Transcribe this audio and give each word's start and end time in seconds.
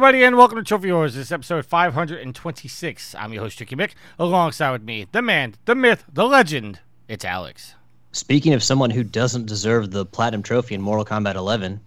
Everybody, 0.00 0.24
and 0.24 0.38
welcome 0.38 0.56
to 0.56 0.64
Trophy 0.64 0.88
Horse. 0.88 1.12
This 1.12 1.26
is 1.26 1.32
episode 1.32 1.66
526. 1.66 3.14
I'm 3.16 3.34
your 3.34 3.42
host, 3.42 3.58
Tricky 3.58 3.76
Mick. 3.76 3.90
Alongside 4.18 4.72
with 4.72 4.82
me, 4.82 5.06
the 5.12 5.20
man, 5.20 5.56
the 5.66 5.74
myth, 5.74 6.04
the 6.10 6.24
legend. 6.24 6.80
It's 7.06 7.22
Alex. 7.22 7.74
Speaking 8.12 8.54
of 8.54 8.62
someone 8.62 8.88
who 8.88 9.04
doesn't 9.04 9.44
deserve 9.44 9.90
the 9.90 10.06
platinum 10.06 10.42
trophy 10.42 10.74
in 10.74 10.80
Mortal 10.80 11.04
Kombat 11.04 11.34
11, 11.34 11.80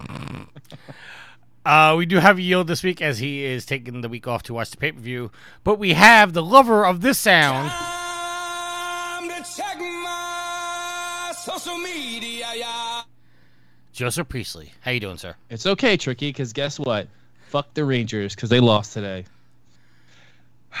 Uh, 1.66 1.94
we 1.98 2.06
do 2.06 2.16
have 2.16 2.40
Yield 2.40 2.68
this 2.68 2.82
week 2.82 3.02
as 3.02 3.18
he 3.18 3.44
is 3.44 3.66
taking 3.66 4.00
the 4.00 4.08
week 4.08 4.26
off 4.26 4.42
to 4.44 4.54
watch 4.54 4.70
the 4.70 4.78
pay 4.78 4.90
per 4.90 4.98
view. 4.98 5.30
But 5.62 5.78
we 5.78 5.92
have 5.92 6.32
the 6.32 6.42
lover 6.42 6.86
of 6.86 7.02
this 7.02 7.18
sound, 7.18 7.70
Joseph 13.92 14.28
Priestley. 14.28 14.72
How 14.80 14.90
you 14.92 15.00
doing, 15.00 15.18
sir? 15.18 15.34
It's 15.50 15.66
okay, 15.66 15.96
Tricky, 15.96 16.28
because 16.28 16.52
guess 16.52 16.78
what? 16.78 17.08
Fuck 17.48 17.74
the 17.74 17.84
Rangers, 17.84 18.34
because 18.34 18.48
they 18.50 18.60
lost 18.60 18.92
today. 18.92 19.24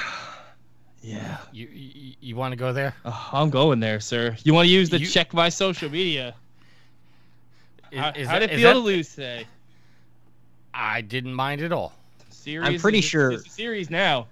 yeah. 1.02 1.38
You 1.52 1.68
you, 1.72 2.14
you 2.20 2.36
want 2.36 2.52
to 2.52 2.56
go 2.56 2.72
there? 2.72 2.94
Oh, 3.04 3.28
I'm 3.32 3.50
going 3.50 3.80
there, 3.80 4.00
sir. 4.00 4.36
You 4.44 4.54
want 4.54 4.66
to 4.66 4.72
use 4.72 4.90
the 4.90 5.00
You- 5.00 5.06
check 5.06 5.34
my 5.34 5.48
social 5.48 5.90
media? 5.90 6.34
Is- 7.90 7.98
How, 7.98 8.10
is 8.10 8.28
how'd 8.28 8.42
that- 8.42 8.50
it 8.50 8.54
is 8.54 8.60
feel 8.60 8.68
that- 8.68 8.74
to 8.74 8.78
lose 8.80 9.08
today? 9.14 9.46
I 10.72 11.00
didn't 11.00 11.34
mind 11.34 11.60
at 11.62 11.72
all. 11.72 11.92
Series 12.30 12.68
I'm 12.68 12.78
pretty 12.78 12.98
is- 12.98 13.04
sure- 13.04 13.32
It's 13.32 13.46
a 13.46 13.50
series 13.50 13.90
now. 13.90 14.28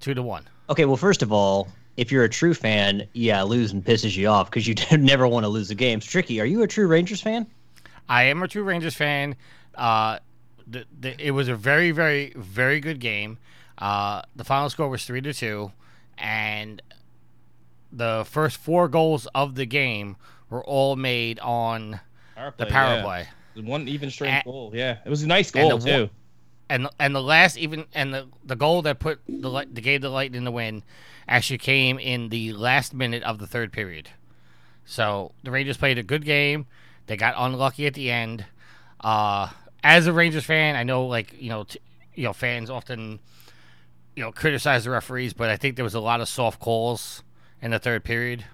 Two 0.00 0.12
to 0.14 0.22
one. 0.22 0.44
okay, 0.68 0.84
well, 0.84 0.98
first 0.98 1.22
of 1.22 1.32
all, 1.32 1.68
if 1.96 2.12
you're 2.12 2.24
a 2.24 2.28
true 2.28 2.52
fan, 2.52 3.08
yeah, 3.14 3.42
losing 3.42 3.80
pisses 3.82 4.14
you 4.16 4.26
off 4.28 4.50
because 4.50 4.66
you 4.68 4.74
never 4.98 5.26
want 5.26 5.44
to 5.44 5.48
lose 5.48 5.70
a 5.70 5.74
game. 5.74 5.98
It's 5.98 6.06
tricky. 6.06 6.40
Are 6.40 6.44
you 6.44 6.62
a 6.62 6.66
true 6.66 6.86
Rangers 6.86 7.22
fan? 7.22 7.46
I 8.08 8.24
am 8.24 8.42
a 8.42 8.48
true 8.48 8.62
Rangers 8.62 8.94
fan. 8.94 9.36
Uh, 9.74 10.18
the, 10.66 10.84
the, 10.98 11.14
it 11.24 11.32
was 11.32 11.48
a 11.48 11.56
very, 11.56 11.90
very, 11.90 12.32
very 12.36 12.80
good 12.80 13.00
game. 13.00 13.38
Uh, 13.78 14.22
the 14.36 14.44
final 14.44 14.70
score 14.70 14.88
was 14.88 15.04
three 15.04 15.20
to 15.20 15.32
two, 15.32 15.72
and 16.16 16.80
the 17.92 18.24
first 18.28 18.56
four 18.56 18.88
goals 18.88 19.26
of 19.34 19.54
the 19.54 19.66
game 19.66 20.16
were 20.50 20.64
all 20.64 20.96
made 20.96 21.38
on 21.40 22.00
Power 22.34 22.54
the 22.56 22.66
power 22.66 22.96
yeah. 22.96 23.02
play. 23.02 23.28
One 23.62 23.88
even 23.88 24.10
strength 24.10 24.34
And- 24.34 24.44
goal. 24.44 24.72
Yeah, 24.74 24.98
it 25.04 25.08
was 25.08 25.22
a 25.22 25.26
nice 25.26 25.50
and 25.54 25.70
goal 25.70 25.78
the 25.78 25.90
too. 25.90 26.10
And 26.68 26.88
and 26.98 27.14
the 27.14 27.22
last 27.22 27.58
even 27.58 27.84
and 27.94 28.14
the, 28.14 28.26
the 28.42 28.56
goal 28.56 28.82
that 28.82 28.98
put 28.98 29.20
the 29.28 29.50
light 29.50 29.74
that 29.74 29.80
gave 29.82 30.00
the 30.00 30.08
light 30.08 30.34
in 30.34 30.44
the 30.44 30.50
win 30.50 30.82
actually 31.28 31.58
came 31.58 31.98
in 31.98 32.30
the 32.30 32.52
last 32.54 32.94
minute 32.94 33.22
of 33.22 33.38
the 33.38 33.46
third 33.46 33.70
period. 33.70 34.08
So 34.84 35.32
the 35.42 35.50
Rangers 35.50 35.76
played 35.76 35.98
a 35.98 36.02
good 36.02 36.24
game. 36.24 36.66
They 37.06 37.16
got 37.16 37.34
unlucky 37.36 37.86
at 37.86 37.94
the 37.94 38.10
end. 38.10 38.44
Uh, 39.00 39.48
as 39.82 40.06
a 40.06 40.12
Rangers 40.12 40.44
fan, 40.44 40.76
I 40.76 40.82
know 40.82 41.06
like 41.06 41.34
you 41.40 41.50
know 41.50 41.64
t- 41.64 41.78
you 42.14 42.24
know 42.24 42.32
fans 42.32 42.70
often 42.70 43.20
you 44.16 44.22
know 44.22 44.32
criticize 44.32 44.84
the 44.84 44.90
referees, 44.90 45.32
but 45.34 45.50
I 45.50 45.56
think 45.56 45.76
there 45.76 45.84
was 45.84 45.94
a 45.94 46.00
lot 46.00 46.20
of 46.20 46.28
soft 46.28 46.60
calls 46.60 47.22
in 47.60 47.70
the 47.72 47.78
third 47.78 48.04
period. 48.04 48.44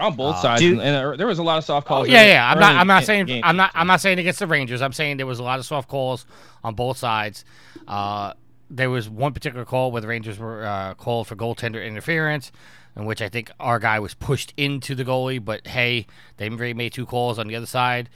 On 0.00 0.16
both 0.16 0.36
Uh, 0.36 0.42
sides, 0.42 0.60
dude- 0.62 0.72
and, 0.78 0.80
and 0.82 0.96
there- 0.96 1.16
there 1.18 1.26
was 1.26 1.38
a 1.38 1.42
lot 1.42 1.58
of 1.58 1.64
soft 1.64 1.86
calls. 1.86 2.08
Oh, 2.08 2.10
yeah, 2.10 2.24
yeah. 2.24 2.50
I'm 2.50 2.58
not. 2.58 2.76
I'm 2.76 2.86
not 2.86 3.04
saying. 3.04 3.26
game. 3.26 3.42
I'm 3.44 3.56
not. 3.56 3.70
I'm 3.74 3.86
not 3.86 4.00
saying 4.00 4.18
against 4.18 4.38
the 4.38 4.46
Rangers. 4.46 4.80
I'm 4.82 4.92
saying 4.94 5.18
there 5.18 5.26
was 5.26 5.38
a 5.38 5.42
lot 5.44 5.58
of 5.58 5.66
soft 5.66 5.88
calls 5.88 6.24
on 6.64 6.74
both 6.74 6.96
sides. 6.96 7.44
Uh, 7.86 8.32
there 8.70 8.88
was 8.88 9.08
one 9.10 9.34
particular 9.34 9.66
call 9.66 9.92
where 9.92 10.00
the 10.00 10.08
Rangers 10.08 10.38
were 10.38 10.64
uh, 10.64 10.94
called 10.94 11.26
for 11.28 11.36
goaltender 11.36 11.86
interference, 11.86 12.50
in 12.96 13.04
which 13.04 13.22
I 13.22 13.28
think 13.28 13.50
our 13.58 13.78
guy 13.78 13.98
was 14.00 14.14
pushed 14.14 14.52
into 14.56 14.94
the 14.94 15.04
goalie. 15.04 15.44
But 15.44 15.66
hey, 15.66 16.06
they 16.36 16.48
made 16.48 16.92
two 16.92 17.06
calls 17.06 17.38
on 17.38 17.46
the 17.46 17.56
other 17.56 17.66
side. 17.66 18.08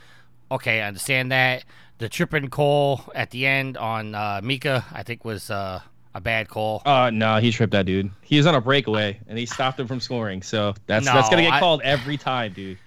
Okay, 0.51 0.81
I 0.81 0.89
understand 0.89 1.33
that. 1.33 1.65
The 1.99 2.09
tripping 2.09 2.49
call 2.49 3.01
at 3.15 3.31
the 3.31 3.47
end 3.47 3.77
on 3.77 4.15
uh, 4.15 4.41
Mika, 4.43 4.85
I 4.93 5.03
think, 5.03 5.25
was 5.25 5.51
uh, 5.51 5.81
a 6.17 6.21
bad 6.21 6.49
call. 6.49 6.83
Uh 6.87 7.11
no, 7.11 7.39
he 7.39 7.53
tripped 7.53 7.73
that 7.73 7.87
dude. 7.87 8.11
He 8.23 8.39
was 8.39 8.47
on 8.47 8.55
a 8.55 8.61
breakaway 8.61 9.21
and 9.29 9.39
he 9.39 9.45
stopped 9.47 9.79
him 9.79 9.87
from 9.87 10.01
scoring. 10.01 10.43
So 10.43 10.75
that's 10.87 11.05
that's 11.05 11.29
gonna 11.29 11.43
get 11.43 11.53
I- 11.53 11.61
called 11.61 11.83
every 11.83 12.17
time, 12.17 12.53
dude. 12.55 12.79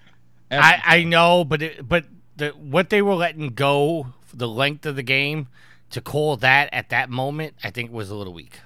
Every 0.52 0.66
I, 0.66 0.82
I 0.84 1.04
know, 1.04 1.46
but 1.46 1.62
it, 1.62 1.88
but 1.88 2.06
the 2.38 2.50
what 2.50 2.90
they 2.90 3.04
were 3.04 3.14
letting 3.14 3.50
go 3.50 4.08
for 4.22 4.36
the 4.36 4.48
length 4.48 4.88
of 4.88 4.96
the 4.96 5.04
game 5.04 5.48
to 5.92 6.02
call 6.02 6.38
that 6.38 6.70
at 6.74 6.90
that 6.90 7.12
moment, 7.12 7.54
I 7.64 7.70
think 7.70 7.92
was 7.92 8.10
a 8.10 8.16
little 8.16 8.34
weak. 8.34 8.60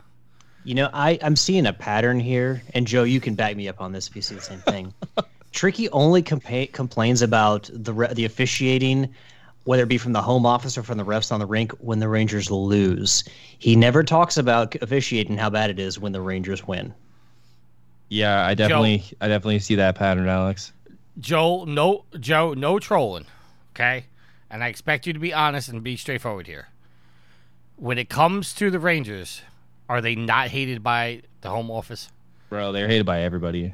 You 0.64 0.76
know, 0.76 0.90
I, 0.94 1.20
I'm 1.22 1.36
seeing 1.36 1.66
a 1.66 1.74
pattern 1.74 2.20
here, 2.20 2.64
and 2.74 2.88
Joe, 2.88 3.04
you 3.04 3.20
can 3.20 3.36
back 3.36 3.56
me 3.56 3.68
up 3.68 3.82
on 3.82 3.92
this 3.92 4.08
if 4.08 4.16
you 4.16 4.22
see 4.22 4.36
the 4.36 4.42
same 4.42 4.60
thing. 4.60 4.94
Tricky 5.52 5.90
only 5.90 6.24
compa- 6.24 6.72
complains 6.72 7.22
about 7.22 7.70
the 7.74 7.94
re- 7.94 8.14
the 8.14 8.26
officiating, 8.26 9.14
whether 9.66 9.84
it 9.84 9.90
be 9.90 9.98
from 9.98 10.14
the 10.14 10.22
home 10.22 10.46
office 10.46 10.78
or 10.78 10.84
from 10.84 10.98
the 10.98 11.06
refs 11.06 11.32
on 11.32 11.40
the 11.40 11.46
rink, 11.46 11.74
when 11.74 12.00
the 12.00 12.08
Rangers 12.08 12.50
lose. 12.50 13.24
He 13.60 13.76
never 13.76 14.04
talks 14.04 14.38
about 14.38 14.76
officiating 14.82 15.38
how 15.38 15.50
bad 15.50 15.70
it 15.70 15.80
is 15.80 16.00
when 16.00 16.12
the 16.12 16.22
Rangers 16.22 16.66
win. 16.66 16.94
Yeah, 18.10 18.46
I 18.46 18.54
definitely 18.54 19.04
I 19.22 19.28
definitely 19.28 19.60
see 19.60 19.76
that 19.76 19.96
pattern, 19.96 20.28
Alex. 20.28 20.72
Joe, 21.20 21.66
no, 21.66 22.06
Joe, 22.20 22.54
no 22.54 22.80
trolling, 22.80 23.26
okay? 23.76 24.06
And 24.50 24.64
I 24.64 24.68
expect 24.68 25.06
you 25.06 25.14
to 25.14 25.20
be 25.20 25.34
honest 25.34 25.70
and 25.70 25.84
be 25.84 25.98
straightforward 25.98 26.48
here. 26.48 26.70
When 27.76 27.98
it 27.98 28.10
comes 28.10 28.54
to 28.56 28.72
the 28.72 28.80
Rangers, 28.80 29.42
are 29.90 30.02
they 30.02 30.16
not 30.16 30.48
hated 30.50 30.84
by 30.84 31.22
the 31.42 31.50
home 31.50 31.70
office? 31.72 32.10
Bro, 32.50 32.72
they're 32.72 32.88
hated 32.88 33.06
by 33.06 33.22
everybody. 33.22 33.74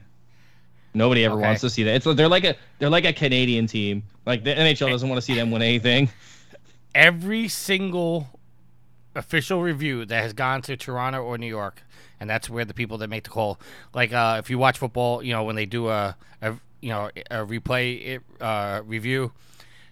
Nobody 0.93 1.23
ever 1.25 1.35
Okay. 1.35 1.45
wants 1.45 1.61
to 1.61 1.69
see 1.69 1.83
that. 1.83 1.95
It's 1.95 2.05
they're 2.15 2.27
like 2.27 2.43
a 2.43 2.55
they're 2.79 2.89
like 2.89 3.05
a 3.05 3.13
Canadian 3.13 3.67
team. 3.67 4.03
Like 4.25 4.43
the 4.43 4.51
NHL 4.55 4.89
doesn't 4.89 5.07
want 5.07 5.17
to 5.17 5.21
see 5.21 5.35
them 5.35 5.51
win 5.51 5.61
anything. 5.61 6.09
every 6.95 7.47
single 7.47 8.27
official 9.15 9.61
review 9.61 10.05
that 10.05 10.21
has 10.23 10.33
gone 10.33 10.61
to 10.63 10.75
Toronto 10.77 11.21
or 11.23 11.37
New 11.37 11.47
York, 11.47 11.83
and 12.19 12.29
that's 12.29 12.49
where 12.49 12.65
the 12.65 12.73
people 12.73 12.97
that 12.99 13.09
make 13.09 13.23
the 13.23 13.29
call. 13.29 13.59
Like 13.93 14.13
uh, 14.13 14.37
if 14.39 14.49
you 14.49 14.57
watch 14.57 14.77
football, 14.77 15.21
you 15.21 15.33
know 15.33 15.43
when 15.43 15.55
they 15.55 15.65
do 15.65 15.89
a, 15.89 16.15
a 16.41 16.55
you 16.81 16.89
know 16.89 17.09
a 17.29 17.45
replay 17.45 18.19
uh, 18.41 18.81
review, 18.85 19.31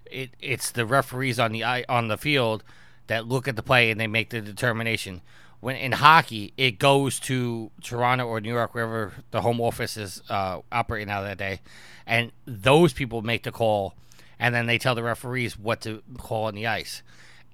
it 0.10 0.32
it's 0.40 0.72
the 0.72 0.86
referees 0.86 1.40
on 1.40 1.52
the 1.52 1.64
on 1.64 2.08
the 2.08 2.18
field 2.18 2.64
that 3.08 3.28
look 3.28 3.48
at 3.48 3.56
the 3.56 3.64
play 3.64 3.92
and 3.92 4.00
they 4.00 4.08
make 4.08 4.30
the 4.32 4.42
determination. 4.42 5.22
When 5.60 5.76
in 5.76 5.92
hockey, 5.94 6.54
it 6.56 6.78
goes 6.78 7.20
to 7.22 7.72
Toronto 7.82 8.26
or 8.26 8.40
New 8.40 8.54
York, 8.54 8.76
wherever 8.76 9.14
the 9.32 9.42
home 9.42 9.60
office 9.60 9.98
is 9.98 10.22
uh, 10.30 10.62
operating 10.72 11.10
out 11.10 11.24
of 11.24 11.30
that 11.30 11.38
day, 11.38 11.62
and 12.06 12.32
those 12.46 12.94
people 12.94 13.22
make 13.22 13.44
the 13.44 13.52
call, 13.52 13.96
and 14.40 14.54
then 14.54 14.68
they 14.68 14.78
tell 14.78 14.94
the 14.94 15.04
referees 15.04 15.58
what 15.58 15.82
to 15.82 16.04
call 16.18 16.46
on 16.46 16.56
the 16.56 16.68
ice. 16.68 17.02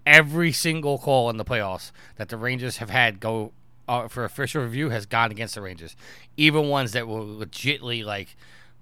Every 0.05 0.51
single 0.51 0.97
call 0.97 1.29
in 1.29 1.37
the 1.37 1.45
playoffs 1.45 1.91
that 2.17 2.27
the 2.27 2.35
Rangers 2.35 2.77
have 2.77 2.89
had 2.89 3.21
go 3.21 3.53
uh, 3.87 4.07
for 4.07 4.25
official 4.25 4.63
review 4.63 4.89
has 4.89 5.05
gone 5.05 5.31
against 5.31 5.55
the 5.55 5.61
Rangers, 5.61 5.95
even 6.35 6.67
ones 6.67 6.91
that 6.91 7.07
were 7.07 7.21
legitly 7.21 8.03
like 8.03 8.35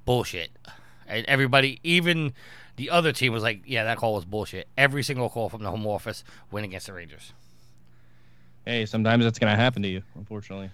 bullshit. 0.06 0.52
And 1.08 1.26
everybody, 1.28 1.79
even 1.84 2.34
the 2.76 2.90
other 2.90 3.12
team, 3.12 3.34
was 3.34 3.44
like, 3.44 3.62
"Yeah, 3.66 3.84
that 3.84 3.97
call 3.97 4.16
was 4.16 4.26
bullshit." 4.26 4.68
Every 4.78 5.03
single 5.03 5.29
call 5.29 5.50
from 5.50 5.62
the 5.62 5.70
home 5.70 5.85
office 5.85 6.23
went 6.50 6.66
against 6.66 6.88
the 6.88 6.94
Rangers. 6.94 7.34
Hey, 8.66 8.85
sometimes 8.85 9.23
that's 9.23 9.40
gonna 9.40 9.55
happen 9.55 9.81
to 9.84 9.87
you, 9.87 10.02
unfortunately. 10.16 10.69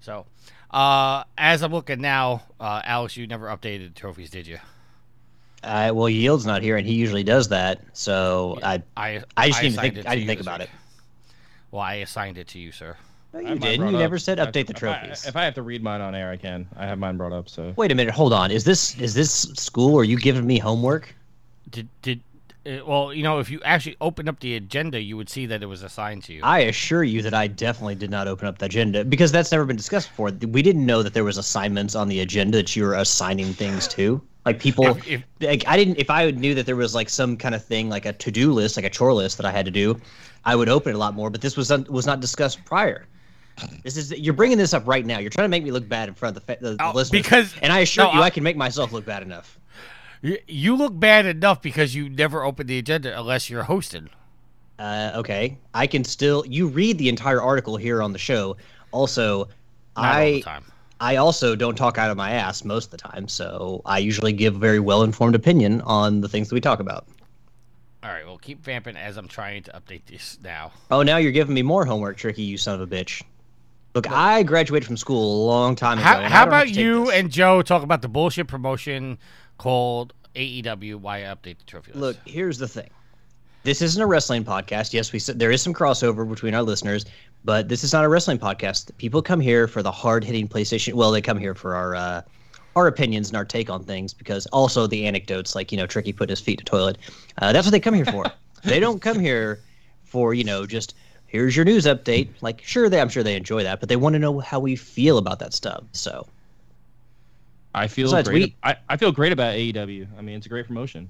So, 0.00 0.26
uh, 0.70 1.24
as 1.36 1.62
I'm 1.62 1.72
looking 1.72 2.00
now, 2.00 2.42
uh, 2.60 2.80
Alex, 2.84 3.16
you 3.16 3.26
never 3.26 3.46
updated 3.48 3.94
trophies, 3.94 4.30
did 4.30 4.46
you? 4.46 4.58
Uh, 5.62 5.90
well, 5.92 6.08
Yield's 6.08 6.46
not 6.46 6.62
here, 6.62 6.76
and 6.76 6.86
he 6.86 6.94
usually 6.94 7.24
does 7.24 7.48
that. 7.48 7.80
So 7.92 8.58
I, 8.62 8.82
I 8.96 9.22
I 9.36 9.48
just 9.48 9.60
didn't 9.60 9.80
think, 9.80 10.06
I 10.06 10.14
didn't 10.14 10.28
think 10.28 10.40
about 10.40 10.60
week. 10.60 10.68
it. 10.68 10.74
Well, 11.72 11.82
I 11.82 11.94
assigned 11.94 12.38
it 12.38 12.46
to 12.48 12.58
you, 12.58 12.70
sir. 12.70 12.96
No, 13.34 13.40
you 13.40 13.58
didn't. 13.58 13.80
You 13.88 13.96
up. 13.96 14.00
never 14.00 14.18
said 14.18 14.38
If- 14.38 14.48
update 14.48 14.68
the 14.68 14.72
if 14.74 14.76
I- 14.76 15.00
trophies. 15.00 15.26
If 15.26 15.36
I 15.36 15.44
have 15.44 15.54
to 15.54 15.62
read 15.62 15.82
mine 15.82 16.00
on 16.00 16.14
air, 16.14 16.30
I 16.30 16.36
can. 16.36 16.66
I 16.76 16.86
have 16.86 16.98
mine 16.98 17.16
brought 17.16 17.32
up. 17.32 17.48
So 17.48 17.74
Wait 17.76 17.90
a 17.90 17.94
minute, 17.94 18.14
hold 18.14 18.32
on. 18.32 18.50
Is 18.52 18.64
this 18.64 18.96
is 19.00 19.14
this 19.14 19.30
school? 19.54 19.98
Are 19.98 20.04
you 20.04 20.16
giving 20.16 20.46
me 20.46 20.58
homework? 20.58 21.12
Did 21.70 21.88
did 22.02 22.20
Uh, 22.66 22.78
well, 22.86 23.14
you 23.14 23.22
know, 23.22 23.38
if 23.38 23.50
you 23.50 23.60
actually 23.64 23.96
opened 24.00 24.28
up 24.28 24.40
the 24.40 24.56
agenda, 24.56 25.00
you 25.00 25.16
would 25.16 25.28
see 25.28 25.46
that 25.46 25.62
it 25.62 25.66
was 25.66 25.82
assigned 25.82 26.24
to 26.24 26.32
you. 26.32 26.40
I 26.42 26.60
assure 26.60 27.04
you 27.04 27.22
that 27.22 27.32
I 27.34 27.46
definitely 27.46 27.94
did 27.94 28.10
not 28.10 28.28
open 28.28 28.46
up 28.48 28.58
the 28.58 28.66
agenda 28.66 29.04
because 29.04 29.32
that's 29.32 29.50
never 29.52 29.64
been 29.64 29.76
discussed 29.76 30.08
before. 30.10 30.30
We 30.30 30.60
didn't 30.62 30.84
know 30.84 31.02
that 31.02 31.14
there 31.14 31.24
was 31.24 31.38
assignments 31.38 31.94
on 31.94 32.08
the 32.08 32.20
agenda 32.20 32.58
that 32.58 32.74
you 32.76 32.82
were 32.84 32.94
assigning 32.94 33.52
things 33.54 33.86
to. 33.88 34.20
Like 34.44 34.58
people, 34.60 34.86
If- 34.86 35.08
if- 35.08 35.22
like 35.40 35.64
I 35.66 35.76
didn't. 35.76 35.98
If 35.98 36.10
I 36.10 36.30
knew 36.30 36.54
that 36.54 36.66
there 36.66 36.76
was 36.76 36.94
like 36.94 37.08
some 37.08 37.36
kind 37.36 37.54
of 37.54 37.64
thing, 37.64 37.88
like 37.90 38.06
a 38.06 38.12
to-do 38.12 38.52
list, 38.52 38.76
like 38.76 38.86
a 38.86 38.90
chore 38.90 39.12
list 39.12 39.36
that 39.36 39.46
I 39.46 39.50
had 39.50 39.64
to 39.66 39.70
do, 39.70 40.00
I 40.44 40.56
would 40.56 40.68
open 40.68 40.90
it 40.92 40.94
a 40.94 40.98
lot 40.98 41.14
more. 41.14 41.30
But 41.30 41.40
this 41.42 41.56
was 41.56 41.70
un- 41.70 41.86
was 41.88 42.06
not 42.06 42.20
discussed 42.20 42.64
prior. 42.64 43.06
This 43.82 43.96
is 43.96 44.12
you're 44.12 44.34
bringing 44.34 44.56
this 44.56 44.72
up 44.72 44.86
right 44.86 45.04
now. 45.04 45.18
You're 45.18 45.30
trying 45.30 45.44
to 45.46 45.48
make 45.50 45.64
me 45.64 45.70
look 45.70 45.88
bad 45.88 46.08
in 46.08 46.14
front 46.14 46.36
of 46.36 46.46
the, 46.46 46.52
fa- 46.54 46.58
the, 46.62 46.70
the 46.76 46.84
Oh, 46.84 46.92
listeners. 46.94 47.22
because- 47.22 47.54
and 47.60 47.72
I 47.72 47.80
assure 47.80 48.04
no, 48.04 48.12
you, 48.12 48.20
I- 48.20 48.24
I 48.26 48.30
can 48.30 48.42
make 48.44 48.56
myself 48.56 48.92
look 48.92 49.04
bad 49.04 49.22
enough. 49.22 49.57
You 50.22 50.76
look 50.76 50.98
bad 50.98 51.26
enough 51.26 51.62
because 51.62 51.94
you 51.94 52.08
never 52.08 52.42
open 52.42 52.66
the 52.66 52.78
agenda 52.78 53.18
unless 53.18 53.48
you're 53.48 53.64
hosted. 53.64 54.08
Uh, 54.78 55.12
okay, 55.16 55.58
I 55.74 55.86
can 55.86 56.04
still. 56.04 56.44
You 56.46 56.68
read 56.68 56.98
the 56.98 57.08
entire 57.08 57.42
article 57.42 57.76
here 57.76 58.02
on 58.02 58.12
the 58.12 58.18
show. 58.18 58.56
Also, 58.92 59.48
Not 59.96 60.04
I 60.04 60.24
all 60.24 60.32
the 60.32 60.42
time. 60.42 60.64
I 61.00 61.16
also 61.16 61.54
don't 61.54 61.76
talk 61.76 61.98
out 61.98 62.10
of 62.10 62.16
my 62.16 62.32
ass 62.32 62.64
most 62.64 62.86
of 62.86 62.90
the 62.90 62.96
time, 62.96 63.28
so 63.28 63.82
I 63.84 63.98
usually 63.98 64.32
give 64.32 64.56
a 64.56 64.58
very 64.58 64.80
well 64.80 65.02
informed 65.02 65.34
opinion 65.34 65.80
on 65.82 66.20
the 66.20 66.28
things 66.28 66.48
that 66.48 66.54
we 66.54 66.60
talk 66.60 66.80
about. 66.80 67.06
All 68.02 68.10
right, 68.10 68.24
well, 68.24 68.38
keep 68.38 68.62
vamping 68.62 68.96
as 68.96 69.16
I'm 69.16 69.28
trying 69.28 69.64
to 69.64 69.72
update 69.72 70.02
this 70.06 70.38
now. 70.42 70.72
Oh, 70.90 71.02
now 71.02 71.16
you're 71.16 71.32
giving 71.32 71.54
me 71.54 71.62
more 71.62 71.84
homework, 71.84 72.16
Tricky, 72.16 72.42
you 72.42 72.56
son 72.56 72.80
of 72.80 72.80
a 72.80 72.86
bitch. 72.86 73.22
Look, 73.94 74.10
I 74.10 74.42
graduated 74.44 74.86
from 74.86 74.96
school 74.96 75.44
a 75.44 75.46
long 75.46 75.74
time 75.74 75.98
ago. 75.98 76.04
How, 76.04 76.20
how 76.20 76.46
about 76.46 76.68
you 76.68 77.06
this. 77.06 77.14
and 77.14 77.30
Joe 77.30 77.62
talk 77.62 77.82
about 77.82 78.02
the 78.02 78.08
bullshit 78.08 78.46
promotion 78.46 79.18
called 79.58 80.14
AEW? 80.34 80.96
Why 80.96 81.20
update 81.20 81.58
the 81.58 81.64
trophy 81.66 81.92
list? 81.92 82.00
Look, 82.00 82.16
here's 82.24 82.58
the 82.58 82.68
thing. 82.68 82.90
This 83.64 83.82
isn't 83.82 84.00
a 84.00 84.06
wrestling 84.06 84.44
podcast. 84.44 84.92
Yes, 84.92 85.12
we 85.12 85.18
said 85.18 85.38
there 85.38 85.50
is 85.50 85.60
some 85.60 85.74
crossover 85.74 86.26
between 86.28 86.54
our 86.54 86.62
listeners, 86.62 87.04
but 87.44 87.68
this 87.68 87.84
is 87.84 87.92
not 87.92 88.04
a 88.04 88.08
wrestling 88.08 88.38
podcast. 88.38 88.96
People 88.96 89.20
come 89.20 89.40
here 89.40 89.68
for 89.68 89.82
the 89.82 89.90
hard 89.92 90.24
hitting 90.24 90.48
PlayStation. 90.48 90.94
Well, 90.94 91.10
they 91.10 91.20
come 91.20 91.38
here 91.38 91.54
for 91.54 91.74
our 91.74 91.94
uh, 91.94 92.22
our 92.76 92.86
opinions 92.86 93.28
and 93.28 93.36
our 93.36 93.44
take 93.44 93.68
on 93.68 93.82
things 93.82 94.14
because 94.14 94.46
also 94.46 94.86
the 94.86 95.06
anecdotes, 95.06 95.54
like 95.54 95.72
you 95.72 95.78
know, 95.78 95.86
Tricky 95.86 96.12
putting 96.12 96.32
his 96.32 96.40
feet 96.40 96.58
to 96.60 96.64
toilet. 96.64 96.98
Uh, 97.38 97.52
that's 97.52 97.66
what 97.66 97.72
they 97.72 97.80
come 97.80 97.94
here 97.94 98.06
for. 98.06 98.24
they 98.64 98.80
don't 98.80 99.02
come 99.02 99.18
here 99.18 99.60
for 100.04 100.32
you 100.32 100.44
know 100.44 100.64
just 100.64 100.94
here's 101.26 101.56
your 101.56 101.64
news 101.64 101.84
update. 101.84 102.28
Like 102.40 102.62
sure, 102.62 102.88
they 102.88 103.00
I'm 103.00 103.08
sure 103.08 103.22
they 103.22 103.36
enjoy 103.36 103.64
that, 103.64 103.80
but 103.80 103.88
they 103.88 103.96
want 103.96 104.14
to 104.14 104.18
know 104.18 104.38
how 104.38 104.60
we 104.60 104.76
feel 104.76 105.18
about 105.18 105.40
that 105.40 105.52
stuff. 105.52 105.82
So 105.92 106.26
I 107.78 107.86
feel 107.88 108.06
Besides, 108.06 108.28
great. 108.28 108.42
we- 108.42 108.56
I, 108.62 108.76
I 108.88 108.96
feel 108.96 109.12
great 109.12 109.32
about 109.32 109.54
AEW. 109.54 110.06
I 110.18 110.22
mean, 110.22 110.36
it's 110.36 110.46
a 110.46 110.48
great 110.48 110.66
promotion. 110.66 111.08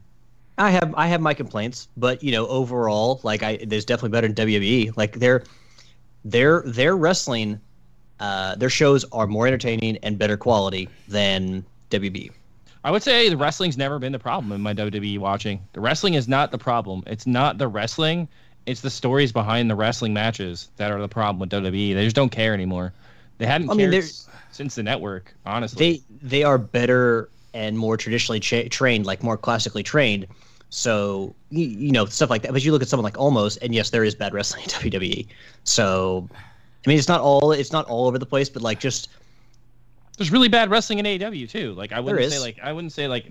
I 0.58 0.70
have 0.70 0.92
I 0.96 1.06
have 1.06 1.20
my 1.20 1.34
complaints, 1.34 1.88
but 1.96 2.22
you 2.22 2.32
know, 2.32 2.46
overall, 2.48 3.20
like 3.22 3.42
I 3.42 3.58
there's 3.64 3.84
definitely 3.84 4.10
better 4.10 4.26
than 4.28 4.36
WWE. 4.48 4.96
Like 4.96 5.12
their 5.18 5.44
their 6.24 6.62
their 6.66 6.96
wrestling, 6.96 7.60
uh, 8.20 8.56
their 8.56 8.70
shows 8.70 9.04
are 9.12 9.26
more 9.26 9.46
entertaining 9.46 9.98
and 9.98 10.18
better 10.18 10.36
quality 10.36 10.88
than 11.06 11.64
WB. 11.90 12.30
I 12.84 12.90
would 12.90 13.02
say 13.02 13.28
the 13.28 13.36
wrestling's 13.36 13.76
never 13.76 13.98
been 13.98 14.12
the 14.12 14.18
problem 14.18 14.52
in 14.52 14.60
my 14.60 14.72
WWE 14.74 15.18
watching. 15.18 15.60
The 15.72 15.80
wrestling 15.80 16.14
is 16.14 16.28
not 16.28 16.50
the 16.50 16.58
problem. 16.58 17.02
It's 17.06 17.26
not 17.26 17.58
the 17.58 17.68
wrestling. 17.68 18.28
It's 18.66 18.80
the 18.80 18.90
stories 18.90 19.32
behind 19.32 19.70
the 19.70 19.74
wrestling 19.74 20.12
matches 20.12 20.68
that 20.76 20.90
are 20.90 21.00
the 21.00 21.08
problem 21.08 21.38
with 21.40 21.50
WWE. 21.50 21.94
They 21.94 22.04
just 22.04 22.16
don't 22.16 22.30
care 22.30 22.54
anymore. 22.54 22.92
They 23.38 23.46
hadn't 23.46 23.70
I 23.70 23.76
cared 23.76 23.94
s- 23.94 24.27
since 24.58 24.74
the 24.74 24.82
network, 24.82 25.34
honestly. 25.46 25.78
They 25.78 26.02
they 26.20 26.42
are 26.42 26.58
better 26.58 27.30
and 27.54 27.78
more 27.78 27.96
traditionally 27.96 28.40
cha- 28.40 28.68
trained, 28.68 29.06
like 29.06 29.22
more 29.22 29.38
classically 29.38 29.84
trained. 29.84 30.26
So 30.68 31.34
you, 31.50 31.66
you 31.66 31.92
know 31.92 32.04
stuff 32.06 32.28
like 32.28 32.42
that. 32.42 32.52
But 32.52 32.64
you 32.64 32.72
look 32.72 32.82
at 32.82 32.88
someone 32.88 33.04
like 33.04 33.14
Omos, 33.14 33.56
and 33.62 33.72
yes, 33.72 33.90
there 33.90 34.04
is 34.04 34.14
bad 34.16 34.34
wrestling 34.34 34.64
in 34.64 34.70
WWE. 35.00 35.26
So 35.62 36.28
I 36.84 36.88
mean, 36.88 36.98
it's 36.98 37.08
not 37.08 37.20
all 37.20 37.52
it's 37.52 37.72
not 37.72 37.86
all 37.86 38.08
over 38.08 38.18
the 38.18 38.26
place, 38.26 38.48
but 38.48 38.60
like 38.60 38.80
just 38.80 39.08
There's 40.18 40.32
really 40.32 40.48
bad 40.48 40.70
wrestling 40.70 40.98
in 40.98 41.06
AEW 41.06 41.48
too. 41.48 41.72
Like 41.74 41.92
I 41.92 42.00
wouldn't 42.00 42.30
say 42.30 42.40
like 42.40 42.58
I 42.60 42.72
wouldn't 42.72 42.92
say 42.92 43.06
like 43.06 43.30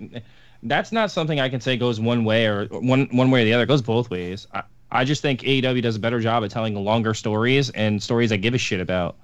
that's 0.62 0.90
not 0.90 1.10
something 1.10 1.38
I 1.38 1.50
can 1.50 1.60
say 1.60 1.76
goes 1.76 2.00
one 2.00 2.24
way 2.24 2.46
or 2.46 2.64
one 2.68 3.06
one 3.12 3.30
way 3.30 3.42
or 3.42 3.44
the 3.44 3.52
other. 3.52 3.64
It 3.64 3.68
goes 3.68 3.82
both 3.82 4.08
ways. 4.08 4.46
I, 4.54 4.62
I 4.90 5.04
just 5.04 5.20
think 5.20 5.42
AEW 5.42 5.82
does 5.82 5.96
a 5.96 6.00
better 6.00 6.20
job 6.20 6.42
at 6.42 6.50
telling 6.50 6.74
longer 6.74 7.12
stories 7.12 7.68
and 7.70 8.02
stories 8.02 8.32
I 8.32 8.38
give 8.38 8.54
a 8.54 8.58
shit 8.58 8.80
about. 8.80 9.16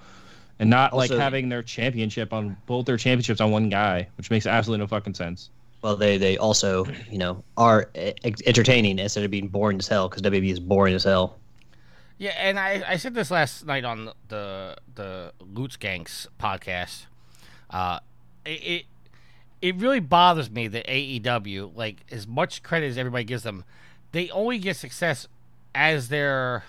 And 0.58 0.70
not 0.70 0.94
like 0.94 1.10
having 1.10 1.48
their 1.48 1.62
championship 1.62 2.32
on 2.32 2.56
both 2.66 2.86
their 2.86 2.96
championships 2.96 3.40
on 3.40 3.50
one 3.50 3.68
guy, 3.68 4.08
which 4.16 4.30
makes 4.30 4.46
absolutely 4.46 4.84
no 4.84 4.86
fucking 4.86 5.14
sense. 5.14 5.50
Well, 5.82 5.96
they 5.96 6.16
they 6.16 6.38
also 6.38 6.86
you 7.10 7.18
know 7.18 7.42
are 7.56 7.90
e- 7.94 8.14
entertaining 8.46 8.98
instead 8.98 9.24
of 9.24 9.30
being 9.30 9.48
boring 9.48 9.78
as 9.78 9.88
hell 9.88 10.08
because 10.08 10.22
WWE 10.22 10.52
is 10.52 10.60
boring 10.60 10.94
as 10.94 11.04
hell. 11.04 11.38
Yeah, 12.18 12.34
and 12.38 12.58
I, 12.58 12.82
I 12.86 12.96
said 12.96 13.14
this 13.14 13.30
last 13.30 13.66
night 13.66 13.84
on 13.84 14.10
the 14.28 14.76
the 14.94 15.32
Lutz 15.40 15.76
Gangs 15.76 16.28
podcast. 16.38 17.06
Uh, 17.68 17.98
it, 18.44 18.50
it 18.50 18.84
it 19.60 19.76
really 19.76 20.00
bothers 20.00 20.50
me 20.50 20.68
that 20.68 20.86
AEW, 20.86 21.74
like 21.74 22.04
as 22.10 22.26
much 22.26 22.62
credit 22.62 22.86
as 22.86 22.98
everybody 22.98 23.24
gives 23.24 23.42
them, 23.42 23.64
they 24.12 24.30
only 24.30 24.58
get 24.58 24.76
success 24.76 25.26
as 25.74 26.08
they're 26.08 26.64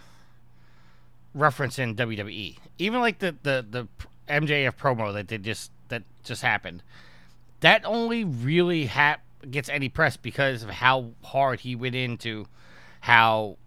referencing 1.36 1.96
WWE. 1.96 2.58
Even 2.78 3.02
like 3.02 3.20
the 3.20 3.36
the 3.44 3.66
the 3.70 3.88
MJF 4.28 4.76
promo 4.76 5.14
that 5.14 5.28
they 5.28 5.38
just 5.38 5.72
that 5.90 6.04
just 6.24 6.42
happened, 6.42 6.84
that 7.60 7.86
only 7.86 8.24
really 8.24 8.90
gets 9.50 9.70
any 9.70 9.90
press 9.90 10.18
because 10.18 10.64
of 10.64 10.70
how 10.70 11.12
hard 11.24 11.60
he 11.60 11.76
went 11.76 11.96
into 11.96 12.46
how 13.02 13.58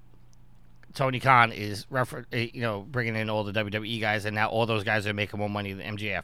Tony 0.95 1.21
Khan 1.21 1.53
is 1.53 1.87
refer- 1.91 2.27
eh, 2.33 2.49
you 2.53 2.61
know 2.61 2.85
bringing 2.91 3.15
in 3.17 3.31
all 3.31 3.45
the 3.45 3.53
WWE 3.53 4.01
guys, 4.01 4.25
and 4.25 4.35
now 4.35 4.49
all 4.49 4.67
those 4.67 4.85
guys 4.85 5.07
are 5.07 5.15
making 5.15 5.39
more 5.39 5.51
money 5.51 5.73
than 5.73 5.97
MJF. 5.97 6.23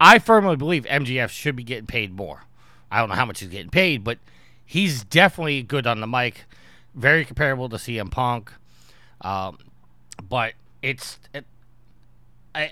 I 0.00 0.18
firmly 0.18 0.56
believe 0.56 0.84
MJF 0.84 1.30
should 1.30 1.56
be 1.56 1.64
getting 1.64 1.86
paid 1.86 2.12
more. 2.14 2.42
I 2.90 3.00
don't 3.00 3.08
know 3.08 3.14
how 3.14 3.26
much 3.26 3.40
he's 3.40 3.48
getting 3.48 3.70
paid, 3.70 4.04
but 4.04 4.18
he's 4.64 5.04
definitely 5.04 5.62
good 5.62 5.86
on 5.86 6.00
the 6.00 6.06
mic, 6.06 6.44
very 6.94 7.24
comparable 7.24 7.68
to 7.68 7.76
CM 7.76 8.10
Punk. 8.10 8.52
Um, 9.20 9.58
but 10.28 10.54
it's 10.84 11.18
it, 11.32 11.46
I, 12.54 12.64
I 12.64 12.70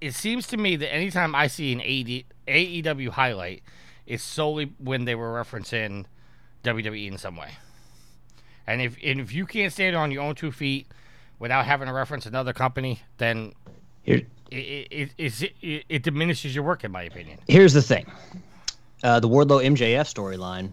it 0.00 0.14
seems 0.14 0.46
to 0.48 0.56
me 0.56 0.76
that 0.76 0.92
anytime 0.92 1.34
I 1.34 1.46
see 1.46 1.72
an 1.72 1.80
AD, 1.80 2.24
AEW 2.48 3.10
highlight, 3.10 3.62
it's 4.06 4.22
solely 4.22 4.72
when 4.78 5.04
they 5.04 5.14
were 5.14 5.32
referencing 5.32 6.06
WWE 6.62 7.08
in 7.12 7.18
some 7.18 7.36
way. 7.36 7.50
And 8.66 8.80
if 8.80 8.96
and 9.04 9.20
if 9.20 9.32
you 9.32 9.46
can't 9.46 9.72
stand 9.72 9.94
on 9.94 10.10
your 10.10 10.22
own 10.22 10.34
two 10.34 10.52
feet 10.52 10.86
without 11.38 11.66
having 11.66 11.86
to 11.86 11.92
reference 11.92 12.24
another 12.26 12.54
company, 12.54 13.02
then 13.18 13.52
Here, 14.02 14.16
it 14.16 14.26
it, 14.50 15.10
it, 15.18 15.52
it, 15.62 15.84
it 15.88 16.02
diminishes 16.02 16.54
your 16.54 16.64
work, 16.64 16.82
in 16.82 16.92
my 16.92 17.02
opinion. 17.02 17.38
here's 17.46 17.74
the 17.74 17.82
thing: 17.82 18.06
uh, 19.02 19.20
the 19.20 19.28
Wardlow 19.28 19.62
MJF 19.62 20.06
storyline 20.12 20.70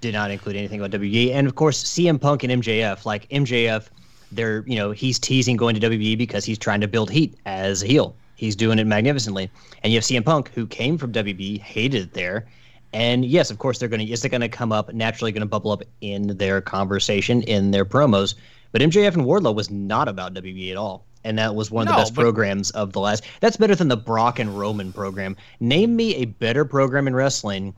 did 0.00 0.12
not 0.12 0.30
include 0.32 0.56
anything 0.56 0.80
about 0.80 0.98
WWE, 0.98 1.32
and 1.34 1.46
of 1.46 1.54
course 1.54 1.82
CM 1.84 2.20
Punk 2.20 2.42
and 2.42 2.62
MJF. 2.62 3.04
Like 3.04 3.28
MJF, 3.28 3.88
they're 4.32 4.64
you 4.66 4.76
know 4.76 4.90
he's 4.90 5.18
teasing 5.18 5.56
going 5.56 5.78
to 5.78 5.90
WWE 5.90 6.16
because 6.18 6.44
he's 6.44 6.58
trying 6.58 6.80
to 6.80 6.88
build 6.88 7.10
heat 7.10 7.34
as 7.46 7.82
a 7.82 7.86
heel. 7.86 8.14
He's 8.36 8.54
doing 8.54 8.78
it 8.78 8.86
magnificently, 8.86 9.50
and 9.82 9.92
you 9.92 9.96
have 9.98 10.04
CM 10.04 10.24
Punk 10.24 10.50
who 10.54 10.66
came 10.66 10.96
from 10.96 11.12
WWE, 11.12 11.60
hated 11.60 12.02
it 12.02 12.12
there. 12.14 12.46
And 12.92 13.24
yes, 13.24 13.50
of 13.50 13.58
course, 13.58 13.78
they're 13.78 13.88
going 13.88 14.06
to 14.06 14.12
is 14.12 14.24
it 14.24 14.28
going 14.30 14.40
to 14.40 14.48
come 14.48 14.72
up 14.72 14.92
naturally, 14.94 15.32
going 15.32 15.40
to 15.40 15.46
bubble 15.46 15.72
up 15.72 15.82
in 16.00 16.36
their 16.38 16.60
conversation 16.60 17.42
in 17.42 17.70
their 17.72 17.84
promos. 17.84 18.34
But 18.72 18.80
MJF 18.82 19.14
and 19.14 19.24
Wardlow 19.24 19.54
was 19.54 19.70
not 19.70 20.08
about 20.08 20.34
WWE 20.34 20.70
at 20.70 20.76
all, 20.76 21.04
and 21.24 21.38
that 21.38 21.54
was 21.54 21.70
one 21.70 21.88
of 21.88 21.92
No, 21.92 21.96
the 21.98 22.02
best 22.02 22.14
but- 22.14 22.22
programs 22.22 22.70
of 22.72 22.92
the 22.92 23.00
last. 23.00 23.24
That's 23.40 23.56
better 23.56 23.74
than 23.74 23.88
the 23.88 23.96
Brock 23.96 24.38
and 24.38 24.58
Roman 24.58 24.92
program. 24.92 25.36
Name 25.60 25.96
me 25.96 26.14
a 26.16 26.26
better 26.26 26.64
program 26.64 27.06
in 27.08 27.14
wrestling 27.16 27.74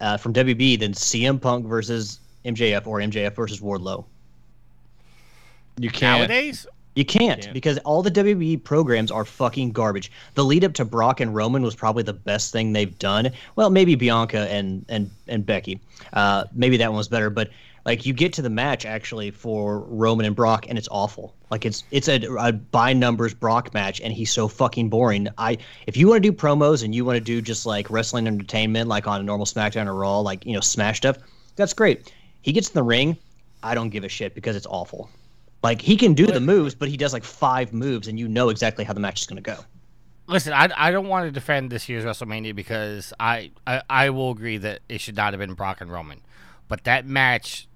uh, 0.00 0.16
from 0.16 0.32
WB 0.34 0.78
than 0.78 0.92
CM 0.92 1.40
Punk 1.40 1.66
versus 1.66 2.18
MJF 2.44 2.86
or 2.86 2.98
MJF 2.98 3.34
versus 3.34 3.60
Wardlow. 3.60 4.04
You 5.78 5.90
can't. 5.90 6.20
Nowadays, 6.20 6.66
You 6.94 7.04
can't 7.04 7.40
Can't. 7.40 7.54
because 7.54 7.78
all 7.78 8.02
the 8.02 8.10
WWE 8.10 8.62
programs 8.62 9.10
are 9.10 9.24
fucking 9.24 9.72
garbage. 9.72 10.12
The 10.34 10.44
lead 10.44 10.64
up 10.64 10.74
to 10.74 10.84
Brock 10.84 11.20
and 11.20 11.34
Roman 11.34 11.62
was 11.62 11.74
probably 11.74 12.02
the 12.02 12.12
best 12.12 12.52
thing 12.52 12.72
they've 12.72 12.98
done. 12.98 13.30
Well, 13.56 13.70
maybe 13.70 13.94
Bianca 13.94 14.40
and 14.50 14.84
and 14.88 15.10
and 15.26 15.46
Becky. 15.46 15.80
Uh, 16.12 16.44
maybe 16.52 16.76
that 16.76 16.88
one 16.88 16.98
was 16.98 17.08
better, 17.08 17.30
but 17.30 17.48
like 17.84 18.06
you 18.06 18.12
get 18.12 18.32
to 18.34 18.42
the 18.42 18.50
match 18.50 18.84
actually 18.84 19.30
for 19.30 19.80
Roman 19.80 20.26
and 20.26 20.36
Brock, 20.36 20.66
and 20.68 20.76
it's 20.78 20.88
awful. 20.90 21.34
Like 21.50 21.64
it's 21.64 21.84
it's 21.90 22.08
a, 22.08 22.20
a 22.38 22.52
by 22.52 22.92
numbers 22.92 23.34
Brock 23.34 23.72
match, 23.74 24.00
and 24.00 24.12
he's 24.12 24.30
so 24.30 24.46
fucking 24.46 24.88
boring. 24.88 25.28
I 25.38 25.58
if 25.86 25.96
you 25.96 26.08
want 26.08 26.22
to 26.22 26.30
do 26.30 26.36
promos 26.36 26.84
and 26.84 26.94
you 26.94 27.04
want 27.04 27.16
to 27.16 27.24
do 27.24 27.40
just 27.40 27.66
like 27.66 27.90
wrestling 27.90 28.26
entertainment, 28.26 28.88
like 28.88 29.06
on 29.06 29.20
a 29.20 29.24
normal 29.24 29.46
SmackDown 29.46 29.86
or 29.86 29.94
Raw, 29.94 30.20
like 30.20 30.44
you 30.46 30.52
know 30.52 30.60
Smash 30.60 30.98
stuff, 30.98 31.16
that's 31.56 31.72
great. 31.72 32.12
He 32.42 32.52
gets 32.52 32.68
in 32.68 32.74
the 32.74 32.82
ring, 32.82 33.16
I 33.62 33.74
don't 33.74 33.90
give 33.90 34.04
a 34.04 34.08
shit 34.08 34.34
because 34.34 34.56
it's 34.56 34.66
awful. 34.66 35.08
Like 35.62 35.80
he 35.80 35.96
can 35.96 36.14
do 36.14 36.26
the 36.26 36.40
moves, 36.40 36.74
but 36.74 36.88
he 36.88 36.96
does 36.96 37.12
like 37.12 37.24
five 37.24 37.72
moves, 37.72 38.08
and 38.08 38.18
you 38.18 38.28
know 38.28 38.48
exactly 38.48 38.84
how 38.84 38.92
the 38.92 39.00
match 39.00 39.20
is 39.20 39.26
going 39.26 39.42
to 39.42 39.42
go. 39.42 39.58
listen, 40.26 40.52
I, 40.52 40.68
I 40.76 40.90
don't 40.90 41.06
want 41.08 41.26
to 41.26 41.30
defend 41.30 41.70
this 41.70 41.88
year's 41.88 42.04
WrestleMania 42.04 42.54
because 42.54 43.12
I, 43.20 43.52
I 43.66 43.82
I 43.88 44.10
will 44.10 44.30
agree 44.32 44.58
that 44.58 44.80
it 44.88 45.00
should 45.00 45.16
not 45.16 45.32
have 45.32 45.38
been 45.40 45.54
Brock 45.54 45.80
and 45.80 45.90
Roman, 45.90 46.20
but 46.68 46.84
that 46.84 47.06
match 47.06 47.68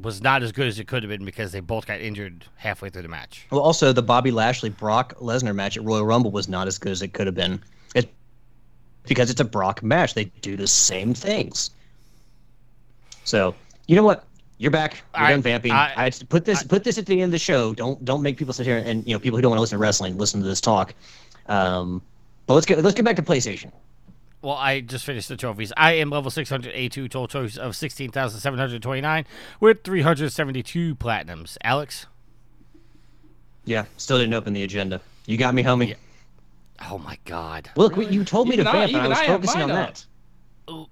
was 0.00 0.22
not 0.22 0.42
as 0.42 0.52
good 0.52 0.66
as 0.66 0.78
it 0.78 0.86
could 0.86 1.02
have 1.02 1.10
been 1.10 1.24
because 1.24 1.52
they 1.52 1.60
both 1.60 1.86
got 1.86 2.00
injured 2.00 2.44
halfway 2.56 2.90
through 2.90 3.02
the 3.02 3.08
match. 3.08 3.46
Well, 3.50 3.60
also 3.60 3.92
the 3.92 4.02
Bobby 4.02 4.30
Lashley 4.30 4.68
Brock 4.68 5.14
Lesnar 5.20 5.54
match 5.54 5.76
at 5.76 5.84
Royal 5.84 6.04
Rumble 6.04 6.30
was 6.30 6.48
not 6.48 6.66
as 6.66 6.78
good 6.78 6.92
as 6.92 7.02
it 7.02 7.12
could 7.14 7.26
have 7.26 7.34
been. 7.34 7.62
It 7.94 8.12
because 9.04 9.30
it's 9.30 9.40
a 9.40 9.44
Brock 9.44 9.82
match. 9.82 10.14
They 10.14 10.24
do 10.42 10.56
the 10.56 10.66
same 10.66 11.14
things. 11.14 11.70
So 13.24 13.54
you 13.88 13.96
know 13.96 14.02
what? 14.04 14.24
You're 14.58 14.70
back. 14.70 15.02
You're 15.14 15.24
I- 15.24 15.30
done 15.30 15.42
vamping. 15.42 15.72
I- 15.72 16.06
I, 16.06 16.10
put 16.28 16.44
this 16.44 16.62
put 16.62 16.82
this 16.84 16.96
at 16.98 17.06
the 17.06 17.14
end 17.14 17.24
of 17.28 17.32
the 17.32 17.38
show. 17.38 17.74
Don't 17.74 18.02
don't 18.04 18.22
make 18.22 18.36
people 18.38 18.54
sit 18.54 18.66
here 18.66 18.78
and 18.78 19.06
you 19.06 19.12
know 19.14 19.18
people 19.18 19.36
who 19.36 19.42
don't 19.42 19.50
want 19.50 19.58
to 19.58 19.62
listen 19.62 19.76
to 19.78 19.82
wrestling 19.82 20.16
listen 20.16 20.40
to 20.40 20.46
this 20.46 20.60
talk. 20.60 20.94
Um, 21.46 22.00
but 22.46 22.54
let's 22.54 22.66
get 22.66 22.82
let's 22.82 22.94
get 22.96 23.04
back 23.04 23.16
to 23.16 23.22
PlayStation. 23.22 23.70
Well, 24.42 24.54
I 24.54 24.80
just 24.80 25.04
finished 25.04 25.28
the 25.28 25.36
trophies. 25.36 25.72
I 25.76 25.92
am 25.92 26.10
level 26.10 26.30
682, 26.30 27.08
total 27.08 27.26
trophies 27.26 27.58
of 27.58 27.74
16,729 27.74 29.24
with 29.60 29.82
372 29.82 30.94
platinums. 30.94 31.56
Alex? 31.64 32.06
Yeah, 33.64 33.86
still 33.96 34.18
didn't 34.18 34.34
open 34.34 34.52
the 34.52 34.62
agenda. 34.62 35.00
You 35.26 35.36
got 35.36 35.52
me, 35.54 35.64
homie. 35.64 35.96
Oh 36.88 36.98
my 36.98 37.18
God. 37.24 37.70
Look, 37.76 37.96
you 37.96 38.24
told 38.24 38.48
me 38.48 38.54
Even 38.54 38.66
to 38.66 38.70
I- 38.70 38.86
vamp, 38.86 38.92
and 38.92 39.02
I 39.02 39.08
was 39.08 39.18
I 39.18 39.26
focusing 39.26 39.62
on 39.62 39.70
up. 39.72 39.94
that. 40.68 40.86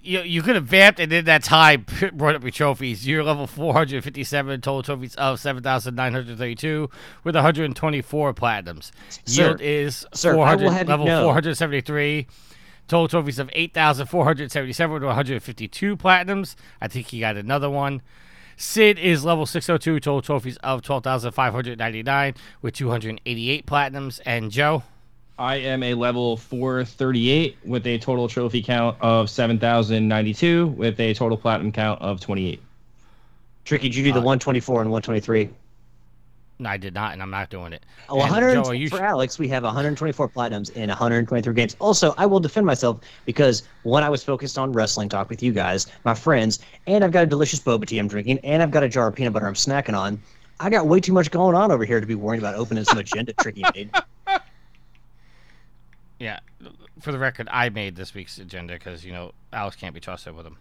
You, 0.00 0.20
you 0.20 0.42
could 0.42 0.54
have 0.54 0.64
vamped 0.66 1.00
and 1.00 1.10
then 1.10 1.24
that 1.26 1.42
time 1.42 1.84
brought 2.12 2.34
up 2.36 2.42
your 2.42 2.50
trophies. 2.52 3.06
You're 3.06 3.24
level 3.24 3.46
457, 3.46 4.60
total 4.60 4.82
trophies 4.82 5.14
of 5.16 5.40
7,932 5.40 6.88
with 7.24 7.34
124 7.34 8.34
platinums. 8.34 8.90
Sir. 9.24 9.42
Yield 9.42 9.60
is 9.60 10.06
Sir, 10.14 10.34
400, 10.34 10.64
will 10.64 10.70
have 10.70 10.86
you 10.86 10.90
level 10.90 11.06
know- 11.06 11.22
473. 11.24 12.26
Total 12.86 13.06
trophies 13.08 13.38
of 13.38 13.50
8,477 13.52 14.94
with 14.94 15.02
152 15.02 15.96
platinums. 15.96 16.54
I 16.80 16.88
think 16.88 17.08
he 17.08 17.20
got 17.20 17.36
another 17.36 17.68
one. 17.68 18.00
Sid 18.56 18.98
is 18.98 19.24
level 19.24 19.44
602, 19.46 20.00
total 20.00 20.22
trophies 20.22 20.56
of 20.58 20.80
12,599 20.82 22.34
with 22.62 22.74
288 22.74 23.66
platinums. 23.66 24.20
And 24.24 24.50
Joe? 24.50 24.84
I 25.38 25.56
am 25.56 25.84
a 25.84 25.94
level 25.94 26.36
438 26.36 27.58
with 27.64 27.86
a 27.86 27.98
total 27.98 28.26
trophy 28.28 28.60
count 28.60 28.96
of 29.00 29.30
7,092 29.30 30.66
with 30.68 30.98
a 30.98 31.14
total 31.14 31.36
platinum 31.38 31.70
count 31.70 32.02
of 32.02 32.20
28. 32.20 32.60
Tricky, 33.64 33.88
did 33.88 33.94
you 33.94 34.02
do 34.02 34.12
the 34.12 34.18
uh, 34.18 34.22
124 34.22 34.82
and 34.82 34.90
123? 34.90 35.50
No, 36.60 36.70
I 36.70 36.76
did 36.76 36.92
not, 36.92 37.12
and 37.12 37.22
I'm 37.22 37.30
not 37.30 37.50
doing 37.50 37.72
it. 37.72 37.84
Oh, 38.08 38.16
100 38.16 38.64
Joe, 38.64 38.72
you 38.72 38.88
for 38.88 38.96
sh- 38.96 39.00
Alex, 39.00 39.38
we 39.38 39.46
have 39.46 39.62
124 39.62 40.28
platinums 40.28 40.72
in 40.74 40.88
123 40.88 41.54
games. 41.54 41.76
Also, 41.78 42.14
I 42.18 42.26
will 42.26 42.40
defend 42.40 42.66
myself 42.66 43.00
because 43.24 43.62
one, 43.84 44.02
I 44.02 44.08
was 44.08 44.24
focused 44.24 44.58
on 44.58 44.72
wrestling 44.72 45.08
talk 45.08 45.28
with 45.28 45.40
you 45.40 45.52
guys, 45.52 45.86
my 46.04 46.14
friends, 46.14 46.58
and 46.88 47.04
I've 47.04 47.12
got 47.12 47.22
a 47.22 47.26
delicious 47.26 47.60
boba 47.60 47.86
tea 47.86 48.00
I'm 48.00 48.08
drinking, 48.08 48.40
and 48.40 48.60
I've 48.60 48.72
got 48.72 48.82
a 48.82 48.88
jar 48.88 49.06
of 49.06 49.14
peanut 49.14 49.34
butter 49.34 49.46
I'm 49.46 49.54
snacking 49.54 49.96
on. 49.96 50.20
I 50.58 50.68
got 50.68 50.88
way 50.88 50.98
too 50.98 51.12
much 51.12 51.30
going 51.30 51.54
on 51.54 51.70
over 51.70 51.84
here 51.84 52.00
to 52.00 52.06
be 52.06 52.16
worried 52.16 52.38
about 52.38 52.56
opening 52.56 52.82
some 52.82 52.98
agenda 52.98 53.34
tricky 53.34 53.62
made. 53.74 53.90
Yeah, 56.18 56.40
for 57.00 57.12
the 57.12 57.18
record, 57.18 57.48
I 57.50 57.68
made 57.68 57.94
this 57.94 58.12
week's 58.14 58.38
agenda 58.38 58.74
because 58.74 59.04
you 59.04 59.12
know 59.12 59.32
Alex 59.52 59.76
can't 59.76 59.94
be 59.94 60.00
trusted 60.00 60.34
with 60.34 60.46
him. 60.46 60.56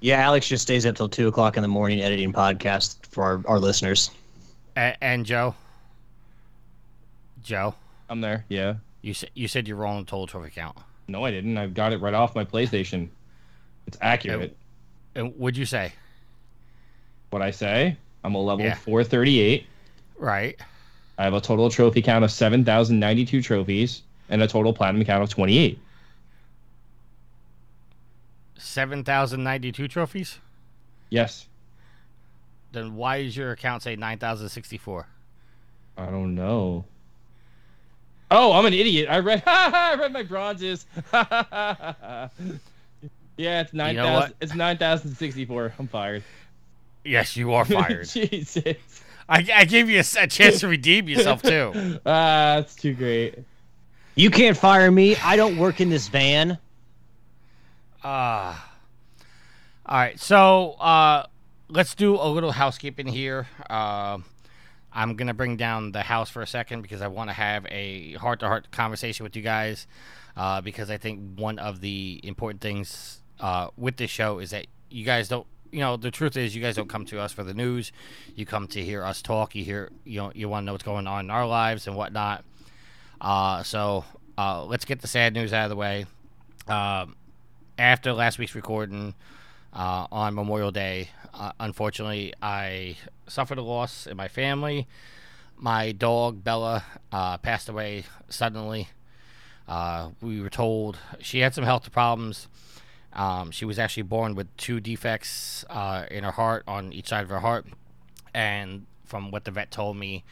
Yeah, 0.00 0.16
Alex 0.20 0.46
just 0.48 0.62
stays 0.62 0.86
up 0.86 0.94
till 0.96 1.08
two 1.08 1.28
o'clock 1.28 1.56
in 1.56 1.62
the 1.62 1.68
morning 1.68 2.00
editing 2.00 2.32
podcasts 2.32 3.04
for 3.06 3.22
our, 3.24 3.42
our 3.46 3.58
listeners. 3.58 4.10
A- 4.76 4.96
and 5.02 5.26
Joe, 5.26 5.54
Joe, 7.42 7.74
I'm 8.08 8.20
there. 8.20 8.44
Yeah. 8.48 8.74
you 9.02 9.14
said 9.14 9.30
you 9.34 9.48
said 9.48 9.66
you're 9.68 9.76
rolling 9.76 10.02
a 10.02 10.04
total 10.04 10.26
trophy 10.26 10.50
count. 10.50 10.76
No, 11.08 11.24
I 11.24 11.30
didn't. 11.30 11.56
I 11.58 11.66
got 11.66 11.92
it 11.92 12.00
right 12.00 12.14
off 12.14 12.34
my 12.34 12.44
PlayStation. 12.44 13.08
It's 13.86 13.98
accurate. 14.00 14.56
And 15.16 15.34
what'd 15.36 15.56
you 15.56 15.64
say? 15.64 15.92
What 17.30 17.42
I 17.42 17.50
say? 17.50 17.96
I'm 18.22 18.34
a 18.34 18.38
level 18.40 18.64
Yeah. 18.64 18.74
438. 18.76 19.66
Right. 20.18 20.56
I 21.18 21.24
have 21.24 21.34
a 21.34 21.40
total 21.40 21.68
trophy 21.70 22.00
count 22.00 22.24
of 22.24 22.30
7,092 22.30 23.42
trophies 23.42 24.02
and 24.30 24.42
a 24.42 24.46
total 24.46 24.72
platinum 24.72 25.04
count 25.04 25.22
of 25.22 25.28
28. 25.28 25.78
Seven 28.56 29.04
thousand 29.04 29.42
ninety-two 29.42 29.88
trophies. 29.88 30.38
Yes. 31.08 31.48
Then 32.72 32.94
why 32.94 33.24
does 33.24 33.36
your 33.36 33.52
account 33.52 33.82
say 33.82 33.96
nine 33.96 34.18
thousand 34.18 34.50
sixty-four? 34.50 35.06
I 35.96 36.06
don't 36.06 36.34
know. 36.34 36.84
Oh, 38.30 38.52
I'm 38.52 38.66
an 38.66 38.74
idiot. 38.74 39.08
I 39.10 39.18
read 39.18 39.42
I 39.46 39.96
read 39.96 40.12
my 40.12 40.22
bronzes. 40.22 40.86
yeah, 41.12 42.28
it's 43.36 43.72
9,000 43.72 43.96
know 43.96 44.12
what? 44.12 44.34
it's 44.40 44.54
9,064. 44.54 45.74
I'm 45.78 45.88
fired. 45.88 46.22
Yes, 47.04 47.36
you 47.36 47.54
are 47.54 47.64
fired. 47.64 48.08
Jesus. 48.08 49.02
I, 49.28 49.46
I 49.54 49.64
gave 49.64 49.88
you 49.88 50.00
a 50.00 50.26
chance 50.26 50.60
to 50.60 50.68
redeem 50.68 51.08
yourself 51.08 51.42
too. 51.42 51.98
Ah, 52.06 52.56
that's 52.56 52.76
too 52.76 52.94
great. 52.94 53.38
You 54.14 54.30
can't 54.30 54.56
fire 54.56 54.90
me. 54.90 55.16
I 55.16 55.36
don't 55.36 55.56
work 55.56 55.80
in 55.80 55.88
this 55.88 56.08
van. 56.08 56.58
Uh, 58.02 58.54
all 59.86 59.96
right, 59.98 60.18
so 60.18 60.72
uh, 60.72 61.26
let's 61.68 61.94
do 61.94 62.16
a 62.16 62.28
little 62.28 62.52
housekeeping 62.52 63.06
here. 63.06 63.46
Uh, 63.68 64.18
I'm 64.92 65.14
gonna 65.14 65.34
bring 65.34 65.56
down 65.56 65.92
the 65.92 66.02
house 66.02 66.28
for 66.28 66.42
a 66.42 66.46
second 66.46 66.82
because 66.82 67.00
I 67.02 67.08
want 67.08 67.30
to 67.30 67.34
have 67.34 67.66
a 67.70 68.14
heart-to-heart 68.14 68.70
conversation 68.72 69.24
with 69.24 69.36
you 69.36 69.42
guys. 69.42 69.86
Uh, 70.36 70.60
because 70.60 70.90
I 70.90 70.96
think 70.96 71.38
one 71.38 71.58
of 71.58 71.80
the 71.80 72.20
important 72.22 72.60
things 72.60 73.20
uh, 73.40 73.68
with 73.76 73.96
this 73.96 74.10
show 74.10 74.38
is 74.38 74.50
that 74.50 74.66
you 74.88 75.04
guys 75.04 75.28
don't. 75.28 75.46
You 75.72 75.80
know, 75.80 75.96
the 75.96 76.10
truth 76.10 76.36
is, 76.36 76.56
you 76.56 76.62
guys 76.62 76.76
don't 76.76 76.88
come 76.88 77.04
to 77.06 77.20
us 77.20 77.32
for 77.32 77.44
the 77.44 77.54
news. 77.54 77.92
You 78.34 78.44
come 78.44 78.66
to 78.68 78.82
hear 78.82 79.04
us 79.04 79.22
talk. 79.22 79.54
You 79.54 79.64
hear, 79.64 79.90
you 80.04 80.18
know, 80.18 80.32
you 80.34 80.48
want 80.48 80.62
to 80.62 80.66
know 80.66 80.72
what's 80.72 80.84
going 80.84 81.06
on 81.06 81.26
in 81.26 81.30
our 81.30 81.46
lives 81.46 81.86
and 81.86 81.94
whatnot. 81.94 82.44
Uh, 83.20 83.62
so 83.62 84.04
uh, 84.38 84.64
let's 84.64 84.84
get 84.84 85.00
the 85.00 85.06
sad 85.06 85.34
news 85.34 85.52
out 85.52 85.64
of 85.64 85.70
the 85.70 85.76
way. 85.76 86.06
Um, 86.66 87.16
after 87.78 88.12
last 88.12 88.38
week's 88.38 88.54
recording 88.54 89.14
uh, 89.72 90.06
on 90.10 90.34
Memorial 90.34 90.70
Day, 90.70 91.10
uh, 91.34 91.52
unfortunately, 91.60 92.32
I 92.40 92.96
suffered 93.26 93.58
a 93.58 93.62
loss 93.62 94.06
in 94.06 94.16
my 94.16 94.28
family. 94.28 94.86
My 95.56 95.92
dog, 95.92 96.42
Bella, 96.42 96.84
uh, 97.12 97.36
passed 97.38 97.68
away 97.68 98.04
suddenly. 98.28 98.88
Uh, 99.68 100.10
we 100.20 100.40
were 100.40 100.50
told 100.50 100.98
she 101.20 101.40
had 101.40 101.54
some 101.54 101.64
health 101.64 101.92
problems. 101.92 102.48
Um, 103.12 103.50
she 103.50 103.64
was 103.64 103.78
actually 103.78 104.04
born 104.04 104.34
with 104.34 104.56
two 104.56 104.80
defects 104.80 105.64
in 106.10 106.24
her 106.24 106.32
heart, 106.32 106.64
on 106.66 106.92
each 106.92 107.08
side 107.08 107.24
of 107.24 107.28
her 107.28 107.40
heart. 107.40 107.66
And 108.32 108.86
from 109.04 109.30
what 109.30 109.44
the 109.44 109.50
vet 109.50 109.70
told 109.70 109.96
me, 109.96 110.24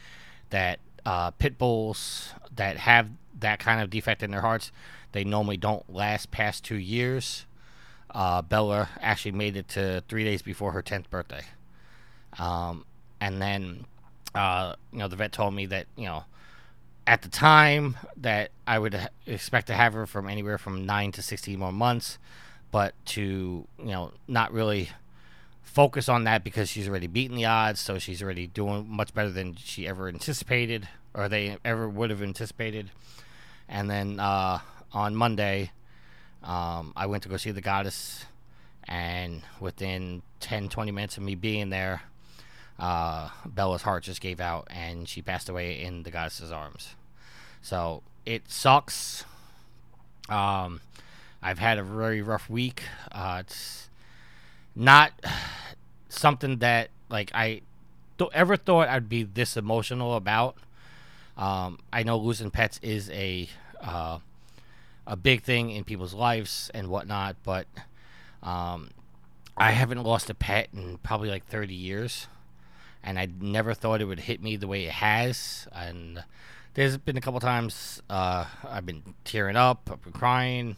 that 0.49 0.79
uh, 1.05 1.31
pit 1.31 1.57
bulls 1.57 2.33
that 2.55 2.77
have 2.77 3.09
that 3.39 3.59
kind 3.59 3.81
of 3.81 3.89
defect 3.89 4.23
in 4.23 4.31
their 4.31 4.41
hearts, 4.41 4.71
they 5.11 5.23
normally 5.23 5.57
don't 5.57 5.91
last 5.93 6.31
past 6.31 6.63
two 6.63 6.77
years. 6.77 7.45
Uh, 8.11 8.41
Bella 8.41 8.89
actually 9.01 9.31
made 9.31 9.55
it 9.55 9.67
to 9.69 10.03
three 10.07 10.23
days 10.23 10.41
before 10.41 10.71
her 10.71 10.81
10th 10.81 11.09
birthday. 11.09 11.43
Um, 12.37 12.85
and 13.21 13.41
then, 13.41 13.85
uh, 14.33 14.75
you 14.91 14.99
know, 14.99 15.07
the 15.07 15.15
vet 15.15 15.31
told 15.31 15.53
me 15.53 15.65
that, 15.67 15.87
you 15.95 16.05
know, 16.05 16.25
at 17.05 17.21
the 17.21 17.29
time 17.29 17.97
that 18.17 18.51
I 18.67 18.77
would 18.77 19.09
expect 19.25 19.67
to 19.67 19.73
have 19.73 19.93
her 19.93 20.05
from 20.05 20.29
anywhere 20.29 20.57
from 20.57 20.85
nine 20.85 21.11
to 21.13 21.21
16 21.21 21.57
more 21.57 21.71
months, 21.71 22.19
but 22.71 22.93
to, 23.07 23.67
you 23.79 23.85
know, 23.85 24.11
not 24.27 24.51
really 24.53 24.89
focus 25.69 26.09
on 26.09 26.23
that 26.25 26.43
because 26.43 26.69
she's 26.69 26.89
already 26.89 27.07
beaten 27.07 27.37
the 27.37 27.45
odds, 27.45 27.79
so 27.79 27.99
she's 27.99 28.23
already 28.23 28.47
doing 28.47 28.87
much 28.89 29.13
better 29.13 29.29
than 29.29 29.55
she 29.55 29.87
ever 29.87 30.07
anticipated 30.07 30.87
or 31.13 31.29
they 31.29 31.57
ever 31.63 31.87
would 31.87 32.09
have 32.09 32.21
anticipated. 32.21 32.89
And 33.67 33.89
then 33.89 34.19
uh, 34.19 34.59
on 34.93 35.15
Monday, 35.15 35.71
um, 36.43 36.93
I 36.95 37.05
went 37.05 37.23
to 37.23 37.29
go 37.29 37.37
see 37.37 37.51
the 37.51 37.61
goddess, 37.61 38.25
and 38.87 39.41
within 39.59 40.21
10, 40.39 40.69
20 40.69 40.91
minutes 40.91 41.17
of 41.17 41.23
me 41.23 41.35
being 41.35 41.69
there, 41.69 42.01
uh, 42.79 43.29
Bella's 43.45 43.81
heart 43.81 44.03
just 44.03 44.21
gave 44.21 44.39
out, 44.39 44.67
and 44.71 45.07
she 45.07 45.21
passed 45.21 45.49
away 45.49 45.81
in 45.81 46.03
the 46.03 46.11
goddess's 46.11 46.51
arms. 46.51 46.95
So 47.61 48.03
it 48.25 48.49
sucks. 48.49 49.25
Um, 50.29 50.81
I've 51.41 51.59
had 51.59 51.77
a 51.77 51.83
very 51.83 52.21
rough 52.21 52.49
week. 52.49 52.83
Uh, 53.11 53.43
it's 53.45 53.88
not 54.79 55.11
something 56.07 56.57
that 56.59 56.89
like 57.09 57.31
I 57.35 57.61
don't 58.17 58.33
ever 58.33 58.55
thought 58.55 58.87
I'd 58.87 59.09
be 59.09 59.23
this 59.23 59.57
emotional 59.57 60.15
about. 60.15 60.55
Um, 61.37 61.79
I 61.91 62.03
know 62.03 62.17
losing 62.17 62.49
pets 62.49 62.79
is 62.81 63.09
a 63.11 63.49
uh, 63.81 64.19
a 65.05 65.15
big 65.15 65.43
thing 65.43 65.69
in 65.71 65.83
people's 65.83 66.13
lives 66.13 66.71
and 66.73 66.87
whatnot, 66.87 67.35
but 67.43 67.67
um, 68.41 68.91
I 69.57 69.71
haven't 69.71 70.01
lost 70.03 70.29
a 70.29 70.33
pet 70.33 70.69
in 70.73 70.97
probably 70.99 71.29
like 71.29 71.45
30 71.45 71.73
years, 71.73 72.27
and 73.03 73.19
I 73.19 73.27
never 73.39 73.73
thought 73.73 74.01
it 74.01 74.05
would 74.05 74.21
hit 74.21 74.41
me 74.41 74.55
the 74.55 74.67
way 74.67 74.85
it 74.85 74.91
has. 74.91 75.67
And 75.73 76.23
there's 76.73 76.97
been 76.97 77.17
a 77.17 77.21
couple 77.21 77.39
times 77.41 78.01
uh, 78.09 78.45
I've 78.65 78.85
been 78.85 79.15
tearing 79.25 79.57
up, 79.57 79.89
I've 79.91 80.01
been 80.03 80.13
crying. 80.13 80.77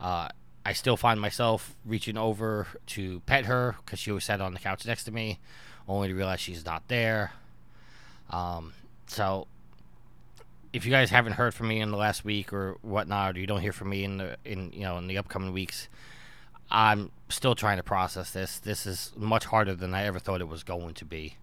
Uh, 0.00 0.28
I 0.64 0.72
still 0.72 0.96
find 0.96 1.20
myself 1.20 1.74
reaching 1.84 2.16
over 2.16 2.68
to 2.86 3.20
pet 3.26 3.46
her 3.46 3.76
because 3.84 3.98
she 3.98 4.10
always 4.10 4.24
sat 4.24 4.40
on 4.40 4.54
the 4.54 4.60
couch 4.60 4.86
next 4.86 5.04
to 5.04 5.10
me, 5.10 5.40
only 5.88 6.08
to 6.08 6.14
realize 6.14 6.40
she's 6.40 6.64
not 6.64 6.86
there. 6.88 7.32
Um, 8.30 8.72
so, 9.06 9.46
if 10.72 10.86
you 10.86 10.90
guys 10.90 11.10
haven't 11.10 11.34
heard 11.34 11.52
from 11.52 11.68
me 11.68 11.80
in 11.80 11.90
the 11.90 11.96
last 11.96 12.24
week 12.24 12.52
or 12.52 12.76
whatnot, 12.82 13.36
or 13.36 13.40
you 13.40 13.46
don't 13.46 13.60
hear 13.60 13.72
from 13.72 13.90
me 13.90 14.04
in 14.04 14.18
the 14.18 14.36
in 14.44 14.72
you 14.72 14.82
know 14.82 14.98
in 14.98 15.06
the 15.06 15.18
upcoming 15.18 15.52
weeks, 15.52 15.88
I'm 16.70 17.10
still 17.28 17.54
trying 17.54 17.76
to 17.76 17.82
process 17.82 18.30
this. 18.30 18.58
This 18.58 18.86
is 18.86 19.12
much 19.16 19.46
harder 19.46 19.74
than 19.74 19.94
I 19.94 20.04
ever 20.04 20.18
thought 20.18 20.40
it 20.40 20.48
was 20.48 20.62
going 20.62 20.94
to 20.94 21.04
be. 21.04 21.36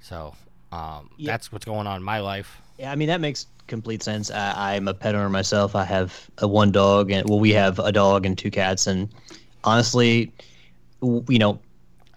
So, 0.00 0.34
um, 0.72 1.10
Yeah. 1.16 1.32
that's 1.32 1.52
what's 1.52 1.64
going 1.64 1.86
on 1.86 1.96
in 1.96 2.02
my 2.02 2.20
life. 2.20 2.60
Yeah, 2.78 2.92
I 2.92 2.96
mean 2.96 3.08
that 3.08 3.20
makes 3.20 3.46
complete 3.66 4.02
sense. 4.02 4.30
I, 4.30 4.74
I'm 4.74 4.88
a 4.88 4.94
pet 4.94 5.14
owner 5.14 5.28
myself. 5.28 5.74
I 5.74 5.84
have 5.84 6.30
a 6.38 6.48
one 6.48 6.70
dog, 6.72 7.10
and 7.10 7.28
well, 7.28 7.40
we 7.40 7.50
have 7.52 7.78
a 7.78 7.92
dog 7.92 8.24
and 8.26 8.36
two 8.36 8.50
cats. 8.50 8.86
And 8.86 9.08
honestly, 9.64 10.32
w- 11.00 11.24
you 11.28 11.38
know, 11.38 11.58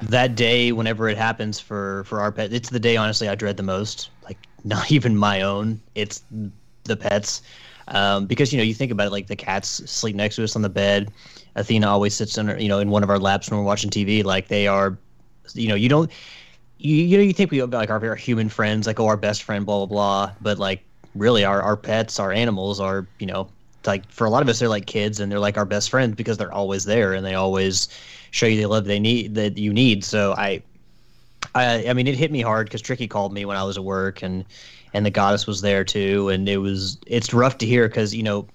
that 0.02 0.36
day, 0.36 0.72
whenever 0.72 1.10
it 1.10 1.18
happens 1.18 1.60
for 1.60 2.04
for 2.06 2.22
our 2.22 2.32
pet, 2.32 2.54
it's 2.54 2.70
the 2.70 2.80
day 2.80 2.96
honestly 2.98 3.28
I 3.28 3.36
dread 3.36 3.58
the 3.58 3.64
most. 3.64 4.10
Like 4.24 4.38
not 4.64 4.92
even 4.92 5.16
my 5.18 5.42
own. 5.42 5.82
It's 5.96 6.24
the 6.84 6.96
pets, 6.96 7.42
um, 7.88 8.26
because 8.26 8.52
you 8.52 8.58
know 8.58 8.64
you 8.64 8.74
think 8.74 8.92
about 8.92 9.08
it. 9.08 9.12
Like 9.12 9.28
the 9.28 9.36
cats 9.36 9.68
sleep 9.90 10.16
next 10.16 10.36
to 10.36 10.44
us 10.44 10.56
on 10.56 10.62
the 10.62 10.70
bed. 10.70 11.12
Athena 11.56 11.88
always 11.88 12.14
sits 12.16 12.38
in 12.38 12.48
her, 12.48 12.60
you 12.60 12.70
know 12.70 12.80
in 12.80 12.90
one 12.90 13.04
of 13.04 13.10
our 13.10 13.20
laps 13.20 13.50
when 13.50 13.60
we're 13.60 13.66
watching 13.66 13.90
TV. 13.90 14.24
Like 14.24 14.48
they 14.48 14.68
are, 14.68 14.98
you 15.54 15.68
know, 15.68 15.76
you 15.76 15.90
don't 15.90 16.12
you, 16.82 16.96
you 16.96 17.18
know 17.18 17.24
you 17.24 17.34
think 17.34 17.52
we 17.52 17.62
like 17.62 17.90
our, 17.90 18.04
our 18.06 18.16
human 18.16 18.50
friends 18.50 18.88
like 18.88 19.00
oh 19.00 19.08
our 19.08 19.18
best 19.18 19.44
friend 19.44 19.66
blah 19.66 19.86
blah 19.86 19.86
blah. 19.86 20.36
But 20.42 20.60
like 20.60 20.84
really 21.16 21.44
our, 21.44 21.62
our 21.62 21.78
pets 21.78 22.20
our 22.20 22.32
animals 22.32 22.80
are 22.80 23.06
you 23.20 23.28
know 23.28 23.50
like 23.86 24.10
for 24.12 24.26
a 24.26 24.30
lot 24.30 24.42
of 24.42 24.50
us 24.50 24.60
they're 24.60 24.70
like 24.70 24.86
kids 24.86 25.20
and 25.20 25.32
they're 25.32 25.40
like 25.40 25.58
our 25.58 25.66
best 25.66 25.90
friends 25.90 26.16
because 26.16 26.38
they're 26.38 26.54
always 26.54 26.86
there 26.86 27.14
and 27.14 27.26
they 27.26 27.36
always 27.36 27.88
show 28.32 28.46
you 28.46 28.58
the 28.58 28.68
love 28.68 28.86
they 28.86 29.00
need 29.00 29.36
that 29.36 29.58
you 29.58 29.74
need. 29.74 30.04
So 30.04 30.34
i 30.38 30.62
i 31.56 31.88
i 31.88 31.94
mean 31.94 32.08
it 32.08 32.16
hit 32.16 32.32
me 32.32 32.42
hard 32.42 32.68
because 32.68 32.82
tricky 32.82 33.08
called 33.08 33.34
me 33.34 33.46
when 33.46 33.58
i 33.58 33.64
was 33.64 33.78
at 33.78 33.84
work 33.84 34.22
and 34.22 34.46
and 34.94 35.06
the 35.06 35.12
goddess 35.12 35.48
was 35.48 35.62
there 35.62 35.84
too. 35.84 36.30
And 36.30 36.48
it 36.48 36.58
was 36.58 36.98
it's 37.08 37.34
rough 37.34 37.58
to 37.60 37.66
hear 37.66 37.88
because 37.88 38.14
you 38.16 38.24
know 38.24 38.48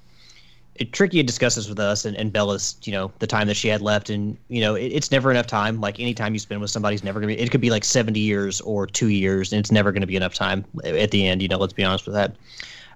it, 0.78 0.92
Tricky 0.92 1.18
had 1.18 1.26
discussed 1.26 1.56
this 1.56 1.68
with 1.68 1.78
us 1.78 2.04
and, 2.04 2.16
and 2.16 2.32
Bella's, 2.32 2.76
you 2.84 2.92
know, 2.92 3.10
the 3.18 3.26
time 3.26 3.46
that 3.48 3.54
she 3.54 3.68
had 3.68 3.82
left. 3.82 4.10
And, 4.10 4.36
you 4.48 4.60
know, 4.60 4.74
it, 4.74 4.86
it's 4.86 5.10
never 5.10 5.30
enough 5.30 5.46
time. 5.46 5.80
Like 5.80 6.00
any 6.00 6.14
time 6.14 6.32
you 6.32 6.38
spend 6.38 6.60
with 6.60 6.70
somebody's 6.70 7.04
never 7.04 7.20
going 7.20 7.30
to 7.30 7.36
be, 7.36 7.42
it 7.42 7.50
could 7.50 7.60
be 7.60 7.70
like 7.70 7.84
70 7.84 8.18
years 8.18 8.60
or 8.62 8.86
two 8.86 9.08
years, 9.08 9.52
and 9.52 9.60
it's 9.60 9.72
never 9.72 9.92
going 9.92 10.02
to 10.02 10.06
be 10.06 10.16
enough 10.16 10.34
time 10.34 10.64
at 10.84 11.10
the 11.10 11.26
end, 11.26 11.42
you 11.42 11.48
know, 11.48 11.58
let's 11.58 11.72
be 11.72 11.84
honest 11.84 12.06
with 12.06 12.14
that. 12.14 12.36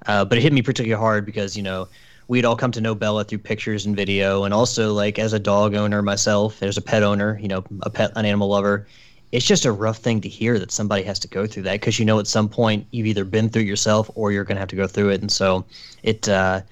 Uh, 0.07 0.25
but 0.25 0.39
it 0.39 0.43
hit 0.43 0.53
me 0.53 0.63
particularly 0.63 1.01
hard 1.01 1.27
because, 1.27 1.57
you 1.57 1.63
know, 1.63 1.89
we'd 2.29 2.45
all 2.45 2.57
come 2.57 2.73
to 2.73 2.81
know 2.81 2.95
Bella 2.95 3.25
through 3.25 3.39
pictures 3.39 3.85
and 3.85 3.97
video. 3.97 4.45
And 4.45 4.55
also, 4.55 4.93
like, 4.93 5.19
as 5.19 5.33
a 5.33 5.39
dog 5.39 5.75
owner 5.75 6.01
myself, 6.01 6.63
as 6.63 6.77
a 6.77 6.83
pet 6.83 7.03
owner, 7.03 7.39
you 7.41 7.49
know, 7.49 7.65
a 7.83 7.91
pet, 7.91 8.13
an 8.17 8.25
animal 8.25 8.49
lover, 8.49 8.87
it's 9.33 9.47
just 9.47 9.65
a 9.65 9.73
rough 9.73 9.99
thing 9.99 10.21
to 10.23 10.29
hear 10.29 10.59
that 10.59 10.73
somebody 10.73 11.03
has 11.05 11.19
to 11.21 11.29
go 11.29 11.47
through 11.47 11.63
that 11.65 11.75
because, 11.75 11.99
you 11.99 12.05
know, 12.05 12.19
at 12.19 12.27
some 12.27 12.49
point 12.49 12.87
you've 12.91 13.07
either 13.07 13.25
been 13.25 13.49
through 13.49 13.63
it 13.63 13.69
yourself 13.69 14.11
or 14.15 14.33
you're 14.33 14.45
going 14.45 14.57
to 14.57 14.61
have 14.61 14.69
to 14.69 14.77
go 14.77 14.87
through 14.87 15.11
it. 15.11 15.21
And 15.21 15.31
so 15.31 15.65
it, 16.03 16.29
uh, 16.29 16.63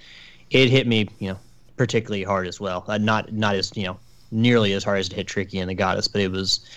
it 0.51 0.71
hit 0.71 0.87
me, 0.87 1.09
you 1.19 1.31
know, 1.31 1.39
particularly 1.77 2.25
hard 2.25 2.47
as 2.47 2.61
well. 2.61 2.85
Uh, 2.89 2.99
not 2.99 3.33
not 3.33 3.55
as 3.55 3.77
you 3.77 3.85
know 3.85 3.99
nearly 4.31 4.73
as 4.73 4.85
hard 4.85 4.99
as 4.99 5.09
it 5.09 5.15
hit 5.15 5.27
Tricky 5.27 5.59
and 5.59 5.71
the 5.71 5.75
Goddess, 5.75 6.09
but 6.09 6.21
it 6.21 6.31
was 6.31 6.69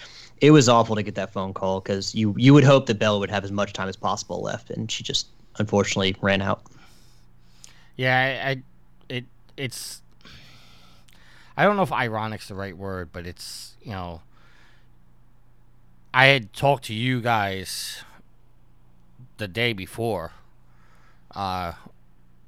it 0.41 0.51
was 0.51 0.67
awful 0.67 0.95
to 0.95 1.03
get 1.03 1.15
that 1.15 1.31
phone 1.31 1.53
call 1.53 1.79
because 1.79 2.15
you 2.15 2.33
you 2.37 2.53
would 2.53 2.63
hope 2.63 2.85
that 2.87 2.99
Bella 2.99 3.19
would 3.19 3.29
have 3.29 3.43
as 3.43 3.51
much 3.51 3.73
time 3.73 3.87
as 3.87 3.95
possible 3.95 4.41
left, 4.41 4.69
and 4.69 4.91
she 4.91 5.03
just 5.03 5.27
unfortunately 5.59 6.15
ran 6.21 6.41
out. 6.41 6.63
Yeah, 7.95 8.41
I, 8.43 8.49
I 8.49 8.63
it 9.09 9.25
it's 9.57 10.01
I 11.57 11.65
don't 11.65 11.75
know 11.75 11.83
if 11.83 11.91
ironic's 11.91 12.47
the 12.47 12.55
right 12.55 12.75
word, 12.75 13.09
but 13.11 13.25
it's 13.25 13.75
you 13.83 13.91
know 13.91 14.21
I 16.13 16.27
had 16.27 16.53
talked 16.53 16.85
to 16.85 16.93
you 16.93 17.21
guys 17.21 18.03
the 19.37 19.47
day 19.47 19.73
before, 19.73 20.33
uh, 21.33 21.73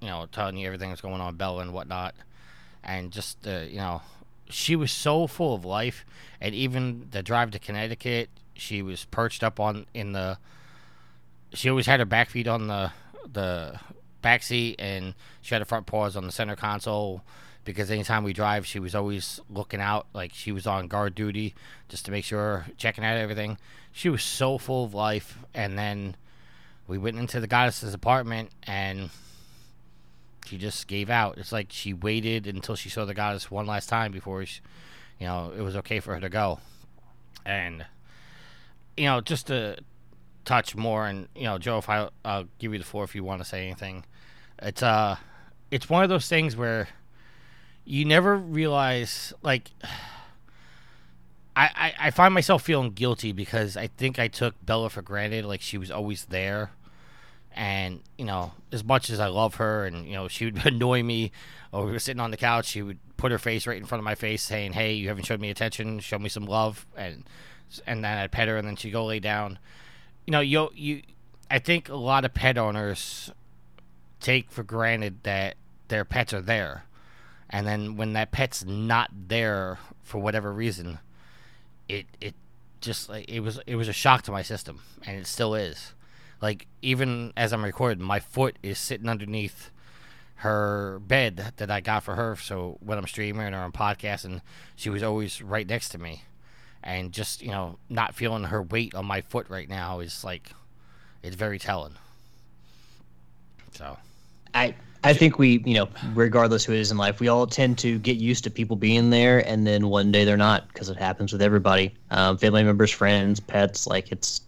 you 0.03 0.10
know, 0.10 0.27
telling 0.31 0.57
you 0.57 0.67
everything 0.67 0.89
that's 0.89 1.01
going 1.01 1.22
on, 1.22 1.36
Bella 1.36 1.62
and 1.62 1.74
whatnot, 1.74 2.13
and 2.83 3.12
just 3.12 3.48
uh, 3.48 3.62
you 3.62 3.77
know, 3.77 4.01
she 4.50 4.75
was 4.75 4.91
so 4.91 5.27
full 5.27 5.55
of 5.55 5.63
life, 5.63 6.05
and 6.41 6.53
even 6.53 7.07
the 7.12 7.24
drive 7.24 7.51
to 7.51 7.59
Connecticut, 7.59 8.29
she 8.53 8.81
was 8.81 9.05
perched 9.05 9.44
up 9.44 9.59
on 9.59 9.85
in 9.94 10.11
the. 10.11 10.37
She 11.53 11.70
always 11.70 11.85
had 11.85 12.00
her 12.00 12.05
back 12.05 12.29
feet 12.29 12.48
on 12.48 12.68
the 12.68 12.92
the 13.31 13.79
back 14.22 14.44
seat, 14.44 14.75
and 14.79 15.13
she 15.42 15.55
had 15.55 15.61
her 15.61 15.66
front 15.66 15.85
paws 15.85 16.18
on 16.18 16.25
the 16.25 16.31
center 16.31 16.55
console. 16.55 17.22
Because 17.66 17.89
anytime 17.89 18.25
we 18.25 18.33
drive, 18.33 18.66
she 18.66 18.79
was 18.79 18.94
always 18.94 19.39
looking 19.50 19.79
out, 19.79 20.07
like 20.13 20.33
she 20.33 20.51
was 20.51 20.68
on 20.68 20.89
guard 20.89 21.16
duty, 21.16 21.55
just 21.87 22.03
to 22.03 22.11
make 22.11 22.25
sure, 22.25 22.66
checking 22.75 23.05
out 23.05 23.16
everything. 23.16 23.57
She 23.94 24.09
was 24.09 24.22
so 24.22 24.57
full 24.57 24.83
of 24.83 24.94
life, 24.94 25.37
and 25.53 25.77
then 25.77 26.18
we 26.87 26.98
went 26.98 27.18
into 27.18 27.39
the 27.39 27.48
goddess's 27.48 27.94
apartment, 27.94 28.50
and 28.63 29.11
she 30.46 30.58
just 30.58 30.88
gave 30.88 31.10
out. 31.10 31.38
It's 31.38 31.51
like 31.51 31.68
she 31.70 31.94
waited 31.94 32.48
until 32.48 32.75
she 32.75 32.90
saw 32.90 33.06
the 33.06 33.14
goddess 33.14 33.50
one 33.50 33.66
last 33.66 33.90
time 33.90 34.12
before, 34.12 34.46
she, 34.46 34.62
you 35.20 35.27
know, 35.27 35.51
it 35.56 35.62
was 35.62 35.75
okay 35.77 36.00
for 36.00 36.14
her 36.14 36.20
to 36.20 36.29
go. 36.29 36.60
And 37.46 37.86
you 38.98 39.06
know, 39.06 39.22
just 39.22 39.48
to 39.48 39.77
touch 40.46 40.75
more, 40.75 41.08
and 41.08 41.27
you 41.36 41.44
know, 41.44 41.58
Joe, 41.58 41.77
if 41.77 41.90
I, 41.90 42.10
I'll 42.24 42.48
give 42.60 42.74
you 42.74 42.79
the 42.79 42.86
floor 42.86 43.03
if 43.03 43.16
you 43.16 43.24
want 43.24 43.42
to 43.42 43.46
say 43.48 43.66
anything. 43.66 44.06
It's 44.62 44.84
uh, 44.84 45.18
it's 45.72 45.90
one 45.90 46.03
of 46.03 46.10
those 46.10 46.27
things 46.27 46.56
where 46.56 46.88
you 47.86 48.06
never 48.06 48.36
realize, 48.36 49.34
like. 49.42 49.72
I, 51.56 51.70
I, 51.75 52.08
I 52.08 52.10
find 52.10 52.34
myself 52.34 52.64
feeling 52.64 52.94
guilty 52.94 53.32
because 53.32 53.77
I 53.77 53.86
think 53.86 54.18
I 54.18 54.27
took 54.27 54.56
Bella 54.66 54.90
for 54.90 55.03
granted, 55.03 55.46
like 55.46 55.62
she 55.62 55.77
was 55.77 55.92
always 55.92 56.25
there 56.25 56.72
and 57.55 58.01
you 58.18 58.25
know 58.25 58.51
as 58.72 58.83
much 58.83 59.09
as 59.09 59.20
i 59.20 59.27
love 59.27 59.55
her 59.55 59.85
and 59.85 60.05
you 60.05 60.13
know 60.13 60.27
she 60.29 60.46
would 60.46 60.66
annoy 60.66 61.03
me 61.03 61.31
or 61.72 61.85
we 61.85 61.92
were 61.92 62.00
sitting 62.00 62.20
on 62.20 62.31
the 62.31 62.37
couch 62.37 62.66
she 62.66 62.81
would 62.81 62.98
put 63.24 63.31
her 63.31 63.37
face 63.37 63.66
right 63.66 63.77
in 63.77 63.85
front 63.85 64.01
of 64.01 64.03
my 64.03 64.16
face 64.16 64.44
saying 64.44 64.74
hey 64.74 64.92
you 64.92 65.07
haven't 65.07 65.24
showed 65.24 65.39
me 65.39 65.50
attention. 65.50 65.98
Show 66.00 66.20
me 66.20 66.27
some 66.27 66.46
love. 66.46 66.85
And 66.98 67.24
and 67.87 68.03
then 68.03 68.18
i'd 68.18 68.33
pet 68.33 68.50
her 68.50 68.57
and 68.57 68.68
then 68.68 68.75
she'd 68.75 68.92
go 68.92 69.05
lay 69.05 69.22
down. 69.22 69.59
You 70.25 70.31
know 70.31 70.42
you 70.42 70.70
you 70.75 71.03
i 71.50 71.59
think 71.59 71.87
a 71.87 71.96
lot 71.96 72.25
of 72.25 72.33
pet 72.33 72.57
owners 72.57 73.31
take 74.20 74.51
for 74.51 74.61
granted 74.61 75.24
that 75.24 75.55
their 75.87 76.03
pets 76.03 76.33
are 76.33 76.42
there. 76.42 76.83
And 77.50 77.66
then 77.66 77.96
when 77.96 78.11
that 78.11 78.33
pet's 78.33 78.66
not 78.66 79.09
there 79.29 79.79
for 80.01 80.18
whatever 80.18 80.51
reason 80.51 81.00
it 81.87 82.07
it 82.20 82.35
just 82.81 83.07
like 83.07 83.29
it 83.29 83.39
was 83.39 83.57
it 83.66 83.77
was 83.77 83.87
a 83.87 83.94
shock 83.94 84.24
to 84.24 84.31
my 84.31 84.42
system 84.42 84.81
and 85.07 85.18
it 85.18 85.27
still 85.27 85.55
is 85.55 85.94
like 86.41 86.67
even 86.81 87.33
as 87.37 87.53
I'm 87.53 87.63
recording, 87.63 88.03
my 88.03 88.19
foot 88.19 88.57
is 88.63 88.79
sitting 88.79 89.09
underneath 89.09 89.72
her 90.35 91.00
bed 91.07 91.53
that 91.57 91.72
I 91.72 91.79
got 91.79 92.03
for 92.03 92.15
her. 92.15 92.35
So 92.35 92.77
when 92.81 92.98
I'm 92.98 93.07
streaming 93.07 93.53
or 93.53 93.63
I'm 93.63 93.72
podcasting, 93.72 94.41
she 94.75 94.89
was 94.89 95.01
always 95.01 95.41
right 95.41 95.67
next 95.67 95.89
to 95.89 95.98
me, 95.98 96.24
and 96.83 97.11
just 97.11 97.41
you 97.41 97.51
know 97.51 97.77
not 97.89 98.15
feeling 98.15 98.43
her 98.46 98.61
weight 98.61 98.93
on 98.93 99.05
my 99.05 99.22
foot 99.22 99.50
right 99.50 99.69
now 99.69 100.00
is 100.00 100.24
like 100.24 100.51
it's 101.22 101.35
very 101.35 101.59
telling. 101.59 101.96
So 103.72 103.98
I 104.53 104.75
I 105.03 105.13
think 105.13 105.37
we, 105.37 105.61
you 105.65 105.74
know, 105.74 105.89
regardless 106.13 106.63
who 106.63 106.72
it 106.72 106.79
is 106.79 106.89
in 106.89 106.98
life, 106.98 107.19
we 107.19 107.27
all 107.27 107.46
tend 107.46 107.77
to 107.79 108.00
get 108.00 108.17
used 108.17 108.46
to 108.46 108.50
people 108.50 108.77
being 108.77 109.09
there, 109.09 109.46
and 109.48 109.67
then 109.67 109.89
one 109.89 110.11
day 110.11 110.24
they're 110.24 110.37
not 110.37 110.67
because 110.69 110.89
it 110.89 110.98
happens 110.98 111.33
with 111.33 111.41
everybody, 111.41 111.93
um, 112.09 112.37
family 112.37 112.63
members, 112.63 112.89
friends, 112.89 113.41
pets. 113.41 113.85
Like 113.85 114.11
it's, 114.13 114.41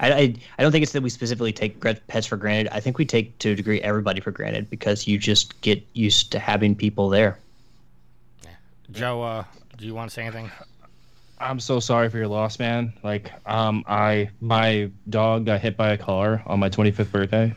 I, 0.00 0.12
I 0.12 0.34
I 0.58 0.62
don't 0.62 0.72
think 0.72 0.82
it's 0.82 0.92
that 0.92 1.02
we 1.02 1.10
specifically 1.10 1.52
take 1.52 1.80
pets 2.08 2.26
for 2.26 2.36
granted. 2.36 2.68
I 2.72 2.80
think 2.80 2.98
we 2.98 3.04
take 3.04 3.38
to 3.38 3.50
a 3.50 3.54
degree 3.54 3.80
everybody 3.80 4.20
for 4.20 4.30
granted 4.30 4.70
because 4.70 5.06
you 5.06 5.18
just 5.18 5.60
get 5.60 5.84
used 5.92 6.32
to 6.32 6.38
having 6.38 6.74
people 6.74 7.08
there. 7.08 7.38
Yeah. 8.42 8.50
Joe, 8.90 9.22
uh, 9.22 9.44
do 9.76 9.86
you 9.86 9.94
want 9.94 10.10
to 10.10 10.14
say 10.14 10.22
anything? 10.22 10.50
I'm 11.38 11.60
so 11.60 11.80
sorry 11.80 12.08
for 12.08 12.18
your 12.18 12.28
loss, 12.28 12.58
man. 12.58 12.92
Like, 13.02 13.32
um, 13.46 13.84
I 13.86 14.30
my 14.40 14.90
dog 15.10 15.46
got 15.46 15.60
hit 15.60 15.76
by 15.76 15.92
a 15.92 15.98
car 15.98 16.42
on 16.46 16.60
my 16.60 16.70
25th 16.70 17.10
birthday, 17.10 17.54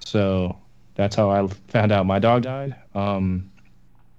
so 0.00 0.56
that's 0.94 1.16
how 1.16 1.30
I 1.30 1.46
found 1.68 1.92
out 1.92 2.06
my 2.06 2.18
dog 2.18 2.42
died. 2.42 2.76
Um, 2.94 3.50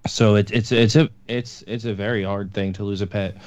so 0.07 0.35
it's 0.35 0.51
it's 0.51 0.71
it's 0.71 0.95
a 0.95 1.09
it's 1.27 1.63
it's 1.67 1.85
a 1.85 1.93
very 1.93 2.23
hard 2.23 2.53
thing 2.53 2.73
to 2.73 2.83
lose 2.83 3.01
a 3.01 3.07
pet, 3.07 3.37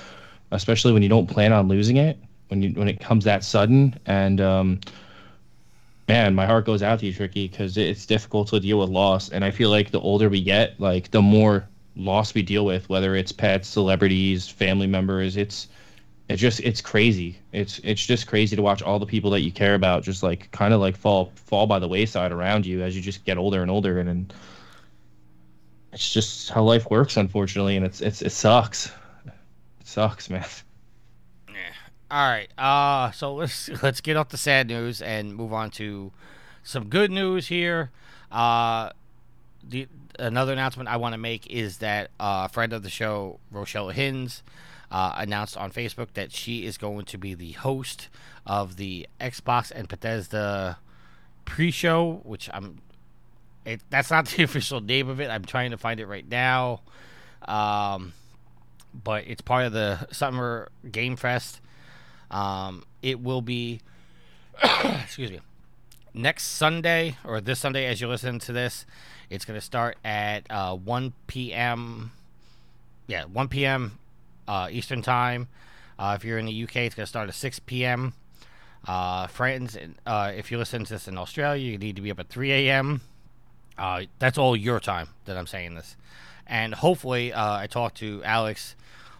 especially 0.51 0.93
when 0.93 1.03
you 1.03 1.09
don't 1.09 1.27
plan 1.27 1.53
on 1.53 1.69
losing 1.69 1.97
it. 1.97 2.19
When 2.49 2.63
you 2.63 2.71
when 2.71 2.89
it 2.89 3.01
comes 3.01 3.25
that 3.25 3.45
sudden, 3.45 3.99
and 4.07 4.41
um, 4.41 4.81
man, 6.09 6.35
my 6.35 6.47
heart 6.47 6.65
goes 6.65 6.83
out 6.83 7.01
to 7.01 7.07
you, 7.07 7.13
Tricky, 7.13 7.49
because 7.49 7.77
it's 7.77 8.07
difficult 8.07 8.49
to 8.49 8.61
deal 8.61 8.79
with 8.79 8.89
loss. 8.89 9.29
And 9.29 9.45
I 9.45 9.51
feel 9.51 9.71
like 9.71 9.91
the 9.91 10.01
older 10.01 10.29
we 10.29 10.43
get, 10.43 10.81
like 10.81 11.11
the 11.11 11.23
more 11.23 11.69
loss 11.97 12.33
we 12.35 12.43
deal 12.43 12.65
with, 12.65 12.89
whether 12.89 13.15
it's 13.17 13.33
pets, 13.33 13.69
celebrities, 13.69 14.49
family 14.49 14.87
members. 14.87 15.37
It's 15.37 15.69
it's 16.29 16.41
just 16.41 16.61
it's 16.61 16.81
crazy. 16.81 17.39
It's 17.53 17.81
it's 17.85 18.05
just 18.05 18.27
crazy 18.27 18.57
to 18.57 18.63
watch 18.63 18.83
all 18.83 18.99
the 18.99 19.07
people 19.07 19.31
that 19.33 19.41
you 19.41 19.53
care 19.53 19.75
about 19.75 20.03
just 20.03 20.23
like 20.23 20.51
kind 20.51 20.73
of 20.73 20.81
like 20.81 20.97
fall 20.97 21.33
fall 21.35 21.67
by 21.67 21.79
the 21.79 21.89
wayside 21.89 22.33
around 22.33 22.67
you 22.67 22.83
as 22.83 22.97
you 22.97 23.03
just 23.03 23.25
get 23.25 23.39
older 23.39 23.63
and 23.63 23.71
older 23.71 23.99
and, 23.99 24.09
and 24.09 24.33
it's 25.93 26.13
just 26.13 26.51
how 26.51 26.63
life 26.63 26.91
works, 26.91 27.17
unfortunately, 27.17 27.77
and 27.77 27.85
it's 27.85 28.01
it's 28.01 28.23
it 28.23 28.31
sucks. 28.31 28.93
It 29.27 29.87
sucks, 29.87 30.31
man. 30.31 30.45
All 32.11 32.29
right. 32.29 32.49
Uh 32.59 33.11
so 33.13 33.35
let's 33.35 33.69
let's 33.83 34.01
get 34.01 34.17
off 34.17 34.29
the 34.31 34.37
sad 34.37 34.69
news 34.69 35.03
and 35.03 35.35
move 35.35 35.53
on 35.53 35.71
to 35.73 36.13
some 36.63 36.89
good 36.89 37.11
news 37.11 37.49
here. 37.49 37.91
Uh 38.31 38.91
the 39.63 39.89
another 40.19 40.53
announcement 40.53 40.89
I 40.89 40.97
want 40.97 41.13
to 41.13 41.19
make 41.19 41.47
is 41.49 41.79
that 41.79 42.11
uh, 42.19 42.47
a 42.47 42.53
friend 42.53 42.73
of 42.73 42.83
the 42.83 42.91
show, 42.91 43.39
Rochelle 43.51 43.91
Hins, 43.91 44.43
uh, 44.91 45.15
announced 45.17 45.57
on 45.57 45.71
Facebook 45.71 46.09
that 46.15 46.33
she 46.33 46.65
is 46.65 46.79
going 46.79 47.05
to 47.07 47.19
be 47.19 47.35
the 47.35 47.53
host 47.53 48.09
of 48.47 48.77
the 48.77 49.07
Xbox 49.21 49.71
and 49.71 49.87
Bethesda 49.89 50.79
pre-show, 51.45 52.21
which 52.25 52.49
I'm. 52.53 52.79
It, 53.65 53.83
that's 53.91 54.11
not 54.11 54.27
the 54.37 54.43
official 54.43 54.81
name 54.81 55.09
of 55.09 55.21
it. 55.21 55.31
I'm 55.31 55.45
trying 55.45 55.71
to 55.71 55.79
find 55.79 56.01
it 56.01 56.07
right 56.07 56.29
now, 56.29 56.81
um, 57.47 58.13
but 58.93 59.25
it's 59.27 59.43
part 59.43 59.67
of 59.67 59.73
the 59.73 60.07
Summer 60.11 60.71
Game 60.91 61.17
Fest. 61.17 61.61
Um, 62.31 62.85
it 63.03 63.21
will 63.21 63.43
be, 63.43 63.81
excuse 65.03 65.31
me, 65.31 65.41
next 66.15 66.45
Sunday 66.45 67.17
or 67.25 67.41
this 67.41 67.59
Sunday 67.59 67.87
as 67.87 68.01
you 68.01 68.09
listen 68.09 68.39
to 68.41 68.53
this. 68.53 68.87
It's 69.31 69.45
going 69.45 69.59
to 69.59 69.65
start 69.65 69.97
at 70.05 70.47
uh, 70.51 70.75
1 70.75 71.13
p.m. 71.27 72.13
Yeah, 73.07 73.25
1 73.25 73.49
p.m. 73.49 73.99
Uh, 74.47 74.69
Eastern 74.71 75.03
Time. 75.03 75.49
Uh, 75.99 76.15
if 76.17 76.25
you're 76.25 76.39
in 76.39 76.47
the 76.47 76.63
UK, 76.65 76.77
it's 76.77 76.95
going 76.95 77.05
to 77.05 77.09
start 77.11 77.29
at 77.29 77.35
6 77.35 77.59
p.m. 77.61 78.15
Uh, 78.87 79.27
friends, 79.27 79.77
uh, 80.07 80.33
if 80.35 80.51
you 80.51 80.59
listen 80.59 80.85
to 80.85 80.95
this 80.95 81.09
in 81.09 81.19
Australia, 81.19 81.63
you 81.63 81.79
need 81.79 81.97
to 81.97 82.03
be 82.03 82.11
up 82.11 82.21
at 82.21 82.29
3 82.29 82.53
a.m. 82.53 83.01
Uh, 83.77 84.03
that's 84.19 84.39
all 84.39 84.57
your 84.57 84.81
time 84.81 85.09
that 85.25 85.37
I'm 85.37 85.47
saying 85.47 85.75
this. 85.75 85.97
And 86.47 86.75
hopefully, 86.75 87.33
uh, 87.33 87.57
I 87.57 87.67
talked 87.67 87.99
to 87.99 88.23
Alex. 88.25 88.75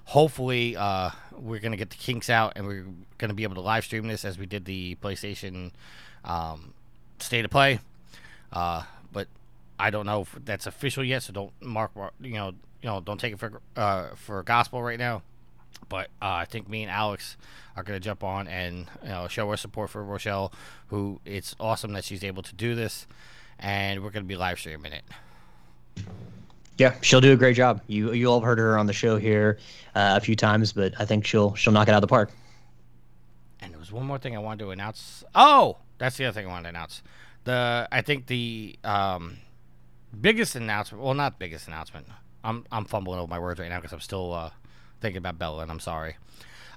Hopefully, 0.07 0.77
uh, 0.77 1.11
we're 1.41 1.61
to 1.73 1.77
get 1.77 1.91
the 1.91 1.97
kinks 1.97 2.31
out 2.31 2.53
and 2.57 2.67
we're 2.67 2.85
to 3.29 3.35
be 3.35 3.43
able 3.43 3.55
to 3.55 3.61
live 3.61 3.85
stream 3.85 4.07
this 4.07 4.25
as 4.25 4.39
we 4.39 4.47
did 4.47 4.65
the 4.65 4.97
PlayStation 4.97 5.73
um, 6.25 6.75
State 7.19 7.45
of 7.45 7.51
Play. 7.51 7.81
Uh, 8.53 8.83
but 9.13 9.29
I 9.79 9.91
don't 9.91 10.07
know 10.07 10.23
if 10.23 10.37
that's 10.45 10.67
official 10.67 11.05
yet, 11.05 11.23
so 11.23 11.33
don't 11.33 11.53
mark, 11.61 11.93
you 12.21 12.35
know, 12.35 12.53
you 12.83 12.89
know, 12.89 13.01
don't 13.01 13.19
take 13.19 13.33
it 13.33 13.39
for 13.39 13.61
uh, 13.77 14.09
for 14.15 14.43
gospel 14.43 14.83
right 14.83 14.99
now. 14.99 15.23
But 15.89 16.09
uh, 16.21 16.43
I 16.43 16.45
think 16.45 16.69
me 16.69 16.83
and 16.83 16.91
Alex 16.91 17.37
are 17.77 17.83
going 17.83 17.99
to 17.99 18.05
jump 18.05 18.23
on 18.25 18.49
and 18.49 18.87
you 19.03 19.09
know 19.09 19.29
show 19.29 19.49
our 19.49 19.57
support 19.57 19.91
for 19.91 20.03
Rochelle, 20.05 20.53
who 20.89 21.21
it's 21.25 21.55
awesome 21.59 21.93
that 21.93 22.05
she's 22.05 22.25
able 22.25 22.43
to 22.43 22.55
do 22.55 22.75
this, 22.75 23.07
and 23.59 24.03
we're 24.03 24.11
going 24.11 24.25
to 24.25 24.29
be 24.29 24.37
live 24.37 24.59
streaming 24.59 24.93
it. 24.93 25.05
Yeah, 26.79 26.95
she'll 27.03 27.21
do 27.21 27.33
a 27.33 27.37
great 27.37 27.57
job. 27.57 27.81
You 27.89 28.13
you 28.13 28.27
all 28.29 28.39
have 28.39 28.47
heard 28.47 28.59
her 28.59 28.79
on 28.79 28.87
the 28.87 28.93
show 28.93 29.17
here 29.19 29.59
uh, 29.97 30.15
a 30.17 30.21
few 30.21 30.37
times, 30.37 30.73
but 30.73 30.95
I 30.99 31.05
think 31.05 31.27
she'll 31.27 31.55
she'll 31.57 31.73
knock 31.73 31.89
it 31.89 31.91
out 31.91 31.97
of 31.97 32.03
the 32.03 32.07
park. 32.07 32.31
And 33.61 33.73
there 33.73 33.81
was 33.81 33.91
one 33.91 34.07
more 34.07 34.19
thing 34.19 34.37
I 34.37 34.39
wanted 34.39 34.65
to 34.65 34.71
announce. 34.71 35.25
Oh, 35.35 35.79
that's 35.99 36.17
the 36.17 36.27
other 36.27 36.35
thing 36.35 36.47
I 36.47 36.51
wanted 36.51 36.63
to 36.65 36.69
announce. 36.69 37.03
The 37.45 37.89
I 37.91 38.01
think 38.03 38.29
the 38.29 38.79
um, 38.85 39.39
biggest 40.21 40.55
announcement. 40.55 41.03
Well, 41.03 41.15
not 41.15 41.41
biggest 41.41 41.67
announcement. 41.67 42.07
I'm 42.45 42.65
I'm 42.71 42.85
fumbling 42.85 43.19
over 43.19 43.29
my 43.29 43.41
words 43.41 43.59
right 43.59 43.69
now 43.69 43.79
because 43.79 43.93
I'm 43.93 44.01
still 44.01 44.33
uh, 44.33 44.51
thinking 45.01 45.19
about 45.19 45.37
Bella, 45.37 45.63
and 45.63 45.73
I'm 45.73 45.81
sorry. 45.81 46.17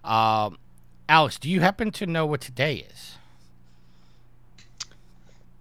Um, 0.04 0.58
Alex, 1.08 1.38
do 1.38 1.48
you 1.48 1.60
happen 1.60 1.92
to 1.92 2.08
know 2.08 2.26
what 2.26 2.42
today 2.42 2.88
is? 2.92 3.18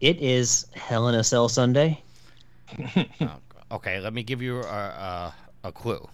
It 0.00 0.16
is 0.22 0.66
Hell 0.74 1.08
in 1.08 1.14
a 1.14 1.22
Cell 1.22 1.50
Sunday. 1.50 2.02
Oh, 3.20 3.36
okay, 3.70 4.00
let 4.00 4.12
me 4.12 4.22
give 4.22 4.42
you 4.42 4.60
a, 4.60 4.64
a, 4.64 5.34
a 5.64 5.72
clue. 5.72 6.08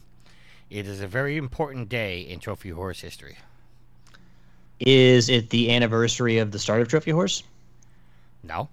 It 0.70 0.86
is 0.86 1.00
a 1.00 1.06
very 1.06 1.36
important 1.36 1.88
day 1.88 2.20
in 2.22 2.40
Trophy 2.40 2.70
Horse 2.70 3.00
history. 3.00 3.36
Is 4.80 5.28
it 5.28 5.50
the 5.50 5.72
anniversary 5.74 6.38
of 6.38 6.50
the 6.50 6.58
start 6.58 6.82
of 6.82 6.88
Trophy 6.88 7.10
Horse? 7.12 7.42
No, 8.42 8.68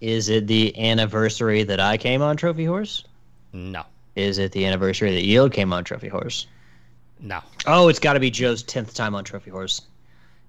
Is 0.00 0.28
it 0.28 0.46
the 0.46 0.76
anniversary 0.90 1.62
that 1.62 1.80
I 1.80 1.96
came 1.96 2.20
on 2.20 2.36
Trophy 2.36 2.64
Horse? 2.64 3.04
no, 3.54 3.84
Is 4.16 4.38
it 4.38 4.52
the 4.52 4.66
anniversary 4.66 5.12
that 5.14 5.24
Yield 5.24 5.52
came 5.52 5.72
on 5.72 5.84
Trophy 5.84 6.08
Horse? 6.08 6.46
no. 7.20 7.40
Oh, 7.66 7.88
it's 7.88 8.00
got 8.00 8.14
to 8.14 8.20
be 8.20 8.30
Joe's 8.30 8.62
tenth 8.64 8.92
time 8.94 9.14
on 9.14 9.22
Trophy 9.24 9.50
Horse. 9.50 9.82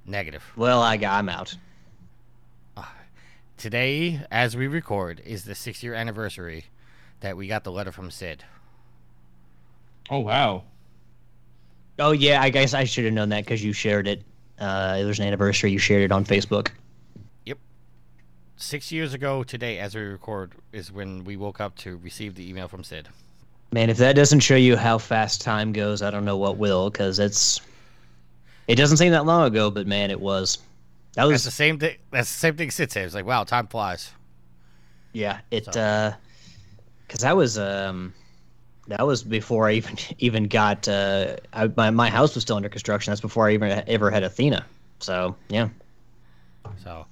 Negative. 0.06 0.44
Well, 0.58 0.82
I 0.82 0.98
got, 0.98 1.14
I'm 1.20 1.30
out. 1.30 1.56
Uh, 2.76 2.84
today, 3.58 4.20
as 4.32 4.58
we 4.58 4.68
record, 4.68 5.22
is 5.24 5.44
the 5.46 5.54
six 5.56 5.84
year 5.84 5.94
anniversary 5.94 6.66
that 7.24 7.36
we 7.36 7.48
got 7.48 7.64
the 7.64 7.72
letter 7.72 7.92
from 7.92 8.12
Sid. 8.12 8.44
Oh 10.10 10.20
wow. 10.20 10.64
Oh 12.00 12.12
yeah, 12.12 12.42
I 12.42 12.50
guess 12.50 12.74
I 12.74 12.84
should 12.84 13.06
have 13.06 13.14
known 13.14 13.30
that 13.30 13.44
because 13.46 13.64
you 13.64 13.74
shared 13.74 14.08
it. 14.08 14.22
Uh, 14.60 14.98
it 15.00 15.06
was 15.06 15.20
an 15.20 15.26
anniversary. 15.26 15.72
You 15.72 15.80
shared 15.80 16.04
it 16.04 16.12
on 16.12 16.24
Facebook. 16.26 16.70
Yep. 17.46 17.58
Six 18.58 18.92
years 18.92 19.14
ago 19.14 19.44
today, 19.44 19.80
as 19.80 19.96
we 19.96 20.02
record, 20.02 20.54
is 20.72 20.92
when 20.92 21.24
we 21.24 21.36
woke 21.38 21.60
up 21.60 21.76
to 21.80 21.98
receive 21.98 22.36
the 22.36 22.48
email 22.48 22.68
from 22.68 22.84
Sid. 22.84 23.08
Man, 23.72 23.90
if 23.90 23.98
that 23.98 24.16
doesn't 24.16 24.42
show 24.42 24.56
you 24.56 24.78
how 24.78 24.98
fast 25.00 25.42
time 25.42 25.72
goes, 25.74 26.02
I 26.02 26.12
don't 26.12 26.26
know 26.26 26.38
what 26.38 26.58
will. 26.58 26.90
Because 26.92 27.18
it's, 27.20 27.60
it 28.68 28.76
doesn't 28.76 28.98
seem 28.98 29.12
that 29.14 29.26
long 29.26 29.48
ago, 29.48 29.72
but 29.72 29.88
man, 29.88 30.12
it 30.12 30.20
was. 30.20 30.58
That 31.14 31.24
That's 31.24 31.32
was 31.32 31.44
the 31.46 31.52
same 31.52 31.80
thing. 31.80 31.96
That's 32.12 32.32
the 32.32 32.40
same 32.40 32.56
thing 32.56 32.70
Sid 32.72 32.92
said. 32.92 33.06
It's 33.06 33.16
like, 33.16 33.26
wow, 33.26 33.44
time 33.44 33.68
flies. 33.68 34.12
yeah. 35.14 35.40
It 35.52 35.66
So- 35.66 35.80
uh, 35.82 36.14
because 37.14 37.22
that 37.22 37.38
was 37.38 37.60
um, 37.60 38.12
that 38.88 39.06
was 39.06 39.22
before 39.22 39.68
I 39.68 39.74
even 39.74 39.98
even 40.18 40.48
got 40.48 40.88
uh, 40.88 41.36
I, 41.54 41.68
my 41.78 41.92
my 41.92 42.10
house 42.10 42.34
was 42.34 42.42
still 42.42 42.56
under 42.56 42.70
construction. 42.70 43.12
That's 43.12 43.22
before 43.22 43.48
I 43.48 43.54
even 43.54 43.84
ever 43.88 44.10
had 44.10 44.24
Athena. 44.24 44.66
So 44.98 45.36
yeah. 45.48 45.70
So, 46.84 47.06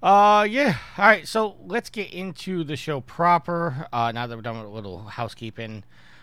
uh, 0.00 0.46
yeah. 0.48 0.76
All 0.96 1.06
right. 1.06 1.26
So 1.26 1.56
let's 1.66 1.90
get 1.90 2.12
into 2.12 2.62
the 2.62 2.76
show 2.76 3.00
proper. 3.00 3.88
Uh, 3.92 4.12
now 4.12 4.28
that 4.28 4.36
we're 4.36 4.42
done 4.42 4.58
with 4.58 4.66
a 4.66 4.70
little 4.70 5.02
housekeeping, 5.02 5.82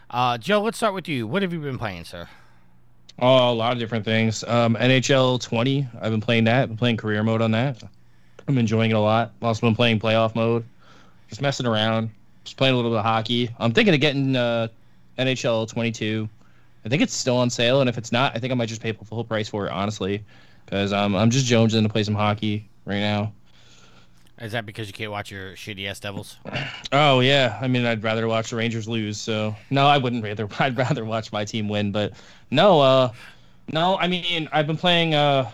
uh, 0.10 0.38
Joe, 0.38 0.62
let's 0.62 0.78
start 0.78 0.94
with 0.94 1.10
you. 1.10 1.28
What 1.28 1.41
have 1.41 1.52
you 1.52 1.60
been 1.60 1.78
playing, 1.78 2.06
sir? 2.06 2.30
Oh, 3.20 3.52
a 3.52 3.54
lot 3.54 3.74
of 3.74 3.80
different 3.80 4.06
things. 4.06 4.46
Um, 4.46 4.76
NHL 4.76 5.41
20. 5.41 5.88
I've 6.00 6.12
been 6.12 6.22
playing 6.22 6.46
that. 6.46 6.68
Been 6.68 6.78
playing 6.78 6.98
career 6.98 7.22
mode 7.22 7.41
on 7.41 7.52
that. 7.52 7.84
I'm 8.48 8.58
enjoying 8.58 8.91
it 8.91 8.96
a 8.96 9.00
lot. 9.00 9.34
Also 9.41 9.68
been 9.68 9.76
playing 9.76 10.00
playoff 10.00 10.36
mode. 10.36 10.63
Just 11.28 11.41
messing 11.41 11.65
around. 11.65 12.12
Just 12.46 12.58
playing 12.58 12.74
a 12.74 12.78
little 12.78 12.92
bit 12.92 13.00
of 13.00 13.06
hockey. 13.06 13.50
I'm 13.60 13.74
thinking 13.74 13.94
of 13.94 14.00
getting 14.00 14.36
uh, 14.36 14.70
NHL 15.18 15.68
22. 15.68 16.30
I 16.86 16.90
think 16.90 17.02
it's 17.02 17.14
still 17.14 17.38
on 17.38 17.50
sale, 17.50 17.82
and 17.82 17.90
if 17.90 17.98
it's 17.98 18.12
not, 18.12 18.36
I 18.36 18.40
think 18.40 18.52
I 18.52 18.56
might 18.56 18.70
just 18.70 18.82
pay 18.82 18.94
full 18.94 19.24
price 19.24 19.50
for 19.50 19.66
it, 19.66 19.72
honestly, 19.72 20.24
because 20.66 20.94
um, 20.94 21.16
I'm 21.16 21.32
just 21.32 21.48
jonesing 21.48 21.84
to 21.84 21.90
play 21.90 22.04
some 22.04 22.14
hockey 22.14 22.70
right 22.86 23.00
now. 23.00 23.34
Is 24.40 24.52
that 24.52 24.66
because 24.66 24.88
you 24.88 24.94
can't 24.94 25.12
watch 25.12 25.32
your 25.32 25.54
shitty 25.54 25.88
ass 25.88 26.00
Devils? 26.00 26.38
Oh 26.92 27.20
yeah, 27.22 27.58
I 27.62 27.68
mean 27.68 27.86
I'd 27.86 28.04
rather 28.04 28.28
watch 28.28 28.52
the 28.52 28.58
Rangers 28.58 28.88
lose. 28.88 29.18
So 29.18 29.56
no, 29.70 29.88
I 29.88 29.98
wouldn't 29.98 30.24
rather. 30.24 30.48
I'd 30.60 30.78
rather 30.78 31.04
watch 31.04 31.32
my 31.32 31.44
team 31.46 31.68
win. 31.68 31.92
But 31.92 32.14
no, 32.52 32.80
uh, 32.80 33.12
no. 33.72 33.98
I 33.98 34.08
mean 34.08 34.48
I've 34.52 34.68
been 34.68 34.78
playing 34.78 35.16
uh, 35.16 35.50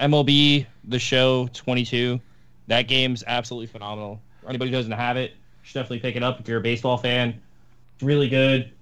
MLB 0.00 0.66
The 0.84 0.98
Show 0.98 1.48
22. 1.54 2.20
That 2.66 2.82
game's 2.82 3.24
absolutely 3.26 3.68
phenomenal. 3.68 4.20
For 4.42 4.48
anybody 4.48 4.70
who 4.70 4.76
doesn't 4.76 4.92
have 4.92 5.16
it, 5.16 5.34
should 5.70 5.78
definitely 5.78 6.00
pick 6.00 6.16
it 6.16 6.22
up 6.24 6.40
if 6.40 6.48
you're 6.48 6.58
a 6.58 6.62
baseball 6.62 6.96
fan. 6.96 7.40
It's 7.94 8.02
really 8.02 8.28
good. 8.28 8.72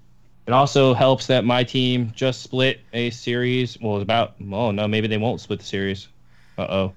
It 0.46 0.52
also 0.52 0.94
helps 0.94 1.26
that 1.26 1.44
my 1.44 1.62
team 1.62 2.12
just 2.16 2.40
split 2.40 2.80
a 2.94 3.10
series. 3.10 3.78
Well, 3.80 3.96
it's 3.96 4.02
about. 4.02 4.36
Oh 4.50 4.70
no, 4.70 4.88
maybe 4.88 5.06
they 5.06 5.18
won't 5.18 5.40
split 5.42 5.58
the 5.58 5.66
series. 5.66 6.08
Uh 6.56 6.62
oh. 6.62 6.92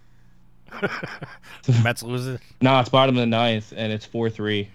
Mets 1.83 2.03
loses. 2.03 2.39
No, 2.61 2.79
it's 2.79 2.89
bottom 2.89 3.17
of 3.17 3.19
the 3.19 3.25
ninth, 3.25 3.73
and 3.75 3.91
it's 3.91 4.05
four 4.05 4.29
three. 4.29 4.69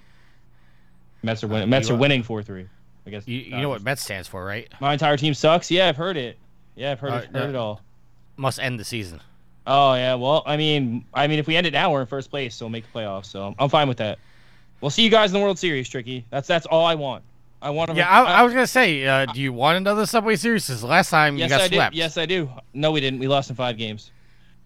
Mets 1.23 1.43
are 1.43 1.47
winning. 1.49 1.71
Mets 1.71 1.89
are 1.89 1.95
are- 1.95 1.97
winning 1.97 2.23
four 2.23 2.43
three. 2.43 2.67
I 3.07 3.11
guess. 3.11 3.27
You, 3.27 3.39
you 3.39 3.57
know 3.57 3.69
what 3.71 3.83
Mets 3.83 4.03
stands 4.03 4.29
for, 4.29 4.45
right? 4.45 4.69
My 4.81 4.93
entire 4.93 5.17
team 5.17 5.33
sucks. 5.33 5.71
Yeah, 5.71 5.89
I've 5.89 5.97
heard 5.97 6.17
it. 6.17 6.37
Yeah, 6.75 6.91
I've 6.93 7.01
heard, 7.01 7.13
Uh, 7.13 7.17
it, 7.17 7.25
heard 7.27 7.33
no. 7.45 7.49
it 7.49 7.55
all. 7.55 7.81
Must 8.37 8.59
end 8.59 8.79
the 8.81 8.85
season. 8.85 9.21
Oh 9.67 9.95
yeah. 9.95 10.15
Well, 10.15 10.43
I 10.45 10.57
mean, 10.59 11.05
I 11.15 11.27
mean, 11.29 11.39
if 11.39 11.47
we 11.47 11.57
end 11.57 11.67
it 11.67 11.73
now, 11.73 11.91
we're 11.93 12.03
in 12.03 12.07
first 12.07 12.29
place, 12.31 12.55
so 12.57 12.67
we'll 12.67 12.71
make 12.73 12.85
the 12.93 12.99
playoffs. 12.99 13.27
So 13.27 13.55
I'm 13.59 13.69
fine 13.71 13.89
with 13.89 13.97
that. 13.99 14.19
We'll 14.81 14.91
see 14.91 15.03
you 15.03 15.11
guys 15.11 15.31
in 15.31 15.35
the 15.39 15.43
World 15.45 15.59
Series, 15.59 15.89
Tricky. 15.89 16.25
That's 16.31 16.47
that's 16.47 16.67
all 16.67 16.85
I 16.85 16.95
want. 16.95 17.23
I 17.62 17.71
want 17.71 17.91
to. 17.91 17.97
Yeah, 17.97 18.09
I, 18.09 18.41
I 18.41 18.43
was 18.43 18.53
gonna 18.53 18.67
say, 18.67 19.07
uh, 19.07 19.27
do 19.27 19.41
you 19.41 19.53
want 19.53 19.79
another 19.79 20.07
Subway 20.07 20.37
Series? 20.37 20.67
Because 20.67 20.85
last 20.85 21.11
time 21.11 21.37
yes, 21.37 21.51
you 21.51 21.57
got 21.57 21.61
I 21.62 21.69
swept. 21.69 21.93
do. 21.95 21.99
Yes, 21.99 22.19
I 22.19 22.27
do. 22.27 22.51
No, 22.75 22.93
we 22.93 23.01
didn't. 23.01 23.19
We 23.19 23.29
lost 23.29 23.51
in 23.51 23.57
five 23.57 23.79
games. 23.79 24.11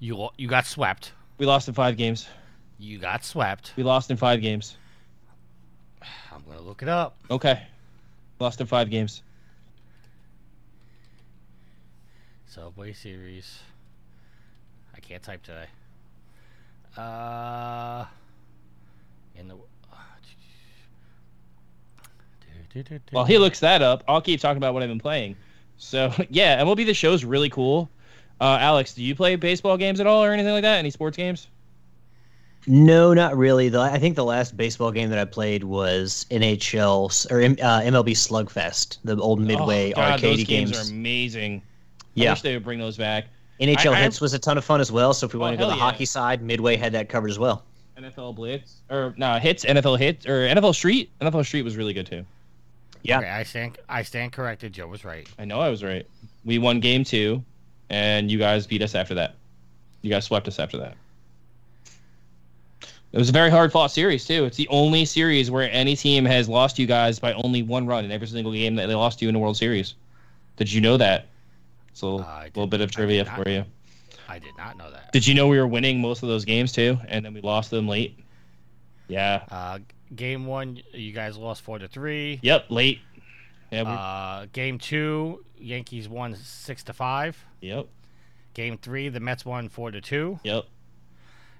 You 0.00 0.28
you 0.36 0.48
got 0.48 0.66
swept. 0.66 1.12
We 1.38 1.46
lost 1.46 1.68
in 1.68 1.74
five 1.74 1.96
games. 1.96 2.28
You 2.78 2.98
got 2.98 3.24
swept. 3.24 3.72
We 3.76 3.82
lost 3.82 4.10
in 4.10 4.16
five 4.16 4.40
games. 4.42 4.76
I'm 6.32 6.42
gonna 6.46 6.60
look 6.62 6.82
it 6.82 6.88
up. 6.88 7.16
Okay. 7.30 7.62
Lost 8.38 8.60
in 8.60 8.66
five 8.66 8.90
games. 8.90 9.22
Subway 12.46 12.92
Series. 12.92 13.60
I 14.94 15.00
can't 15.00 15.22
type 15.22 15.42
today. 15.42 15.66
Uh, 16.96 18.04
in 19.36 19.46
the 19.46 19.56
While 23.10 23.24
he 23.24 23.38
looks 23.38 23.60
that 23.60 23.82
up, 23.82 24.04
I'll 24.08 24.20
keep 24.20 24.40
talking 24.40 24.58
about 24.58 24.74
what 24.74 24.82
I've 24.82 24.88
been 24.88 25.00
playing. 25.00 25.36
So 25.76 26.12
yeah, 26.30 26.60
MLB 26.62 26.86
the 26.86 26.94
Show's 26.94 27.24
really 27.24 27.48
cool. 27.50 27.90
Uh, 28.40 28.56
Alex, 28.60 28.94
do 28.94 29.02
you 29.02 29.14
play 29.14 29.36
baseball 29.36 29.76
games 29.76 30.00
at 30.00 30.06
all 30.06 30.24
or 30.24 30.32
anything 30.32 30.52
like 30.52 30.62
that? 30.62 30.78
Any 30.78 30.90
sports 30.90 31.16
games? 31.16 31.48
No, 32.66 33.14
not 33.14 33.36
really. 33.36 33.68
The, 33.70 33.80
I 33.80 33.98
think 33.98 34.16
the 34.16 34.24
last 34.24 34.56
baseball 34.56 34.92
game 34.92 35.08
that 35.10 35.18
I 35.18 35.24
played 35.24 35.64
was 35.64 36.26
NHL 36.30 37.30
or 37.30 37.40
uh, 37.42 37.80
MLB 37.82 38.10
Slugfest, 38.10 38.98
the 39.04 39.16
old 39.16 39.40
Midway 39.40 39.92
oh, 39.92 39.96
God, 39.96 40.12
arcade 40.12 40.38
those 40.38 40.44
games. 40.44 40.70
games. 40.72 40.90
are 40.90 40.92
amazing. 40.92 41.62
Yeah. 42.14 42.30
I 42.30 42.32
wish 42.32 42.42
they 42.42 42.54
would 42.54 42.64
bring 42.64 42.78
those 42.78 42.96
back. 42.96 43.26
NHL 43.60 43.92
I- 43.94 43.98
I- 44.00 44.02
Hits 44.02 44.20
was 44.20 44.34
a 44.34 44.38
ton 44.38 44.58
of 44.58 44.64
fun 44.64 44.80
as 44.80 44.92
well. 44.92 45.14
So 45.14 45.26
if 45.26 45.32
we 45.32 45.38
Oh, 45.38 45.42
want 45.42 45.54
to 45.58 45.58
go 45.62 45.68
the 45.70 45.74
yeah. 45.76 45.80
hockey 45.80 46.04
side, 46.04 46.42
Midway 46.42 46.76
had 46.76 46.92
that 46.92 47.08
covered 47.08 47.30
as 47.30 47.38
well. 47.38 47.64
NFL 47.98 48.34
Blitz 48.34 48.80
or 48.88 49.12
no 49.18 49.34
hits 49.38 49.64
NFL 49.66 49.98
hits 49.98 50.26
or 50.26 50.48
NFL 50.48 50.74
Street. 50.74 51.10
NFL 51.20 51.44
Street 51.44 51.62
was 51.62 51.76
really 51.76 51.92
good 51.92 52.06
too. 52.06 52.24
Yeah, 53.02 53.18
Okay, 53.18 53.28
I 53.28 53.42
stand. 53.44 53.78
I 53.88 54.02
stand 54.02 54.32
corrected. 54.32 54.72
Joe 54.72 54.86
was 54.86 55.04
right. 55.04 55.28
I 55.38 55.44
know 55.44 55.60
I 55.60 55.68
was 55.68 55.82
right. 55.82 56.06
We 56.44 56.58
won 56.58 56.80
game 56.80 57.04
two, 57.04 57.42
and 57.88 58.30
you 58.30 58.38
guys 58.38 58.66
beat 58.66 58.82
us 58.82 58.94
after 58.94 59.14
that. 59.14 59.36
You 60.02 60.10
guys 60.10 60.24
swept 60.24 60.48
us 60.48 60.58
after 60.58 60.76
that. 60.78 60.96
It 63.12 63.18
was 63.18 63.28
a 63.28 63.32
very 63.32 63.50
hard 63.50 63.72
fought 63.72 63.90
series 63.90 64.24
too. 64.24 64.44
It's 64.44 64.56
the 64.56 64.68
only 64.68 65.04
series 65.04 65.50
where 65.50 65.68
any 65.72 65.96
team 65.96 66.24
has 66.24 66.48
lost 66.48 66.78
you 66.78 66.86
guys 66.86 67.18
by 67.18 67.32
only 67.32 67.62
one 67.62 67.86
run 67.86 68.04
in 68.04 68.12
every 68.12 68.28
single 68.28 68.52
game 68.52 68.76
that 68.76 68.86
they 68.86 68.94
lost 68.94 69.20
you 69.20 69.28
in 69.28 69.34
the 69.34 69.40
World 69.40 69.56
Series. 69.56 69.94
Did 70.56 70.72
you 70.72 70.80
know 70.80 70.96
that? 70.96 71.26
So 71.92 72.20
uh, 72.20 72.22
a 72.22 72.44
little 72.54 72.66
did- 72.66 72.70
bit 72.70 72.80
of 72.82 72.90
trivia 72.92 73.24
for 73.24 73.48
you. 73.48 73.64
I 74.28 74.38
did 74.38 74.56
not 74.56 74.78
know 74.78 74.90
that. 74.92 75.12
Did 75.12 75.26
you 75.26 75.34
know 75.34 75.48
we 75.48 75.58
were 75.58 75.66
winning 75.66 76.00
most 76.00 76.22
of 76.22 76.28
those 76.28 76.44
games 76.44 76.70
too, 76.70 76.96
and 77.08 77.24
then 77.24 77.34
we 77.34 77.40
lost 77.40 77.70
them 77.70 77.88
late? 77.88 78.16
Yeah. 79.10 79.42
Uh, 79.50 79.78
game 80.14 80.46
one, 80.46 80.80
you 80.92 81.12
guys 81.12 81.36
lost 81.36 81.62
four 81.62 81.78
to 81.78 81.88
three. 81.88 82.38
Yep. 82.42 82.66
Late. 82.70 83.00
Yeah. 83.70 83.82
We, 83.82 83.88
Uh, 83.90 84.46
game 84.52 84.78
two, 84.78 85.44
Yankees 85.58 86.08
won 86.08 86.34
six 86.36 86.82
to 86.84 86.92
five. 86.92 87.42
yep. 87.60 87.86
Game 88.54 88.78
three, 88.78 89.08
the 89.08 89.20
Mets 89.20 89.44
won 89.44 89.68
four 89.68 89.90
to 89.90 90.00
two. 90.00 90.40
Yep. 90.42 90.64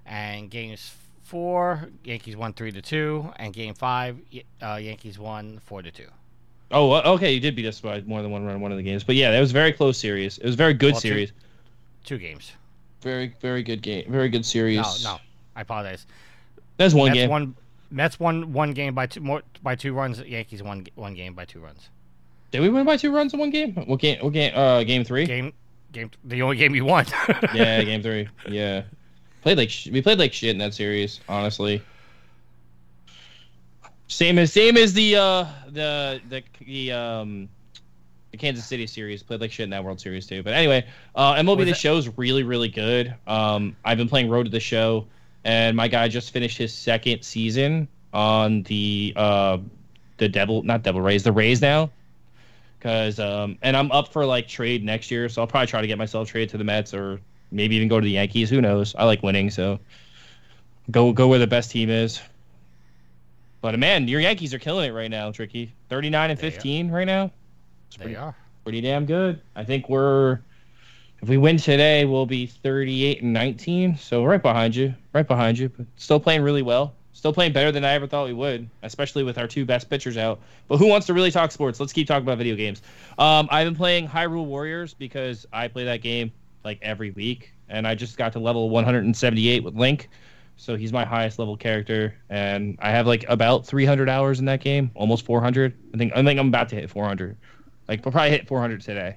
And 0.07 0.51
games 0.51 0.93
four, 1.23 1.89
Yankees 2.05 2.37
won 2.37 2.53
three 2.53 2.73
to 2.73 2.83
two. 2.83 3.33
And 3.37 3.53
game 3.55 3.75
five, 3.75 4.19
uh, 4.61 4.75
Yankees 4.83 5.19
won 5.19 5.61
four 5.65 5.83
to 5.83 5.91
two. 5.91 6.09
Oh, 6.73 6.93
okay. 7.15 7.33
You 7.33 7.41
did 7.41 7.55
beat 7.57 7.67
us 7.67 7.81
by 7.81 8.01
more 8.03 8.23
than 8.23 8.31
one 8.31 8.45
run 8.45 8.57
in 8.57 8.61
one 8.61 8.71
of 8.73 8.79
the 8.79 8.85
games, 8.85 9.03
but 9.05 9.15
yeah, 9.17 9.31
that 9.31 9.41
was 9.41 9.51
a 9.51 9.53
very 9.55 9.73
close 9.73 9.99
series. 9.99 10.39
It 10.39 10.45
was 10.47 10.55
a 10.55 10.59
very 10.59 10.75
good 10.75 10.93
Well, 10.93 11.01
two- 11.01 11.09
series. 11.09 11.33
Two 12.05 12.19
games. 12.19 12.53
Very, 13.03 13.35
very 13.41 13.63
good 13.63 13.83
game. 13.83 14.05
Very 14.11 14.29
good 14.29 14.45
series. 14.45 14.79
No, 15.05 15.13
no, 15.15 15.19
I 15.57 15.61
apologize. 15.63 16.07
That's 16.81 16.95
one 16.95 17.09
Mets 17.11 17.15
game. 17.19 17.29
won. 17.29 17.55
Mets 17.91 18.19
won 18.19 18.55
one 18.55 18.73
game 18.73 18.95
by 18.95 19.05
two 19.07 19.21
more 19.21 19.43
by 19.63 19.75
two 19.75 19.93
runs. 19.93 20.19
Yankees 20.21 20.63
won 20.63 20.87
one 20.95 21.13
game 21.13 21.35
by 21.35 21.45
two 21.45 21.61
runs. 21.61 21.91
Did 22.53 22.63
we 22.63 22.71
win 22.71 22.87
by 22.87 22.97
two 22.97 23.13
runs 23.13 23.35
in 23.35 23.39
one 23.39 23.51
game? 23.51 23.75
What 23.75 24.01
game? 24.01 24.19
What 24.25 24.33
game? 24.33 24.53
Uh, 24.57 24.83
game 24.85 25.05
three. 25.05 25.27
Game, 25.27 25.53
game, 25.93 26.11
the 26.25 26.41
only 26.41 26.57
game 26.57 26.75
you 26.75 26.87
won. 26.87 27.05
yeah, 27.55 27.83
game 27.83 28.03
three. 28.03 28.29
Yeah, 28.49 28.85
played 29.43 29.59
like 29.59 29.69
sh- 29.69 29.89
we 29.89 30.01
played 30.01 30.19
like 30.19 30.33
shit 30.33 30.49
in 30.49 30.59
that 30.59 30.73
series. 30.73 31.21
Honestly, 31.29 31.83
same 34.09 34.39
as 34.39 34.51
same 34.51 34.79
as 34.79 34.95
the 34.95 35.17
uh 35.17 35.47
the 35.69 36.21
the 36.31 36.43
the 36.65 36.93
um 36.93 37.49
the 38.31 38.39
Kansas 38.39 38.65
City 38.65 38.87
series 38.87 39.23
played 39.23 39.43
like 39.43 39.53
shit 39.53 39.65
in 39.65 39.71
that 39.71 39.85
World 39.85 40.01
Series 40.01 40.27
too. 40.27 40.43
But 40.43 40.55
anyway, 40.55 40.87
uh, 41.15 41.35
MLB 41.35 41.65
the 41.67 41.73
it- 41.73 41.77
Show's 41.77 42.09
really 42.17 42.43
really 42.43 42.69
good. 42.69 43.15
Um, 43.27 43.77
I've 43.85 43.99
been 43.99 44.09
playing 44.09 44.31
Road 44.31 44.45
to 44.45 44.51
the 44.51 44.61
Show, 44.61 45.07
and 45.45 45.77
my 45.77 45.89
guy 45.89 46.09
just 46.09 46.33
finished 46.33 46.59
his 46.59 46.73
second 46.73 47.23
season 47.23 47.89
on 48.13 48.63
the 48.65 49.13
uh 49.17 49.59
the 50.19 50.29
Devil 50.29 50.63
not 50.63 50.83
Devil 50.83 51.01
Rays 51.01 51.23
the 51.23 51.33
Rays 51.33 51.61
now. 51.61 51.91
Cause 52.81 53.19
um 53.19 53.59
and 53.63 53.77
I'm 53.77 53.91
up 53.93 54.09
for 54.09 54.25
like 54.25 54.49
trade 54.49 54.85
next 54.85 55.11
year, 55.11 55.29
so 55.29 55.43
I'll 55.43 55.47
probably 55.47 55.67
try 55.67 55.81
to 55.81 55.87
get 55.87 55.99
myself 55.99 56.29
traded 56.29 56.51
to 56.51 56.59
the 56.59 56.65
Mets 56.65 56.95
or 56.95 57.21
maybe 57.51 57.77
even 57.77 57.89
go 57.89 58.01
to 58.01 58.05
the 58.05 58.13
Yankees. 58.13 58.51
Who 58.51 58.61
knows? 58.61 58.95
I 58.95 59.05
like 59.05 59.23
winning, 59.23 59.51
so 59.51 59.79
go 60.91 61.13
go 61.13 61.29
where 61.29 61.39
the 61.39 61.47
best 61.47 61.71
team 61.71 61.91
is. 61.91 62.21
But 63.61 63.79
man, 63.79 64.09
your 64.09 64.21
Yankees 64.21 64.55
are 64.55 64.59
killing 64.59 64.89
it 64.89 64.95
right 64.95 65.11
now, 65.11 65.31
Tricky. 65.33 65.73
Thirty 65.89 66.11
nine 66.11 66.31
and 66.31 66.41
fifteen 66.41 66.91
right 66.91 67.07
now. 67.07 67.31
It's 67.89 67.97
they 67.97 68.05
pretty, 68.05 68.17
are. 68.17 68.35
pretty 68.65 68.81
damn 68.81 69.05
good. 69.05 69.41
I 69.55 69.65
think 69.65 69.89
we're 69.89 70.41
if 71.23 71.29
we 71.29 71.37
win 71.37 71.57
today, 71.57 72.05
we'll 72.05 72.27
be 72.27 72.47
thirty 72.47 73.05
eight 73.05 73.23
and 73.23 73.33
nineteen. 73.33 73.97
So 73.97 74.25
right 74.25 74.43
behind 74.43 74.75
you, 74.75 74.95
right 75.13 75.27
behind 75.27 75.59
you, 75.59 75.69
but 75.69 75.87
still 75.97 76.21
playing 76.21 76.43
really 76.43 76.63
well. 76.63 76.95
Still 77.13 77.33
playing 77.33 77.53
better 77.53 77.71
than 77.71 77.85
I 77.85 77.93
ever 77.93 78.07
thought 78.07 78.27
we 78.27 78.33
would, 78.33 78.71
especially 78.83 79.25
with 79.25 79.37
our 79.37 79.47
two 79.47 79.67
best 79.67 79.91
pitchers 79.91 80.17
out. 80.17 80.41
But 80.69 80.79
who 80.79 80.87
wants 80.87 81.07
to 81.09 81.15
really 81.15 81.31
talk 81.31 81.51
sports? 81.53 81.79
Let's 81.79 81.93
keep 81.93 82.07
talking 82.07 82.23
about 82.23 82.39
video 82.39 82.57
games. 82.57 82.81
Um, 83.19 83.49
I've 83.51 83.67
been 83.67 83.77
playing 83.77 84.09
Hyrule 84.09 84.47
Warriors 84.47 84.95
because 84.95 85.45
I 85.53 85.69
play 85.69 85.85
that 85.85 86.01
game 86.01 86.33
like 86.65 86.79
every 86.81 87.11
week, 87.11 87.53
and 87.69 87.87
I 87.87 87.95
just 87.95 88.17
got 88.17 88.33
to 88.33 88.39
level 88.39 88.71
178 88.71 89.63
with 89.63 89.75
Link, 89.75 90.09
so 90.57 90.77
he's 90.77 90.93
my 90.93 91.05
highest 91.05 91.39
level 91.39 91.57
character, 91.57 92.15
and 92.29 92.79
I 92.81 92.91
have 92.91 93.07
like 93.07 93.25
about 93.29 93.67
300 93.67 94.09
hours 94.09 94.39
in 94.39 94.47
that 94.47 94.61
game, 94.61 94.91
almost 94.95 95.25
400. 95.25 95.75
I 95.93 95.99
think 95.99 96.13
I 96.15 96.23
think 96.23 96.41
I'm 96.41 96.49
about 96.49 96.69
to 96.71 96.77
hit 96.77 96.89
400. 96.89 97.37
Like 97.89 98.07
I'll 98.07 98.13
probably 98.13 98.31
hit 98.31 98.47
400 98.47 98.81
today. 98.81 99.17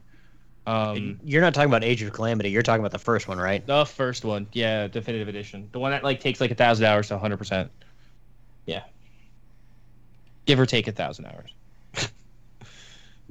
Um, 0.66 1.20
You're 1.24 1.42
not 1.42 1.54
talking 1.54 1.70
about 1.70 1.84
Age 1.84 2.02
of 2.04 2.14
Calamity. 2.14 2.50
You're 2.50 2.64
talking 2.64 2.80
about 2.80 2.92
the 2.92 3.00
first 3.00 3.28
one, 3.28 3.38
right? 3.38 3.66
the 3.66 3.86
first 3.86 4.24
one, 4.24 4.48
yeah, 4.54 4.88
definitive 4.88 5.28
edition, 5.28 5.70
the 5.74 5.80
one 5.80 5.92
that 5.92 6.04
like 6.04 6.20
takes 6.20 6.40
like 6.40 6.52
a 6.52 6.56
thousand 6.56 6.86
hours 6.86 7.10
to 7.10 7.16
100. 7.16 7.38
percent 7.38 7.72
Yeah, 8.66 8.84
give 10.46 10.60
or 10.60 10.66
take 10.66 10.88
a 10.88 10.94
thousand 10.94 11.26
hours. 11.26 11.54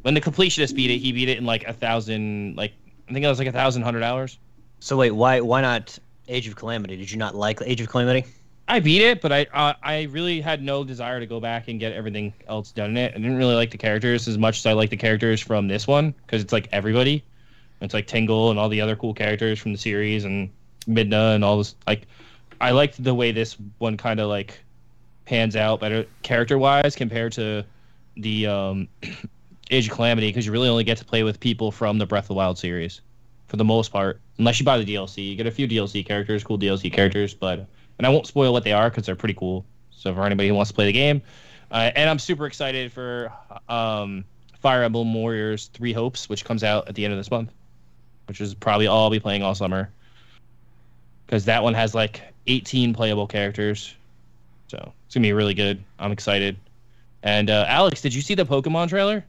when 0.03 0.15
the 0.15 0.21
completionist 0.21 0.75
beat 0.75 0.91
it, 0.91 0.99
he 0.99 1.13
beat 1.13 1.31
it 1.31 1.39
in 1.39 1.47
like 1.47 1.65
a 1.65 1.73
thousand, 1.73 2.57
like 2.57 2.75
I 3.09 3.13
think 3.13 3.25
it 3.25 3.29
was 3.29 3.39
like 3.39 3.49
a 3.49 3.53
thousand 3.53 3.83
hundred 3.83 4.03
hours. 4.03 4.39
So 4.81 4.99
wait, 4.99 5.13
why 5.13 5.41
why 5.41 5.63
not 5.63 5.99
Age 6.29 6.49
of 6.49 6.57
Calamity? 6.57 6.97
Did 6.97 7.11
you 7.11 7.17
not 7.17 7.35
like 7.35 7.61
Age 7.65 7.81
of 7.81 7.89
Calamity? 7.89 8.27
I 8.69 8.81
beat 8.81 9.03
it, 9.03 9.21
but 9.21 9.33
I 9.33 9.47
uh, 9.53 9.75
I 9.83 10.03
really 10.05 10.41
had 10.41 10.63
no 10.63 10.85
desire 10.85 11.21
to 11.21 11.27
go 11.27 11.41
back 11.41 11.69
and 11.69 11.81
get 11.81 11.93
everything 11.93 12.33
else 12.49 12.73
done 12.73 12.91
in 12.91 12.97
it. 12.97 13.13
I 13.15 13.19
didn't 13.19 13.37
really 13.37 13.55
like 13.55 13.71
the 13.71 13.79
characters 13.79 14.29
as 14.29 14.39
much 14.39 14.59
as 14.59 14.67
I 14.67 14.73
like 14.73 14.91
the 14.91 14.97
characters 14.97 15.41
from 15.41 15.69
this 15.69 15.87
one 15.87 16.15
because 16.27 16.43
it's 16.43 16.53
like 16.53 16.69
everybody. 16.73 17.25
It's 17.81 17.95
like 17.95 18.07
Tingle 18.07 18.51
and 18.51 18.59
all 18.59 18.69
the 18.69 18.81
other 18.81 18.95
cool 18.95 19.13
characters 19.13 19.59
from 19.59 19.73
the 19.73 19.79
series 19.79 20.25
and 20.25 20.51
Midna 20.87 21.35
and 21.35 21.45
all 21.45 21.59
this. 21.59 21.75
Like, 21.87 22.07
I 22.61 22.71
liked 22.71 23.03
the 23.03 23.15
way 23.15 23.33
this 23.33 23.57
one 23.79 23.97
kind 23.97 24.21
of 24.21 24.29
like 24.29 24.61
pans 25.25 25.57
out 25.57 25.81
better 25.81 26.07
character 26.23 26.59
wise 26.59 26.95
compared 26.95 27.33
to 27.33 27.65
the 28.17 28.47
um, 28.47 28.89
Age 29.71 29.89
of 29.89 29.95
Calamity 29.95 30.29
because 30.29 30.47
you 30.47 30.53
really 30.53 30.69
only 30.69 30.85
get 30.85 30.99
to 30.99 31.05
play 31.05 31.25
with 31.25 31.41
people 31.41 31.73
from 31.73 31.99
the 31.99 32.07
Breath 32.07 32.25
of 32.25 32.29
the 32.29 32.35
Wild 32.35 32.59
series 32.59 33.01
for 33.49 33.57
the 33.57 33.65
most 33.65 33.91
part, 33.91 34.21
unless 34.39 34.61
you 34.61 34.65
buy 34.65 34.79
the 34.79 34.85
DLC. 34.85 35.29
You 35.29 35.37
get 35.37 35.47
a 35.47 35.51
few 35.51 35.67
DLC 35.67 36.07
characters, 36.07 36.45
cool 36.45 36.59
DLC 36.59 36.93
characters, 36.93 37.35
but 37.35 37.67
and 38.03 38.07
I 38.09 38.11
won't 38.11 38.27
spoil 38.27 38.53
what 38.53 38.65
they 38.65 38.73
are 38.73 38.91
because 38.91 39.07
they're 39.07 39.15
pretty 39.15 39.35
cool. 39.35 39.65
So 39.93 40.13
for 40.13 40.27
anybody 40.27 40.49
who 40.49 40.57
wants 40.57 40.73
to 40.73 40.75
play 40.75 40.87
the 40.87 40.93
game, 40.93 41.23
uh, 41.71 41.93
and 41.95 42.11
I'm 42.11 42.19
super 42.19 42.47
excited 42.47 42.91
for 42.91 43.33
um, 43.69 44.25
Fire 44.59 44.83
Emblem 44.83 45.15
Warriors 45.15 45.71
Three 45.73 45.93
Hopes, 45.93 46.29
which 46.29 46.45
comes 46.45 46.65
out 46.65 46.89
at 46.89 46.97
the 46.97 47.05
end 47.05 47.15
of 47.15 47.21
this 47.21 47.31
month, 47.31 47.53
which 48.27 48.41
is 48.41 48.55
probably 48.55 48.89
all 48.89 49.05
I'll 49.05 49.11
be 49.11 49.21
playing 49.21 49.45
all 49.45 49.55
summer. 49.55 49.89
Because 51.27 51.45
that 51.45 51.63
one 51.63 51.75
has 51.75 51.95
like 51.95 52.23
18 52.49 52.93
playable 52.93 53.29
characters, 53.29 53.95
so 54.67 54.93
it's 55.07 55.15
gonna 55.15 55.23
be 55.23 55.33
really 55.33 55.55
good. 55.55 55.81
I'm 56.01 56.11
excited. 56.11 56.57
And 57.23 57.51
uh, 57.51 57.67
Alex, 57.69 58.03
did 58.03 58.13
you 58.13 58.21
see 58.21 58.35
the 58.35 58.45
Pokemon 58.45 58.89
trailer? 58.89 59.25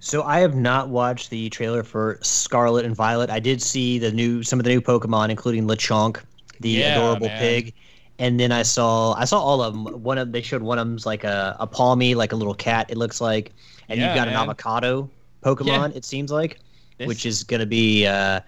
So 0.00 0.22
I 0.22 0.40
have 0.40 0.54
not 0.54 0.88
watched 0.88 1.28
the 1.28 1.50
trailer 1.50 1.82
for 1.82 2.18
Scarlet 2.22 2.86
and 2.86 2.96
Violet. 2.96 3.28
I 3.28 3.38
did 3.38 3.60
see 3.60 3.98
the 3.98 4.12
new 4.12 4.42
some 4.42 4.58
of 4.58 4.64
the 4.64 4.70
new 4.70 4.80
Pokemon, 4.80 5.28
including 5.28 5.68
Lechonk, 5.68 6.22
the 6.60 6.70
Yeah, 6.70 6.92
adorable 6.92 7.28
man. 7.28 7.38
pig, 7.38 7.74
and 8.18 8.38
then 8.38 8.52
I 8.52 8.62
saw 8.62 9.12
I 9.14 9.24
saw 9.24 9.38
all 9.40 9.62
of 9.62 9.72
them. 9.74 10.02
One 10.02 10.18
of 10.18 10.32
they 10.32 10.42
showed 10.42 10.62
one 10.62 10.78
of 10.78 10.86
them's 10.86 11.06
like 11.06 11.24
a 11.24 11.56
a 11.60 11.66
Pawmi, 11.66 12.14
like 12.14 12.32
a 12.32 12.36
little 12.36 12.54
cat. 12.54 12.86
It 12.90 12.96
looks 12.96 13.20
like, 13.20 13.52
and 13.88 13.98
Yeah, 13.98 14.06
you've 14.06 14.14
got 14.14 14.28
an 14.28 14.34
avocado 14.34 15.10
Pokemon. 15.42 15.94
It 15.96 16.04
seems 16.04 16.30
like, 16.30 16.58
This- 16.98 17.08
which 17.08 17.26
is 17.26 17.42
gonna 17.44 17.66
be 17.66 18.06
uh, 18.06 18.40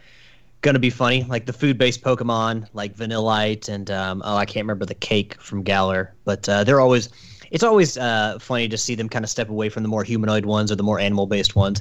gonna 0.62 0.78
be 0.78 0.90
funny. 0.90 1.24
Like 1.24 1.46
the 1.46 1.52
food 1.52 1.78
based 1.78 2.02
Pokemon, 2.02 2.68
like 2.72 2.96
Vanillite, 2.96 3.68
and 3.68 3.90
um, 3.90 4.22
oh 4.24 4.36
I 4.36 4.44
can't 4.46 4.64
remember 4.64 4.84
the 4.86 4.94
cake 4.94 5.40
from 5.40 5.62
Galar, 5.62 6.14
but 6.24 6.48
uh, 6.48 6.64
they're 6.64 6.80
always. 6.80 7.08
It's 7.52 7.62
always 7.62 7.96
uh, 7.96 8.38
funny 8.40 8.68
to 8.68 8.76
see 8.76 8.96
them 8.96 9.08
kind 9.08 9.24
of 9.24 9.30
step 9.30 9.48
away 9.50 9.68
from 9.68 9.84
the 9.84 9.88
more 9.88 10.02
humanoid 10.02 10.44
ones 10.46 10.72
or 10.72 10.74
the 10.74 10.82
more 10.82 10.98
animal 10.98 11.26
based 11.26 11.54
ones. 11.54 11.80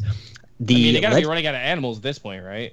The 0.59 0.75
I 0.75 0.77
mean, 0.77 0.93
they 0.93 1.01
gotta 1.01 1.15
leg- 1.15 1.23
be 1.23 1.27
running 1.27 1.47
out 1.47 1.55
of 1.55 1.61
animals 1.61 1.97
at 1.97 2.03
this 2.03 2.19
point, 2.19 2.43
right? 2.43 2.71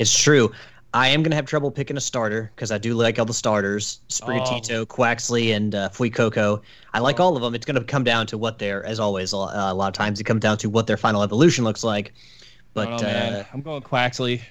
it's 0.00 0.16
true. 0.16 0.50
I 0.94 1.08
am 1.08 1.22
gonna 1.22 1.36
have 1.36 1.46
trouble 1.46 1.70
picking 1.70 1.96
a 1.96 2.00
starter 2.00 2.50
because 2.54 2.70
I 2.70 2.78
do 2.78 2.94
like 2.94 3.18
all 3.18 3.24
the 3.24 3.32
starters: 3.32 4.00
Sprigatito, 4.08 4.84
Quaxly, 4.84 5.54
and 5.56 5.74
uh, 5.74 5.88
Fuecoco. 5.88 6.60
I 6.92 6.98
like 6.98 7.18
all 7.18 7.34
of 7.34 7.42
them. 7.42 7.54
It's 7.54 7.64
gonna 7.64 7.82
come 7.82 8.04
down 8.04 8.26
to 8.26 8.38
what 8.38 8.58
their, 8.58 8.84
as 8.84 9.00
always, 9.00 9.32
a 9.32 9.38
lot, 9.38 9.54
a 9.54 9.74
lot 9.74 9.88
of 9.88 9.94
times 9.94 10.20
it 10.20 10.24
comes 10.24 10.40
down 10.40 10.58
to 10.58 10.68
what 10.68 10.86
their 10.86 10.98
final 10.98 11.22
evolution 11.22 11.64
looks 11.64 11.82
like. 11.82 12.12
But 12.74 13.02
oh, 13.02 13.06
uh, 13.06 13.44
I'm 13.52 13.62
going 13.62 13.82
Quaxly. 13.82 14.42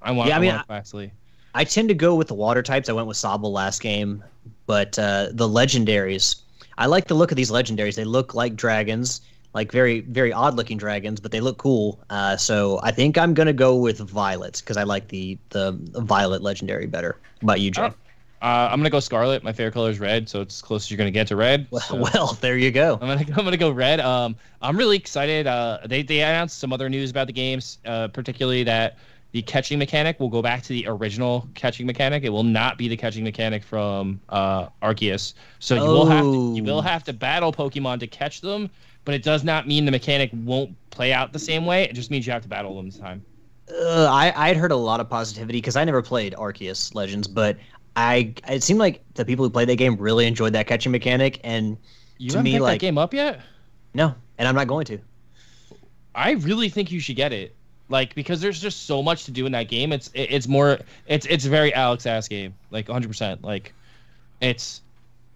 I 0.00 0.12
want. 0.12 0.28
Yeah, 0.28 0.34
I 0.34 0.38
I, 0.38 0.40
mean, 0.40 0.54
want 0.54 0.68
Quaxly. 0.68 1.10
I 1.54 1.64
tend 1.64 1.88
to 1.88 1.94
go 1.94 2.14
with 2.14 2.28
the 2.28 2.34
water 2.34 2.62
types. 2.62 2.88
I 2.88 2.92
went 2.92 3.08
with 3.08 3.16
Sobble 3.16 3.50
last 3.50 3.80
game, 3.80 4.22
but 4.66 4.96
uh, 4.98 5.28
the 5.32 5.48
legendaries. 5.48 6.36
I 6.76 6.86
like 6.86 7.08
the 7.08 7.14
look 7.14 7.32
of 7.32 7.36
these 7.36 7.50
legendaries. 7.50 7.96
They 7.96 8.04
look 8.04 8.34
like 8.34 8.54
dragons. 8.54 9.20
Like 9.54 9.72
very 9.72 10.00
very 10.00 10.32
odd 10.32 10.54
looking 10.54 10.78
dragons, 10.78 11.20
but 11.20 11.30
they 11.32 11.40
look 11.40 11.58
cool. 11.58 11.98
Uh, 12.10 12.36
so 12.36 12.80
I 12.82 12.90
think 12.92 13.16
I'm 13.18 13.34
gonna 13.34 13.52
go 13.52 13.76
with 13.76 13.98
violets 13.98 14.60
because 14.60 14.76
I 14.76 14.82
like 14.84 15.08
the 15.08 15.38
the 15.50 15.72
violet 15.94 16.42
legendary 16.42 16.86
better. 16.86 17.16
What 17.40 17.42
about 17.54 17.60
you, 17.60 17.70
Jay? 17.70 17.82
Oh. 17.82 17.94
Uh, 18.40 18.68
I'm 18.70 18.78
gonna 18.78 18.90
go 18.90 19.00
scarlet. 19.00 19.42
My 19.42 19.52
favorite 19.52 19.72
color 19.72 19.90
is 19.90 19.98
red, 19.98 20.28
so 20.28 20.42
it's 20.42 20.58
as 20.58 20.62
close 20.62 20.84
as 20.86 20.90
you're 20.92 20.98
gonna 20.98 21.10
get 21.10 21.26
to 21.28 21.36
red. 21.36 21.66
Well, 21.70 21.80
so 21.80 21.96
well, 22.14 22.38
there 22.40 22.56
you 22.56 22.70
go. 22.70 22.94
I'm 23.00 23.08
gonna 23.08 23.24
I'm 23.36 23.44
gonna 23.44 23.56
go 23.56 23.70
red. 23.70 23.98
Um, 24.00 24.36
I'm 24.62 24.76
really 24.76 24.96
excited. 24.96 25.46
Uh, 25.48 25.78
they 25.86 26.02
they 26.02 26.20
announced 26.20 26.58
some 26.58 26.72
other 26.72 26.88
news 26.88 27.10
about 27.10 27.26
the 27.26 27.32
games, 27.32 27.78
uh, 27.84 28.06
particularly 28.08 28.62
that 28.64 28.96
the 29.32 29.42
catching 29.42 29.78
mechanic 29.78 30.20
will 30.20 30.28
go 30.30 30.40
back 30.40 30.62
to 30.62 30.68
the 30.68 30.86
original 30.86 31.48
catching 31.54 31.84
mechanic. 31.84 32.22
It 32.22 32.28
will 32.30 32.44
not 32.44 32.78
be 32.78 32.86
the 32.88 32.96
catching 32.96 33.24
mechanic 33.24 33.62
from 33.64 34.20
uh, 34.28 34.68
Arceus. 34.82 35.34
So 35.58 35.74
you 35.74 35.80
will 35.82 36.06
have 36.06 36.24
to, 36.24 36.52
you 36.54 36.62
will 36.64 36.78
Oh. 36.78 36.80
have 36.80 37.02
to 37.04 37.12
battle 37.12 37.52
Pokemon 37.52 38.00
to 38.00 38.06
catch 38.06 38.40
them, 38.40 38.70
but 39.08 39.14
it 39.14 39.22
does 39.22 39.42
not 39.42 39.66
mean 39.66 39.86
the 39.86 39.90
mechanic 39.90 40.28
won't 40.34 40.76
play 40.90 41.14
out 41.14 41.32
the 41.32 41.38
same 41.38 41.64
way. 41.64 41.84
It 41.84 41.94
just 41.94 42.10
means 42.10 42.26
you 42.26 42.32
have 42.34 42.42
to 42.42 42.48
battle 42.48 42.76
them 42.76 42.90
this 42.90 42.98
time. 42.98 43.24
Uh, 43.72 44.04
I 44.04 44.34
I'd 44.36 44.56
heard 44.58 44.70
a 44.70 44.76
lot 44.76 45.00
of 45.00 45.08
positivity 45.08 45.56
because 45.62 45.76
I 45.76 45.84
never 45.84 46.02
played 46.02 46.34
Arceus 46.34 46.94
Legends, 46.94 47.26
but 47.26 47.56
I 47.96 48.34
it 48.46 48.62
seemed 48.62 48.80
like 48.80 49.02
the 49.14 49.24
people 49.24 49.46
who 49.46 49.50
played 49.50 49.70
that 49.70 49.76
game 49.76 49.96
really 49.96 50.26
enjoyed 50.26 50.52
that 50.52 50.66
catching 50.66 50.92
mechanic, 50.92 51.40
and 51.42 51.78
You 52.18 52.28
To 52.28 52.36
haven't 52.36 52.44
me, 52.44 52.50
picked 52.52 52.62
like- 52.64 52.80
that 52.80 52.86
game 52.86 52.98
up 52.98 53.14
yet? 53.14 53.40
no, 53.94 54.14
and 54.36 54.46
I'm 54.46 54.54
not 54.54 54.66
going 54.66 54.84
to. 54.84 54.98
I 56.14 56.32
really 56.32 56.68
think 56.68 56.92
you 56.92 57.00
should 57.00 57.16
get 57.16 57.32
it. 57.32 57.56
Like 57.88 58.14
because 58.14 58.42
there's 58.42 58.60
just 58.60 58.84
so 58.84 59.02
much 59.02 59.24
to 59.24 59.30
do 59.30 59.46
in 59.46 59.52
that 59.52 59.68
game. 59.70 59.90
It's 59.94 60.08
it, 60.12 60.30
it's 60.32 60.46
more 60.48 60.80
it's 61.06 61.24
it's 61.24 61.46
a 61.46 61.48
very 61.48 61.72
Alex 61.72 62.04
ass 62.04 62.28
game. 62.28 62.52
Like 62.70 62.88
100%. 62.88 63.42
Like 63.42 63.72
it's 64.42 64.82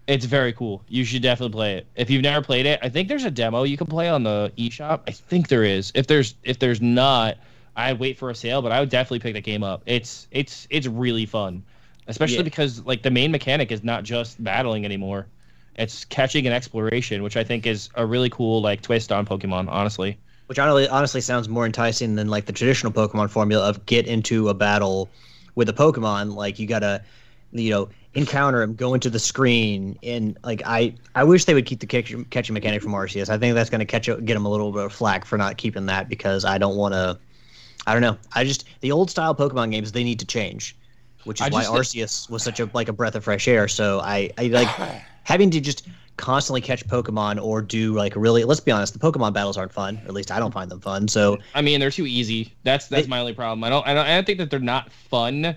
it's 0.07 0.25
very 0.25 0.53
cool. 0.53 0.83
You 0.89 1.05
should 1.05 1.23
definitely 1.23 1.53
play 1.53 1.77
it. 1.77 1.87
If 1.95 2.11
you've 2.11 2.23
never 2.23 2.45
played 2.45 2.67
it, 2.67 2.81
I 2.83 2.89
think 2.89 3.09
there's 3.09 3.25
a 3.25 3.31
demo 3.31 3.63
you 3.63 3.77
can 3.77 3.87
play 3.87 4.09
on 4.09 4.23
the 4.25 4.53
eShop. 4.57 5.01
I 5.07 5.13
think 5.13 5.49
there 5.49 5.65
is. 5.65 5.93
If 5.95 6.07
there's 6.07 6.35
if 6.43 6.59
there's 6.59 6.81
not, 6.81 7.37
I 7.77 7.93
wait 7.93 8.19
for 8.19 8.31
a 8.31 8.35
sale, 8.35 8.63
but 8.63 8.73
I 8.73 8.81
would 8.81 8.89
definitely 8.89 9.21
pick 9.21 9.35
that 9.35 9.43
game 9.45 9.63
up. 9.63 9.83
It's 9.87 10.27
it's 10.31 10.67
it's 10.71 10.87
really 10.87 11.27
fun. 11.27 11.63
Especially 12.09 12.39
Yeah. 12.39 12.43
because 12.43 12.85
like 12.85 13.03
the 13.03 13.11
main 13.11 13.31
mechanic 13.31 13.71
is 13.71 13.85
not 13.85 14.03
just 14.03 14.43
battling 14.43 14.85
anymore. 14.85 15.27
It's 15.77 16.05
catching 16.05 16.47
and 16.47 16.55
exploration, 16.55 17.23
which 17.23 17.37
I 17.37 17.45
think 17.45 17.67
is 17.67 17.89
a 17.95 18.05
really 18.05 18.29
cool 18.29 18.61
like 18.61 18.83
twist 18.83 19.13
on 19.13 19.25
Pokemon, 19.25 19.69
honestly. 19.69 20.19
Which 20.47 20.59
honestly, 20.59 20.89
honestly 20.89 21.21
sounds 21.21 21.49
more 21.49 21.65
enticing 21.65 22.17
than 22.17 22.29
like 22.29 22.45
the 22.47 22.53
traditional 22.53 22.93
Pokemon 22.93 23.31
formula 23.31 23.69
of 23.69 23.87
get 23.87 24.07
into 24.07 24.49
a 24.49 24.55
battle 24.55 25.09
with 25.55 25.69
a 25.69 25.73
Pokemon. 25.73 26.35
Like 26.35 26.59
you 26.59 26.67
gotta, 26.67 27.03
you 27.53 27.71
know, 27.71 27.89
encounter 28.15 28.63
him, 28.63 28.75
go 28.75 28.95
into 28.95 29.09
the 29.09 29.19
screen, 29.19 29.99
and 30.03 30.37
like 30.45 30.63
I, 30.67 30.95
I 31.15 31.25
wish 31.25 31.45
they 31.47 31.55
would 31.55 31.67
keep 31.67 31.81
the 31.81 31.87
catch, 31.87 32.15
catching 32.31 32.55
mechanic 32.55 32.83
from 32.83 32.93
Arceus. 32.93 33.29
I 33.29 33.39
think 33.39 33.55
that's 33.55 33.71
gonna 33.71 33.87
catch 33.87 34.07
get 34.07 34.27
them 34.27 34.45
a 34.47 34.51
little 34.51 34.73
bit 34.73 34.85
of 34.85 34.93
flack 34.93 35.25
for 35.25 35.39
not 35.39 35.57
keeping 35.57 35.87
that 35.87 36.09
because 36.09 36.45
I 36.45 36.59
don't 36.59 36.77
want 36.77 36.95
to. 36.95 37.19
I 37.87 37.93
don't 37.93 38.03
know. 38.03 38.17
I 38.33 38.45
just 38.45 38.67
the 38.81 38.93
old 38.93 39.11
style 39.11 39.35
Pokemon 39.35 39.73
games 39.73 39.93
they 39.93 40.05
need 40.05 40.19
to 40.21 40.27
change, 40.27 40.77
which 41.25 41.41
is 41.41 41.47
I 41.47 41.51
why 41.51 41.65
Arceus 41.65 42.29
was 42.31 42.43
such 42.43 42.61
a 42.61 42.69
like 42.75 42.89
a 42.89 42.93
breath 42.93 43.15
of 43.15 43.25
fresh 43.25 43.49
air. 43.49 43.67
So 43.69 44.01
I, 44.01 44.31
I 44.39 44.49
like 44.49 44.69
having 45.25 45.51
to 45.51 45.61
just 45.61 45.89
constantly 46.19 46.61
catch 46.61 46.87
Pokemon 46.87 47.43
or 47.43 47.63
do 47.63 47.95
like 47.95 48.15
really. 48.15 48.45
Let's 48.45 48.61
be 48.61 48.71
honest, 48.71 48.93
the 48.93 48.99
Pokemon 48.99 49.33
battles 49.33 49.57
aren't 49.57 49.73
fun. 49.73 49.97
Or 50.05 50.09
at 50.09 50.15
least 50.15 50.31
I 50.31 50.39
don't 50.39 50.53
find 50.53 50.71
them 50.71 50.81
fun. 50.81 51.09
So 51.09 51.39
I 51.55 51.63
mean, 51.63 51.81
they're 51.81 51.91
too 51.91 52.07
easy. 52.07 52.53
That's 52.63 52.89
that's 52.89 53.05
They- 53.05 53.09
my 53.09 53.21
only 53.21 53.33
problem. 53.33 53.65
I 53.65 53.71
don't, 53.71 53.87
I 53.87 53.95
don't 53.95 54.07
I 54.07 54.15
don't 54.15 54.27
think 54.27 54.39
that 54.39 54.51
they're 54.51 54.61
not 54.61 54.93
fun. 54.93 55.57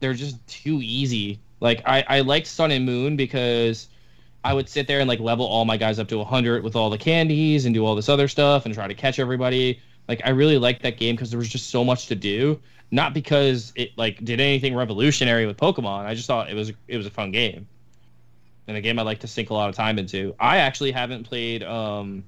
They're 0.00 0.14
just 0.14 0.46
too 0.46 0.80
easy. 0.82 1.40
Like 1.60 1.82
I 1.86 2.04
I 2.08 2.20
liked 2.20 2.46
Sun 2.46 2.70
and 2.70 2.84
Moon 2.84 3.16
because 3.16 3.88
I 4.44 4.54
would 4.54 4.68
sit 4.68 4.86
there 4.86 5.00
and 5.00 5.08
like 5.08 5.20
level 5.20 5.46
all 5.46 5.64
my 5.64 5.76
guys 5.76 5.98
up 5.98 6.08
to 6.08 6.18
100 6.18 6.62
with 6.62 6.76
all 6.76 6.90
the 6.90 6.98
candies 6.98 7.64
and 7.64 7.74
do 7.74 7.84
all 7.84 7.94
this 7.94 8.08
other 8.08 8.28
stuff 8.28 8.64
and 8.64 8.74
try 8.74 8.86
to 8.86 8.94
catch 8.94 9.18
everybody. 9.18 9.80
Like 10.06 10.22
I 10.24 10.30
really 10.30 10.58
liked 10.58 10.82
that 10.82 10.96
game 10.96 11.16
because 11.16 11.30
there 11.30 11.38
was 11.38 11.48
just 11.48 11.70
so 11.70 11.84
much 11.84 12.06
to 12.06 12.14
do. 12.14 12.60
Not 12.90 13.12
because 13.12 13.72
it 13.76 13.90
like 13.96 14.24
did 14.24 14.40
anything 14.40 14.74
revolutionary 14.74 15.46
with 15.46 15.56
Pokemon. 15.56 16.06
I 16.06 16.14
just 16.14 16.26
thought 16.26 16.48
it 16.48 16.54
was 16.54 16.72
it 16.86 16.96
was 16.96 17.06
a 17.06 17.10
fun 17.10 17.32
game. 17.32 17.66
And 18.66 18.76
a 18.76 18.80
game 18.80 18.98
I 18.98 19.02
like 19.02 19.20
to 19.20 19.26
sink 19.26 19.50
a 19.50 19.54
lot 19.54 19.68
of 19.68 19.74
time 19.74 19.98
into. 19.98 20.34
I 20.38 20.58
actually 20.58 20.92
haven't 20.92 21.24
played 21.24 21.62
um 21.62 22.24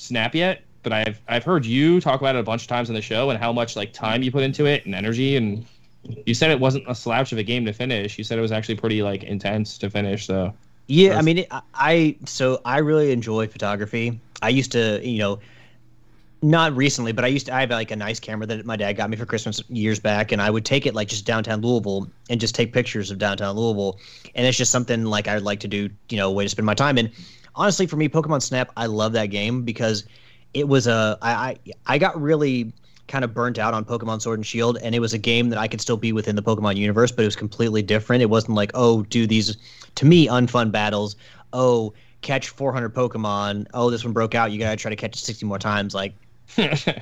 Snap 0.00 0.34
yet, 0.34 0.62
but 0.82 0.94
I've 0.94 1.20
I've 1.28 1.44
heard 1.44 1.66
you 1.66 2.00
talk 2.00 2.20
about 2.20 2.34
it 2.34 2.38
a 2.38 2.42
bunch 2.42 2.62
of 2.62 2.68
times 2.68 2.88
on 2.88 2.94
the 2.94 3.02
show 3.02 3.28
and 3.28 3.38
how 3.38 3.52
much 3.52 3.76
like 3.76 3.92
time 3.92 4.22
you 4.22 4.32
put 4.32 4.42
into 4.42 4.64
it 4.64 4.86
and 4.86 4.94
energy 4.94 5.36
and 5.36 5.66
you 6.04 6.34
said 6.34 6.50
it 6.50 6.60
wasn't 6.60 6.84
a 6.88 6.94
slouch 6.94 7.32
of 7.32 7.38
a 7.38 7.42
game 7.42 7.64
to 7.66 7.72
finish. 7.72 8.18
You 8.18 8.24
said 8.24 8.38
it 8.38 8.42
was 8.42 8.52
actually 8.52 8.76
pretty 8.76 9.02
like 9.02 9.22
intense 9.22 9.78
to 9.78 9.90
finish. 9.90 10.26
So 10.26 10.52
Yeah, 10.86 11.16
I 11.18 11.22
mean, 11.22 11.38
it, 11.38 11.48
I- 11.50 11.62
I 11.74 12.16
so 12.26 12.60
I 12.64 12.78
really 12.78 13.12
enjoy 13.12 13.46
photography. 13.48 14.20
I 14.42 14.48
used 14.48 14.72
to, 14.72 15.00
you 15.06 15.18
know, 15.18 15.40
not 16.42 16.74
recently, 16.74 17.12
but 17.12 17.22
I 17.24 17.28
used 17.28 17.46
to. 17.46 17.54
I 17.54 17.60
have 17.60 17.70
like 17.70 17.90
a 17.90 17.96
nice 17.96 18.18
camera 18.18 18.46
that 18.46 18.64
my 18.64 18.76
dad 18.76 18.94
got 18.94 19.10
me 19.10 19.16
for 19.16 19.26
Christmas 19.26 19.62
years 19.68 20.00
back, 20.00 20.32
and 20.32 20.40
I 20.40 20.48
would 20.48 20.64
take 20.64 20.86
it 20.86 20.94
like 20.94 21.08
just 21.08 21.26
downtown 21.26 21.60
Louisville 21.60 22.08
and 22.30 22.40
just 22.40 22.54
take 22.54 22.72
pictures 22.72 23.10
of 23.10 23.18
downtown 23.18 23.56
Louisville, 23.56 23.98
and 24.34 24.46
it's 24.46 24.56
just 24.56 24.72
something 24.72 25.04
like 25.04 25.28
I'd 25.28 25.42
like 25.42 25.60
to 25.60 25.68
do, 25.68 25.90
you 26.08 26.16
know, 26.16 26.28
a 26.28 26.32
way 26.32 26.44
to 26.44 26.48
spend 26.48 26.64
my 26.64 26.74
time. 26.74 26.96
And 26.96 27.10
honestly, 27.54 27.86
for 27.86 27.96
me, 27.96 28.08
Pokemon 28.08 28.40
Snap, 28.40 28.70
I 28.76 28.86
love 28.86 29.12
that 29.12 29.26
game 29.26 29.62
because 29.64 30.04
it 30.54 30.66
was 30.66 30.86
a 30.86 31.18
I 31.20 31.32
I, 31.32 31.56
I 31.86 31.98
got 31.98 32.18
really 32.20 32.72
kind 33.10 33.24
of 33.24 33.34
burnt 33.34 33.58
out 33.58 33.74
on 33.74 33.84
Pokemon 33.84 34.22
Sword 34.22 34.38
and 34.38 34.46
Shield, 34.46 34.78
and 34.82 34.94
it 34.94 35.00
was 35.00 35.12
a 35.12 35.18
game 35.18 35.50
that 35.50 35.58
I 35.58 35.68
could 35.68 35.80
still 35.80 35.96
be 35.96 36.12
within 36.12 36.36
the 36.36 36.42
Pokemon 36.42 36.76
universe, 36.76 37.10
but 37.10 37.22
it 37.22 37.26
was 37.26 37.36
completely 37.36 37.82
different. 37.82 38.22
It 38.22 38.30
wasn't 38.30 38.54
like, 38.54 38.70
oh, 38.74 39.02
do 39.02 39.26
these 39.26 39.56
to 39.96 40.06
me 40.06 40.28
unfun 40.28 40.70
battles. 40.70 41.16
Oh, 41.52 41.92
catch 42.22 42.48
400 42.48 42.94
Pokemon. 42.94 43.66
Oh, 43.74 43.90
this 43.90 44.04
one 44.04 44.12
broke 44.12 44.34
out. 44.34 44.52
You 44.52 44.58
gotta 44.58 44.76
try 44.76 44.90
to 44.90 44.96
catch 44.96 45.16
it 45.16 45.24
60 45.24 45.44
more 45.44 45.58
times. 45.58 45.94
Like, 45.94 46.14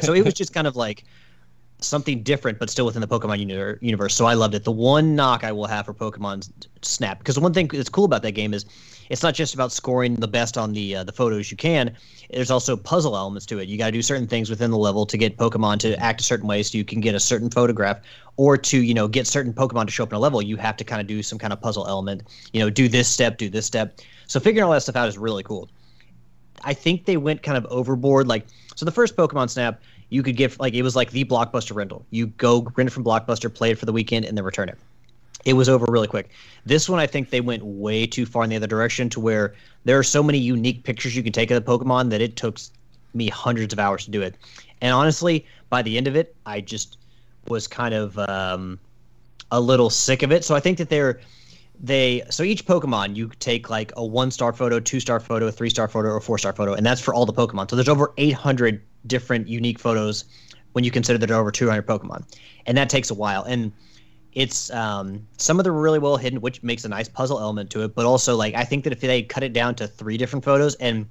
so 0.00 0.14
it 0.14 0.24
was 0.24 0.34
just 0.34 0.54
kind 0.54 0.66
of 0.66 0.76
like 0.76 1.04
something 1.80 2.22
different, 2.22 2.58
but 2.58 2.70
still 2.70 2.86
within 2.86 3.02
the 3.02 3.08
Pokemon 3.08 3.38
uni- 3.38 3.78
universe. 3.80 4.14
So 4.14 4.24
I 4.24 4.34
loved 4.34 4.54
it. 4.54 4.64
The 4.64 4.72
one 4.72 5.14
knock 5.14 5.44
I 5.44 5.52
will 5.52 5.66
have 5.66 5.86
for 5.86 5.94
Pokemon 5.94 6.50
Snap, 6.82 7.18
because 7.18 7.34
the 7.34 7.40
one 7.40 7.52
thing 7.52 7.68
that's 7.68 7.88
cool 7.88 8.04
about 8.04 8.22
that 8.22 8.32
game 8.32 8.54
is 8.54 8.64
it's 9.10 9.22
not 9.22 9.34
just 9.34 9.54
about 9.54 9.72
scoring 9.72 10.14
the 10.14 10.28
best 10.28 10.58
on 10.58 10.72
the 10.72 10.96
uh, 10.96 11.04
the 11.04 11.12
photos 11.12 11.50
you 11.50 11.56
can. 11.56 11.94
There's 12.30 12.50
also 12.50 12.76
puzzle 12.76 13.16
elements 13.16 13.46
to 13.46 13.58
it. 13.58 13.68
You 13.68 13.78
got 13.78 13.86
to 13.86 13.92
do 13.92 14.02
certain 14.02 14.26
things 14.26 14.50
within 14.50 14.70
the 14.70 14.76
level 14.76 15.06
to 15.06 15.16
get 15.16 15.36
Pokemon 15.36 15.78
to 15.80 15.98
act 15.98 16.20
a 16.20 16.24
certain 16.24 16.46
way, 16.46 16.62
so 16.62 16.76
you 16.76 16.84
can 16.84 17.00
get 17.00 17.14
a 17.14 17.20
certain 17.20 17.50
photograph, 17.50 18.00
or 18.36 18.56
to 18.56 18.82
you 18.82 18.94
know 18.94 19.08
get 19.08 19.26
certain 19.26 19.52
Pokemon 19.52 19.86
to 19.86 19.92
show 19.92 20.02
up 20.02 20.12
in 20.12 20.16
a 20.16 20.20
level. 20.20 20.42
You 20.42 20.56
have 20.56 20.76
to 20.76 20.84
kind 20.84 21.00
of 21.00 21.06
do 21.06 21.22
some 21.22 21.38
kind 21.38 21.52
of 21.52 21.60
puzzle 21.60 21.86
element. 21.86 22.22
You 22.52 22.60
know, 22.60 22.70
do 22.70 22.88
this 22.88 23.08
step, 23.08 23.38
do 23.38 23.48
this 23.48 23.66
step. 23.66 23.98
So 24.26 24.40
figuring 24.40 24.64
all 24.64 24.72
that 24.72 24.82
stuff 24.82 24.96
out 24.96 25.08
is 25.08 25.16
really 25.16 25.42
cool. 25.42 25.68
I 26.64 26.74
think 26.74 27.04
they 27.04 27.16
went 27.16 27.42
kind 27.42 27.56
of 27.56 27.64
overboard. 27.66 28.26
Like, 28.26 28.46
so 28.74 28.84
the 28.84 28.92
first 28.92 29.16
Pokemon 29.16 29.48
Snap, 29.48 29.80
you 30.10 30.22
could 30.22 30.36
get 30.36 30.58
like 30.60 30.74
it 30.74 30.82
was 30.82 30.96
like 30.96 31.10
the 31.10 31.24
blockbuster 31.24 31.74
rental. 31.74 32.04
You 32.10 32.26
go 32.26 32.66
rent 32.76 32.88
it 32.88 32.92
from 32.92 33.04
Blockbuster, 33.04 33.52
play 33.52 33.70
it 33.70 33.78
for 33.78 33.86
the 33.86 33.92
weekend, 33.92 34.24
and 34.24 34.36
then 34.36 34.44
return 34.44 34.68
it. 34.68 34.78
It 35.44 35.54
was 35.54 35.68
over 35.68 35.86
really 35.88 36.08
quick. 36.08 36.30
This 36.66 36.88
one, 36.88 36.98
I 36.98 37.06
think 37.06 37.30
they 37.30 37.40
went 37.40 37.64
way 37.64 38.06
too 38.06 38.26
far 38.26 38.44
in 38.44 38.50
the 38.50 38.56
other 38.56 38.66
direction 38.66 39.08
to 39.10 39.20
where 39.20 39.54
there 39.84 39.98
are 39.98 40.02
so 40.02 40.22
many 40.22 40.38
unique 40.38 40.84
pictures 40.84 41.16
you 41.16 41.22
can 41.22 41.32
take 41.32 41.50
of 41.50 41.64
the 41.64 41.70
Pokemon 41.70 42.10
that 42.10 42.20
it 42.20 42.36
took 42.36 42.58
me 43.14 43.28
hundreds 43.28 43.72
of 43.72 43.78
hours 43.78 44.04
to 44.04 44.10
do 44.10 44.20
it. 44.20 44.34
And 44.80 44.92
honestly, 44.92 45.46
by 45.70 45.82
the 45.82 45.96
end 45.96 46.06
of 46.06 46.16
it, 46.16 46.34
I 46.44 46.60
just 46.60 46.98
was 47.48 47.66
kind 47.66 47.94
of 47.94 48.18
um, 48.18 48.78
a 49.50 49.60
little 49.60 49.90
sick 49.90 50.22
of 50.22 50.32
it. 50.32 50.44
So 50.44 50.54
I 50.54 50.60
think 50.60 50.78
that 50.78 50.88
they're 50.88 51.20
they 51.80 52.22
so 52.28 52.42
each 52.42 52.66
Pokemon 52.66 53.14
you 53.14 53.30
take 53.38 53.70
like 53.70 53.92
a 53.96 54.04
one 54.04 54.30
star 54.30 54.52
photo, 54.52 54.80
two 54.80 55.00
star 55.00 55.20
photo, 55.20 55.50
three 55.50 55.70
star 55.70 55.88
photo, 55.88 56.08
or 56.08 56.20
four 56.20 56.38
star 56.38 56.52
photo, 56.52 56.74
and 56.74 56.84
that's 56.84 57.00
for 57.00 57.14
all 57.14 57.24
the 57.24 57.32
Pokemon. 57.32 57.70
So 57.70 57.76
there's 57.76 57.88
over 57.88 58.12
800 58.16 58.82
different 59.06 59.48
unique 59.48 59.78
photos 59.78 60.24
when 60.72 60.84
you 60.84 60.90
consider 60.90 61.18
that 61.18 61.26
there 61.26 61.36
are 61.36 61.40
over 61.40 61.52
200 61.52 61.86
Pokemon, 61.86 62.24
and 62.66 62.76
that 62.76 62.90
takes 62.90 63.10
a 63.10 63.14
while. 63.14 63.44
And 63.44 63.72
it's 64.34 64.70
um, 64.70 65.26
some 65.36 65.58
of 65.58 65.64
them 65.64 65.74
are 65.74 65.80
really 65.80 65.98
well 65.98 66.16
hidden, 66.16 66.40
which 66.40 66.62
makes 66.62 66.84
a 66.84 66.88
nice 66.88 67.08
puzzle 67.08 67.40
element 67.40 67.70
to 67.70 67.82
it. 67.82 67.94
But 67.94 68.06
also, 68.06 68.36
like 68.36 68.54
I 68.54 68.64
think 68.64 68.84
that 68.84 68.92
if 68.92 69.00
they 69.00 69.22
cut 69.22 69.42
it 69.42 69.52
down 69.52 69.74
to 69.76 69.86
three 69.86 70.16
different 70.16 70.44
photos, 70.44 70.74
and 70.76 71.06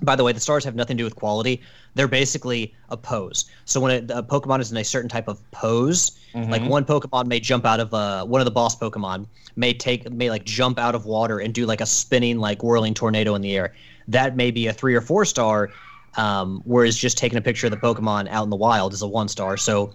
by 0.00 0.16
the 0.16 0.24
way, 0.24 0.32
the 0.32 0.40
stars 0.40 0.64
have 0.64 0.74
nothing 0.74 0.96
to 0.96 1.02
do 1.02 1.04
with 1.04 1.16
quality. 1.16 1.60
They're 1.94 2.08
basically 2.08 2.74
a 2.88 2.96
pose. 2.96 3.44
So 3.66 3.78
when 3.80 4.10
a, 4.10 4.18
a 4.18 4.22
Pokemon 4.22 4.60
is 4.60 4.72
in 4.72 4.78
a 4.78 4.84
certain 4.84 5.08
type 5.08 5.28
of 5.28 5.38
pose, 5.50 6.18
like 6.50 6.62
one 6.62 6.84
Pokemon 6.84 7.26
may 7.26 7.40
jump 7.40 7.66
out 7.66 7.78
of 7.78 7.92
uh, 7.92 8.24
one 8.24 8.40
of 8.40 8.46
the 8.46 8.50
boss 8.50 8.76
Pokemon 8.78 9.26
may 9.54 9.74
take 9.74 10.10
may 10.10 10.30
like 10.30 10.44
jump 10.44 10.78
out 10.78 10.94
of 10.94 11.04
water 11.04 11.40
and 11.40 11.52
do 11.52 11.66
like 11.66 11.82
a 11.82 11.86
spinning 11.86 12.38
like 12.38 12.62
whirling 12.62 12.94
tornado 12.94 13.34
in 13.34 13.42
the 13.42 13.54
air. 13.54 13.74
That 14.08 14.34
may 14.34 14.50
be 14.50 14.66
a 14.66 14.72
three 14.72 14.94
or 14.94 15.02
four 15.02 15.26
star, 15.26 15.70
um, 16.16 16.62
whereas 16.64 16.96
just 16.96 17.18
taking 17.18 17.36
a 17.36 17.42
picture 17.42 17.66
of 17.66 17.70
the 17.70 17.76
Pokemon 17.76 18.28
out 18.28 18.44
in 18.44 18.50
the 18.50 18.56
wild 18.56 18.94
is 18.94 19.02
a 19.02 19.08
one 19.08 19.28
star. 19.28 19.56
So. 19.56 19.92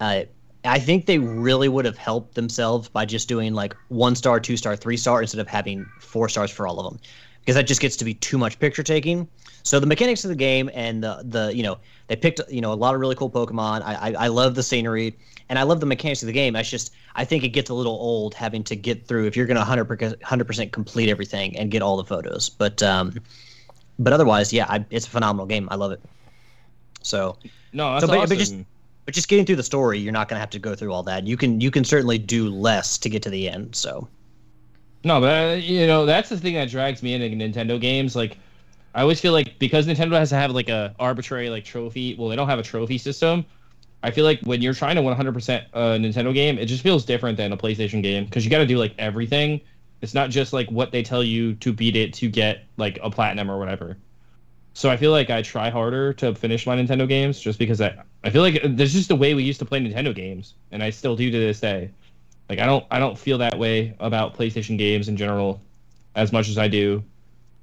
Uh, 0.00 0.24
I 0.64 0.78
think 0.78 1.06
they 1.06 1.18
really 1.18 1.68
would 1.68 1.84
have 1.84 1.98
helped 1.98 2.34
themselves 2.34 2.88
by 2.88 3.04
just 3.04 3.28
doing 3.28 3.52
like 3.54 3.74
one 3.88 4.14
star, 4.16 4.40
two 4.40 4.56
star, 4.56 4.76
three 4.76 4.96
star 4.96 5.20
instead 5.20 5.40
of 5.40 5.46
having 5.48 5.84
four 6.00 6.28
stars 6.28 6.50
for 6.50 6.66
all 6.66 6.80
of 6.80 6.90
them, 6.90 7.00
because 7.40 7.54
that 7.54 7.66
just 7.66 7.80
gets 7.80 7.96
to 7.96 8.04
be 8.04 8.14
too 8.14 8.38
much 8.38 8.58
picture 8.58 8.82
taking. 8.82 9.28
So 9.62 9.80
the 9.80 9.86
mechanics 9.86 10.24
of 10.24 10.28
the 10.30 10.36
game 10.36 10.70
and 10.74 11.02
the 11.02 11.22
the 11.24 11.54
you 11.54 11.62
know 11.62 11.78
they 12.08 12.16
picked 12.16 12.40
you 12.50 12.60
know 12.60 12.72
a 12.72 12.74
lot 12.74 12.94
of 12.94 13.00
really 13.00 13.14
cool 13.14 13.30
Pokemon. 13.30 13.82
I 13.82 13.94
I, 14.10 14.24
I 14.24 14.26
love 14.28 14.54
the 14.54 14.62
scenery 14.62 15.16
and 15.48 15.58
I 15.58 15.62
love 15.62 15.80
the 15.80 15.86
mechanics 15.86 16.22
of 16.22 16.26
the 16.26 16.32
game. 16.32 16.56
I 16.56 16.62
just 16.62 16.92
I 17.14 17.24
think 17.24 17.44
it 17.44 17.50
gets 17.50 17.70
a 17.70 17.74
little 17.74 17.92
old 17.94 18.34
having 18.34 18.62
to 18.64 18.76
get 18.76 19.06
through 19.06 19.26
if 19.26 19.36
you're 19.36 19.46
gonna 19.46 19.64
hundred 19.64 20.16
hundred 20.22 20.44
percent 20.46 20.72
complete 20.72 21.08
everything 21.08 21.56
and 21.58 21.70
get 21.70 21.82
all 21.82 21.96
the 21.96 22.04
photos. 22.04 22.48
But 22.48 22.82
um, 22.82 23.14
but 23.98 24.12
otherwise, 24.12 24.52
yeah, 24.52 24.66
I, 24.68 24.84
it's 24.90 25.06
a 25.06 25.10
phenomenal 25.10 25.46
game. 25.46 25.68
I 25.70 25.76
love 25.76 25.92
it. 25.92 26.00
So, 27.02 27.36
No, 27.72 27.92
that's 27.92 28.02
So, 28.04 28.08
but- 28.08 28.18
awesome. 28.18 28.28
but 28.30 28.38
just- 28.38 28.54
but 29.04 29.14
just 29.14 29.28
getting 29.28 29.44
through 29.44 29.56
the 29.56 29.62
story, 29.62 29.98
you're 29.98 30.12
not 30.12 30.28
going 30.28 30.36
to 30.36 30.40
have 30.40 30.50
to 30.50 30.58
go 30.58 30.74
through 30.74 30.92
all 30.92 31.02
that. 31.04 31.26
You 31.26 31.36
can 31.36 31.60
you 31.60 31.70
can 31.70 31.84
certainly 31.84 32.18
do 32.18 32.48
less 32.48 32.98
to 32.98 33.10
get 33.10 33.22
to 33.24 33.30
the 33.30 33.48
end. 33.48 33.74
So, 33.74 34.08
No, 35.04 35.20
but 35.20 35.50
uh, 35.50 35.54
you 35.56 35.86
know 35.86 36.06
that's 36.06 36.28
the 36.28 36.38
thing 36.38 36.54
that 36.54 36.70
drags 36.70 37.02
me 37.02 37.14
into 37.14 37.28
Nintendo 37.36 37.80
games. 37.80 38.16
Like, 38.16 38.38
I 38.94 39.02
always 39.02 39.20
feel 39.20 39.32
like 39.32 39.58
because 39.58 39.86
Nintendo 39.86 40.18
has 40.18 40.30
to 40.30 40.36
have 40.36 40.52
like 40.52 40.68
a 40.68 40.94
arbitrary 40.98 41.50
like 41.50 41.64
trophy. 41.64 42.14
Well, 42.14 42.28
they 42.28 42.36
don't 42.36 42.48
have 42.48 42.58
a 42.58 42.62
trophy 42.62 42.98
system. 42.98 43.44
I 44.02 44.10
feel 44.10 44.24
like 44.24 44.40
when 44.42 44.60
you're 44.60 44.74
trying 44.74 44.96
to 44.96 45.02
100% 45.02 45.64
a 45.72 45.78
Nintendo 45.78 46.34
game, 46.34 46.58
it 46.58 46.66
just 46.66 46.82
feels 46.82 47.06
different 47.06 47.38
than 47.38 47.52
a 47.52 47.56
PlayStation 47.56 48.02
game 48.02 48.26
because 48.26 48.44
you 48.44 48.50
got 48.50 48.58
to 48.58 48.66
do 48.66 48.76
like 48.76 48.94
everything. 48.98 49.62
It's 50.02 50.12
not 50.12 50.28
just 50.28 50.52
like 50.52 50.70
what 50.70 50.92
they 50.92 51.02
tell 51.02 51.24
you 51.24 51.54
to 51.54 51.72
beat 51.72 51.96
it 51.96 52.12
to 52.14 52.28
get 52.28 52.64
like 52.76 52.98
a 53.02 53.08
platinum 53.08 53.50
or 53.50 53.58
whatever. 53.58 53.96
So 54.74 54.90
I 54.90 54.96
feel 54.96 55.12
like 55.12 55.30
I 55.30 55.42
try 55.42 55.70
harder 55.70 56.12
to 56.14 56.34
finish 56.34 56.66
my 56.66 56.76
Nintendo 56.76 57.08
games 57.08 57.40
just 57.40 57.58
because 57.58 57.80
I 57.80 57.96
I 58.24 58.30
feel 58.30 58.42
like 58.42 58.60
there's 58.64 58.92
just 58.92 59.10
a 59.10 59.16
way 59.16 59.34
we 59.34 59.44
used 59.44 59.60
to 59.60 59.64
play 59.64 59.80
Nintendo 59.80 60.14
games, 60.14 60.54
and 60.72 60.82
I 60.82 60.90
still 60.90 61.16
do 61.16 61.30
to 61.30 61.38
this 61.38 61.60
day. 61.60 61.90
Like 62.50 62.58
I 62.58 62.66
don't 62.66 62.84
I 62.90 62.98
don't 62.98 63.18
feel 63.18 63.38
that 63.38 63.58
way 63.58 63.94
about 64.00 64.36
PlayStation 64.36 64.78
games 64.78 65.08
in 65.08 65.16
general 65.16 65.62
as 66.16 66.32
much 66.32 66.48
as 66.48 66.58
I 66.58 66.68
do 66.68 67.04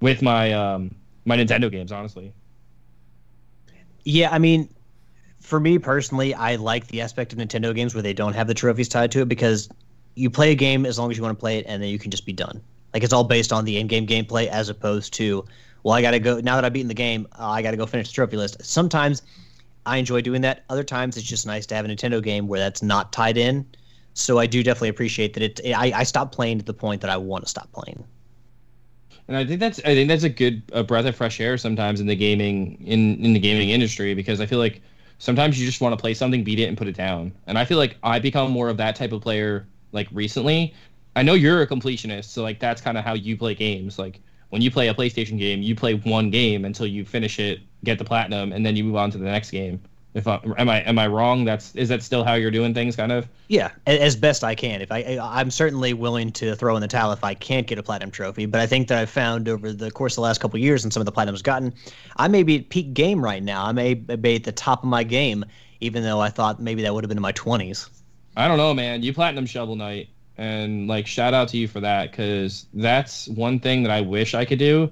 with 0.02 0.22
my 0.22 0.54
um 0.54 0.96
my 1.26 1.38
Nintendo 1.38 1.72
games, 1.72 1.92
honestly. 1.92 2.34
yeah, 4.06 4.30
I 4.32 4.40
mean, 4.40 4.70
for 5.42 5.60
me 5.60 5.80
personally, 5.80 6.34
I 6.34 6.56
like 6.56 6.88
the 6.88 7.02
aspect 7.02 7.34
of 7.34 7.40
Nintendo 7.40 7.76
games 7.76 7.94
where 7.94 8.04
they 8.04 8.14
don't 8.14 8.34
have 8.34 8.48
the 8.48 8.54
trophies 8.54 8.90
tied 8.90 9.12
to 9.14 9.22
it 9.22 9.28
because 9.30 9.70
you 10.16 10.30
play 10.30 10.52
a 10.52 10.56
game 10.56 10.86
as 10.86 11.00
long 11.00 11.12
as 11.12 11.18
you 11.18 11.24
want 11.24 11.38
to 11.38 11.40
play 11.40 11.58
it, 11.58 11.66
and 11.68 11.82
then 11.82 11.90
you 11.90 12.00
can 12.00 12.12
just 12.12 12.26
be 12.26 12.34
done. 12.34 12.62
Like 12.94 13.04
it's 13.04 13.14
all 13.14 13.24
based 13.24 13.54
on 13.54 13.66
the 13.66 13.78
in-game 13.78 14.08
gameplay 14.08 14.48
as 14.48 14.70
opposed 14.70 15.14
to, 15.16 15.46
well, 15.84 15.94
I 15.94 16.02
got 16.02 16.12
to 16.12 16.20
go 16.20 16.40
now 16.40 16.56
that 16.56 16.66
I've 16.66 16.74
beaten 16.74 16.88
the 16.88 16.94
game, 16.94 17.28
uh, 17.40 17.50
I 17.50 17.62
got 17.62 17.72
to 17.72 17.78
go 17.78 17.86
finish 17.86 18.08
the 18.08 18.14
trophy 18.14 18.38
list. 18.38 18.58
Sometimes 18.64 19.22
I 19.86 19.98
enjoy 19.98 20.22
doing 20.22 20.42
that. 20.42 20.64
Other 20.70 20.84
times 20.84 21.18
it's 21.18 21.26
just 21.26 21.46
nice 21.46 21.66
to 21.68 21.76
have 21.76 21.86
a 21.86 21.88
Nintendo 21.88 22.22
game 22.22 22.48
where 22.48 22.60
that's 22.60 22.84
not 22.84 23.12
tied 23.12 23.38
in. 23.38 23.66
So 24.14 24.40
I 24.40 24.46
do 24.46 24.62
definitely 24.62 24.90
appreciate 24.90 25.34
that 25.34 25.44
it. 25.44 25.74
I, 25.74 25.92
I 25.96 26.04
stopped 26.04 26.36
playing 26.36 26.60
to 26.60 26.66
the 26.66 26.74
point 26.74 27.02
that 27.02 27.10
I 27.10 27.18
want 27.18 27.44
to 27.46 27.50
stop 27.50 27.72
playing. 27.72 28.04
And 29.28 29.38
I 29.38 29.46
think 29.46 29.60
that's 29.60 29.80
I 29.80 29.96
think 29.96 30.10
that's 30.10 30.24
a 30.24 30.30
good 30.30 30.62
a 30.74 30.84
breath 30.84 31.06
of 31.06 31.16
fresh 31.16 31.40
air 31.40 31.58
sometimes 31.58 32.02
in 32.02 32.08
the 32.08 32.16
gaming 32.16 32.78
in 32.86 33.24
in 33.24 33.34
the 33.34 33.40
gaming 33.40 33.70
industry 33.70 34.14
because 34.14 34.42
I 34.42 34.46
feel 34.46 34.60
like 34.60 34.82
sometimes 35.20 35.60
you 35.60 35.66
just 35.66 35.80
want 35.80 35.94
to 35.94 36.02
play 36.02 36.14
something, 36.14 36.44
beat 36.44 36.60
it, 36.60 36.66
and 36.66 36.78
put 36.78 36.88
it 36.88 36.96
down. 36.96 37.32
And 37.48 37.58
I 37.58 37.64
feel 37.64 37.78
like 37.78 37.96
I 38.04 38.20
become 38.20 38.52
more 38.52 38.68
of 38.68 38.78
that 38.78 38.96
type 38.96 39.14
of 39.14 39.22
player 39.22 39.68
like 39.94 40.10
recently. 40.12 40.74
I 41.16 41.24
know 41.24 41.34
you're 41.34 41.62
a 41.62 41.68
completionist, 41.68 42.26
so 42.26 42.44
like 42.44 42.60
that's 42.60 42.82
kind 42.82 42.98
of 42.98 43.06
how 43.06 43.14
you 43.14 43.38
play 43.38 43.56
games. 43.56 43.98
Like 43.98 44.20
when 44.52 44.62
you 44.62 44.70
play 44.70 44.90
a 44.90 44.94
PlayStation 44.94 45.40
game, 45.40 45.62
you 45.62 45.76
play 45.76 45.96
one 45.96 46.30
game 46.30 46.66
until 46.66 46.86
you 46.86 47.06
finish 47.06 47.40
it, 47.40 47.62
get 47.84 47.98
the 47.98 48.06
platinum, 48.06 48.52
and 48.52 48.66
then 48.66 48.76
you 48.76 48.84
move 48.84 48.98
on 48.98 49.10
to 49.12 49.18
the 49.18 49.26
next 49.26 49.50
game. 49.50 49.82
If 50.14 50.28
I, 50.28 50.42
am 50.58 50.68
I 50.68 50.82
am 50.82 51.00
I 51.00 51.08
wrong? 51.08 51.46
That's 51.46 51.74
is 51.74 51.88
that 51.88 52.04
still 52.04 52.26
how 52.26 52.34
you're 52.34 52.52
doing 52.52 52.74
things, 52.74 52.98
kind 52.98 53.14
of? 53.14 53.30
Yeah, 53.48 53.72
as 53.88 54.18
best 54.18 54.44
I 54.44 54.54
can. 54.56 54.82
If 54.82 54.92
I, 54.92 55.18
I'm 55.22 55.50
certainly 55.50 55.94
willing 55.94 56.34
to 56.34 56.54
throw 56.58 56.76
in 56.76 56.82
the 56.82 56.88
towel 56.90 57.14
if 57.14 57.24
I 57.24 57.34
can't 57.34 57.66
get 57.66 57.78
a 57.78 57.84
platinum 57.84 58.12
trophy. 58.12 58.46
But 58.46 58.60
I 58.60 58.68
think 58.68 58.90
that 58.90 58.98
I've 58.98 59.10
found 59.10 59.48
over 59.48 59.72
the 59.72 59.90
course 59.90 60.14
of 60.14 60.16
the 60.18 60.22
last 60.24 60.42
couple 60.42 60.58
of 60.58 60.64
years 60.64 60.84
and 60.84 60.92
some 60.92 61.00
of 61.00 61.06
the 61.06 61.14
platinums 61.14 61.42
gotten, 61.42 61.74
I 62.18 62.28
may 62.28 62.44
be 62.44 62.60
at 62.60 62.68
peak 62.68 62.94
game 62.94 63.24
right 63.24 63.42
now. 63.42 63.66
I 63.66 63.72
may 63.72 63.94
be 63.94 64.36
at 64.36 64.44
the 64.44 64.52
top 64.52 64.84
of 64.84 64.90
my 64.90 65.04
game, 65.04 65.46
even 65.80 66.04
though 66.04 66.20
I 66.20 66.28
thought 66.28 66.62
maybe 66.62 66.82
that 66.82 66.94
would 66.94 67.06
have 67.06 67.10
been 67.10 67.18
in 67.18 67.22
my 67.22 67.32
20s. 67.32 67.88
I 68.36 68.50
don't 68.50 68.58
know, 68.58 68.74
man. 68.74 69.04
You 69.04 69.14
platinum 69.14 69.46
Shovel 69.46 69.78
Knight, 69.78 70.10
and 70.42 70.88
like 70.88 71.06
shout 71.06 71.36
out 71.36 71.50
to 71.50 71.58
you 71.58 71.68
for 71.68 71.80
that 71.82 72.10
because 72.10 72.66
that's 72.74 73.28
one 73.28 73.60
thing 73.60 73.84
that 73.84 73.92
I 73.92 74.02
wish 74.02 74.34
I 74.34 74.44
could 74.44 74.58
do. 74.58 74.92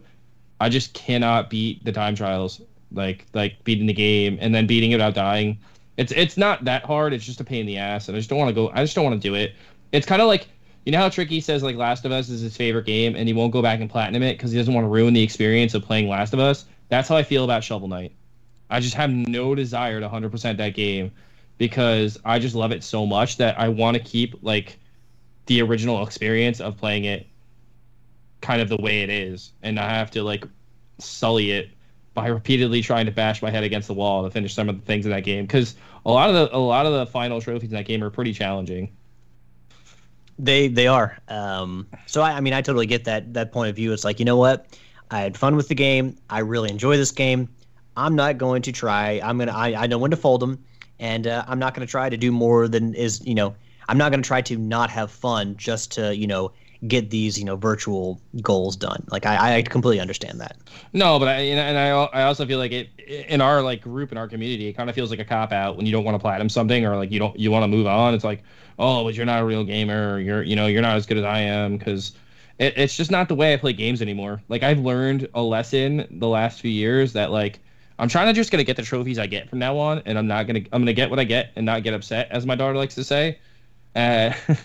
I 0.61 0.69
just 0.69 0.93
cannot 0.93 1.49
beat 1.49 1.83
the 1.83 1.91
time 1.91 2.15
trials, 2.15 2.61
like 2.91 3.25
like 3.33 3.63
beating 3.63 3.87
the 3.87 3.93
game 3.93 4.37
and 4.39 4.53
then 4.53 4.67
beating 4.67 4.91
it 4.91 4.95
without 4.95 5.15
dying. 5.15 5.57
It's 5.97 6.11
it's 6.11 6.37
not 6.37 6.65
that 6.65 6.85
hard. 6.85 7.13
It's 7.13 7.25
just 7.25 7.41
a 7.41 7.43
pain 7.43 7.61
in 7.61 7.65
the 7.65 7.77
ass, 7.77 8.07
and 8.07 8.15
I 8.15 8.19
just 8.19 8.29
don't 8.29 8.37
want 8.37 8.49
to 8.49 8.53
go. 8.53 8.69
I 8.75 8.83
just 8.83 8.93
don't 8.93 9.03
want 9.03 9.19
to 9.19 9.27
do 9.27 9.33
it. 9.33 9.55
It's 9.91 10.05
kind 10.05 10.21
of 10.21 10.27
like 10.27 10.47
you 10.85 10.91
know 10.91 10.99
how 10.99 11.09
Tricky 11.09 11.41
says 11.41 11.63
like 11.63 11.75
Last 11.75 12.05
of 12.05 12.11
Us 12.11 12.29
is 12.29 12.41
his 12.41 12.55
favorite 12.55 12.85
game, 12.85 13.15
and 13.15 13.27
he 13.27 13.33
won't 13.33 13.51
go 13.51 13.63
back 13.63 13.79
and 13.79 13.89
platinum 13.89 14.21
it 14.21 14.37
because 14.37 14.51
he 14.51 14.57
doesn't 14.59 14.73
want 14.73 14.85
to 14.85 14.89
ruin 14.89 15.15
the 15.15 15.23
experience 15.23 15.73
of 15.73 15.83
playing 15.83 16.07
Last 16.07 16.31
of 16.31 16.39
Us. 16.39 16.65
That's 16.89 17.09
how 17.09 17.17
I 17.17 17.23
feel 17.23 17.43
about 17.43 17.63
Shovel 17.63 17.87
Knight. 17.87 18.11
I 18.69 18.81
just 18.81 18.93
have 18.93 19.09
no 19.09 19.55
desire 19.55 19.99
to 19.99 20.07
100% 20.07 20.57
that 20.57 20.75
game 20.75 21.11
because 21.57 22.19
I 22.23 22.37
just 22.37 22.53
love 22.53 22.71
it 22.71 22.83
so 22.83 23.07
much 23.07 23.37
that 23.37 23.59
I 23.59 23.69
want 23.69 23.97
to 23.97 24.03
keep 24.03 24.35
like 24.43 24.77
the 25.49 25.61
original 25.63 26.03
experience 26.03 26.61
of 26.61 26.77
playing 26.77 27.05
it 27.05 27.25
kind 28.39 28.61
of 28.61 28.69
the 28.69 28.77
way 28.77 29.01
it 29.01 29.09
is 29.09 29.51
and 29.63 29.75
not 29.75 29.89
have 29.89 30.11
to 30.11 30.23
like 30.23 30.45
sully 30.99 31.51
it 31.51 31.71
by 32.13 32.27
repeatedly 32.27 32.81
trying 32.81 33.07
to 33.07 33.11
bash 33.11 33.41
my 33.41 33.49
head 33.49 33.63
against 33.63 33.87
the 33.87 33.93
wall 33.93 34.23
to 34.23 34.29
finish 34.29 34.53
some 34.53 34.69
of 34.69 34.79
the 34.79 34.85
things 34.85 35.05
in 35.05 35.11
that 35.11 35.23
game 35.23 35.45
because 35.45 35.75
a 36.05 36.11
lot 36.11 36.29
of 36.29 36.35
the 36.35 36.55
a 36.55 36.57
lot 36.57 36.85
of 36.85 36.93
the 36.93 37.05
final 37.07 37.41
trophies 37.41 37.71
in 37.71 37.75
that 37.75 37.85
game 37.85 38.03
are 38.03 38.11
pretty 38.11 38.31
challenging. 38.31 38.95
They 40.37 40.67
they 40.67 40.87
are. 40.87 41.17
Um, 41.27 41.87
so 42.05 42.21
I, 42.21 42.33
I 42.33 42.41
mean, 42.41 42.53
I 42.53 42.61
totally 42.61 42.85
get 42.85 43.03
that 43.05 43.33
that 43.33 43.51
point 43.51 43.71
of 43.71 43.75
view. 43.75 43.91
It's 43.91 44.05
like 44.05 44.19
you 44.19 44.25
know 44.25 44.37
what, 44.37 44.67
I 45.09 45.21
had 45.21 45.35
fun 45.35 45.55
with 45.55 45.67
the 45.67 45.75
game. 45.75 46.15
I 46.29 46.39
really 46.39 46.69
enjoy 46.69 46.95
this 46.95 47.11
game. 47.11 47.49
I'm 47.97 48.15
not 48.15 48.37
going 48.37 48.61
to 48.61 48.71
try. 48.71 49.19
I'm 49.23 49.39
gonna. 49.39 49.51
I, 49.51 49.83
I 49.83 49.87
know 49.87 49.97
when 49.97 50.11
to 50.11 50.17
fold 50.17 50.41
them, 50.41 50.63
and 50.99 51.25
uh, 51.25 51.43
I'm 51.47 51.57
not 51.57 51.73
going 51.73 51.85
to 51.85 51.91
try 51.91 52.07
to 52.07 52.17
do 52.17 52.31
more 52.31 52.67
than 52.67 52.93
is 52.93 53.25
you 53.25 53.33
know. 53.33 53.55
I'm 53.89 53.97
not 53.97 54.11
going 54.11 54.21
to 54.21 54.27
try 54.27 54.41
to 54.41 54.55
not 54.55 54.89
have 54.91 55.11
fun 55.11 55.57
just 55.57 55.91
to 55.93 56.15
you 56.15 56.27
know 56.27 56.51
get 56.87 57.09
these 57.09 57.37
you 57.37 57.43
know 57.43 57.55
virtual 57.55 58.21
goals 58.41 58.75
done. 58.75 59.03
Like 59.11 59.25
I, 59.25 59.57
I 59.57 59.61
completely 59.63 59.99
understand 59.99 60.39
that. 60.39 60.57
No, 60.93 61.19
but 61.19 61.27
I 61.27 61.33
and 61.33 61.77
I 61.77 61.89
I 61.89 62.23
also 62.23 62.45
feel 62.45 62.59
like 62.59 62.71
it 62.71 62.89
in 62.99 63.41
our 63.41 63.61
like 63.61 63.81
group 63.81 64.11
in 64.11 64.17
our 64.17 64.27
community, 64.27 64.67
it 64.67 64.73
kind 64.73 64.89
of 64.89 64.95
feels 64.95 65.09
like 65.09 65.19
a 65.19 65.25
cop 65.25 65.51
out 65.51 65.75
when 65.75 65.85
you 65.85 65.91
don't 65.91 66.03
want 66.03 66.15
to 66.15 66.19
platinum 66.19 66.49
something 66.49 66.85
or 66.85 66.95
like 66.95 67.11
you 67.11 67.19
don't 67.19 67.37
you 67.37 67.51
want 67.51 67.63
to 67.63 67.67
move 67.67 67.87
on. 67.87 68.13
It's 68.13 68.23
like, 68.23 68.43
oh, 68.77 69.03
but 69.03 69.15
you're 69.15 69.25
not 69.25 69.41
a 69.41 69.45
real 69.45 69.63
gamer. 69.63 70.13
Or 70.13 70.19
you're 70.19 70.43
you 70.43 70.55
know 70.55 70.67
you're 70.67 70.83
not 70.83 70.95
as 70.95 71.05
good 71.05 71.17
as 71.17 71.25
I 71.25 71.39
am 71.39 71.77
because 71.77 72.13
it, 72.59 72.77
it's 72.77 72.95
just 72.95 73.09
not 73.09 73.27
the 73.27 73.35
way 73.35 73.53
I 73.53 73.57
play 73.57 73.73
games 73.73 74.01
anymore. 74.03 74.41
Like 74.49 74.61
I've 74.61 74.79
learned 74.79 75.27
a 75.33 75.41
lesson 75.41 76.07
the 76.19 76.27
last 76.27 76.61
few 76.61 76.71
years 76.71 77.13
that 77.13 77.31
like 77.31 77.59
I'm 77.97 78.07
trying 78.07 78.27
to 78.27 78.33
just 78.33 78.51
gonna 78.51 78.63
get 78.63 78.77
the 78.77 78.83
trophies 78.83 79.19
I 79.19 79.27
get 79.27 79.49
from 79.49 79.59
now 79.59 79.77
on, 79.77 80.03
and 80.05 80.17
I'm 80.17 80.27
not 80.27 80.47
gonna 80.47 80.61
I'm 80.71 80.81
gonna 80.83 80.93
get 80.93 81.09
what 81.09 81.19
I 81.19 81.25
get 81.25 81.51
and 81.55 81.65
not 81.65 81.83
get 81.83 81.93
upset, 81.93 82.29
as 82.31 82.45
my 82.45 82.55
daughter 82.55 82.77
likes 82.77 82.95
to 82.95 83.03
say. 83.03 83.39
Uh, 83.95 84.33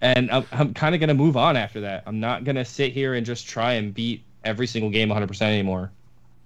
and 0.00 0.30
I'm, 0.30 0.46
I'm 0.52 0.74
kind 0.74 0.94
of 0.94 1.00
gonna 1.00 1.14
move 1.14 1.36
on 1.36 1.56
after 1.56 1.80
that. 1.82 2.04
I'm 2.06 2.20
not 2.20 2.44
gonna 2.44 2.64
sit 2.64 2.92
here 2.92 3.14
and 3.14 3.24
just 3.24 3.46
try 3.46 3.74
and 3.74 3.92
beat 3.92 4.22
every 4.44 4.66
single 4.66 4.90
game 4.90 5.08
100% 5.08 5.42
anymore. 5.42 5.90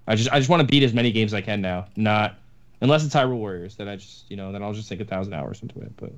I 0.06 0.16
just 0.16 0.30
I 0.32 0.38
just 0.38 0.50
want 0.50 0.60
to 0.60 0.66
beat 0.66 0.82
as 0.82 0.92
many 0.92 1.12
games 1.12 1.32
as 1.32 1.38
I 1.38 1.40
can 1.42 1.60
now. 1.60 1.86
Not 1.96 2.36
unless 2.80 3.04
it's 3.04 3.14
Hyrule 3.14 3.36
Warriors, 3.36 3.76
then 3.76 3.88
I 3.88 3.96
just 3.96 4.30
you 4.30 4.36
know 4.36 4.52
then 4.52 4.62
I'll 4.62 4.72
just 4.72 4.88
sink 4.88 5.00
a 5.00 5.04
thousand 5.04 5.34
hours 5.34 5.62
into 5.62 5.80
it. 5.80 5.92
But 5.96 6.12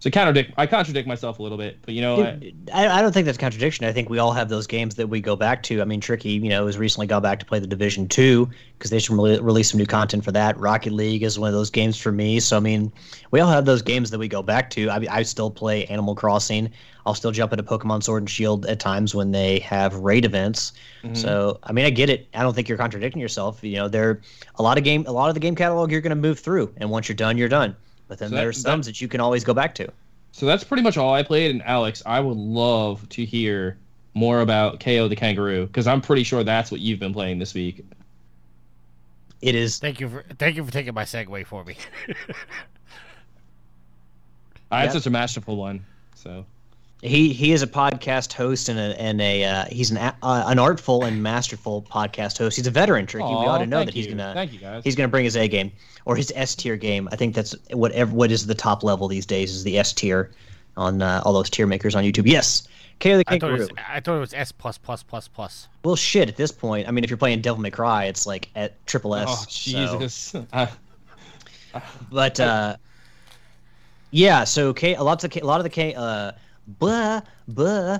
so 0.00 0.10
contradict 0.10 0.52
I 0.56 0.66
contradict 0.66 1.08
myself 1.08 1.40
a 1.40 1.42
little 1.42 1.58
bit, 1.58 1.78
but 1.82 1.92
you 1.92 2.00
know 2.00 2.22
I, 2.22 2.52
I, 2.72 2.98
I 2.98 3.02
don't 3.02 3.12
think 3.12 3.26
that's 3.26 3.36
a 3.36 3.40
contradiction. 3.40 3.84
I 3.84 3.92
think 3.92 4.08
we 4.08 4.18
all 4.18 4.30
have 4.30 4.48
those 4.48 4.68
games 4.68 4.94
that 4.94 5.08
we 5.08 5.20
go 5.20 5.34
back 5.34 5.64
to. 5.64 5.82
I 5.82 5.84
mean, 5.84 6.00
Tricky, 6.00 6.30
you 6.30 6.48
know, 6.48 6.66
has 6.66 6.78
recently 6.78 7.08
gone 7.08 7.22
back 7.22 7.40
to 7.40 7.46
play 7.46 7.58
the 7.58 7.66
Division 7.66 8.06
Two 8.06 8.48
because 8.78 8.92
they 8.92 9.00
should 9.00 9.20
re- 9.20 9.40
release 9.40 9.70
some 9.70 9.78
new 9.78 9.86
content 9.86 10.24
for 10.24 10.30
that. 10.32 10.56
Rocket 10.56 10.92
League 10.92 11.24
is 11.24 11.36
one 11.36 11.48
of 11.48 11.54
those 11.54 11.70
games 11.70 11.98
for 11.98 12.12
me. 12.12 12.38
So 12.38 12.56
I 12.56 12.60
mean, 12.60 12.92
we 13.32 13.40
all 13.40 13.50
have 13.50 13.64
those 13.64 13.82
games 13.82 14.10
that 14.10 14.18
we 14.20 14.28
go 14.28 14.40
back 14.40 14.70
to. 14.70 14.88
I, 14.88 15.04
I 15.10 15.22
still 15.24 15.50
play 15.50 15.84
Animal 15.86 16.14
Crossing. 16.14 16.70
I'll 17.04 17.14
still 17.14 17.32
jump 17.32 17.52
into 17.52 17.64
Pokemon 17.64 18.04
Sword 18.04 18.22
and 18.22 18.30
Shield 18.30 18.66
at 18.66 18.78
times 18.78 19.16
when 19.16 19.32
they 19.32 19.58
have 19.60 19.96
raid 19.96 20.24
events. 20.24 20.74
Mm-hmm. 21.02 21.14
So 21.14 21.58
I 21.64 21.72
mean, 21.72 21.86
I 21.86 21.90
get 21.90 22.08
it. 22.08 22.28
I 22.34 22.42
don't 22.44 22.54
think 22.54 22.68
you're 22.68 22.78
contradicting 22.78 23.20
yourself. 23.20 23.64
You 23.64 23.78
know, 23.78 23.88
there 23.88 24.20
a 24.60 24.62
lot 24.62 24.78
of 24.78 24.84
game, 24.84 25.06
a 25.08 25.12
lot 25.12 25.28
of 25.28 25.34
the 25.34 25.40
game 25.40 25.56
catalog 25.56 25.90
you're 25.90 26.02
going 26.02 26.10
to 26.10 26.16
move 26.16 26.38
through, 26.38 26.72
and 26.76 26.88
once 26.88 27.08
you're 27.08 27.16
done, 27.16 27.36
you're 27.36 27.48
done. 27.48 27.74
But 28.08 28.18
then 28.18 28.30
So 28.30 28.34
that- 28.34 28.40
there's 28.42 28.58
some 28.60 28.82
that 28.82 29.00
you 29.00 29.06
can 29.08 29.20
always 29.20 29.44
go 29.44 29.54
back 29.54 29.74
to. 29.76 29.92
so 30.32 30.46
that's 30.46 30.64
pretty 30.64 30.82
much 30.82 30.96
all 30.96 31.14
I 31.14 31.22
played. 31.22 31.50
And 31.50 31.62
Alex, 31.62 32.02
I 32.04 32.20
would 32.20 32.36
love 32.36 33.08
to 33.10 33.24
hear 33.24 33.78
more 34.14 34.40
about 34.40 34.80
Kao 34.80 35.06
the 35.08 35.14
Kangaroo 35.16 35.66
because 35.66 35.86
I'm 35.86 36.00
pretty 36.00 36.24
sure 36.24 36.42
that's 36.42 36.70
what 36.70 36.80
you've 36.80 36.98
been 36.98 37.12
playing 37.12 37.38
this 37.38 37.54
week. 37.54 37.84
It 39.40 39.54
is 39.54 39.78
Thank 39.78 40.00
you 40.00 40.08
for 40.08 40.24
thank 40.38 40.56
you 40.56 40.64
for 40.64 40.72
taking 40.72 40.94
my 40.94 41.04
segue 41.04 41.46
for 41.46 41.62
me. 41.64 41.76
I 44.70 44.80
had 44.82 44.92
such 44.92 45.06
a 45.06 45.10
masterful 45.10 45.56
one. 45.56 45.84
So 46.14 46.44
He 47.00 47.32
he 47.32 47.52
is 47.52 47.62
a 47.62 47.66
podcast 47.66 48.32
host 48.32 48.68
and 48.68 48.78
a 48.78 49.00
and 49.00 49.20
a 49.20 49.44
uh, 49.44 49.64
he's 49.66 49.92
an 49.92 49.98
uh, 49.98 50.12
an 50.22 50.58
artful 50.58 51.04
and 51.04 51.22
masterful 51.22 51.82
podcast 51.82 52.38
host. 52.38 52.56
He's 52.56 52.66
a 52.66 52.72
veteran, 52.72 53.06
Tricky. 53.06 53.24
we 53.28 53.32
ought 53.34 53.58
to 53.58 53.66
know 53.66 53.84
that 53.84 53.94
he's 53.94 54.06
you. 54.06 54.14
gonna 54.16 54.34
Thank 54.34 54.52
you, 54.52 54.58
guys. 54.58 54.82
he's 54.82 54.96
gonna 54.96 55.08
bring 55.08 55.24
his 55.24 55.36
A 55.36 55.46
game 55.46 55.70
or 56.06 56.16
his 56.16 56.32
S 56.34 56.56
tier 56.56 56.76
game. 56.76 57.08
I 57.12 57.16
think 57.16 57.36
that's 57.36 57.54
whatever 57.70 58.12
what 58.12 58.32
is 58.32 58.46
the 58.46 58.54
top 58.54 58.82
level 58.82 59.06
these 59.06 59.26
days 59.26 59.52
is 59.52 59.62
the 59.62 59.78
S 59.78 59.92
tier 59.92 60.32
on 60.76 61.00
uh, 61.00 61.22
all 61.24 61.32
those 61.32 61.48
tier 61.50 61.68
makers 61.68 61.94
on 61.94 62.02
YouTube. 62.02 62.26
Yes, 62.26 62.66
KO 62.98 63.18
the 63.18 63.24
I 63.28 63.38
thought 63.38 63.52
was 63.52 63.68
I 63.88 64.00
thought 64.00 64.16
it 64.16 64.20
was 64.20 64.34
S 64.34 64.50
plus 64.50 64.76
plus 64.76 65.04
plus 65.04 65.28
plus. 65.28 65.68
Well, 65.84 65.94
shit. 65.94 66.28
At 66.28 66.36
this 66.36 66.50
point, 66.50 66.88
I 66.88 66.90
mean, 66.90 67.04
if 67.04 67.10
you're 67.10 67.16
playing 67.16 67.42
Devil 67.42 67.62
May 67.62 67.70
Cry, 67.70 68.06
it's 68.06 68.26
like 68.26 68.48
at 68.56 68.84
triple 68.86 69.14
S. 69.14 69.28
oh 69.28 69.44
so- 69.48 69.48
Jesus! 69.48 70.34
Uh, 70.52 70.66
But 72.10 72.40
uh, 72.40 72.76
yeah, 74.10 74.44
so 74.44 74.72
K, 74.72 74.94
a 74.94 75.02
lot 75.02 75.22
of 75.22 75.30
K, 75.30 75.40
a 75.40 75.44
lot 75.44 75.60
of 75.60 75.64
the 75.64 75.70
K, 75.70 75.94
uh, 75.94 76.32
blah 76.78 77.20
blah. 77.48 77.98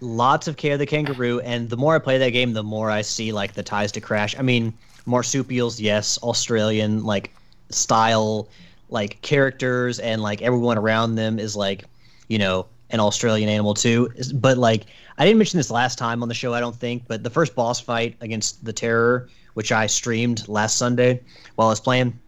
lots 0.00 0.48
of 0.48 0.56
Kao 0.56 0.76
the 0.76 0.86
Kangaroo, 0.86 1.40
and 1.40 1.68
the 1.70 1.76
more 1.76 1.94
I 1.94 1.98
play 1.98 2.18
that 2.18 2.30
game, 2.30 2.52
the 2.52 2.62
more 2.62 2.90
I 2.90 3.02
see 3.02 3.32
like 3.32 3.54
the 3.54 3.62
ties 3.62 3.92
to 3.92 4.00
Crash. 4.00 4.36
I 4.38 4.42
mean, 4.42 4.72
marsupials, 5.06 5.80
yes, 5.80 6.18
Australian 6.22 7.04
like 7.04 7.32
style, 7.70 8.48
like 8.90 9.20
characters, 9.22 9.98
and 9.98 10.22
like 10.22 10.42
everyone 10.42 10.78
around 10.78 11.14
them 11.14 11.38
is 11.38 11.56
like, 11.56 11.84
you 12.28 12.38
know, 12.38 12.66
an 12.90 13.00
Australian 13.00 13.48
animal 13.48 13.74
too. 13.74 14.10
But 14.34 14.58
like, 14.58 14.86
I 15.18 15.24
didn't 15.24 15.38
mention 15.38 15.58
this 15.58 15.70
last 15.70 15.98
time 15.98 16.22
on 16.22 16.28
the 16.28 16.34
show, 16.34 16.54
I 16.54 16.60
don't 16.60 16.76
think, 16.76 17.04
but 17.08 17.22
the 17.22 17.30
first 17.30 17.54
boss 17.54 17.80
fight 17.80 18.16
against 18.20 18.64
the 18.64 18.72
Terror, 18.72 19.28
which 19.54 19.72
I 19.72 19.86
streamed 19.86 20.46
last 20.48 20.76
Sunday 20.76 21.20
while 21.54 21.68
I 21.68 21.70
was 21.70 21.80
playing 21.80 22.18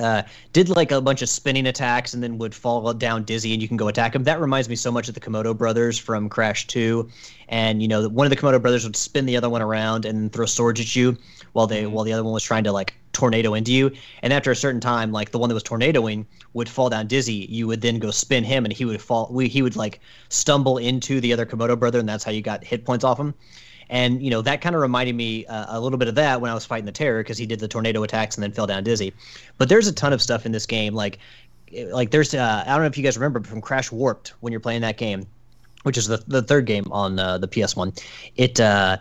uh, 0.00 0.22
did 0.52 0.68
like 0.68 0.90
a 0.90 1.00
bunch 1.00 1.22
of 1.22 1.28
spinning 1.28 1.66
attacks 1.66 2.14
and 2.14 2.22
then 2.22 2.38
would 2.38 2.54
fall 2.54 2.92
down 2.94 3.24
dizzy 3.24 3.52
and 3.52 3.62
you 3.62 3.68
can 3.68 3.76
go 3.76 3.88
attack 3.88 4.14
him. 4.14 4.24
That 4.24 4.40
reminds 4.40 4.68
me 4.68 4.76
so 4.76 4.90
much 4.90 5.08
of 5.08 5.14
the 5.14 5.20
Komodo 5.20 5.56
brothers 5.56 5.98
from 5.98 6.28
Crash 6.28 6.66
2. 6.66 7.08
And 7.48 7.80
you 7.80 7.88
know, 7.88 8.08
one 8.08 8.26
of 8.26 8.30
the 8.30 8.36
Komodo 8.36 8.60
brothers 8.60 8.84
would 8.84 8.96
spin 8.96 9.26
the 9.26 9.36
other 9.36 9.48
one 9.48 9.62
around 9.62 10.04
and 10.04 10.32
throw 10.32 10.46
swords 10.46 10.80
at 10.80 10.96
you 10.96 11.16
while 11.52 11.66
they 11.66 11.86
while 11.86 12.04
the 12.04 12.12
other 12.12 12.24
one 12.24 12.32
was 12.32 12.42
trying 12.42 12.64
to 12.64 12.72
like 12.72 12.94
tornado 13.12 13.54
into 13.54 13.72
you. 13.72 13.92
And 14.22 14.32
after 14.32 14.50
a 14.50 14.56
certain 14.56 14.80
time, 14.80 15.12
like 15.12 15.30
the 15.30 15.38
one 15.38 15.48
that 15.48 15.54
was 15.54 15.62
tornadoing 15.62 16.26
would 16.52 16.68
fall 16.68 16.90
down 16.90 17.06
dizzy, 17.06 17.46
you 17.48 17.66
would 17.66 17.80
then 17.80 17.98
go 17.98 18.10
spin 18.10 18.44
him 18.44 18.64
and 18.64 18.72
he 18.72 18.84
would 18.84 19.00
fall 19.00 19.28
we 19.30 19.48
he 19.48 19.62
would 19.62 19.76
like 19.76 20.00
stumble 20.28 20.78
into 20.78 21.20
the 21.20 21.32
other 21.32 21.46
Komodo 21.46 21.78
brother 21.78 22.00
and 22.00 22.08
that's 22.08 22.24
how 22.24 22.32
you 22.32 22.42
got 22.42 22.64
hit 22.64 22.84
points 22.84 23.04
off 23.04 23.18
him. 23.18 23.34
And 23.90 24.22
you 24.22 24.30
know 24.30 24.42
that 24.42 24.60
kind 24.60 24.74
of 24.74 24.82
reminded 24.82 25.14
me 25.14 25.46
uh, 25.46 25.78
a 25.78 25.80
little 25.80 25.98
bit 25.98 26.08
of 26.08 26.14
that 26.16 26.40
when 26.40 26.50
I 26.50 26.54
was 26.54 26.64
fighting 26.64 26.86
the 26.86 26.92
terror 26.92 27.22
because 27.22 27.38
he 27.38 27.46
did 27.46 27.60
the 27.60 27.68
tornado 27.68 28.02
attacks 28.02 28.36
and 28.36 28.42
then 28.42 28.52
fell 28.52 28.66
down 28.66 28.84
dizzy. 28.84 29.12
But 29.58 29.68
there's 29.68 29.86
a 29.86 29.92
ton 29.92 30.12
of 30.12 30.22
stuff 30.22 30.46
in 30.46 30.52
this 30.52 30.66
game, 30.66 30.94
like 30.94 31.18
like 31.90 32.10
there's 32.10 32.34
uh, 32.34 32.64
I 32.66 32.70
don't 32.70 32.80
know 32.80 32.86
if 32.86 32.96
you 32.96 33.04
guys 33.04 33.16
remember 33.16 33.42
from 33.42 33.60
Crash 33.60 33.90
Warped 33.90 34.34
when 34.40 34.52
you're 34.52 34.60
playing 34.60 34.82
that 34.82 34.96
game, 34.96 35.26
which 35.82 35.98
is 35.98 36.06
the 36.06 36.22
the 36.26 36.42
third 36.42 36.66
game 36.66 36.86
on 36.90 37.18
uh, 37.18 37.38
the 37.38 37.48
PS1. 37.48 38.02
It 38.36 38.60
uh, 38.60 38.98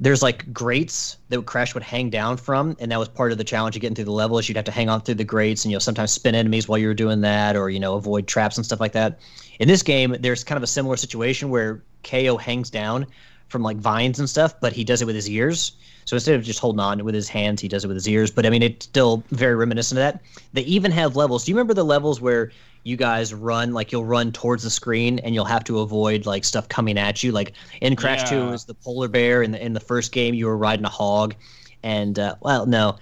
there's 0.00 0.22
like 0.22 0.52
grates 0.52 1.18
that 1.28 1.44
Crash 1.46 1.74
would 1.74 1.82
hang 1.82 2.10
down 2.10 2.36
from, 2.36 2.76
and 2.80 2.90
that 2.90 2.98
was 2.98 3.08
part 3.08 3.32
of 3.32 3.38
the 3.38 3.44
challenge 3.44 3.76
of 3.76 3.82
getting 3.82 3.94
through 3.94 4.06
the 4.06 4.12
level. 4.12 4.38
Is 4.38 4.48
you'd 4.48 4.56
have 4.56 4.64
to 4.64 4.72
hang 4.72 4.88
on 4.88 5.00
through 5.02 5.16
the 5.16 5.24
grates, 5.24 5.64
and 5.64 5.72
you 5.72 5.76
know 5.76 5.80
sometimes 5.80 6.12
spin 6.12 6.34
enemies 6.34 6.68
while 6.68 6.78
you 6.78 6.88
were 6.88 6.94
doing 6.94 7.20
that, 7.20 7.56
or 7.56 7.70
you 7.70 7.80
know 7.80 7.94
avoid 7.94 8.26
traps 8.26 8.56
and 8.56 8.64
stuff 8.64 8.80
like 8.80 8.92
that. 8.92 9.18
In 9.60 9.68
this 9.68 9.82
game, 9.82 10.16
there's 10.20 10.42
kind 10.42 10.56
of 10.56 10.62
a 10.62 10.68
similar 10.68 10.96
situation 10.96 11.50
where 11.50 11.82
Kao 12.02 12.36
hangs 12.36 12.70
down 12.70 13.06
from 13.48 13.62
like 13.62 13.76
vines 13.76 14.18
and 14.18 14.28
stuff, 14.28 14.58
but 14.60 14.72
he 14.72 14.84
does 14.84 15.02
it 15.02 15.06
with 15.06 15.14
his 15.14 15.28
ears. 15.28 15.72
So 16.06 16.16
instead 16.16 16.34
of 16.34 16.42
just 16.42 16.58
holding 16.58 16.80
on 16.80 17.02
with 17.04 17.14
his 17.14 17.28
hands, 17.28 17.60
he 17.60 17.68
does 17.68 17.84
it 17.84 17.88
with 17.88 17.96
his 17.96 18.08
ears. 18.08 18.30
But 18.30 18.46
I 18.46 18.50
mean, 18.50 18.62
it's 18.62 18.84
still 18.84 19.22
very 19.30 19.54
reminiscent 19.54 19.98
of 19.98 20.02
that. 20.02 20.22
They 20.52 20.62
even 20.62 20.90
have 20.92 21.16
levels. 21.16 21.44
Do 21.44 21.50
you 21.50 21.56
remember 21.56 21.74
the 21.74 21.84
levels 21.84 22.20
where 22.20 22.50
you 22.82 22.96
guys 22.96 23.32
run 23.32 23.72
like 23.72 23.90
you'll 23.90 24.04
run 24.04 24.30
towards 24.30 24.62
the 24.62 24.70
screen 24.70 25.18
and 25.20 25.34
you'll 25.34 25.46
have 25.46 25.64
to 25.64 25.80
avoid 25.80 26.26
like 26.26 26.44
stuff 26.44 26.68
coming 26.68 26.98
at 26.98 27.22
you? 27.22 27.32
Like 27.32 27.52
in 27.80 27.96
Crash 27.96 28.28
Two, 28.28 28.42
it 28.42 28.50
was 28.50 28.64
the 28.64 28.74
polar 28.74 29.08
bear. 29.08 29.42
In 29.42 29.52
the 29.52 29.64
in 29.64 29.72
the 29.72 29.80
first 29.80 30.12
game, 30.12 30.34
you 30.34 30.46
were 30.46 30.58
riding 30.58 30.84
a 30.84 30.90
hog, 30.90 31.34
and 31.82 32.18
uh, 32.18 32.34
well, 32.40 32.66
no, 32.66 32.96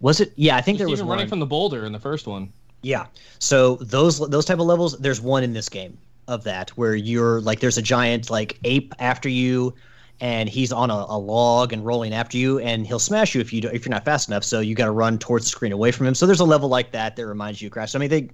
was 0.00 0.20
it? 0.20 0.32
Yeah, 0.36 0.56
I 0.56 0.60
think 0.60 0.78
there 0.78 0.88
was 0.88 1.00
even 1.00 1.08
one. 1.08 1.16
running 1.16 1.28
from 1.28 1.40
the 1.40 1.46
boulder 1.46 1.84
in 1.84 1.92
the 1.92 2.00
first 2.00 2.26
one. 2.26 2.52
Yeah. 2.82 3.06
So 3.40 3.76
those 3.76 4.18
those 4.28 4.44
type 4.44 4.60
of 4.60 4.66
levels, 4.66 4.96
there's 4.98 5.20
one 5.20 5.42
in 5.42 5.52
this 5.52 5.68
game 5.68 5.98
of 6.28 6.44
that 6.44 6.70
where 6.70 6.94
you're 6.94 7.40
like 7.40 7.60
there's 7.60 7.78
a 7.78 7.82
giant 7.82 8.30
like 8.30 8.58
ape 8.64 8.92
after 8.98 9.28
you 9.28 9.74
and 10.20 10.48
he's 10.48 10.72
on 10.72 10.90
a, 10.90 11.06
a 11.08 11.18
log 11.18 11.72
and 11.72 11.84
rolling 11.84 12.12
after 12.12 12.36
you 12.36 12.58
and 12.60 12.86
he'll 12.86 12.98
smash 12.98 13.34
you 13.34 13.40
if 13.40 13.52
you 13.52 13.60
if 13.72 13.84
you're 13.84 13.90
not 13.90 14.04
fast 14.04 14.28
enough 14.28 14.44
so 14.44 14.60
you 14.60 14.74
got 14.74 14.86
to 14.86 14.90
run 14.90 15.18
towards 15.18 15.44
the 15.44 15.50
screen 15.50 15.72
away 15.72 15.92
from 15.92 16.06
him 16.06 16.14
so 16.14 16.26
there's 16.26 16.40
a 16.40 16.44
level 16.44 16.68
like 16.68 16.92
that 16.92 17.16
that 17.16 17.26
reminds 17.26 17.60
you 17.62 17.68
of 17.68 17.72
crash 17.72 17.92
so, 17.92 17.98
i 17.98 18.00
mean 18.00 18.10
they 18.10 18.28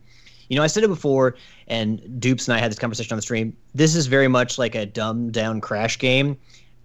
you 0.48 0.56
know 0.56 0.62
i 0.62 0.66
said 0.66 0.82
it 0.84 0.88
before 0.88 1.34
and 1.68 2.20
dupes 2.20 2.48
and 2.48 2.54
i 2.54 2.58
had 2.58 2.70
this 2.70 2.78
conversation 2.78 3.12
on 3.12 3.18
the 3.18 3.22
stream 3.22 3.56
this 3.74 3.94
is 3.94 4.06
very 4.06 4.28
much 4.28 4.58
like 4.58 4.74
a 4.74 4.86
dumbed 4.86 5.32
down 5.32 5.60
crash 5.60 5.98
game 5.98 6.36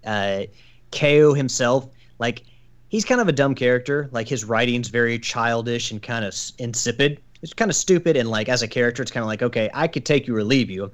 uh, 0.06 0.44
kao 0.92 1.34
himself 1.34 1.88
like 2.20 2.44
he's 2.90 3.06
kind 3.06 3.22
of 3.22 3.28
a 3.28 3.32
dumb 3.32 3.56
character. 3.56 4.10
Like 4.12 4.28
his 4.28 4.46
writing's 4.46 4.88
very 4.90 5.20
childish 5.20 5.92
and 5.92 6.02
kind 6.02 6.26
of 6.26 6.36
insipid. 6.58 7.22
It's 7.42 7.54
kind 7.54 7.70
of 7.70 7.76
stupid 7.76 8.18
and 8.18 8.30
like 8.30 8.50
as 8.50 8.62
a 8.62 8.68
character, 8.68 9.02
it's 9.02 9.12
kind 9.12 9.24
of 9.24 9.28
like 9.28 9.42
okay, 9.42 9.70
I 9.74 9.88
could 9.88 10.06
take 10.06 10.28
you 10.28 10.36
or 10.36 10.44
leave 10.44 10.70
you, 10.70 10.92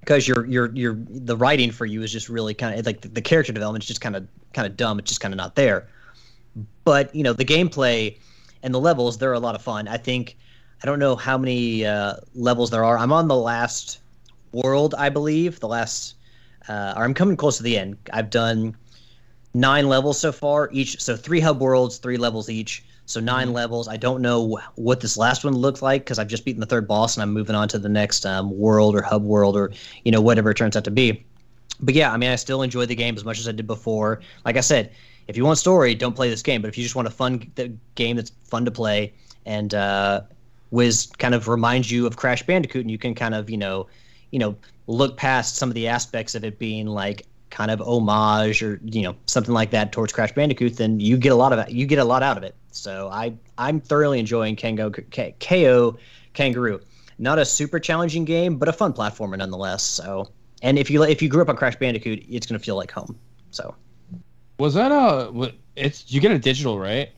because 0.00 0.26
your 0.26 0.46
your 0.46 0.74
your 0.74 0.96
the 1.08 1.36
writing 1.36 1.70
for 1.70 1.86
you 1.86 2.02
is 2.02 2.12
just 2.12 2.28
really 2.28 2.54
kind 2.54 2.78
of 2.78 2.86
like 2.86 3.00
the, 3.00 3.08
the 3.08 3.22
character 3.22 3.52
development 3.52 3.84
is 3.84 3.88
just 3.88 4.00
kind 4.00 4.16
of 4.16 4.26
kind 4.52 4.66
of 4.66 4.76
dumb. 4.76 4.98
It's 4.98 5.08
just 5.08 5.20
kind 5.20 5.34
of 5.34 5.38
not 5.38 5.56
there. 5.56 5.88
But 6.84 7.14
you 7.14 7.22
know 7.22 7.32
the 7.32 7.44
gameplay 7.44 8.18
and 8.62 8.74
the 8.74 8.80
levels, 8.80 9.18
they're 9.18 9.32
a 9.32 9.40
lot 9.40 9.54
of 9.54 9.62
fun. 9.62 9.88
I 9.88 9.96
think 9.96 10.36
I 10.82 10.86
don't 10.86 10.98
know 10.98 11.16
how 11.16 11.36
many 11.38 11.84
uh, 11.84 12.16
levels 12.34 12.70
there 12.70 12.84
are. 12.84 12.98
I'm 12.98 13.12
on 13.12 13.28
the 13.28 13.36
last 13.36 14.00
world, 14.52 14.94
I 14.96 15.08
believe. 15.08 15.60
The 15.60 15.68
last, 15.68 16.14
uh, 16.68 16.94
or 16.96 17.04
I'm 17.04 17.14
coming 17.14 17.36
close 17.36 17.56
to 17.58 17.62
the 17.62 17.78
end. 17.78 17.96
I've 18.12 18.30
done 18.30 18.76
nine 19.54 19.88
levels 19.88 20.18
so 20.18 20.30
far 20.30 20.70
each 20.72 21.00
so 21.02 21.16
three 21.16 21.40
hub 21.40 21.60
worlds 21.60 21.98
three 21.98 22.16
levels 22.16 22.48
each 22.48 22.84
so 23.10 23.20
9 23.20 23.52
levels. 23.52 23.88
I 23.88 23.96
don't 23.96 24.22
know 24.22 24.60
what 24.76 25.00
this 25.00 25.16
last 25.16 25.44
one 25.44 25.54
looks 25.54 25.82
like 25.82 26.02
because 26.02 26.18
i've 26.18 26.28
just 26.28 26.44
beaten 26.44 26.60
the 26.60 26.66
third 26.66 26.86
boss 26.86 27.16
and 27.16 27.22
i'm 27.22 27.32
moving 27.32 27.56
on 27.56 27.68
to 27.68 27.78
the 27.78 27.88
next 27.88 28.24
um, 28.26 28.56
world 28.56 28.94
or 28.94 29.02
hub 29.02 29.24
world 29.24 29.56
or 29.56 29.72
you 30.04 30.12
know 30.12 30.20
whatever 30.20 30.50
it 30.50 30.56
turns 30.56 30.76
out 30.76 30.84
to 30.84 30.90
be. 30.90 31.24
But 31.80 31.94
yeah 31.94 32.12
i 32.12 32.16
mean 32.16 32.30
i 32.30 32.36
still 32.36 32.62
enjoy 32.62 32.86
the 32.86 32.94
game 32.94 33.16
as 33.16 33.24
much 33.24 33.38
as 33.38 33.48
i 33.48 33.52
did 33.52 33.66
before. 33.66 34.20
Like 34.44 34.56
i 34.56 34.60
said 34.60 34.92
if 35.28 35.36
you 35.36 35.44
want 35.44 35.58
story 35.58 35.94
don't 35.94 36.14
play 36.14 36.28
this 36.28 36.42
game. 36.42 36.62
But 36.62 36.68
if 36.68 36.78
you 36.78 36.84
just 36.84 36.96
want 36.96 37.08
a 37.08 37.10
fun 37.10 37.50
the 37.54 37.72
game 37.94 38.16
that's 38.16 38.32
fun 38.44 38.64
to 38.64 38.70
play 38.70 39.12
and 39.46 39.74
uh, 39.74 40.22
Wiz 40.70 41.10
kind 41.18 41.34
of 41.34 41.48
reminds 41.48 41.90
you 41.90 42.06
of 42.06 42.16
Crash 42.16 42.42
Bandicoot, 42.44 42.82
and 42.82 42.90
you 42.90 42.98
can 42.98 43.14
kind 43.14 43.34
of 43.34 43.50
you 43.50 43.56
know, 43.56 43.86
you 44.30 44.38
know, 44.38 44.56
look 44.86 45.16
past 45.16 45.56
some 45.56 45.68
of 45.68 45.74
the 45.74 45.88
aspects 45.88 46.34
of 46.34 46.44
it 46.44 46.58
being 46.58 46.86
like 46.86 47.26
kind 47.50 47.70
of 47.70 47.80
homage 47.80 48.62
or 48.62 48.80
you 48.84 49.02
know 49.02 49.14
something 49.26 49.52
like 49.54 49.70
that 49.70 49.92
towards 49.92 50.12
Crash 50.12 50.32
Bandicoot, 50.32 50.76
then 50.76 51.00
you 51.00 51.16
get 51.16 51.32
a 51.32 51.34
lot 51.34 51.52
of. 51.52 51.70
You 51.70 51.86
get 51.86 51.98
a 51.98 52.04
lot 52.04 52.22
out 52.22 52.36
of 52.36 52.42
it. 52.42 52.54
So 52.70 53.08
I 53.12 53.34
I'm 53.58 53.80
thoroughly 53.80 54.18
enjoying 54.18 54.56
Kango 54.56 54.90
K- 55.10 55.34
Kao 55.40 55.96
Kangaroo. 56.34 56.80
Not 57.18 57.38
a 57.38 57.44
super 57.44 57.78
challenging 57.78 58.24
game, 58.24 58.56
but 58.56 58.68
a 58.68 58.72
fun 58.72 58.92
platformer 58.92 59.36
nonetheless. 59.36 59.82
So 59.82 60.28
and 60.62 60.78
if 60.78 60.90
you 60.90 61.02
if 61.02 61.20
you 61.20 61.28
grew 61.28 61.42
up 61.42 61.48
on 61.48 61.56
Crash 61.56 61.76
Bandicoot, 61.76 62.24
it's 62.28 62.46
gonna 62.46 62.58
feel 62.58 62.76
like 62.76 62.90
home. 62.90 63.18
So 63.50 63.74
Was 64.58 64.74
that 64.74 64.92
a? 64.92 65.52
It's 65.76 66.10
you 66.12 66.20
get 66.20 66.30
a 66.32 66.38
digital, 66.38 66.78
right? 66.78 67.10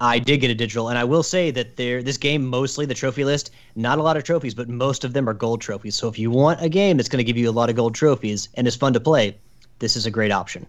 I 0.00 0.20
did 0.20 0.38
get 0.38 0.50
a 0.50 0.54
digital, 0.54 0.90
and 0.90 0.98
I 0.98 1.02
will 1.02 1.24
say 1.24 1.50
that 1.50 1.76
there 1.76 2.02
this 2.04 2.16
game 2.16 2.46
mostly 2.46 2.86
the 2.86 2.94
trophy 2.94 3.24
list, 3.24 3.50
not 3.74 3.98
a 3.98 4.02
lot 4.02 4.16
of 4.16 4.22
trophies, 4.22 4.54
but 4.54 4.68
most 4.68 5.04
of 5.04 5.12
them 5.12 5.28
are 5.28 5.34
gold 5.34 5.60
trophies. 5.60 5.96
So 5.96 6.06
if 6.08 6.18
you 6.18 6.30
want 6.30 6.62
a 6.62 6.68
game 6.68 6.96
that's 6.96 7.08
going 7.08 7.18
to 7.18 7.24
give 7.24 7.36
you 7.36 7.50
a 7.50 7.52
lot 7.52 7.68
of 7.68 7.74
gold 7.74 7.96
trophies 7.96 8.48
and 8.54 8.66
is 8.68 8.76
fun 8.76 8.92
to 8.92 9.00
play, 9.00 9.36
this 9.78 9.96
is 9.96 10.06
a 10.06 10.10
great 10.10 10.32
option. 10.32 10.66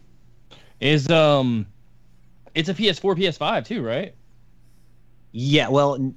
Is 0.79 1.09
um, 1.09 1.65
it's 2.55 2.69
a 2.69 2.73
PS4, 2.73 3.15
PS5 3.17 3.65
too, 3.65 3.81
right? 3.83 4.13
Yeah, 5.31 5.69
well, 5.69 5.95
n- 5.95 6.09
Does 6.11 6.15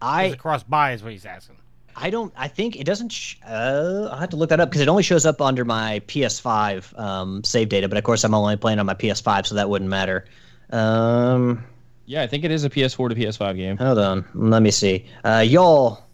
I 0.00 0.24
it 0.24 0.38
cross 0.38 0.62
buy 0.62 0.92
is 0.92 1.02
what 1.02 1.12
he's 1.12 1.26
asking. 1.26 1.56
I 1.94 2.08
don't 2.10 2.32
I 2.36 2.48
think 2.48 2.76
it 2.76 2.84
doesn't. 2.84 3.10
Sh- 3.10 3.36
uh, 3.46 4.08
I 4.10 4.12
will 4.14 4.16
have 4.16 4.30
to 4.30 4.36
look 4.36 4.48
that 4.50 4.60
up 4.60 4.70
because 4.70 4.80
it 4.80 4.88
only 4.88 5.02
shows 5.02 5.26
up 5.26 5.40
under 5.40 5.64
my 5.64 6.00
PS5 6.06 6.98
um, 6.98 7.44
save 7.44 7.68
data. 7.68 7.88
But 7.88 7.98
of 7.98 8.04
course, 8.04 8.24
I'm 8.24 8.34
only 8.34 8.56
playing 8.56 8.78
on 8.78 8.86
my 8.86 8.94
PS5, 8.94 9.46
so 9.46 9.54
that 9.56 9.68
wouldn't 9.68 9.90
matter. 9.90 10.24
Um, 10.70 11.64
Yeah, 12.06 12.22
I 12.22 12.26
think 12.26 12.44
it 12.44 12.50
is 12.50 12.64
a 12.64 12.70
PS4 12.70 13.10
to 13.10 13.14
PS5 13.14 13.56
game. 13.56 13.76
hold 13.76 13.98
on, 13.98 14.24
let 14.34 14.62
me 14.62 14.70
see. 14.70 15.04
Uh, 15.24 15.44
y'all, 15.46 16.04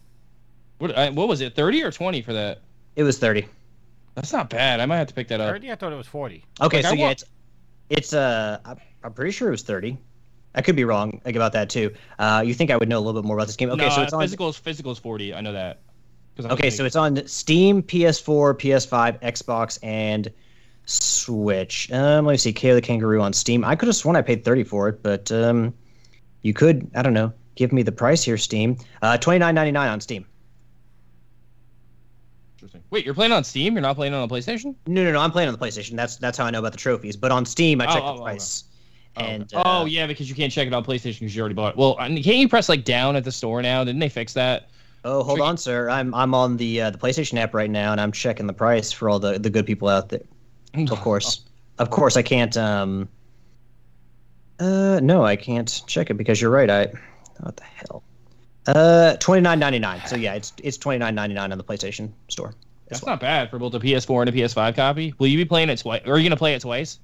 What 0.79 0.97
I, 0.97 1.09
what 1.11 1.27
was 1.29 1.39
it? 1.41 1.55
30 1.55 1.83
or 1.83 1.91
20 1.91 2.21
for 2.23 2.33
that? 2.33 2.61
it 2.95 3.03
was 3.03 3.17
30. 3.19 3.47
That's 4.21 4.33
not 4.33 4.49
bad. 4.49 4.79
I 4.81 4.85
might 4.85 4.97
have 4.97 5.07
to 5.07 5.13
pick 5.13 5.29
that 5.29 5.39
up. 5.39 5.49
30? 5.49 5.71
I 5.71 5.75
thought 5.75 5.93
it 5.93 5.95
was 5.95 6.07
40. 6.07 6.43
Okay, 6.61 6.77
Like, 6.77 6.85
I 6.85 6.89
so 6.89 6.95
yeah, 6.95 7.01
want- 7.03 7.11
it's 7.13 7.23
it's 7.89 8.13
uh, 8.13 8.59
I'm- 8.65 8.77
I'm 9.03 9.13
pretty 9.13 9.31
sure 9.31 9.47
it 9.47 9.51
was 9.51 9.61
thirty. 9.63 9.97
I 10.53 10.61
could 10.61 10.75
be 10.75 10.83
wrong 10.83 11.21
like, 11.25 11.35
about 11.35 11.53
that 11.53 11.69
too. 11.69 11.93
Uh, 12.19 12.43
you 12.45 12.53
think 12.53 12.69
I 12.69 12.75
would 12.75 12.89
know 12.89 12.97
a 12.97 13.01
little 13.01 13.21
bit 13.21 13.25
more 13.27 13.37
about 13.37 13.47
this 13.47 13.55
game? 13.55 13.69
Okay, 13.69 13.87
no, 13.87 13.89
so 13.89 14.01
it's 14.01 14.13
on. 14.13 14.21
physical 14.21 14.49
is 14.49 14.57
physical 14.57 14.91
is 14.91 14.97
40. 14.99 15.33
I 15.33 15.41
know 15.41 15.53
that. 15.53 15.79
I 16.37 16.41
was 16.41 16.51
Okay, 16.51 16.69
so 16.69 16.85
it's 16.85 16.95
on 16.97 17.25
Steam, 17.27 17.81
PS4, 17.81 18.55
PS5, 18.55 19.21
Xbox, 19.21 19.79
and 19.83 20.31
Switch. 20.85 21.91
Um, 21.91 22.25
let 22.25 22.33
me 22.33 22.37
see. 22.37 22.51
Kao 22.53 22.73
the 22.73 22.81
Kangaroo 22.81 23.21
on 23.21 23.31
Steam. 23.31 23.63
I 23.63 23.75
could 23.75 23.87
have 23.87 23.95
sworn 23.95 24.15
I 24.15 24.21
paid 24.21 24.43
thirty 24.43 24.63
for 24.63 24.89
it, 24.89 25.01
but 25.01 25.31
um, 25.31 25.73
you 26.41 26.53
could. 26.53 26.89
I 26.95 27.01
don't 27.01 27.13
know. 27.13 27.31
Give 27.55 27.71
me 27.71 27.83
the 27.83 27.91
price 27.91 28.23
here, 28.23 28.37
Steam. 28.37 28.77
Uh, 29.01 29.17
twenty 29.17 29.39
nine 29.39 29.55
ninety 29.55 29.71
nine 29.71 29.89
on 29.89 30.01
Steam. 30.01 30.25
Interesting. 32.59 32.83
Wait, 32.89 33.05
you're 33.05 33.13
playing 33.13 33.31
on 33.31 33.45
Steam? 33.45 33.73
You're 33.73 33.81
not 33.81 33.95
playing 33.95 34.13
on 34.13 34.21
a 34.21 34.27
PlayStation? 34.27 34.75
No, 34.85 35.01
no, 35.01 35.13
no. 35.13 35.21
I'm 35.21 35.31
playing 35.31 35.47
on 35.47 35.57
the 35.57 35.65
PlayStation. 35.65 35.95
That's 35.95 36.17
that's 36.17 36.37
how 36.37 36.43
I 36.43 36.51
know 36.51 36.59
about 36.59 36.73
the 36.73 36.77
trophies. 36.77 37.15
But 37.15 37.31
on 37.31 37.45
Steam, 37.45 37.79
I 37.79 37.85
checked 37.85 38.03
oh, 38.03 38.15
the 38.15 38.19
oh, 38.19 38.23
price. 38.23 38.65
Oh, 39.15 39.21
okay. 39.21 39.31
And 39.31 39.53
oh 39.53 39.61
uh, 39.61 39.85
yeah, 39.85 40.05
because 40.07 40.27
you 40.27 40.35
can't 40.35 40.51
check 40.51 40.67
it 40.67 40.73
on 40.73 40.83
PlayStation 40.83 41.21
because 41.21 41.33
you 41.33 41.39
already 41.39 41.55
bought 41.55 41.75
it. 41.75 41.77
Well, 41.77 41.95
can't 41.95 42.25
you 42.25 42.49
press 42.49 42.67
like 42.67 42.83
down 42.83 43.15
at 43.15 43.23
the 43.23 43.31
store 43.31 43.61
now? 43.61 43.85
Didn't 43.85 43.99
they 43.99 44.09
fix 44.09 44.33
that? 44.33 44.71
Oh, 45.05 45.23
hold 45.23 45.39
on, 45.39 45.55
sir. 45.55 45.89
I'm 45.89 46.13
I'm 46.13 46.33
on 46.33 46.57
the 46.57 46.81
uh, 46.81 46.89
the 46.89 46.97
PlayStation 46.97 47.39
app 47.39 47.53
right 47.53 47.69
now, 47.69 47.93
and 47.93 48.01
I'm 48.01 48.11
checking 48.11 48.45
the 48.45 48.53
price 48.53 48.91
for 48.91 49.09
all 49.09 49.19
the, 49.19 49.39
the 49.39 49.49
good 49.49 49.65
people 49.65 49.87
out 49.87 50.09
there. 50.09 50.21
Of 50.91 50.99
course, 50.99 51.45
of 51.77 51.89
course, 51.89 52.17
I 52.17 52.23
can't. 52.23 52.55
Um. 52.57 53.07
Uh, 54.59 54.99
no, 55.01 55.23
I 55.23 55.37
can't 55.37 55.81
check 55.87 56.09
it 56.09 56.15
because 56.15 56.41
you're 56.41 56.51
right. 56.51 56.69
I. 56.69 56.87
What 57.39 57.55
the 57.55 57.63
hell? 57.63 58.03
Uh, 58.75 59.15
twenty 59.17 59.41
nine 59.41 59.59
ninety 59.59 59.79
nine. 59.79 60.01
So 60.05 60.15
yeah, 60.15 60.33
it's 60.35 60.53
it's 60.63 60.77
twenty 60.77 60.99
nine 60.99 61.15
ninety 61.15 61.33
nine 61.35 61.51
on 61.51 61.57
the 61.57 61.63
PlayStation 61.63 62.11
Store. 62.27 62.53
That's 62.87 63.05
not 63.05 63.19
bad 63.19 63.49
for 63.51 63.59
both 63.59 63.73
a 63.75 63.79
PS4 63.79 64.21
and 64.21 64.29
a 64.29 64.31
PS5 64.33 64.75
copy. 64.75 65.13
Will 65.19 65.27
you 65.27 65.37
be 65.37 65.45
playing 65.45 65.69
it 65.69 65.77
twice? 65.77 66.01
Or 66.07 66.13
are 66.13 66.17
you 66.17 66.27
gonna 66.27 66.35
play 66.37 66.55
it 66.55 66.61
twice? 66.61 66.97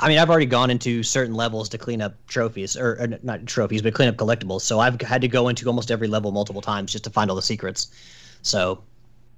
I 0.00 0.08
mean, 0.08 0.18
I've 0.18 0.28
already 0.28 0.46
gone 0.46 0.70
into 0.70 1.04
certain 1.04 1.34
levels 1.34 1.68
to 1.68 1.78
clean 1.78 2.02
up 2.02 2.14
trophies, 2.26 2.76
or, 2.76 3.00
or 3.00 3.06
not 3.22 3.46
trophies, 3.46 3.80
but 3.80 3.94
clean 3.94 4.08
up 4.08 4.16
collectibles. 4.16 4.62
So 4.62 4.80
I've 4.80 5.00
had 5.00 5.20
to 5.20 5.28
go 5.28 5.48
into 5.48 5.68
almost 5.68 5.92
every 5.92 6.08
level 6.08 6.32
multiple 6.32 6.60
times 6.60 6.90
just 6.90 7.04
to 7.04 7.10
find 7.10 7.30
all 7.30 7.36
the 7.36 7.42
secrets. 7.42 7.92
So, 8.42 8.82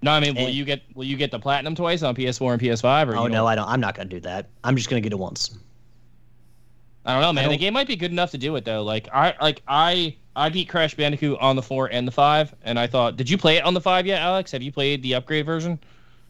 No, 0.00 0.12
I 0.12 0.20
mean, 0.20 0.34
will 0.34 0.46
Eh. 0.46 0.48
you 0.50 0.64
get 0.64 0.82
will 0.94 1.04
you 1.04 1.16
get 1.18 1.30
the 1.30 1.38
platinum 1.38 1.74
twice 1.74 2.02
on 2.02 2.14
PS4 2.14 2.52
and 2.54 2.62
PS5? 2.62 3.08
Or 3.08 3.16
oh 3.16 3.26
no, 3.26 3.46
I 3.46 3.54
don't. 3.54 3.68
I'm 3.68 3.80
not 3.80 3.94
gonna 3.94 4.08
do 4.08 4.20
that. 4.20 4.48
I'm 4.64 4.76
just 4.76 4.88
gonna 4.88 5.02
get 5.02 5.12
it 5.12 5.18
once. 5.18 5.58
I 7.04 7.12
don't 7.12 7.20
know, 7.22 7.32
man. 7.34 7.44
don't- 7.44 7.52
The 7.52 7.58
game 7.58 7.74
might 7.74 7.86
be 7.86 7.96
good 7.96 8.10
enough 8.12 8.30
to 8.30 8.38
do 8.38 8.56
it 8.56 8.64
though. 8.64 8.82
Like 8.82 9.08
I 9.12 9.34
like 9.42 9.62
I 9.68 10.16
I 10.36 10.50
beat 10.50 10.68
Crash 10.68 10.94
Bandicoot 10.94 11.38
on 11.40 11.56
the 11.56 11.62
four 11.62 11.86
and 11.86 12.06
the 12.06 12.12
five, 12.12 12.54
and 12.62 12.78
I 12.78 12.86
thought, 12.86 13.16
did 13.16 13.28
you 13.28 13.38
play 13.38 13.56
it 13.56 13.64
on 13.64 13.72
the 13.72 13.80
five 13.80 14.06
yet, 14.06 14.20
Alex? 14.20 14.52
Have 14.52 14.62
you 14.62 14.70
played 14.70 15.02
the 15.02 15.14
upgrade 15.14 15.46
version? 15.46 15.78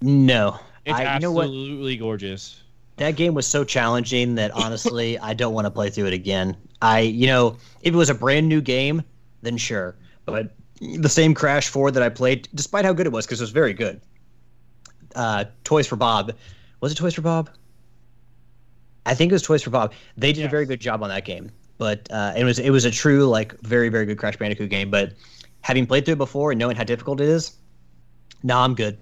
No, 0.00 0.60
It's 0.84 0.96
I, 0.98 1.14
you 1.14 1.20
know 1.20 1.32
what? 1.32 1.46
absolutely 1.46 1.96
gorgeous. 1.96 2.62
That 2.98 3.16
game 3.16 3.34
was 3.34 3.46
so 3.48 3.64
challenging 3.64 4.36
that 4.36 4.52
honestly, 4.52 5.18
I 5.20 5.34
don't 5.34 5.54
want 5.54 5.66
to 5.66 5.72
play 5.72 5.90
through 5.90 6.06
it 6.06 6.12
again. 6.14 6.56
I, 6.80 7.00
you 7.00 7.26
know, 7.26 7.56
if 7.82 7.92
it 7.92 7.96
was 7.96 8.08
a 8.08 8.14
brand 8.14 8.48
new 8.48 8.60
game, 8.60 9.02
then 9.42 9.56
sure. 9.56 9.96
But 10.24 10.54
the 10.80 11.08
same 11.08 11.34
Crash 11.34 11.68
4 11.68 11.90
that 11.90 12.02
I 12.02 12.08
played, 12.08 12.48
despite 12.54 12.84
how 12.84 12.92
good 12.92 13.06
it 13.06 13.12
was, 13.12 13.26
because 13.26 13.40
it 13.40 13.42
was 13.44 13.50
very 13.50 13.72
good. 13.72 14.00
Uh, 15.16 15.46
Toys 15.64 15.86
for 15.86 15.96
Bob. 15.96 16.32
Was 16.80 16.92
it 16.92 16.94
Toys 16.94 17.14
for 17.14 17.22
Bob? 17.22 17.50
I 19.04 19.14
think 19.14 19.32
it 19.32 19.34
was 19.34 19.42
Toys 19.42 19.62
for 19.62 19.70
Bob. 19.70 19.94
They 20.16 20.32
did 20.32 20.44
a 20.44 20.48
very 20.48 20.66
good 20.66 20.80
job 20.80 21.02
on 21.02 21.08
that 21.08 21.24
game. 21.24 21.50
But 21.78 22.08
uh, 22.10 22.32
it 22.36 22.44
was 22.44 22.58
it 22.58 22.70
was 22.70 22.84
a 22.84 22.90
true 22.90 23.26
like 23.26 23.58
very 23.60 23.88
very 23.88 24.06
good 24.06 24.18
Crash 24.18 24.36
Bandicoot 24.36 24.70
game. 24.70 24.90
But 24.90 25.12
having 25.60 25.86
played 25.86 26.04
through 26.04 26.14
it 26.14 26.18
before 26.18 26.52
and 26.52 26.58
knowing 26.58 26.76
how 26.76 26.84
difficult 26.84 27.20
it 27.20 27.28
is, 27.28 27.56
no, 28.42 28.58
I'm 28.58 28.74
good. 28.74 28.98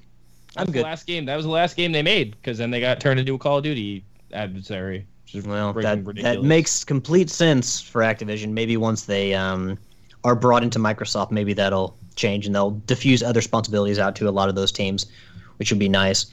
I'm 0.56 0.66
good. 0.66 0.76
The 0.76 0.82
last 0.82 1.06
game. 1.06 1.24
That 1.26 1.36
was 1.36 1.44
the 1.44 1.50
last 1.50 1.76
game 1.76 1.92
they 1.92 2.02
made 2.02 2.32
because 2.32 2.58
then 2.58 2.70
they 2.70 2.80
got 2.80 3.00
turned 3.00 3.20
into 3.20 3.34
a 3.34 3.38
Call 3.38 3.58
of 3.58 3.64
Duty 3.64 4.04
adversary. 4.32 5.06
Which 5.24 5.34
is 5.36 5.46
Well, 5.46 5.72
that 5.72 6.04
ridiculous. 6.04 6.36
that 6.36 6.42
makes 6.44 6.84
complete 6.84 7.30
sense 7.30 7.80
for 7.80 8.02
Activision. 8.02 8.50
Maybe 8.50 8.76
once 8.76 9.04
they 9.04 9.34
um, 9.34 9.78
are 10.22 10.34
brought 10.34 10.62
into 10.62 10.78
Microsoft, 10.78 11.30
maybe 11.30 11.52
that'll 11.52 11.96
change 12.16 12.46
and 12.46 12.54
they'll 12.54 12.70
diffuse 12.86 13.22
other 13.22 13.38
responsibilities 13.38 13.98
out 13.98 14.14
to 14.16 14.28
a 14.28 14.30
lot 14.30 14.48
of 14.48 14.54
those 14.54 14.70
teams, 14.70 15.06
which 15.56 15.70
would 15.72 15.78
be 15.80 15.88
nice. 15.88 16.26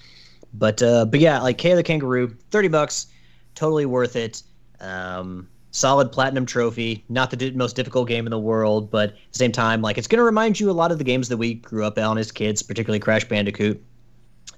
But 0.54 0.82
uh, 0.84 1.06
but 1.06 1.20
yeah, 1.20 1.40
like 1.42 1.58
K 1.58 1.74
the 1.74 1.84
Kangaroo, 1.84 2.36
thirty 2.52 2.68
bucks, 2.68 3.08
totally 3.56 3.86
worth 3.86 4.16
it. 4.16 4.44
Um, 4.80 5.48
solid 5.72 6.12
platinum 6.12 6.46
trophy, 6.46 7.04
not 7.10 7.32
the 7.32 7.52
most 7.52 7.76
difficult 7.76 8.08
game 8.08 8.28
in 8.28 8.32
the 8.32 8.40
world, 8.40 8.92
but 8.92 9.10
at 9.10 9.16
the 9.32 9.38
same 9.38 9.52
time, 9.52 9.82
like 9.82 9.98
it's 9.98 10.08
going 10.08 10.20
to 10.20 10.24
remind 10.24 10.60
you 10.60 10.70
a 10.70 10.74
lot 10.74 10.92
of 10.92 10.98
the 10.98 11.04
games 11.04 11.30
that 11.30 11.38
we 11.38 11.56
grew 11.56 11.86
up 11.86 11.98
on 11.98 12.18
as 12.18 12.32
kids, 12.32 12.62
particularly 12.62 13.00
Crash 13.00 13.26
Bandicoot. 13.26 13.82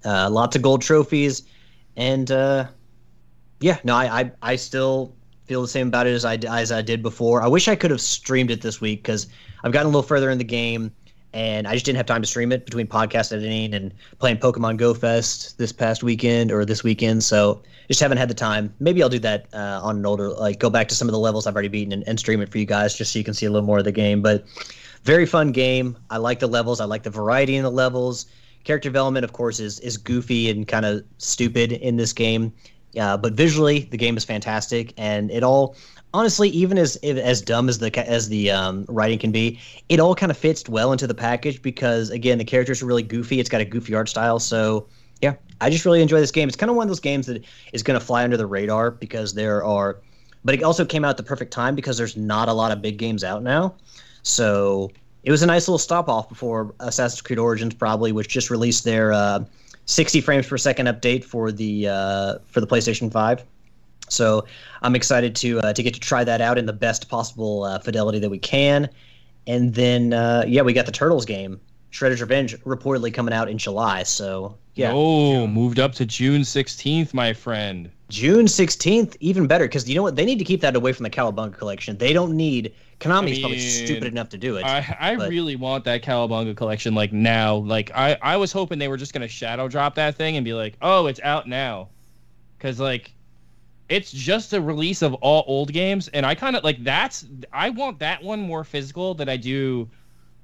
Uh, 0.04 0.30
lots 0.30 0.56
of 0.56 0.62
gold 0.62 0.82
trophies, 0.82 1.44
and 1.96 2.32
uh, 2.32 2.66
yeah, 3.62 3.78
no, 3.84 3.96
I, 3.96 4.22
I 4.22 4.32
I 4.42 4.56
still 4.58 5.16
feel 5.46 5.62
the 5.62 5.68
same 5.68 5.88
about 5.88 6.08
it 6.08 6.14
as 6.14 6.26
I 6.26 6.36
as 6.36 6.72
I 6.72 6.82
did 6.82 7.02
before. 7.02 7.42
I 7.42 7.48
wish 7.48 7.68
I 7.68 7.76
could 7.76 7.92
have 7.92 8.02
streamed 8.02 8.52
it 8.52 8.62
this 8.62 8.82
week 8.82 9.04
because 9.04 9.28
I've 9.64 9.72
gotten 9.72 9.86
a 9.86 9.90
little 9.90 10.04
further 10.04 10.30
in 10.30 10.38
the 10.38 10.44
game, 10.44 10.92
and 11.34 11.68
I 11.68 11.74
just 11.74 11.86
didn't 11.86 11.98
have 11.98 12.06
time 12.06 12.22
to 12.22 12.28
stream 12.28 12.52
it 12.52 12.66
between 12.66 12.88
podcast 12.88 13.34
editing 13.34 13.74
and 13.74 13.92
playing 14.20 14.38
Pokemon 14.38 14.78
Go 14.78 14.94
Fest 14.94 15.58
this 15.58 15.72
past 15.72 16.04
weekend 16.04 16.52
or 16.52 16.64
this 16.64 16.84
weekend. 16.84 17.24
So 17.24 17.62
just 17.88 18.00
haven't 18.00 18.20
had 18.20 18.30
the 18.30 18.36
time. 18.36 18.74
Maybe 18.80 19.02
I'll 19.02 19.10
do 19.10 19.20
that 19.20 19.48
uh, 19.54 19.80
on 19.84 19.98
an 19.98 20.06
older, 20.06 20.30
like 20.30 20.60
go 20.60 20.70
back 20.70 20.88
to 20.90 20.96
some 20.96 21.08
of 21.08 21.12
the 21.12 21.20
levels 21.20 21.48
I've 21.48 21.56
already 21.56 21.70
beaten 21.70 21.92
and, 21.92 22.08
and 22.08 22.20
stream 22.20 22.42
it 22.42 22.50
for 22.50 22.58
you 22.60 22.66
guys 22.66 22.96
just 22.96 23.14
so 23.14 23.20
you 23.20 23.26
can 23.26 23.34
see 23.34 23.46
a 23.46 23.52
little 23.52 23.66
more 23.66 23.80
of 23.80 23.86
the 23.86 23.92
game. 23.92 24.22
But 24.22 24.46
very 25.04 25.26
fun 25.26 25.52
game. 25.52 25.98
I 26.10 26.18
like 26.18 26.40
the 26.40 26.48
levels. 26.48 26.80
I 26.80 26.86
like 26.86 27.04
the 27.04 27.10
variety 27.10 27.56
in 27.56 27.64
the 27.64 27.72
levels. 27.72 28.28
Character 28.64 28.90
development, 28.90 29.26
of 29.26 29.34
course, 29.34 29.60
is 29.60 29.80
is 29.82 29.98
goofy 29.98 30.50
and 30.50 30.68
kind 30.68 30.86
of 30.86 31.04
stupid 31.18 31.74
in 31.74 31.98
this 31.98 32.14
game. 32.14 32.54
Uh, 32.98 33.18
but 33.18 33.34
visually, 33.34 33.80
the 33.92 33.98
game 33.98 34.16
is 34.16 34.24
fantastic, 34.24 34.94
and 34.98 35.32
it 35.32 35.44
all, 35.44 35.76
honestly, 36.14 36.50
even 36.50 36.78
as 36.78 36.96
as 36.98 37.42
dumb 37.42 37.70
as 37.70 37.80
the 37.80 37.96
as 38.08 38.30
the 38.30 38.52
um, 38.52 38.86
writing 38.88 39.20
can 39.20 39.32
be, 39.32 39.60
it 39.90 40.00
all 40.00 40.16
kind 40.16 40.32
of 40.32 40.38
fits 40.38 40.68
well 40.70 40.92
into 40.92 41.08
the 41.08 41.14
package 41.14 41.62
because 41.62 42.10
again, 42.10 42.38
the 42.38 42.46
characters 42.46 42.82
are 42.82 42.86
really 42.86 43.04
goofy. 43.04 43.40
It's 43.40 43.50
got 43.50 43.62
a 43.62 43.66
goofy 43.66 43.96
art 43.96 44.10
style, 44.10 44.40
so 44.40 44.88
yeah, 45.22 45.36
I 45.62 45.70
just 45.70 45.86
really 45.86 46.02
enjoy 46.02 46.20
this 46.20 46.32
game. 46.32 46.48
It's 46.48 46.58
kind 46.58 46.70
of 46.70 46.76
one 46.76 46.86
of 46.86 46.90
those 46.90 47.00
games 47.00 47.28
that 47.28 47.44
is 47.72 47.84
going 47.84 48.00
to 48.00 48.06
fly 48.06 48.24
under 48.24 48.38
the 48.38 48.46
radar 48.46 48.92
because 48.92 49.34
there 49.34 49.64
are, 49.64 50.00
but 50.44 50.56
it 50.56 50.64
also 50.64 50.86
came 50.86 51.06
out 51.06 51.10
at 51.10 51.18
the 51.18 51.24
perfect 51.24 51.52
time 51.52 51.76
because 51.76 51.98
there's 51.98 52.18
not 52.18 52.50
a 52.50 52.54
lot 52.54 52.72
of 52.72 52.82
big 52.82 52.98
games 52.98 53.24
out 53.24 53.44
now, 53.44 53.74
so 54.24 54.92
it 55.24 55.32
was 55.32 55.42
a 55.42 55.46
nice 55.48 55.68
little 55.68 55.80
stop 55.80 56.10
off 56.10 56.28
before 56.30 56.74
Assassin's 56.80 57.22
Creed 57.22 57.40
Origins, 57.40 57.74
probably, 57.74 58.12
which 58.12 58.28
just 58.28 58.50
released 58.50 58.84
their 58.84 59.14
uh, 59.14 59.44
60 59.86 60.22
frames 60.22 60.48
per 60.48 60.58
second 60.58 60.88
update 60.88 61.24
for 61.24 61.52
the 61.52 61.88
uh, 61.88 62.38
for 62.46 62.62
the 62.62 62.68
PlayStation 62.68 63.12
5. 63.12 63.44
So 64.10 64.46
I'm 64.82 64.96
excited 64.96 65.36
to 65.38 65.60
uh, 65.60 65.74
to 65.74 65.84
get 65.84 65.94
to 65.94 66.00
try 66.00 66.24
that 66.24 66.42
out 66.42 66.58
in 66.58 66.66
the 66.66 66.74
best 66.74 67.10
possible 67.10 67.64
uh, 67.64 67.80
fidelity 67.80 68.20
that 68.20 68.30
we 68.30 68.40
can. 68.40 68.90
And 69.48 69.74
then 69.74 70.14
uh, 70.14 70.46
yeah, 70.48 70.62
we 70.62 70.74
got 70.74 70.86
the 70.86 70.92
Turtles 70.92 71.26
game, 71.26 71.60
Shredder's 71.92 72.22
Revenge, 72.22 72.58
reportedly 72.62 73.14
coming 73.14 73.34
out 73.34 73.50
in 73.50 73.58
July. 73.58 74.04
So 74.04 74.58
yeah, 74.76 74.92
Oh, 74.94 75.48
moved 75.48 75.80
up 75.80 75.94
to 75.94 76.06
June 76.06 76.42
16th, 76.42 77.14
my 77.14 77.34
friend. 77.34 77.92
June 78.10 78.46
16th, 78.46 79.16
even 79.20 79.48
better 79.48 79.66
because 79.66 79.90
you 79.90 79.96
know 79.96 80.04
what? 80.04 80.16
They 80.16 80.26
need 80.26 80.40
to 80.40 80.46
keep 80.46 80.62
that 80.62 80.76
away 80.76 80.94
from 80.94 81.04
the 81.04 81.10
Cowabunga 81.10 81.58
collection. 81.58 81.98
They 81.98 82.14
don't 82.14 82.36
need 82.38 82.74
Konami's 83.00 83.40
probably 83.40 83.58
mean, 83.58 83.86
stupid 83.86 84.06
enough 84.06 84.30
to 84.30 84.38
do 84.38 84.58
it. 84.58 84.66
I 84.66 84.96
I 85.00 85.16
but- 85.16 85.30
really 85.30 85.56
want 85.56 85.84
that 85.86 86.04
Cowabunga 86.04 86.56
collection 86.56 86.94
like 86.94 87.12
now. 87.12 87.56
Like 87.56 87.92
I 87.94 88.18
I 88.22 88.38
was 88.38 88.52
hoping 88.52 88.80
they 88.80 88.88
were 88.88 88.98
just 88.98 89.14
gonna 89.14 89.28
shadow 89.28 89.68
drop 89.68 89.96
that 89.96 90.16
thing 90.16 90.38
and 90.38 90.46
be 90.46 90.54
like, 90.54 90.76
oh, 90.82 91.08
it's 91.08 91.20
out 91.22 91.48
now, 91.48 91.90
because 92.58 92.80
like 92.80 93.14
it's 93.90 94.12
just 94.12 94.54
a 94.54 94.62
release 94.62 95.02
of 95.02 95.14
all 95.16 95.44
old 95.48 95.72
games, 95.74 96.08
and 96.10 96.26
I 96.26 96.36
kind 96.36 96.56
of 96.56 96.64
like 96.64 96.84
that's 96.84 97.26
I 97.52 97.70
want 97.70 98.00
that 98.00 98.24
one 98.24 98.40
more 98.40 98.64
physical 98.64 99.14
than 99.14 99.30
I 99.30 99.38
do 99.38 99.90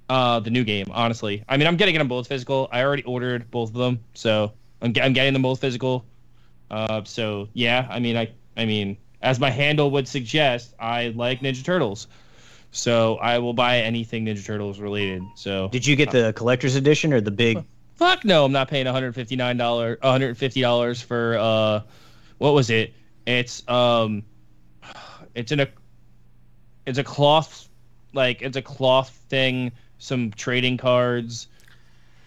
uh 0.09 0.39
the 0.39 0.49
new 0.49 0.63
game. 0.63 0.87
Honestly, 0.91 1.43
I 1.47 1.57
mean 1.57 1.67
I'm 1.67 1.77
getting 1.77 1.95
them 1.97 2.07
both 2.07 2.27
physical. 2.27 2.67
I 2.71 2.83
already 2.83 3.03
ordered 3.03 3.49
both 3.51 3.69
of 3.69 3.75
them, 3.75 3.99
so 4.13 4.53
I'm 4.81 4.93
I'm 5.01 5.13
getting 5.13 5.33
them 5.33 5.41
both 5.41 5.61
physical. 5.61 6.05
Uh, 6.69 7.03
so 7.03 7.47
yeah, 7.53 7.87
I 7.89 7.99
mean 7.99 8.17
I 8.17 8.31
I 8.57 8.65
mean 8.65 8.97
as 9.21 9.39
my 9.39 9.49
handle 9.49 9.91
would 9.91 10.07
suggest, 10.07 10.73
I 10.79 11.09
like 11.09 11.41
Ninja 11.41 11.63
Turtles. 11.63 12.07
So 12.71 13.15
I 13.17 13.39
will 13.39 13.53
buy 13.53 13.79
anything 13.79 14.25
Ninja 14.25 14.45
Turtles 14.45 14.79
related. 14.79 15.23
So 15.35 15.69
Did 15.69 15.87
you 15.87 15.95
get 15.95 16.11
the 16.11 16.33
collector's 16.33 16.75
edition 16.75 17.13
or 17.13 17.21
the 17.21 17.31
big? 17.31 17.63
fuck 17.95 18.23
no, 18.23 18.45
I'm 18.45 18.51
not 18.53 18.69
paying 18.69 18.85
159 18.85 19.57
dollar 19.57 19.97
150 20.01 20.61
dollars 20.61 21.01
for 21.01 21.37
uh, 21.37 21.81
what 22.37 22.53
was 22.53 22.69
it? 22.69 22.93
It's 23.29 23.67
um, 23.69 24.23
it's 25.35 25.51
in 25.51 25.59
a, 25.59 25.67
it's 26.87 26.97
a 26.97 27.03
cloth, 27.03 27.69
like 28.13 28.41
it's 28.41 28.57
a 28.57 28.61
cloth 28.61 29.09
thing. 29.29 29.71
Some 29.99 30.31
trading 30.31 30.77
cards. 30.77 31.47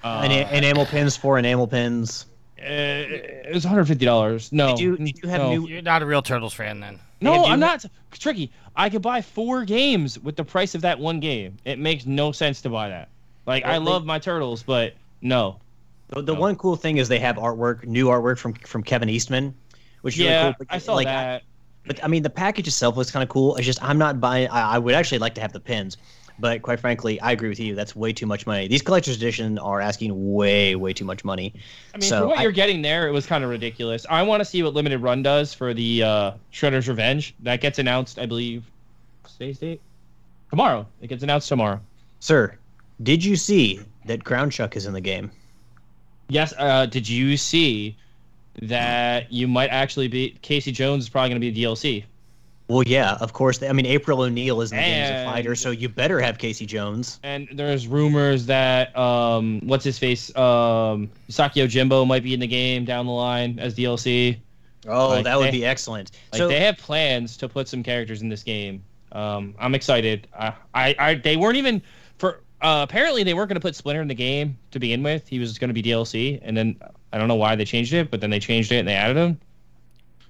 Uh, 0.04 0.22
Ena- 0.30 0.48
enamel 0.52 0.86
pins 0.86 1.16
for 1.16 1.38
enamel 1.38 1.66
pins. 1.66 2.26
uh, 2.60 2.62
it 2.66 3.52
was 3.52 3.64
150 3.64 4.04
dollars. 4.04 4.52
No, 4.52 4.76
Did 4.76 4.80
you- 4.80 4.96
did 4.96 5.22
you 5.22 5.28
have 5.28 5.40
no. 5.40 5.50
new- 5.50 5.66
You're 5.68 5.82
not 5.82 6.02
a 6.02 6.06
real 6.06 6.22
Turtles 6.22 6.54
fan 6.54 6.78
then. 6.78 7.00
No, 7.20 7.44
I'm 7.46 7.52
you- 7.52 7.56
not. 7.66 7.84
Tricky. 8.12 8.52
I 8.76 8.88
could 8.88 9.02
buy 9.02 9.22
four 9.22 9.64
games 9.64 10.18
with 10.20 10.36
the 10.36 10.44
price 10.44 10.74
of 10.76 10.82
that 10.82 10.98
one 11.00 11.18
game. 11.18 11.56
It 11.64 11.78
makes 11.80 12.06
no 12.06 12.30
sense 12.30 12.60
to 12.62 12.68
buy 12.68 12.88
that. 12.90 13.08
Like, 13.46 13.64
I 13.64 13.70
Well, 13.72 13.80
they- 13.80 13.90
love 13.90 14.06
my 14.06 14.18
turtles, 14.20 14.62
but 14.62 14.94
no. 15.20 15.56
The, 16.08 16.22
the 16.22 16.34
No. 16.34 16.40
one 16.40 16.54
cool 16.56 16.76
thing 16.76 16.98
is 16.98 17.08
they 17.08 17.18
have 17.18 17.36
artwork, 17.36 17.84
new 17.86 18.06
artwork 18.06 18.38
from 18.38 18.54
from 18.54 18.82
Kevin 18.84 19.08
Eastman, 19.08 19.54
which 20.02 20.14
is 20.14 20.20
Yeah, 20.20 20.42
really 20.42 20.54
cool. 20.58 20.66
I 20.70 20.78
saw 20.78 20.94
like, 20.94 21.06
that. 21.06 21.42
But 21.86 22.04
I 22.04 22.06
mean, 22.06 22.22
the 22.22 22.30
package 22.30 22.68
itself 22.68 22.94
was 22.94 23.10
kind 23.10 23.22
of 23.24 23.28
cool. 23.28 23.56
It's 23.56 23.66
just 23.66 23.82
I'm 23.82 23.98
not 23.98 24.20
buying. 24.20 24.48
I, 24.48 24.74
I 24.74 24.78
would 24.78 24.94
actually 24.94 25.18
like 25.18 25.34
to 25.34 25.40
have 25.40 25.52
the 25.52 25.58
pins, 25.58 25.96
but 26.38 26.62
quite 26.62 26.78
frankly, 26.78 27.20
I 27.20 27.32
agree 27.32 27.48
with 27.48 27.58
you. 27.58 27.74
That's 27.74 27.96
way 27.96 28.12
too 28.12 28.26
much 28.26 28.46
money. 28.46 28.68
These 28.68 28.82
collector's 28.82 29.16
edition 29.16 29.58
are 29.58 29.80
asking 29.80 30.32
way, 30.32 30.76
way 30.76 30.92
too 30.92 31.04
much 31.04 31.24
money. 31.24 31.52
I 31.92 31.98
mean, 31.98 32.08
so 32.08 32.20
for 32.20 32.26
what 32.28 32.38
I- 32.38 32.42
you're 32.42 32.52
getting 32.52 32.82
there, 32.82 33.08
it 33.08 33.10
was 33.10 33.26
kind 33.26 33.42
of 33.42 33.50
ridiculous. 33.50 34.06
I 34.08 34.22
want 34.22 34.40
to 34.40 34.44
see 34.44 34.62
what 34.62 34.74
Limited 34.74 34.98
Run 34.98 35.24
does 35.24 35.52
for 35.54 35.74
the 35.74 36.04
uh, 36.04 36.32
Shredder's 36.52 36.88
Revenge. 36.88 37.34
That 37.40 37.60
gets 37.60 37.80
announced, 37.80 38.18
I 38.20 38.26
believe, 38.26 38.62
today's 39.32 39.58
date? 39.58 39.80
Tomorrow. 40.50 40.86
It 41.00 41.08
gets 41.08 41.24
announced 41.24 41.48
tomorrow. 41.48 41.80
Sir, 42.20 42.56
did 43.02 43.24
you 43.24 43.34
see 43.34 43.80
that 44.04 44.22
Ground 44.22 44.52
Chuck 44.52 44.76
is 44.76 44.86
in 44.86 44.92
the 44.92 45.00
game? 45.00 45.32
Yes. 46.28 46.54
Uh, 46.56 46.86
did 46.86 47.08
you 47.08 47.36
see 47.36 47.96
that 48.60 49.32
you 49.32 49.48
might 49.48 49.68
actually 49.68 50.08
be 50.08 50.36
Casey 50.42 50.72
Jones 50.72 51.04
is 51.04 51.08
probably 51.08 51.30
going 51.30 51.40
to 51.40 51.50
be 51.52 51.64
a 51.64 51.66
DLC? 51.66 52.04
Well, 52.68 52.82
yeah, 52.86 53.14
of 53.20 53.32
course. 53.32 53.62
I 53.62 53.72
mean, 53.72 53.86
April 53.86 54.20
O'Neil 54.22 54.60
is 54.62 54.72
in 54.72 54.78
the 54.78 54.82
game 54.82 55.02
as 55.02 55.26
a 55.26 55.30
fighter, 55.30 55.54
so 55.54 55.70
you 55.72 55.88
better 55.88 56.20
have 56.20 56.38
Casey 56.38 56.64
Jones. 56.64 57.18
And 57.22 57.48
there's 57.52 57.86
rumors 57.86 58.46
that 58.46 58.96
um, 58.96 59.60
what's 59.64 59.84
his 59.84 59.98
face, 59.98 60.34
um, 60.36 61.10
Usagi 61.28 61.54
Yojimbo 61.64 62.06
might 62.06 62.22
be 62.22 62.32
in 62.34 62.40
the 62.40 62.46
game 62.46 62.84
down 62.84 63.04
the 63.06 63.12
line 63.12 63.58
as 63.58 63.74
DLC. 63.74 64.38
Oh, 64.86 65.08
Like, 65.10 65.24
that 65.24 65.36
would 65.38 65.48
they- 65.48 65.50
be 65.50 65.64
excellent. 65.66 66.12
Like 66.32 66.38
so 66.38 66.48
they 66.48 66.60
have 66.60 66.78
plans 66.78 67.36
to 67.38 67.48
put 67.48 67.68
some 67.68 67.82
characters 67.82 68.22
in 68.22 68.28
this 68.28 68.42
game. 68.42 68.82
Um, 69.12 69.54
I'm 69.58 69.74
excited. 69.74 70.26
I, 70.38 70.54
I, 70.74 70.94
I, 70.98 71.14
they 71.16 71.36
weren't 71.36 71.56
even 71.56 71.82
for. 72.16 72.40
uh, 72.62 72.80
apparently 72.88 73.22
they 73.22 73.34
weren't 73.34 73.48
going 73.50 73.60
to 73.60 73.60
put 73.60 73.74
Splinter 73.76 74.00
in 74.00 74.08
the 74.08 74.14
game 74.14 74.56
to 74.70 74.78
begin 74.78 75.02
with. 75.02 75.28
He 75.28 75.38
was 75.38 75.58
going 75.58 75.68
to 75.68 75.74
be 75.74 75.82
DLC, 75.82 76.38
and 76.42 76.56
then 76.56 76.76
I 77.12 77.18
don't 77.18 77.28
know 77.28 77.34
why 77.34 77.56
they 77.56 77.64
changed 77.64 77.92
it, 77.92 78.10
but 78.10 78.20
then 78.20 78.30
they 78.30 78.40
changed 78.40 78.72
it 78.72 78.78
and 78.78 78.88
they 78.88 78.94
added 78.94 79.16
him 79.16 79.38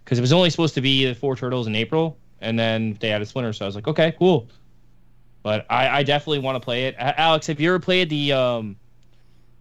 because 0.04 0.18
it 0.18 0.22
was 0.22 0.32
only 0.32 0.50
supposed 0.50 0.74
to 0.74 0.80
be 0.80 1.06
the 1.06 1.14
four 1.14 1.36
turtles 1.36 1.66
in 1.66 1.74
April, 1.74 2.18
and 2.40 2.58
then 2.58 2.96
they 3.00 3.12
added 3.12 3.28
Splinter. 3.28 3.52
So 3.52 3.64
I 3.64 3.66
was 3.66 3.74
like, 3.74 3.88
okay, 3.88 4.14
cool. 4.18 4.48
But 5.42 5.66
I, 5.70 5.98
I 5.98 6.02
definitely 6.02 6.40
want 6.40 6.56
to 6.56 6.60
play 6.60 6.86
it. 6.86 6.94
Alex, 6.98 7.46
have 7.46 7.60
you 7.60 7.70
ever 7.70 7.80
played 7.80 8.08
the 8.10 8.32
um, 8.32 8.76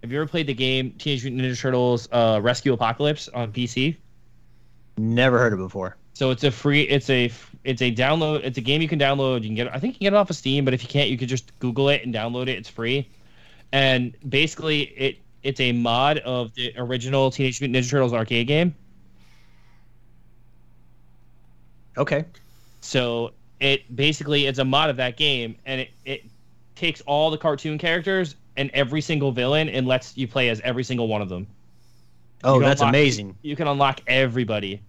have 0.01 0.11
you 0.11 0.17
ever 0.17 0.27
played 0.27 0.47
the 0.47 0.53
game 0.53 0.91
Teenage 0.97 1.23
Mutant 1.23 1.43
Ninja 1.43 1.59
Turtles 1.59 2.09
uh, 2.11 2.39
Rescue-Palooza 2.41 3.29
on 3.35 3.51
PC? 3.51 3.95
Never 4.97 5.37
heard 5.37 5.53
of 5.53 5.59
it 5.59 5.63
before. 5.63 5.95
So 6.13 6.31
it's 6.31 6.43
a 6.43 6.51
free, 6.51 6.81
it's 6.83 7.09
a, 7.09 7.31
it's 7.63 7.81
a 7.81 7.93
download, 7.93 8.43
it's 8.43 8.57
a 8.57 8.61
game 8.61 8.81
you 8.81 8.87
can 8.87 8.99
download. 8.99 9.41
You 9.43 9.49
can 9.49 9.55
get, 9.55 9.67
I 9.73 9.79
think 9.79 9.95
you 9.95 9.99
can 9.99 10.05
get 10.05 10.13
it 10.13 10.17
off 10.17 10.29
of 10.29 10.35
Steam, 10.35 10.65
but 10.65 10.73
if 10.73 10.81
you 10.81 10.89
can't, 10.89 11.09
you 11.09 11.17
can 11.17 11.27
just 11.27 11.57
Google 11.59 11.89
it 11.89 12.03
and 12.03 12.13
download 12.13 12.43
it. 12.43 12.57
It's 12.57 12.69
free, 12.69 13.09
and 13.71 14.15
basically 14.27 14.81
it, 14.81 15.17
it's 15.43 15.59
a 15.59 15.71
mod 15.71 16.19
of 16.19 16.53
the 16.55 16.73
original 16.77 17.31
Teenage 17.31 17.61
Mutant 17.61 17.83
Ninja 17.83 17.89
Turtles 17.89 18.13
arcade 18.13 18.47
game. 18.47 18.75
Okay. 21.97 22.25
So 22.81 23.31
it 23.59 23.95
basically 23.95 24.47
it's 24.47 24.59
a 24.59 24.65
mod 24.65 24.89
of 24.89 24.97
that 24.97 25.17
game, 25.17 25.55
and 25.65 25.81
it, 25.81 25.89
it 26.05 26.25
takes 26.75 27.01
all 27.01 27.29
the 27.29 27.37
cartoon 27.37 27.77
characters 27.77 28.35
and 28.57 28.69
every 28.73 29.01
single 29.01 29.31
villain 29.31 29.69
and 29.69 29.87
lets 29.87 30.17
you 30.17 30.27
play 30.27 30.49
as 30.49 30.59
every 30.61 30.83
single 30.83 31.07
one 31.07 31.21
of 31.21 31.29
them. 31.29 31.47
Oh, 32.43 32.59
that's 32.59 32.81
unlock- 32.81 32.91
amazing. 32.91 33.37
You 33.41 33.55
can 33.55 33.67
unlock 33.67 34.01
everybody. 34.07 34.81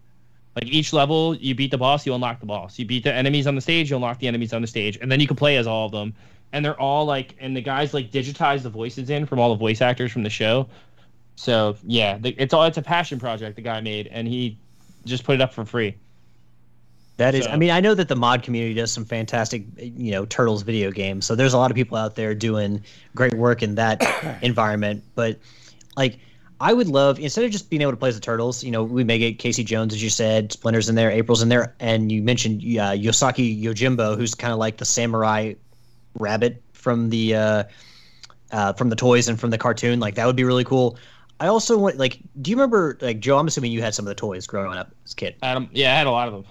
Like 0.55 0.67
each 0.67 0.93
level, 0.93 1.35
you 1.35 1.55
beat 1.55 1.71
the 1.71 1.79
boss, 1.79 2.05
you 2.05 2.15
unlock 2.15 2.41
the 2.41 2.47
boss. 2.47 2.79
You 2.79 2.85
beat 2.85 3.05
the 3.05 3.13
enemies 3.13 3.47
on 3.47 3.55
the 3.55 3.61
stage, 3.61 3.91
you 3.91 3.97
unlock 3.97 4.19
the 4.19 4.29
enemies 4.29 4.53
on 4.53 4.61
the 4.61 4.69
stage, 4.69 4.99
and 5.01 5.11
then 5.11 5.19
you 5.19 5.27
can 5.27 5.37
play 5.37 5.57
as 5.57 5.67
all 5.67 5.87
of 5.87 5.93
them. 5.93 6.15
And 6.53 6.65
they're 6.65 6.79
all 6.81 7.05
like, 7.07 7.35
and 7.41 7.57
the 7.57 7.63
guys 7.63 7.95
like 7.95 8.11
digitize 8.11 8.63
the 8.63 8.71
voices 8.71 9.09
in 9.11 9.25
from 9.27 9.39
all 9.39 9.49
the 9.51 9.57
voice 9.59 9.81
actors 9.81 10.13
from 10.13 10.23
the 10.23 10.31
show. 10.31 10.69
So 11.37 11.77
yeah, 11.85 12.19
the, 12.19 12.31
it's 12.39 12.53
all 12.53 12.65
it's 12.65 12.77
a 12.79 12.83
passion 12.83 13.19
project 13.19 13.57
the 13.57 13.63
guy 13.63 13.81
made, 13.81 14.07
and 14.09 14.29
he 14.29 14.59
just 15.07 15.25
put 15.25 15.35
it 15.35 15.41
up 15.41 15.53
for 15.55 15.65
free. 15.65 15.97
That 17.17 17.35
is, 17.35 17.45
So- 17.45 17.51
I 17.51 17.57
mean, 17.57 17.71
I 17.71 17.81
know 17.81 17.95
that 17.95 18.09
the 18.09 18.17
mod 18.17 18.43
community 18.43 18.75
does 18.75 18.91
some 18.93 19.05
fantastic, 19.05 19.65
you 19.79 20.11
know, 20.13 20.25
Turtles 20.27 20.63
video 20.63 20.91
games. 20.91 21.27
So 21.27 21.35
there's 21.35 21.53
a 21.53 21.59
lot 21.59 21.71
of 21.71 21.75
people 21.75 21.97
out 21.97 22.17
there 22.17 22.35
doing 22.35 22.83
great 23.15 23.35
work 23.35 23.63
in 23.63 23.75
that 23.77 24.03
environment. 24.43 25.05
But 25.15 25.39
like, 25.97 26.19
I 26.61 26.73
would 26.73 26.89
love 26.89 27.19
instead 27.19 27.45
of 27.45 27.51
just 27.51 27.71
being 27.71 27.83
able 27.83 27.91
to 27.93 27.97
play 27.97 28.09
as 28.09 28.15
the 28.15 28.21
Turtles, 28.21 28.63
you 28.63 28.71
know, 28.71 28.83
we 28.85 29.05
may 29.05 29.19
get 29.19 29.39
Casey 29.39 29.65
Jones, 29.65 29.93
as 29.93 30.03
you 30.03 30.11
said, 30.11 30.53
Splinter's 30.53 30.89
in 30.89 30.95
there, 30.95 31.11
April's 31.11 31.43
in 31.43 31.49
there, 31.49 31.75
and 31.81 32.11
you 32.13 32.23
mentioned 32.23 32.61
uh, 32.63 32.93
Usagi 32.93 33.61
Yojimbo, 33.63 34.17
who's 34.17 34.35
kind 34.35 34.53
of 34.53 34.59
like 34.59 34.77
the 34.77 34.85
samurai 34.85 35.55
rabbit 36.19 36.63
from 36.73 37.11
the 37.11 37.35
uh, 37.35 37.65
uh, 38.51 38.73
from 38.75 38.89
the 38.91 38.97
toys 38.97 39.29
and 39.29 39.39
from 39.41 39.51
the 39.51 39.59
cartoon. 39.59 40.01
Like 40.01 40.15
that 40.17 40.27
would 40.27 40.37
be 40.37 40.45
really 40.45 40.65
cool. 40.65 40.97
I 41.41 41.49
also 41.49 41.77
want 41.79 41.97
like, 41.97 42.21
do 42.41 42.51
you 42.51 42.57
remember 42.57 42.97
like 43.01 43.21
Joe? 43.21 43.39
I'm 43.39 43.47
assuming 43.49 43.73
you 43.73 43.83
had 43.83 43.95
some 43.95 44.05
of 44.05 44.09
the 44.09 44.15
toys 44.15 44.47
growing 44.47 44.77
up 44.79 44.93
as 45.05 45.13
a 45.13 45.17
kid. 45.17 45.35
Adam, 45.43 45.69
yeah, 45.73 45.93
I 45.93 45.97
had 45.99 46.07
a 46.07 46.11
lot 46.11 46.29
of 46.29 46.35
them. 46.35 46.45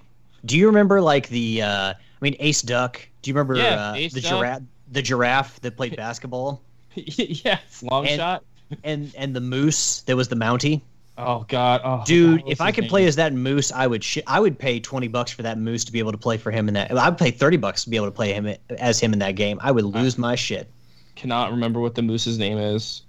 Do 0.46 0.58
you 0.58 0.66
remember 0.68 1.02
like 1.02 1.30
the? 1.30 1.62
Uh, 1.62 1.94
I 1.94 1.96
mean, 2.22 2.36
Ace 2.40 2.62
Duck. 2.62 3.00
Do 3.22 3.30
you 3.30 3.34
remember 3.36 3.56
Yeah, 3.56 3.92
uh, 3.92 3.94
the 3.94 4.22
giraffe? 4.22 4.62
The 4.92 5.02
giraffe 5.02 5.62
that 5.62 5.78
played 5.78 5.96
basketball, 6.06 6.62
yes, 6.96 7.82
long 7.84 8.08
And- 8.08 8.18
shot. 8.20 8.44
and 8.84 9.14
and 9.18 9.36
the 9.36 9.42
moose 9.42 10.02
that 10.02 10.16
was 10.18 10.28
the 10.28 10.36
Mountie. 10.36 10.82
Oh 11.18 11.46
God, 11.48 11.82
oh 11.84 12.04
Dude, 12.06 12.42
God, 12.42 12.52
if 12.52 12.62
I 12.62 12.72
could 12.72 12.86
name? 12.86 12.90
play 12.90 13.06
as 13.06 13.16
that 13.18 13.34
moose, 13.34 13.72
I 13.72 13.86
would. 13.86 14.04
Sh- 14.04 14.20
I 14.28 14.40
would 14.40 14.58
pay 14.58 14.80
twenty 14.80 15.08
bucks 15.08 15.32
for 15.32 15.44
that 15.44 15.58
moose 15.58 15.84
to 15.86 15.92
be 15.92 16.00
able 16.00 16.12
to 16.14 16.18
play 16.18 16.38
for 16.38 16.52
him 16.52 16.68
in 16.68 16.74
that. 16.74 16.92
I 16.92 17.10
would 17.10 17.18
pay 17.18 17.32
thirty 17.32 17.58
bucks 17.58 17.84
to 17.84 17.90
be 17.90 17.98
able 17.98 18.08
to 18.08 18.12
play 18.12 18.34
him 18.34 18.56
as 18.70 19.00
him 19.00 19.14
in 19.14 19.20
that 19.20 19.36
game. 19.36 19.60
I 19.62 19.72
would 19.72 19.84
lose 19.84 20.18
my 20.18 20.36
shit. 20.36 20.72
cannot 21.16 21.52
remember 21.52 21.80
what 21.80 21.96
the 21.96 22.02
moose's 22.02 22.38
name 22.40 22.58
is. 22.58 23.04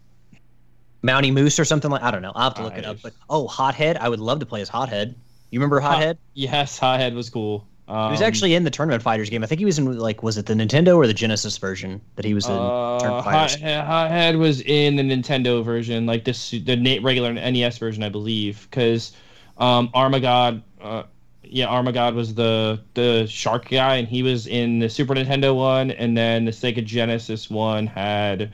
Mountie 1.02 1.32
Moose 1.32 1.58
or 1.58 1.64
something 1.64 1.90
like. 1.90 2.02
I 2.02 2.10
don't 2.10 2.22
know. 2.22 2.32
I'll 2.34 2.44
have 2.44 2.54
to 2.54 2.62
look 2.62 2.76
it 2.76 2.84
up. 2.84 2.98
But 3.02 3.12
oh, 3.30 3.46
Hothead. 3.46 3.96
I 3.96 4.08
would 4.08 4.20
love 4.20 4.40
to 4.40 4.46
play 4.46 4.60
as 4.60 4.68
Hothead. 4.68 5.14
You 5.50 5.60
remember 5.60 5.80
Hothead? 5.80 6.18
Yes, 6.34 6.78
Hothead 6.78 7.14
was 7.14 7.30
cool. 7.30 7.66
Um, 7.92 8.06
he 8.06 8.12
was 8.12 8.22
actually 8.22 8.54
in 8.54 8.64
the 8.64 8.70
Tournament 8.70 9.02
Fighters 9.02 9.28
game. 9.28 9.42
I 9.42 9.46
think 9.46 9.58
he 9.58 9.66
was 9.66 9.78
in 9.78 9.98
like 9.98 10.22
was 10.22 10.38
it 10.38 10.46
the 10.46 10.54
Nintendo 10.54 10.96
or 10.96 11.06
the 11.06 11.12
Genesis 11.12 11.58
version 11.58 12.00
that 12.16 12.24
he 12.24 12.32
was 12.32 12.46
in 12.46 12.52
Uh, 12.52 12.98
Tournament 12.98 13.24
Fighters. 13.26 13.54
Hothead, 13.56 13.84
Hothead 13.84 14.36
was 14.36 14.62
in 14.62 14.96
the 14.96 15.02
Nintendo 15.02 15.62
version, 15.62 16.06
like 16.06 16.24
this 16.24 16.52
the 16.52 17.00
regular 17.02 17.34
NES 17.34 17.76
version, 17.76 18.02
I 18.02 18.08
believe, 18.08 18.66
because 18.70 19.12
um, 19.58 19.90
Armaggon, 19.92 20.62
uh, 20.80 21.02
yeah, 21.44 21.66
Armaggon 21.66 22.14
was 22.14 22.32
the 22.32 22.80
the 22.94 23.26
shark 23.26 23.68
guy, 23.68 23.96
and 23.96 24.08
he 24.08 24.22
was 24.22 24.46
in 24.46 24.78
the 24.78 24.88
Super 24.88 25.14
Nintendo 25.14 25.54
one, 25.54 25.90
and 25.90 26.16
then 26.16 26.46
the 26.46 26.50
Sega 26.50 26.82
Genesis 26.82 27.50
one 27.50 27.86
had 27.86 28.50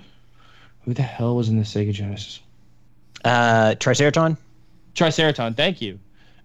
who 0.84 0.94
the 0.94 1.02
hell 1.02 1.36
was 1.36 1.48
in 1.48 1.58
the 1.58 1.62
Sega 1.62 1.92
Genesis? 1.92 2.40
Uh, 3.24 3.76
Triceraton. 3.78 4.36
Triceraton, 4.96 5.56
thank 5.56 5.80
you. 5.80 6.00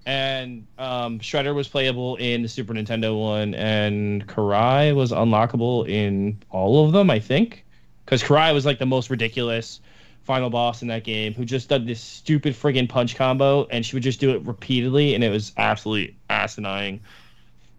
And 0.06 0.68
um, 0.78 1.20
Shredder 1.20 1.56
was 1.56 1.68
playable 1.68 2.18
in 2.18 2.41
the 2.41 2.49
Super 2.49 2.74
Nintendo 2.74 3.18
one, 3.18 3.54
and 3.54 4.28
Karai 4.28 4.93
was 4.93 5.12
unlockable 5.12 5.88
in 5.88 6.38
all 6.49 6.86
of 6.86 6.91
them, 6.91 7.10
I 7.10 7.20
think. 7.20 7.64
Because 8.04 8.22
Karai 8.22 8.54
was 8.54 8.66
like 8.66 8.80
the 8.80 8.86
most 8.86 9.10
ridiculous 9.10 9.80
final 10.24 10.49
boss 10.49 10.82
in 10.82 10.89
that 10.89 11.04
game 11.06 11.34
who 11.34 11.45
just 11.45 11.70
did 11.70 11.88
this 11.88 12.01
stupid 12.01 12.54
friggin' 12.54 12.89
punch 12.89 13.16
combo, 13.16 13.66
and 13.72 13.86
she 13.86 13.95
would 13.95 14.04
just 14.04 14.20
do 14.20 14.32
it 14.32 14.41
repeatedly, 14.45 15.16
and 15.16 15.24
it 15.24 15.30
was 15.30 15.54
absolutely 15.58 16.16
asinine. 16.30 16.99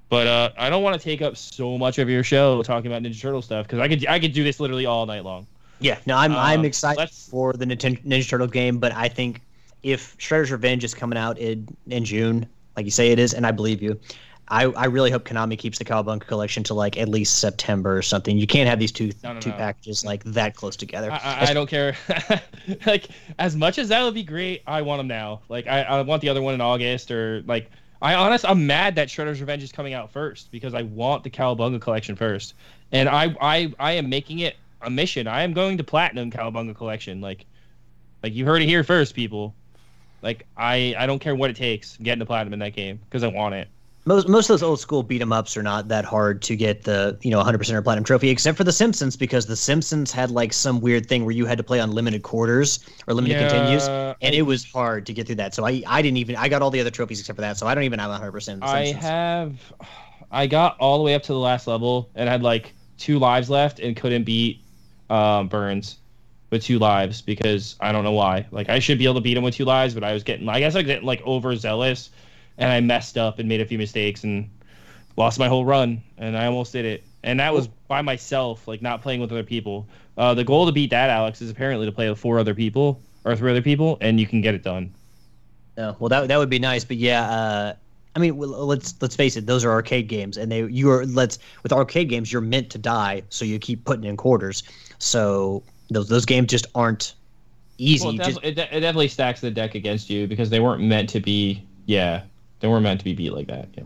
But 0.08 0.26
uh, 0.26 0.50
I 0.56 0.70
don't 0.70 0.82
want 0.82 0.98
to 0.98 1.02
take 1.02 1.20
up 1.22 1.36
so 1.36 1.76
much 1.76 1.98
of 1.98 2.08
your 2.08 2.22
show 2.22 2.62
talking 2.62 2.90
about 2.90 3.02
Ninja 3.02 3.20
Turtle 3.20 3.42
stuff 3.42 3.66
because 3.66 3.80
I 3.80 3.88
could 3.88 4.06
I 4.06 4.18
could 4.18 4.32
do 4.32 4.44
this 4.44 4.60
literally 4.60 4.86
all 4.86 5.04
night 5.06 5.24
long. 5.24 5.46
Yeah, 5.80 5.98
no, 6.06 6.16
I'm 6.16 6.32
I'm 6.32 6.60
Um, 6.60 6.64
excited 6.66 7.10
for 7.10 7.52
the 7.52 7.66
Ninja 7.66 8.28
Turtle 8.28 8.46
game, 8.46 8.78
but 8.78 8.92
I 8.94 9.08
think 9.08 9.40
if 9.84 10.16
Shredder's 10.18 10.50
Revenge 10.50 10.82
is 10.82 10.94
coming 10.94 11.18
out 11.18 11.38
in 11.38 11.68
in 11.86 12.04
June, 12.04 12.48
like 12.76 12.86
you 12.86 12.90
say 12.90 13.12
it 13.12 13.20
is, 13.20 13.34
and 13.34 13.46
I 13.46 13.52
believe 13.52 13.80
you, 13.82 14.00
I 14.48 14.64
I 14.64 14.86
really 14.86 15.10
hope 15.10 15.24
Konami 15.24 15.56
keeps 15.58 15.78
the 15.78 15.84
Cowabunga 15.84 16.26
collection 16.26 16.64
to 16.64 16.74
like 16.74 16.98
at 16.98 17.08
least 17.08 17.38
September 17.38 17.96
or 17.96 18.02
something. 18.02 18.36
You 18.38 18.46
can't 18.46 18.68
have 18.68 18.78
these 18.78 18.90
two 18.90 19.12
No, 19.22 19.34
no, 19.34 19.40
two 19.40 19.50
no. 19.50 19.56
packages 19.56 20.04
like 20.04 20.24
that 20.24 20.56
close 20.56 20.74
together. 20.74 21.12
I, 21.12 21.18
I, 21.22 21.50
I 21.50 21.54
don't 21.54 21.68
care. 21.68 21.94
like 22.86 23.08
as 23.38 23.54
much 23.54 23.78
as 23.78 23.88
that 23.90 24.02
would 24.02 24.14
be 24.14 24.24
great, 24.24 24.62
I 24.66 24.82
want 24.82 24.98
them 25.00 25.06
now. 25.06 25.42
Like 25.48 25.66
I, 25.66 25.82
I 25.82 26.00
want 26.02 26.22
the 26.22 26.30
other 26.30 26.42
one 26.42 26.54
in 26.54 26.60
August 26.62 27.10
or 27.10 27.42
like 27.46 27.70
I 28.00 28.14
honest 28.14 28.44
I'm 28.48 28.66
mad 28.66 28.96
that 28.96 29.08
Shredder's 29.08 29.40
Revenge 29.40 29.62
is 29.62 29.70
coming 29.70 29.92
out 29.92 30.10
first 30.10 30.50
because 30.50 30.74
I 30.74 30.82
want 30.82 31.24
the 31.24 31.30
Cowabunga 31.30 31.80
collection 31.80 32.16
first. 32.16 32.54
And 32.90 33.08
I 33.08 33.36
I 33.40 33.74
I 33.78 33.92
am 33.92 34.08
making 34.08 34.38
it 34.40 34.56
a 34.80 34.88
mission. 34.88 35.26
I 35.26 35.42
am 35.42 35.52
going 35.52 35.76
to 35.76 35.84
platinum 35.84 36.30
Cowabunga 36.30 36.74
collection. 36.74 37.20
Like 37.20 37.44
like 38.22 38.34
you 38.34 38.46
heard 38.46 38.62
it 38.62 38.66
here 38.66 38.82
first, 38.82 39.14
people. 39.14 39.54
Like 40.24 40.46
I 40.56 40.94
I 40.98 41.06
don't 41.06 41.20
care 41.20 41.34
what 41.36 41.50
it 41.50 41.56
takes. 41.56 41.96
Getting 41.98 42.18
the 42.18 42.26
platinum 42.26 42.54
in 42.54 42.58
that 42.60 42.74
game 42.74 42.98
because 43.04 43.22
I 43.22 43.28
want 43.28 43.54
it. 43.54 43.68
most 44.06 44.28
most 44.28 44.50
of 44.50 44.54
those 44.54 44.62
old 44.62 44.80
school 44.80 45.02
beat 45.02 45.22
'em 45.22 45.32
ups 45.32 45.56
are 45.56 45.62
not 45.62 45.88
that 45.88 46.04
hard 46.04 46.42
to 46.42 46.56
get 46.56 46.82
the 46.84 47.18
you 47.22 47.30
know 47.30 47.38
100% 47.40 47.76
or 47.78 47.82
platinum 47.82 48.04
trophy, 48.04 48.28
except 48.30 48.56
for 48.56 48.64
the 48.64 48.72
Simpsons 48.72 49.16
because 49.16 49.46
the 49.46 49.56
Simpsons 49.56 50.10
had 50.12 50.30
like 50.30 50.52
some 50.52 50.80
weird 50.80 51.06
thing 51.08 51.24
where 51.24 51.32
you 51.34 51.46
had 51.46 51.58
to 51.58 51.64
play 51.64 51.80
on 51.80 51.92
limited 51.92 52.22
quarters 52.22 52.80
or 53.06 53.14
limited 53.14 53.38
continues. 53.38 53.86
Yeah, 53.86 54.14
And 54.22 54.34
it 54.34 54.42
was 54.42 54.64
hard 54.64 55.06
to 55.06 55.12
get 55.12 55.26
through 55.26 55.36
that, 55.36 55.54
so 55.54 55.66
I 55.66 55.82
I 55.86 56.02
didn't 56.02 56.18
even 56.18 56.36
I 56.36 56.48
got 56.48 56.62
all 56.62 56.70
the 56.70 56.80
other 56.80 56.90
trophies 56.90 57.20
except 57.20 57.36
for 57.36 57.42
that, 57.42 57.56
so 57.58 57.66
I 57.66 57.74
don't 57.74 57.84
even 57.84 57.98
have 57.98 58.10
100. 58.10 58.32
percent 58.32 58.62
I 58.64 58.86
have 58.92 59.72
I 60.30 60.46
got 60.46 60.76
all 60.78 60.98
the 60.98 61.04
way 61.04 61.14
up 61.14 61.22
to 61.24 61.32
the 61.32 61.38
last 61.38 61.66
level 61.66 62.10
and 62.14 62.28
had 62.28 62.42
like 62.42 62.74
two 62.98 63.18
lives 63.18 63.48
left 63.50 63.78
and 63.80 63.96
couldn't 63.96 64.24
beat 64.24 64.60
um, 65.10 65.48
Burns 65.48 65.98
with 66.50 66.62
two 66.62 66.78
lives 66.78 67.20
because 67.22 67.76
I 67.80 67.92
don't 67.92 68.04
know 68.04 68.12
why. 68.12 68.46
Like 68.50 68.68
I 68.68 68.78
should 68.78 68.98
be 68.98 69.04
able 69.04 69.14
to 69.16 69.20
beat 69.20 69.36
him 69.36 69.44
with 69.44 69.54
two 69.54 69.64
lives, 69.64 69.94
but 69.94 70.04
I 70.04 70.12
was 70.12 70.22
getting 70.22 70.48
I 70.48 70.58
guess 70.60 70.74
I 70.74 70.82
getting 70.82 71.06
like 71.06 71.22
overzealous 71.26 72.10
and 72.58 72.70
I 72.70 72.80
messed 72.80 73.18
up 73.18 73.38
and 73.38 73.48
made 73.48 73.60
a 73.60 73.66
few 73.66 73.78
mistakes 73.78 74.24
and 74.24 74.48
lost 75.16 75.38
my 75.38 75.48
whole 75.48 75.64
run 75.64 76.02
and 76.18 76.36
I 76.36 76.46
almost 76.46 76.72
did 76.72 76.84
it. 76.84 77.04
And 77.22 77.40
that 77.40 77.54
was 77.54 77.68
by 77.88 78.02
myself, 78.02 78.68
like 78.68 78.82
not 78.82 79.02
playing 79.02 79.20
with 79.20 79.32
other 79.32 79.42
people. 79.42 79.88
Uh, 80.16 80.34
the 80.34 80.44
goal 80.44 80.66
to 80.66 80.72
beat 80.72 80.90
that, 80.90 81.10
Alex, 81.10 81.40
is 81.40 81.50
apparently 81.50 81.86
to 81.86 81.92
play 81.92 82.08
with 82.08 82.18
four 82.18 82.38
other 82.38 82.54
people 82.54 83.00
or 83.24 83.34
three 83.34 83.50
other 83.50 83.62
people, 83.62 83.96
and 84.00 84.20
you 84.20 84.26
can 84.26 84.40
get 84.40 84.54
it 84.54 84.62
done. 84.62 84.94
No, 85.76 85.96
well 85.98 86.08
that 86.08 86.28
that 86.28 86.36
would 86.36 86.50
be 86.50 86.58
nice, 86.58 86.84
but 86.84 86.98
yeah, 86.98 87.28
uh, 87.28 87.74
I 88.14 88.20
mean, 88.20 88.38
let's 88.38 88.94
let's 89.00 89.16
face 89.16 89.36
it, 89.36 89.46
those 89.46 89.64
are 89.64 89.72
arcade 89.72 90.06
games, 90.06 90.36
and 90.36 90.52
they 90.52 90.64
you 90.66 90.90
are 90.90 91.04
let's 91.06 91.38
with 91.62 91.72
arcade 91.72 92.08
games 92.08 92.32
you're 92.32 92.42
meant 92.42 92.70
to 92.70 92.78
die, 92.78 93.22
so 93.28 93.44
you 93.44 93.58
keep 93.58 93.84
putting 93.84 94.04
in 94.04 94.16
quarters. 94.16 94.62
So 94.98 95.64
those 95.94 96.08
those 96.08 96.24
games 96.24 96.48
just 96.48 96.66
aren't 96.74 97.14
easy. 97.78 98.04
Well, 98.04 98.14
it, 98.14 98.18
just, 98.18 98.40
definitely, 98.42 98.48
it, 98.50 98.54
de- 98.54 98.76
it 98.76 98.80
definitely 98.80 99.08
stacks 99.08 99.40
the 99.40 99.50
deck 99.50 99.74
against 99.74 100.10
you 100.10 100.26
because 100.26 100.50
they 100.50 100.60
weren't 100.60 100.82
meant 100.82 101.08
to 101.10 101.20
be. 101.20 101.64
Yeah, 101.86 102.22
they 102.60 102.68
weren't 102.68 102.82
meant 102.82 103.00
to 103.00 103.04
be 103.04 103.14
beat 103.14 103.32
like 103.32 103.46
that. 103.48 103.68
Yeah. 103.76 103.84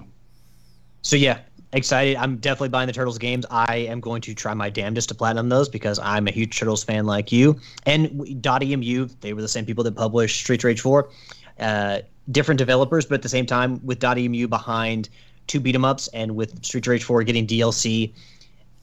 so 1.03 1.17
yeah, 1.17 1.39
excited. 1.73 2.17
I'm 2.17 2.37
definitely 2.37 2.69
buying 2.71 2.87
the 2.87 2.93
Turtles 2.93 3.19
games. 3.19 3.45
I 3.51 3.77
am 3.77 4.01
going 4.01 4.21
to 4.23 4.35
try 4.35 4.55
my 4.55 4.71
damnedest 4.71 5.09
to 5.09 5.15
platinum 5.15 5.49
those 5.49 5.69
because 5.69 5.99
I'm 5.99 6.29
a 6.29 6.31
huge 6.31 6.59
Turtles 6.59 6.85
fan 6.85 7.07
like 7.07 7.33
you. 7.33 7.59
And 7.87 8.09
w- 8.19 8.37
Dotemu, 8.37 9.11
they 9.21 9.33
were 9.33 9.43
the 9.43 9.49
same 9.49 9.65
people 9.65 9.85
that 9.85 9.97
published 9.97 10.41
Street 10.41 10.63
Rage 10.65 10.81
4. 10.81 11.09
Uh, 11.59 11.99
different 12.31 12.59
developers, 12.59 13.07
but 13.07 13.17
at 13.17 13.23
the 13.23 13.29
same 13.29 13.47
time, 13.47 13.85
with 13.85 13.99
Dotemu 14.01 14.49
behind 14.49 15.09
two 15.49 15.59
beat 15.61 15.75
'em 15.75 15.85
ups 15.85 16.09
and 16.09 16.37
with 16.37 16.65
Street 16.65 16.87
Rage 16.87 17.03
4 17.03 17.23
getting 17.25 17.47
DLC, 17.47 18.13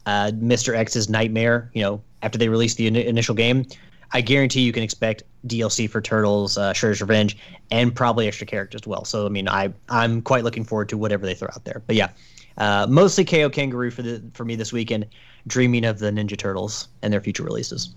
uh, 0.04 0.30
Mr. 0.34 0.74
X's 0.74 1.08
Nightmare, 1.08 1.70
you 1.72 1.82
know, 1.82 2.02
after 2.22 2.38
they 2.38 2.48
release 2.48 2.74
the 2.74 2.86
in- 2.86 2.96
initial 2.96 3.34
game, 3.34 3.66
I 4.12 4.20
guarantee 4.20 4.60
you 4.60 4.72
can 4.72 4.82
expect 4.82 5.22
DLC 5.46 5.88
for 5.88 6.00
Turtles, 6.00 6.56
uh, 6.56 6.72
Shredder's 6.72 7.00
Revenge, 7.00 7.36
and 7.70 7.94
probably 7.94 8.26
extra 8.28 8.46
characters 8.46 8.82
as 8.82 8.86
well. 8.86 9.04
So 9.04 9.26
I 9.26 9.28
mean, 9.28 9.48
I 9.48 9.72
I'm 9.88 10.22
quite 10.22 10.44
looking 10.44 10.64
forward 10.64 10.88
to 10.90 10.98
whatever 10.98 11.26
they 11.26 11.34
throw 11.34 11.48
out 11.48 11.64
there. 11.64 11.82
But 11.86 11.96
yeah, 11.96 12.10
uh, 12.58 12.86
mostly 12.88 13.24
Kao 13.24 13.48
Kangaroo 13.48 13.90
for 13.90 14.02
the 14.02 14.22
for 14.34 14.44
me 14.44 14.54
this 14.56 14.72
weekend, 14.72 15.06
dreaming 15.46 15.84
of 15.84 15.98
the 15.98 16.10
Ninja 16.10 16.36
Turtles 16.36 16.88
and 17.02 17.12
their 17.12 17.20
future 17.20 17.42
releases. 17.42 17.94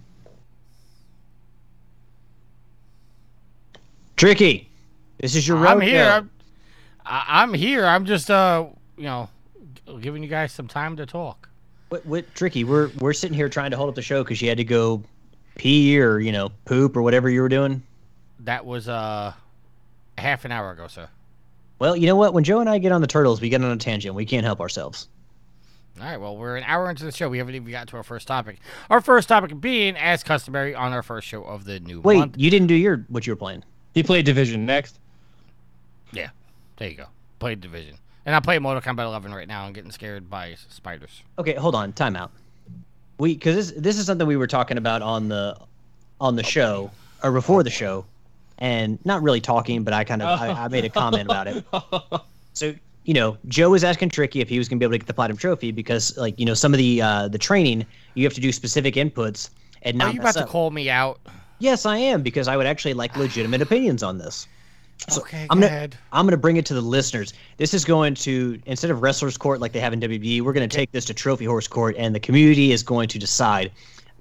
Tricky, 4.17 4.70
this 5.20 5.36
is 5.36 5.47
your 5.47 5.57
road. 5.57 5.70
I'm 5.70 5.82
here. 5.82 6.03
I'm, 6.03 6.30
I'm 7.05 7.53
here. 7.53 7.86
I'm 7.86 8.05
just 8.05 8.30
uh, 8.30 8.65
you 8.97 9.03
know, 9.03 9.30
giving 10.01 10.24
you 10.24 10.30
guys 10.30 10.51
some 10.51 10.67
time 10.67 10.97
to 10.97 11.05
talk. 11.05 11.49
What, 11.90 12.06
what 12.06 12.36
tricky? 12.36 12.64
We're 12.64 12.90
we're 13.00 13.14
sitting 13.14 13.36
here 13.36 13.50
trying 13.50 13.72
to 13.72 13.78
hold 13.78 13.90
up 13.90 13.96
the 13.96 14.02
show 14.02 14.24
because 14.24 14.42
you 14.42 14.48
had 14.48 14.58
to 14.58 14.64
go 14.64 15.04
pee 15.56 16.00
or 16.00 16.20
you 16.20 16.32
know 16.32 16.52
poop 16.66 16.96
or 16.96 17.02
whatever 17.02 17.30
you 17.30 17.42
were 17.42 17.50
doing. 17.50 17.82
That 18.42 18.66
was 18.66 18.88
uh, 18.88 19.34
half 20.18 20.46
an 20.46 20.52
hour 20.52 20.72
ago, 20.72 20.88
sir. 20.88 21.10
Well, 21.80 21.96
you 21.96 22.08
know 22.08 22.16
what? 22.16 22.34
When 22.34 22.44
Joe 22.44 22.60
and 22.60 22.70
I 22.70 22.78
get 22.78 22.92
on 22.92 23.02
the 23.02 23.08
turtles, 23.08 23.42
we 23.42 23.50
get 23.50 23.64
on 23.64 23.72
a 23.72 23.78
tangent. 23.78 24.14
We 24.16 24.26
can't 24.26 24.46
help 24.46 24.60
ourselves. 24.60 25.08
All 26.00 26.06
right, 26.06 26.18
well, 26.18 26.38
we're 26.38 26.56
an 26.56 26.64
hour 26.64 26.90
into 26.90 27.04
the 27.04 27.12
show. 27.12 27.28
We 27.28 27.40
haven't 27.40 27.56
even 27.56 27.70
gotten 27.70 27.88
to 27.88 27.98
our 27.98 28.04
first 28.04 28.28
topic. 28.28 28.60
Our 28.90 29.02
first 29.02 29.28
topic 29.28 29.60
being, 29.60 29.98
as 29.98 30.24
customary, 30.24 30.74
on 30.74 30.94
our 30.94 31.04
first 31.04 31.28
show 31.28 31.44
of 31.44 31.66
the 31.66 31.82
new 31.82 32.00
Wait, 32.00 32.18
month. 32.20 32.36
you 32.38 32.50
didn't 32.50 32.68
do 32.68 32.76
your 32.76 33.06
what 33.10 33.28
you 33.28 33.34
were 33.34 33.38
playing. 33.38 33.64
He 33.94 34.04
played 34.04 34.26
Division 34.26 34.66
next. 34.66 35.00
Yeah, 36.14 36.30
there 36.78 36.90
you 36.90 36.96
go. 36.96 37.08
Played 37.40 37.60
Division. 37.60 37.96
And 38.30 38.36
I 38.36 38.41
play 38.41 38.59
Mortal 38.59 38.80
Kombat 38.80 39.05
11 39.05 39.34
right 39.34 39.47
now. 39.47 39.63
I'm 39.63 39.73
getting 39.73 39.89
scared 39.89 40.30
by 40.30 40.53
spiders. 40.69 41.23
Okay, 41.39 41.55
hold 41.55 41.73
on, 41.73 41.93
time 41.93 42.15
out. 42.15 42.30
We 43.17 43.34
because 43.34 43.55
this 43.55 43.82
this 43.82 43.97
is 43.97 44.05
something 44.05 44.27
we 44.27 44.38
were 44.38 44.45
talking 44.45 44.77
about 44.77 45.01
on 45.01 45.30
the 45.30 45.57
on 46.21 46.36
the 46.36 46.43
show 46.43 46.91
or 47.23 47.32
before 47.32 47.63
the 47.63 47.71
show, 47.71 48.05
and 48.59 49.03
not 49.03 49.23
really 49.23 49.41
talking, 49.41 49.84
but 49.84 49.95
I 49.95 50.03
kind 50.03 50.21
of 50.21 50.39
I, 50.39 50.49
I 50.49 50.67
made 50.67 50.86
a 50.86 50.89
comment 50.89 51.23
about 51.23 51.47
it. 51.47 51.65
So 52.53 52.75
you 53.03 53.15
know, 53.15 53.36
Joe 53.47 53.71
was 53.71 53.84
asking 53.84 54.09
Tricky 54.09 54.41
if 54.41 54.49
he 54.49 54.59
was 54.59 54.69
going 54.69 54.77
to 54.77 54.80
be 54.80 54.86
able 54.86 54.93
to 54.93 54.99
get 54.99 55.07
the 55.07 55.13
platinum 55.15 55.38
trophy 55.38 55.71
because 55.71 56.15
like 56.15 56.39
you 56.39 56.45
know 56.45 56.53
some 56.53 56.71
of 56.71 56.77
the 56.77 57.01
uh, 57.01 57.30
the 57.30 57.39
training 57.39 57.84
you 58.13 58.25
have 58.25 58.36
to 58.36 58.41
do 58.41 58.51
specific 58.51 58.93
inputs 58.93 59.49
and 59.82 59.97
not 59.97 60.09
Are 60.09 60.13
you 60.13 60.19
about 60.19 60.36
to 60.36 60.45
call 60.45 60.69
me 60.69 60.88
out? 60.91 61.19
Yes, 61.57 61.88
I 61.88 61.97
am 61.97 62.21
because 62.21 62.47
I 62.47 62.57
would 62.57 62.67
actually 62.67 62.93
like 62.93 63.17
legitimate 63.17 63.63
opinions 63.63 64.03
on 64.03 64.19
this. 64.19 64.47
So 65.08 65.22
okay, 65.22 65.47
I'm 65.50 65.60
go 65.60 65.62
gonna 65.62 65.66
ahead. 65.68 65.97
I'm 66.12 66.26
gonna 66.26 66.38
bring 66.38 66.58
it 66.58 66.66
to 66.68 66.74
the 66.74 66.82
listeners. 66.82 67.34
This 67.58 67.74
is 67.74 67.86
going 67.86 68.16
to 68.16 68.60
instead 68.66 68.91
of 68.91 69.02
wrestlers 69.02 69.38
court 69.38 69.62
like 69.62 69.72
they 69.72 69.80
have 69.80 69.93
in 69.93 70.00
WWE, 70.00 70.41
we're 70.41 70.54
gonna 70.54 70.68
take 70.68 70.91
this 70.91 71.06
to 71.06 71.14
trophy 71.14 71.45
horse 71.45 71.68
court, 71.68 71.95
and 71.97 72.14
the 72.14 72.20
community 72.20 72.72
is 72.72 72.84
going 72.84 73.08
to 73.10 73.20
decide. 73.20 73.72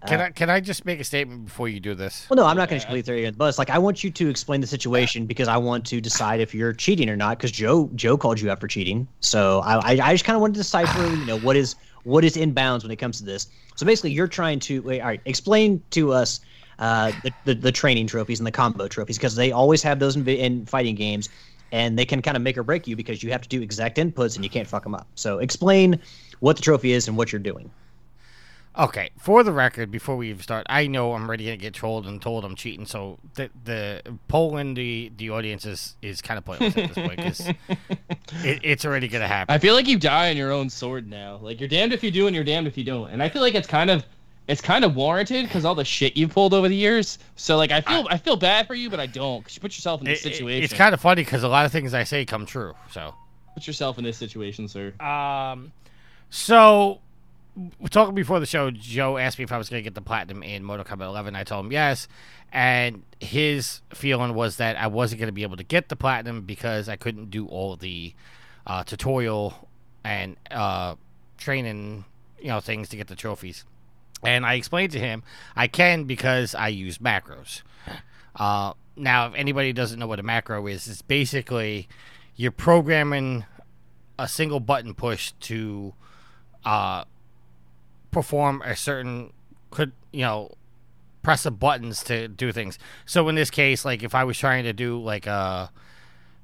Can 0.07 0.20
uh, 0.20 0.24
I 0.24 0.31
can 0.31 0.51
I 0.51 0.61
just 0.61 0.85
make 0.85 1.01
a 1.01 1.05
statement 1.05 1.47
before 1.47 1.68
you 1.68 1.81
do 1.81 1.95
this? 1.95 2.26
Well, 2.31 2.37
no, 2.37 2.47
I'm 2.47 2.57
not 2.57 2.68
going 2.68 2.81
to 2.81 2.87
uh, 2.87 2.89
completely 2.89 3.03
throw 3.03 3.16
you 3.16 3.31
the 3.31 3.37
bus. 3.37 3.59
Like, 3.59 3.70
I 3.70 3.79
want 3.79 4.05
you 4.05 4.11
to 4.11 4.29
explain 4.29 4.61
the 4.61 4.66
situation 4.66 5.24
uh, 5.24 5.26
because 5.26 5.49
I 5.49 5.57
want 5.57 5.85
to 5.87 6.01
decide 6.01 6.41
if 6.41 6.55
you're 6.55 6.72
cheating 6.72 7.11
or 7.11 7.16
not. 7.16 7.39
Because 7.39 7.51
Joe 7.51 7.91
Joe 7.95 8.16
called 8.16 8.41
you 8.41 8.51
out 8.51 8.61
for 8.61 8.68
cheating, 8.68 9.09
so 9.20 9.61
I 9.61 9.74
I, 9.74 10.09
I 10.09 10.14
just 10.14 10.24
kind 10.24 10.37
of 10.37 10.41
wanted 10.41 10.55
to 10.55 10.61
decipher, 10.61 11.05
you 11.05 11.26
know, 11.26 11.39
what 11.41 11.57
is 11.57 11.74
what 12.05 12.24
is 12.24 12.37
in 12.37 12.53
bounds 12.53 12.85
when 12.85 12.93
it 12.93 12.97
comes 12.97 13.18
to 13.18 13.24
this. 13.24 13.49
So 13.74 13.85
basically, 13.85 14.12
you're 14.12 14.29
trying 14.29 14.61
to 14.61 14.83
wait. 14.83 15.01
All 15.01 15.09
right, 15.09 15.20
explain 15.24 15.83
to 15.91 16.12
us 16.12 16.41
uh, 16.79 17.12
the, 17.22 17.33
the 17.45 17.55
the 17.55 17.72
training 17.72 18.07
trophies 18.07 18.41
and 18.41 18.47
the 18.47 18.53
combo 18.53 18.89
trophies 18.89 19.18
because 19.18 19.35
they 19.35 19.53
always 19.53 19.83
have 19.83 19.99
those 19.99 20.16
in, 20.16 20.26
in 20.29 20.66
fighting 20.66 20.95
games, 20.95 21.29
and 21.72 21.99
they 21.99 22.05
can 22.05 22.22
kind 22.22 22.37
of 22.37 22.43
make 22.43 22.57
or 22.57 22.62
break 22.62 22.87
you 22.87 22.97
because 22.97 23.22
you 23.22 23.31
have 23.31 23.43
to 23.43 23.49
do 23.49 23.61
exact 23.62 23.99
inputs 23.99 24.37
and 24.37 24.45
you 24.45 24.51
can't 24.51 24.68
fuck 24.68 24.85
them 24.85 24.95
up. 24.95 25.07
So 25.14 25.39
explain 25.39 26.01
what 26.41 26.57
the 26.57 26.62
trophy 26.62 26.93
is 26.93 27.09
and 27.09 27.16
what 27.16 27.33
you're 27.33 27.41
doing. 27.41 27.70
Okay, 28.79 29.11
for 29.18 29.43
the 29.43 29.51
record, 29.51 29.91
before 29.91 30.16
we 30.16 30.31
even 30.31 30.41
start, 30.41 30.64
I 30.68 30.87
know 30.87 31.12
I'm 31.14 31.29
ready 31.29 31.47
to 31.47 31.57
get 31.57 31.74
trolled 31.74 32.07
and 32.07 32.22
told 32.22 32.45
I'm 32.45 32.55
cheating. 32.55 32.87
So 32.87 33.18
the 33.35 33.51
the 33.64 34.03
polling 34.29 34.74
the 34.74 35.11
the 35.16 35.31
audience 35.31 35.64
is 35.64 35.97
is 36.01 36.22
kind 36.22 36.39
of 36.39 36.45
pointless 36.45 36.76
at 36.76 36.95
this 36.95 37.07
point 37.07 37.16
because 37.16 37.41
it, 38.45 38.61
it's 38.62 38.85
already 38.85 39.09
gonna 39.09 39.26
happen. 39.26 39.53
I 39.53 39.59
feel 39.59 39.74
like 39.74 39.89
you 39.89 39.99
die 39.99 40.31
on 40.31 40.37
your 40.37 40.53
own 40.53 40.70
sword 40.70 41.11
now. 41.11 41.39
Like 41.43 41.59
you're 41.59 41.68
damned 41.68 41.93
if 41.93 42.05
you 42.05 42.12
do 42.12 42.29
and 42.29 42.37
you're 42.37 42.45
damned 42.45 42.68
if 42.68 42.79
you 42.79 42.85
don't. 42.85 43.11
And 43.11 43.20
I 43.20 43.29
feel 43.29 43.43
like 43.43 43.57
it's 43.57 43.66
kind 43.66 43.91
of 43.91 44.05
it's 44.49 44.62
kind 44.62 44.84
of 44.84 44.96
warranted 44.96 45.44
because 45.44 45.64
all 45.64 45.74
the 45.74 45.84
shit 45.84 46.16
you've 46.16 46.32
pulled 46.32 46.55
over 46.55 46.68
the 46.68 46.74
years. 46.74 47.18
So 47.36 47.57
like 47.57 47.70
I 47.70 47.82
feel 47.82 48.07
I, 48.11 48.16
feel 48.16 48.36
bad 48.36 48.66
for 48.66 48.74
you, 48.74 48.90
but 48.90 48.99
I 48.99 49.07
don't 49.07 49.40
because 49.40 49.55
you 49.55 49.61
put 49.61 49.76
yourself 49.76 50.01
in 50.01 50.07
this 50.07 50.20
it- 50.20 50.32
situation. 50.32 50.64
it's 50.64 50.72
kind 50.72 50.94
of 50.94 51.01
funny 51.01 51.22
because 51.22 51.42
a 51.42 51.49
lot 51.49 51.66
of 51.66 51.72
things 51.72 51.94
I 51.94 52.05
say 52.05 52.24
come 52.24 52.46
true. 52.46 52.74
So. 52.90 53.14
put 53.55 53.66
yourself 53.66 53.99
in 53.99 54.05
this 54.05 54.16
situation, 54.16 54.66
sir. 54.66 54.94
Um, 55.01 55.70
so 56.30 57.01
talking 57.90 58.14
before 58.14 58.40
the 58.40 58.46
show. 58.46 58.70
Joe 58.70 59.18
asked 59.18 59.38
me 59.38 59.44
if 59.44 59.53
I 59.53 59.59
was 59.59 59.68
going 59.68 59.80
to 59.80 59.84
get 59.84 59.94
the 59.94 60.01
platinum 60.01 60.42
in 60.42 60.64
Mortal 60.64 60.84
Kombat 60.84 61.07
11. 61.07 61.36
I 61.36 61.44
told 61.44 61.66
him 61.66 61.72
yes, 61.72 62.09
and 62.53 63.03
his 63.20 63.82
feeling 63.90 64.34
was 64.34 64.57
that 64.57 64.76
I 64.76 64.86
wasn't 64.86 65.20
going 65.20 65.28
to 65.28 65.32
be 65.32 65.42
able 65.42 65.57
to 65.57 65.64
get 65.64 65.88
the 65.88 65.96
platinum 65.96 66.42
because 66.42 66.88
I 66.88 66.96
couldn't 66.96 67.30
do 67.30 67.46
all 67.46 67.76
the 67.76 68.14
uh, 68.66 68.84
tutorial 68.84 69.68
and 70.05 70.36
uh, 70.51 70.94
training, 71.36 72.05
you 72.40 72.49
know, 72.49 72.61
things 72.61 72.88
to 72.90 72.96
get 72.96 73.09
the 73.09 73.16
trophies. 73.16 73.64
And 74.23 74.45
I 74.45 74.55
explained 74.55 74.93
to 74.93 74.99
him 74.99 75.23
I 75.55 75.69
can 75.69 76.05
because 76.05 76.55
I 76.55 76.69
use 76.69 76.99
macros. 76.99 77.62
Uh, 78.37 78.75
now, 78.97 79.29
if 79.29 79.35
anybody 79.35 79.73
doesn't 79.73 79.99
know 79.99 80.07
what 80.07 80.19
a 80.19 80.25
macro 80.25 80.66
is, 80.66 80.89
it's 80.89 81.03
basically 81.03 81.89
you're 82.37 82.53
programming 82.53 83.45
a 84.19 84.29
single 84.29 84.61
button 84.61 84.95
push 84.95 85.33
to 85.41 85.95
uh, 86.64 87.05
perform 88.11 88.62
a 88.64 88.75
certain 88.75 89.33
could 89.71 89.93
you 90.12 90.23
know 90.23 90.51
press 91.23 91.43
the 91.43 91.51
buttons 91.51 92.03
to 92.05 92.29
do 92.29 92.53
things. 92.53 92.79
So 93.05 93.29
in 93.29 93.35
this 93.35 93.51
case, 93.51 93.85
like 93.85 94.03
if 94.03 94.14
I 94.14 94.25
was 94.25 94.39
trying 94.39 94.64
to 94.64 94.73
do 94.73 95.01
like 95.01 95.27
a 95.27 95.71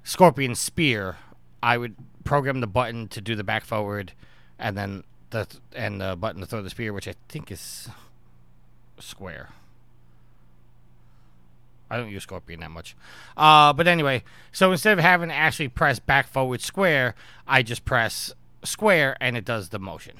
scorpion 0.02 0.54
spear, 0.54 1.16
I 1.62 1.78
would 1.78 1.94
program 2.24 2.60
the 2.60 2.66
button 2.66 3.08
to 3.08 3.20
do 3.20 3.34
the 3.34 3.44
back 3.44 3.64
forward, 3.64 4.12
and 4.58 4.76
then 4.76 5.04
and 5.74 6.00
the 6.00 6.16
button 6.16 6.40
to 6.40 6.46
throw 6.46 6.62
the 6.62 6.70
spear, 6.70 6.92
which 6.92 7.08
I 7.08 7.14
think 7.28 7.50
is 7.50 7.88
square. 8.98 9.50
I 11.90 11.96
don't 11.96 12.10
use 12.10 12.22
Scorpion 12.22 12.60
that 12.60 12.70
much. 12.70 12.96
Uh, 13.36 13.72
but 13.72 13.86
anyway, 13.86 14.24
so 14.52 14.72
instead 14.72 14.98
of 14.98 15.04
having 15.04 15.28
to 15.28 15.34
actually 15.34 15.68
press 15.68 15.98
back 15.98 16.26
forward 16.26 16.60
square, 16.60 17.14
I 17.46 17.62
just 17.62 17.84
press 17.84 18.32
square 18.64 19.16
and 19.20 19.36
it 19.36 19.44
does 19.44 19.68
the 19.68 19.78
motion. 19.78 20.16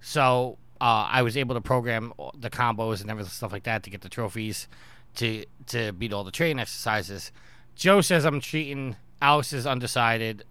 So 0.00 0.58
uh, 0.80 1.08
I 1.10 1.22
was 1.22 1.36
able 1.36 1.54
to 1.54 1.60
program 1.60 2.12
the 2.38 2.50
combos 2.50 3.00
and 3.00 3.10
everything 3.10 3.30
stuff 3.30 3.52
like 3.52 3.64
that 3.64 3.82
to 3.84 3.90
get 3.90 4.02
the 4.02 4.08
trophies 4.08 4.68
to 5.16 5.44
to 5.66 5.92
beat 5.92 6.12
all 6.12 6.24
the 6.24 6.30
training 6.30 6.60
exercises. 6.60 7.32
Joe 7.74 8.00
says 8.00 8.24
I'm 8.24 8.40
cheating. 8.40 8.96
Alex 9.22 9.52
is 9.52 9.66
undecided, 9.66 10.44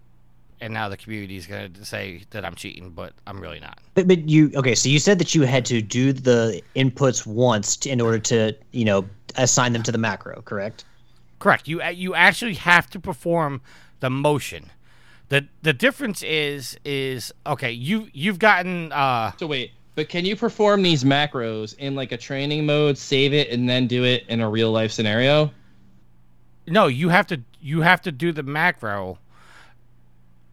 and 0.62 0.74
now 0.74 0.89
the 0.89 0.97
community 0.97 1.38
is 1.38 1.47
going 1.47 1.74
to 1.74 1.86
say 1.86 2.24
that 2.32 2.45
I'm 2.45 2.55
cheating, 2.55 2.91
but 2.91 3.14
I'm 3.28 3.39
really 3.39 3.60
not. 3.60 3.80
But, 3.93 4.07
but 4.07 4.28
you 4.28 4.51
okay? 4.55 4.76
So 4.76 4.89
you 4.89 4.99
said 4.99 5.20
that 5.20 5.34
you 5.34 5.43
had 5.43 5.66
to 5.66 5.82
do 5.82 6.14
the 6.14 6.62
inputs 6.76 7.26
once 7.26 7.78
to, 7.78 7.89
in 7.89 8.01
order 8.01 8.20
to 8.20 8.55
you 8.72 8.86
know 8.86 9.07
assign 9.36 9.74
them 9.74 9.84
to 9.84 9.91
the 9.91 9.97
macro, 9.97 10.41
correct? 10.41 10.86
Correct. 11.39 11.68
You 11.68 11.84
you 11.84 12.16
actually 12.16 12.55
have 12.55 12.89
to 12.91 12.99
perform 12.99 13.62
the 13.99 14.10
motion. 14.10 14.70
the 15.30 15.47
The 15.62 15.74
difference 15.74 16.24
is 16.24 16.78
is 16.84 17.34
okay. 17.47 17.72
You 17.72 18.10
you've 18.14 18.39
gotten 18.39 18.91
uh 18.91 19.32
So 19.38 19.47
wait, 19.47 19.72
but 19.95 20.10
can 20.10 20.26
you 20.26 20.36
perform 20.36 20.82
these 20.82 21.03
macros 21.03 21.78
in 21.78 21.95
like 21.95 22.12
a 22.12 22.18
training 22.18 22.66
mode, 22.66 22.97
save 22.97 23.34
it, 23.34 23.49
and 23.49 23.70
then 23.70 23.88
do 23.88 24.03
it 24.03 24.26
in 24.28 24.41
a 24.41 24.49
real 24.49 24.72
life 24.72 24.91
scenario? 24.91 25.51
no. 26.68 26.88
You 26.88 27.10
have 27.10 27.28
to 27.28 27.41
you 27.62 27.82
have 27.82 28.01
to 28.01 28.12
do 28.12 28.32
the 28.32 28.43
macro 28.43 29.18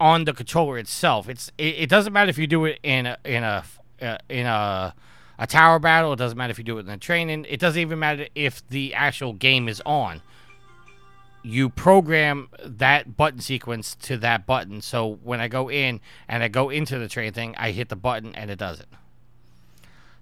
on 0.00 0.24
the 0.24 0.32
controller 0.32 0.78
itself. 0.78 1.28
It's 1.28 1.50
it, 1.58 1.74
it 1.78 1.88
doesn't 1.88 2.12
matter 2.12 2.30
if 2.30 2.38
you 2.38 2.46
do 2.46 2.64
it 2.64 2.78
in 2.82 3.06
a 3.06 3.18
in 3.24 3.42
a 3.42 3.64
uh, 4.02 4.18
in 4.28 4.46
a 4.46 4.94
a 5.38 5.46
tower 5.46 5.78
battle. 5.78 6.12
It 6.12 6.16
doesn't 6.16 6.36
matter 6.36 6.50
if 6.50 6.58
you 6.58 6.64
do 6.64 6.78
it 6.78 6.86
in 6.86 6.90
a 6.90 6.98
training. 6.98 7.46
It 7.48 7.60
doesn't 7.60 7.80
even 7.80 7.98
matter 7.98 8.26
if 8.34 8.66
the 8.68 8.94
actual 8.94 9.32
game 9.32 9.68
is 9.68 9.82
on. 9.84 10.22
You 11.42 11.68
program 11.68 12.48
that 12.64 13.16
button 13.16 13.40
sequence 13.40 13.94
to 14.02 14.16
that 14.18 14.46
button. 14.46 14.80
So 14.80 15.18
when 15.22 15.40
I 15.40 15.48
go 15.48 15.70
in 15.70 16.00
and 16.28 16.42
I 16.42 16.48
go 16.48 16.70
into 16.70 16.98
the 16.98 17.08
train 17.08 17.32
thing, 17.32 17.54
I 17.56 17.70
hit 17.70 17.88
the 17.88 17.96
button 17.96 18.34
and 18.34 18.50
it 18.50 18.58
does 18.58 18.80
it. 18.80 18.88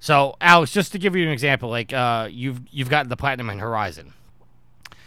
So 0.01 0.37
Alex, 0.41 0.70
just 0.70 0.93
to 0.93 0.99
give 0.99 1.16
you 1.16 1.25
an 1.25 1.33
example, 1.33 1.70
like 1.70 1.93
uh, 1.93 2.29
you've 2.31 2.61
you've 2.70 2.91
gotten 2.91 3.09
the 3.09 3.16
platinum 3.16 3.49
in 3.49 3.59
Horizon. 3.59 4.12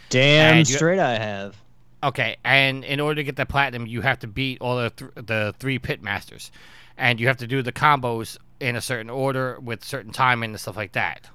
Damn 0.08 0.64
straight 0.64 0.98
I 0.98 1.18
have. 1.18 1.56
Okay, 2.02 2.36
and 2.44 2.84
in 2.84 3.00
order 3.00 3.16
to 3.16 3.24
get 3.24 3.36
that 3.36 3.48
platinum, 3.48 3.86
you 3.86 4.02
have 4.02 4.20
to 4.20 4.28
beat 4.28 4.60
all 4.60 4.76
the 4.76 4.90
th- 4.90 5.26
the 5.26 5.54
three 5.58 5.78
pit 5.78 6.02
masters, 6.02 6.52
and 6.96 7.18
you 7.18 7.26
have 7.26 7.38
to 7.38 7.46
do 7.46 7.60
the 7.60 7.72
combos 7.72 8.38
in 8.60 8.76
a 8.76 8.80
certain 8.80 9.10
order 9.10 9.58
with 9.60 9.84
certain 9.84 10.12
timing 10.12 10.50
and 10.50 10.60
stuff 10.60 10.76
like 10.76 10.92
that. 10.92 11.28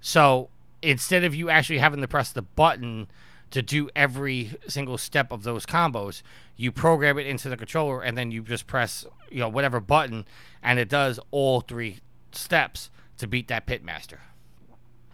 So 0.00 0.50
instead 0.82 1.24
of 1.24 1.34
you 1.34 1.48
actually 1.48 1.78
having 1.78 2.00
to 2.02 2.08
press 2.08 2.30
the 2.30 2.42
button 2.42 3.08
to 3.50 3.62
do 3.62 3.88
every 3.96 4.52
single 4.68 4.98
step 4.98 5.32
of 5.32 5.44
those 5.44 5.64
combos, 5.64 6.22
you 6.56 6.72
program 6.72 7.18
it 7.18 7.26
into 7.26 7.48
the 7.48 7.56
controller, 7.56 8.02
and 8.02 8.18
then 8.18 8.30
you 8.30 8.42
just 8.42 8.66
press 8.66 9.06
you 9.30 9.40
know 9.40 9.48
whatever 9.48 9.80
button, 9.80 10.26
and 10.62 10.78
it 10.78 10.90
does 10.90 11.18
all 11.30 11.62
three 11.62 12.00
steps 12.32 12.90
to 13.16 13.26
beat 13.26 13.48
that 13.48 13.66
pitmaster 13.66 14.18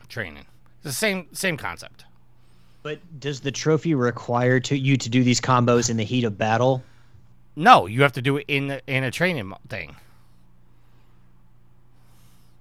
training. 0.08 0.46
It's 0.76 0.84
the 0.84 0.92
same 0.92 1.28
same 1.32 1.56
concept. 1.56 2.04
But 2.82 3.20
does 3.20 3.40
the 3.40 3.52
trophy 3.52 3.94
require 3.94 4.58
to 4.60 4.76
you 4.76 4.96
to 4.96 5.08
do 5.08 5.22
these 5.22 5.40
combos 5.40 5.88
in 5.88 5.96
the 5.96 6.04
heat 6.04 6.24
of 6.24 6.36
battle? 6.36 6.82
No, 7.54 7.86
you 7.86 8.02
have 8.02 8.12
to 8.12 8.22
do 8.22 8.38
it 8.38 8.44
in 8.48 8.80
in 8.86 9.04
a 9.04 9.10
training 9.10 9.46
mo- 9.48 9.58
thing. 9.68 9.94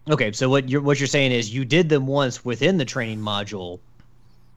Okay, 0.10 0.32
so 0.32 0.50
what 0.50 0.70
you're 0.70 0.82
what 0.82 1.00
you're 1.00 1.08
saying 1.08 1.32
is 1.32 1.54
you 1.54 1.66
did 1.66 1.90
them 1.90 2.08
once 2.08 2.44
within 2.44 2.78
the 2.78 2.86
training 2.86 3.20
module. 3.20 3.80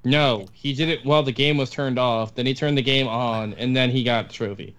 No, 0.05 0.47
he 0.53 0.75
did 0.75 0.91
it 0.91 1.05
while 1.05 1.23
the 1.23 1.33
game 1.33 1.57
was 1.57 1.71
turned 1.71 1.99
off. 1.99 2.35
Then 2.35 2.45
he 2.45 2.55
turned 2.55 2.77
the 2.77 2.83
game 2.83 3.09
on, 3.09 3.55
and 3.55 3.75
then 3.75 3.91
he 3.91 4.05
got 4.05 4.29
the 4.29 4.35
trophy. 4.35 4.77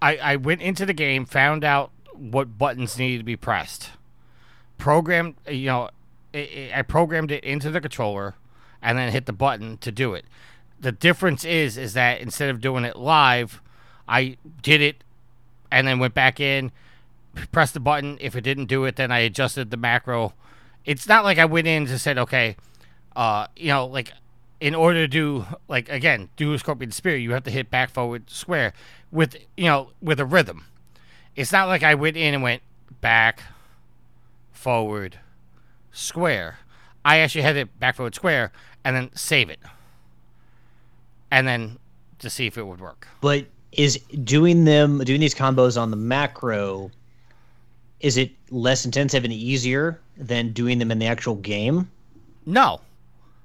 I, 0.00 0.16
I 0.16 0.36
went 0.36 0.62
into 0.62 0.86
the 0.86 0.94
game, 0.94 1.26
found 1.26 1.62
out 1.62 1.90
what 2.14 2.56
buttons 2.56 2.98
needed 2.98 3.18
to 3.18 3.24
be 3.24 3.36
pressed, 3.36 3.90
programmed, 4.78 5.34
you 5.46 5.66
know, 5.66 5.90
i 6.32 6.70
i 6.74 6.78
I 6.78 6.82
programmed 6.82 7.30
it 7.30 7.44
into 7.44 7.70
the 7.70 7.80
controller, 7.80 8.34
and 8.82 8.98
then 8.98 9.12
hit 9.12 9.26
the 9.26 9.32
button 9.32 9.78
to 9.78 9.92
do 9.92 10.14
it. 10.14 10.24
The 10.78 10.92
difference 10.92 11.44
is, 11.44 11.76
is 11.76 11.92
that 11.94 12.20
instead 12.20 12.50
of 12.50 12.60
doing 12.60 12.84
it 12.84 12.96
live, 12.96 13.60
I 14.08 14.36
did 14.62 14.80
it, 14.80 15.04
and 15.70 15.86
then 15.86 15.98
went 15.98 16.14
back 16.14 16.40
in, 16.40 16.72
pressed 17.52 17.74
the 17.74 17.80
button. 17.80 18.18
If 18.20 18.34
it 18.34 18.40
didn't 18.40 18.66
do 18.66 18.84
it, 18.84 18.96
then 18.96 19.12
I 19.12 19.18
adjusted 19.20 19.70
the 19.70 19.76
macro. 19.76 20.32
It's 20.84 21.06
not 21.06 21.24
like 21.24 21.38
I 21.38 21.44
went 21.44 21.66
in 21.66 21.86
and 21.86 22.00
said, 22.00 22.18
okay, 22.18 22.56
uh, 23.14 23.46
you 23.56 23.68
know, 23.68 23.86
like 23.86 24.12
in 24.60 24.74
order 24.74 25.00
to 25.00 25.08
do 25.08 25.46
like 25.68 25.88
again 25.88 26.28
do 26.36 26.52
a 26.52 26.58
scorpion 26.58 26.90
spear 26.90 27.16
you 27.16 27.32
have 27.32 27.42
to 27.42 27.50
hit 27.50 27.70
back 27.70 27.90
forward 27.90 28.28
square 28.28 28.72
with 29.10 29.34
you 29.56 29.64
know 29.64 29.90
with 30.02 30.20
a 30.20 30.26
rhythm 30.26 30.66
it's 31.34 31.50
not 31.50 31.66
like 31.66 31.82
i 31.82 31.94
went 31.94 32.16
in 32.16 32.34
and 32.34 32.42
went 32.42 32.62
back 33.00 33.42
forward 34.52 35.18
square 35.90 36.58
i 37.04 37.18
actually 37.18 37.42
had 37.42 37.56
it 37.56 37.80
back 37.80 37.96
forward 37.96 38.14
square 38.14 38.52
and 38.84 38.96
then 38.96 39.10
save 39.14 39.50
it 39.50 39.60
and 41.30 41.46
then 41.46 41.78
to 42.18 42.28
see 42.30 42.46
if 42.46 42.58
it 42.58 42.66
would 42.66 42.80
work 42.80 43.08
But 43.20 43.46
is 43.72 43.98
doing 44.24 44.64
them 44.64 44.98
doing 44.98 45.20
these 45.20 45.34
combos 45.34 45.80
on 45.80 45.90
the 45.90 45.96
macro 45.96 46.90
is 48.00 48.16
it 48.16 48.32
less 48.50 48.84
intensive 48.84 49.24
and 49.24 49.32
easier 49.32 50.00
than 50.16 50.52
doing 50.52 50.78
them 50.78 50.90
in 50.90 50.98
the 50.98 51.06
actual 51.06 51.34
game? 51.36 51.90
No. 52.46 52.80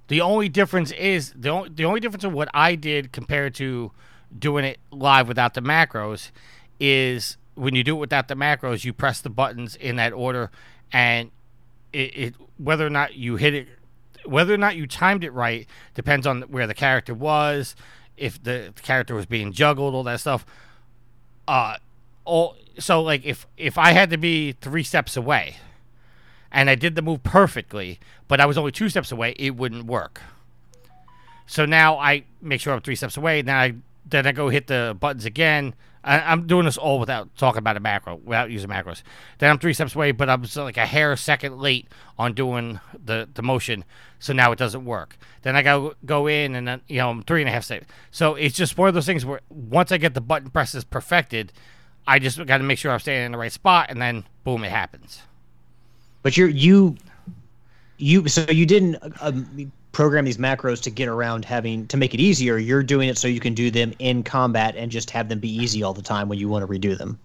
The 0.08 0.22
only 0.22 0.50
difference 0.50 0.92
is 0.92 1.34
the 1.36 1.50
only, 1.50 1.70
the 1.70 1.86
only 1.86 2.00
difference 2.00 2.24
of 2.24 2.34
what 2.34 2.48
I 2.54 2.76
did 2.76 3.12
compared 3.12 3.54
to 3.56 3.92
doing 4.38 4.66
it 4.66 4.80
live 4.92 5.28
without 5.28 5.54
the 5.54 5.62
macros 5.62 6.32
is 6.80 7.38
when 7.56 7.76
you 7.76 7.84
do 7.84 7.96
it 7.96 8.00
without 8.00 8.28
the 8.28 8.36
macros, 8.36 8.84
you 8.84 8.94
press 8.94 9.22
the 9.22 9.30
buttons 9.30 9.76
in 9.76 9.96
that 9.96 10.14
order, 10.14 10.52
and 10.92 11.32
it, 11.94 12.18
it 12.18 12.36
whether 12.58 12.86
or 12.86 12.90
not 12.90 13.16
you 13.16 13.38
hit 13.38 13.54
it, 13.54 13.68
whether 14.26 14.54
or 14.54 14.58
not 14.58 14.76
you 14.76 14.88
timed 14.88 15.24
it 15.24 15.32
right 15.32 15.68
depends 15.94 16.26
on 16.28 16.44
where 16.44 16.68
the 16.68 16.74
character 16.74 17.14
was, 17.14 17.76
if 18.18 18.42
the, 18.42 18.72
the 18.76 18.82
character 18.82 19.16
was 19.16 19.26
being 19.26 19.52
juggled, 19.52 19.94
all 19.94 20.04
that 20.04 20.20
stuff. 20.20 20.46
Uh, 21.48 21.78
all 22.24 22.56
so 22.80 23.02
like 23.02 23.26
if 23.26 23.48
if 23.58 23.78
I 23.78 23.92
had 23.92 24.10
to 24.10 24.18
be 24.18 24.54
three 24.54 24.84
steps 24.84 25.16
away 25.16 25.58
and 26.52 26.70
I 26.70 26.76
did 26.76 26.96
the 26.96 27.02
move 27.02 27.24
perfectly, 27.24 28.00
but 28.28 28.40
I 28.40 28.46
was 28.46 28.58
only 28.58 28.72
two 28.72 28.90
steps 28.90 29.12
away, 29.12 29.36
it 29.38 29.56
wouldn't 29.56 29.86
work. 29.86 30.22
So 31.48 31.66
now 31.66 31.98
I 31.98 32.24
make 32.42 32.62
sure 32.62 32.74
I'm 32.74 32.82
three 32.82 32.96
steps 32.96 33.18
away. 33.18 33.42
Then 33.42 33.56
I 33.56 33.76
then 34.06 34.28
I 34.28 34.32
go 34.32 34.50
hit 34.50 34.68
the 34.68 34.96
buttons 35.00 35.26
again. 35.26 35.74
I, 36.06 36.20
I'm 36.20 36.46
doing 36.46 36.66
this 36.66 36.78
all 36.78 37.00
without 37.00 37.36
talking 37.36 37.58
about 37.58 37.76
a 37.76 37.80
macro, 37.80 38.16
without 38.24 38.52
using 38.52 38.70
macros. 38.70 39.02
Then 39.40 39.50
I'm 39.50 39.58
three 39.58 39.74
steps 39.74 39.96
away, 39.96 40.12
but 40.12 40.30
I'm 40.30 40.46
like 40.56 40.78
a 40.78 40.86
hair 40.86 41.16
second 41.18 41.58
late 41.58 41.88
on 42.18 42.34
doing 42.34 42.80
the, 43.04 43.28
the 43.34 43.42
motion, 43.42 43.84
so 44.20 44.32
now 44.32 44.52
it 44.52 44.60
doesn't 44.60 44.86
work. 44.86 45.18
Then 45.42 45.56
I 45.56 45.64
go 45.64 45.96
go 46.06 46.28
in, 46.28 46.56
and 46.56 46.68
then 46.68 46.82
you 46.88 46.98
know 46.98 47.10
I'm 47.10 47.24
three 47.24 47.42
and 47.42 47.50
a 47.50 47.52
half 47.52 47.64
steps. 47.64 47.88
So 48.12 48.36
it's 48.36 48.56
just 48.56 48.78
one 48.78 48.88
of 48.88 48.94
those 48.94 49.08
things 49.08 49.26
where 49.26 49.42
once 49.50 49.92
I 49.92 49.98
get 49.98 50.14
the 50.14 50.22
button 50.22 50.52
presses 50.52 50.84
perfected, 50.84 51.52
I 52.08 52.20
just 52.20 52.44
got 52.46 52.60
to 52.60 52.64
make 52.64 52.78
sure 52.78 52.92
I'm 52.92 53.00
staying 53.00 53.26
in 53.26 53.32
the 53.32 53.38
right 53.38 53.52
spot, 53.52 53.88
and 53.90 54.00
then 54.00 54.26
boom, 54.44 54.64
it 54.64 54.72
happens. 54.72 55.24
But 56.22 56.38
you're 56.38 56.50
you 56.50 56.98
you 57.98 58.28
so 58.28 58.46
you 58.50 58.66
didn't 58.68 58.98
um, 59.22 59.72
program 59.96 60.26
these 60.26 60.38
macros 60.38 60.82
to 60.82 60.92
get 60.92 61.08
around 61.08 61.46
having 61.46 61.88
to 61.88 61.96
make 61.96 62.14
it 62.14 62.20
easier. 62.20 62.58
You're 62.58 62.84
doing 62.84 63.08
it 63.08 63.18
so 63.18 63.30
you 63.30 63.40
can 63.40 63.54
do 63.54 63.72
them 63.72 63.94
in 63.98 64.24
combat 64.24 64.76
and 64.76 64.92
just 64.92 65.10
have 65.12 65.30
them 65.30 65.40
be 65.40 65.50
easy 65.50 65.84
all 65.84 65.94
the 65.94 66.02
time 66.02 66.28
when 66.28 66.38
you 66.38 66.50
want 66.50 66.68
to 66.68 66.68
redo 66.68 66.98
them. 66.98 67.18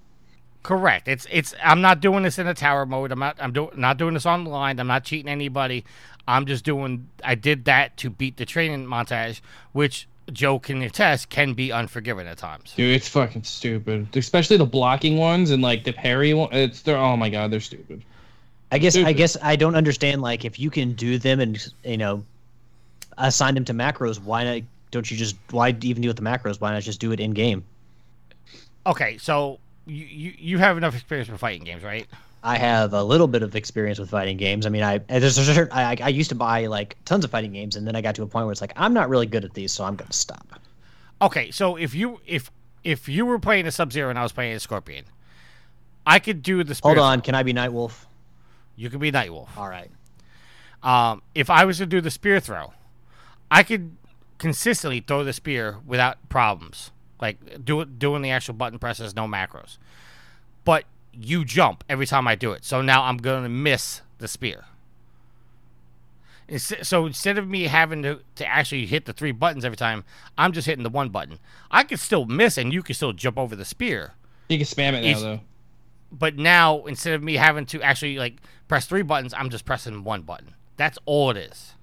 Correct. 0.63 1.09
It's 1.09 1.27
it's. 1.33 1.53
I'm 1.65 1.81
not 1.81 2.01
doing 2.01 2.23
this 2.23 2.39
in 2.39 2.47
a 2.47 2.55
tower 2.55 2.87
mode. 2.87 3.11
I'm 3.11 3.19
not. 3.19 3.37
I'm 3.41 3.53
doing 3.53 3.71
not 3.75 3.97
doing 3.97 4.15
this 4.15 4.25
online. 4.25 4.79
I'm 4.79 4.87
not 4.87 5.03
cheating 5.03 5.29
anybody. 5.29 5.85
I'm 6.29 6.47
just 6.47 6.65
doing. 6.65 7.09
I 7.25 7.35
did 7.35 7.65
that 7.65 7.97
to 7.99 8.11
beat 8.11 8.37
the 8.37 8.47
training 8.47 8.87
montage, 8.87 9.41
which 9.73 10.07
Joe 10.33 10.61
can 10.61 10.81
attest 10.83 11.29
can 11.29 11.55
be 11.55 11.71
unforgiving 11.71 12.29
at 12.29 12.39
times. 12.39 12.75
Dude, 12.77 12.95
it's 12.95 13.09
fucking 13.09 13.43
stupid. 13.43 14.15
Especially 14.15 14.59
the 14.59 14.67
blocking 14.67 15.17
ones 15.17 15.51
and 15.51 15.61
like 15.61 15.83
the 15.83 15.93
parry 15.93 16.35
one. 16.35 16.51
It's 16.53 16.83
they're 16.83 16.97
oh 16.97 17.17
my 17.17 17.31
god, 17.31 17.51
they're 17.51 17.59
stupid. 17.59 18.05
I 18.71 18.79
guess 18.79 18.97
I 18.97 19.13
guess 19.13 19.37
I 19.43 19.57
don't 19.57 19.75
understand 19.75 20.23
like 20.23 20.45
if 20.45 20.61
you 20.61 20.71
can 20.71 20.93
do 20.93 21.19
them 21.19 21.41
and 21.41 21.73
you 21.85 21.97
know 21.97 22.23
assign 23.29 23.57
him 23.57 23.65
to 23.67 23.75
macros, 23.75 24.21
why 24.21 24.45
not 24.45 24.63
don't 24.91 25.11
you 25.11 25.17
just 25.17 25.37
why 25.51 25.71
even 25.83 26.03
do 26.03 26.09
it 26.09 26.11
with 26.11 26.17
the 26.17 26.23
macros? 26.23 26.61
Why 26.61 26.73
not 26.73 26.83
just 26.83 27.01
do 27.01 27.13
it 27.13 27.21
in 27.21 27.33
game? 27.33 27.65
Okay, 28.87 29.19
so 29.19 29.59
you, 29.87 30.05
you 30.07 30.35
you 30.39 30.59
have 30.59 30.77
enough 30.77 30.95
experience 30.95 31.29
with 31.29 31.41
fighting 31.41 31.65
games, 31.65 31.83
right? 31.83 32.07
I 32.43 32.57
have 32.57 32.95
a 32.95 33.05
little 33.05 33.29
bit 33.29 33.43
of 33.43 33.55
experience 33.55 33.99
with 33.99 34.11
fighting 34.11 34.39
games. 34.39 34.65
I 34.65 34.71
mean, 34.71 34.83
I 34.83 34.99
there's 34.99 35.37
a 35.37 35.45
certain, 35.45 35.73
I, 35.73 35.97
I 36.01 36.09
used 36.09 36.31
to 36.31 36.35
buy 36.35 36.67
like 36.67 36.97
tons 37.05 37.25
of 37.25 37.31
fighting 37.31 37.53
games, 37.53 37.77
and 37.77 37.87
then 37.87 37.95
I 37.95 38.01
got 38.01 38.15
to 38.15 38.23
a 38.23 38.27
point 38.27 38.47
where 38.47 38.53
it's 38.53 38.61
like 38.61 38.73
I'm 38.77 38.95
not 38.95 39.09
really 39.09 39.27
good 39.27 39.45
at 39.45 39.53
these, 39.55 39.73
so 39.73 39.85
I'm 39.85 39.97
gonna 39.97 40.13
stop. 40.13 40.61
Okay, 41.21 41.51
so 41.51 41.77
if 41.77 41.95
you 41.95 42.21
if 42.27 42.51
if 42.83 43.09
you 43.09 43.27
were 43.27 43.39
playing 43.39 43.67
a 43.67 43.71
Sub 43.71 43.93
Zero 43.93 44.09
and 44.09 44.19
I 44.19 44.23
was 44.23 44.33
playing 44.33 44.55
a 44.55 44.61
Scorpion, 44.61 45.05
I 46.07 46.19
could 46.19 46.43
do 46.43 46.65
the. 46.65 46.79
Hold 46.83 46.99
on, 46.99 47.21
can 47.21 47.35
I 47.35 47.43
be 47.43 47.53
Night 47.53 47.73
Wolf? 47.73 48.07
You 48.77 48.89
could 48.89 49.01
be 49.01 49.11
Night 49.11 49.31
Wolf. 49.31 49.57
All 49.59 49.69
right. 49.69 49.91
Um, 50.83 51.21
if 51.35 51.51
I 51.51 51.67
was 51.67 51.77
to 51.79 51.87
do 51.87 52.01
the 52.01 52.11
spear 52.11 52.41
throw, 52.41 52.73
I 53.51 53.63
could 53.63 53.97
consistently 54.39 55.01
throw 55.01 55.25
the 55.25 55.33
spear 55.33 55.79
without 55.87 56.29
problems. 56.29 56.91
Like 57.21 57.65
do 57.65 57.85
doing 57.85 58.23
the 58.23 58.31
actual 58.31 58.55
button 58.55 58.79
presses, 58.79 59.15
no 59.15 59.27
macros. 59.27 59.77
But 60.65 60.85
you 61.13 61.45
jump 61.45 61.85
every 61.89 62.07
time 62.07 62.27
I 62.29 62.35
do 62.37 62.53
it, 62.53 62.65
so 62.65 62.81
now 62.83 63.05
I'm 63.05 63.17
going 63.17 63.43
to 63.43 63.49
miss 63.49 64.03
the 64.19 64.29
spear. 64.29 64.65
So 66.59 67.07
instead 67.07 67.39
of 67.39 67.49
me 67.49 67.65
having 67.65 68.03
to, 68.03 68.21
to 68.35 68.47
actually 68.47 68.87
hit 68.87 69.05
the 69.05 69.13
three 69.13 69.31
buttons 69.31 69.65
every 69.65 69.77
time, 69.77 70.03
I'm 70.37 70.51
just 70.53 70.67
hitting 70.67 70.83
the 70.83 70.91
one 70.91 71.09
button. 71.11 71.39
I 71.71 71.85
could 71.85 72.01
still 72.01 72.25
miss, 72.27 72.59
and 72.59 72.73
you 72.73 72.83
can 72.83 72.95
still 72.97 73.13
jump 73.13 73.39
over 73.39 73.55
the 73.55 73.65
spear 73.65 74.15
You 74.49 74.59
can 74.59 74.67
spam 74.67 74.89
it 74.95 75.03
now 75.03 75.07
It's- 75.09 75.23
though. 75.23 75.41
but 76.11 76.37
now 76.37 76.85
instead 76.87 77.15
of 77.15 77.23
me 77.23 77.35
having 77.35 77.67
to 77.67 77.81
actually 77.83 78.19
like 78.19 78.39
press 78.67 78.87
three 78.87 79.03
buttons, 79.03 79.33
I'm 79.33 79.49
just 79.51 79.65
pressing 79.65 80.03
one 80.03 80.23
button. 80.23 80.55
That's 80.77 80.99
all 81.05 81.31
it 81.31 81.37
is. 81.37 81.75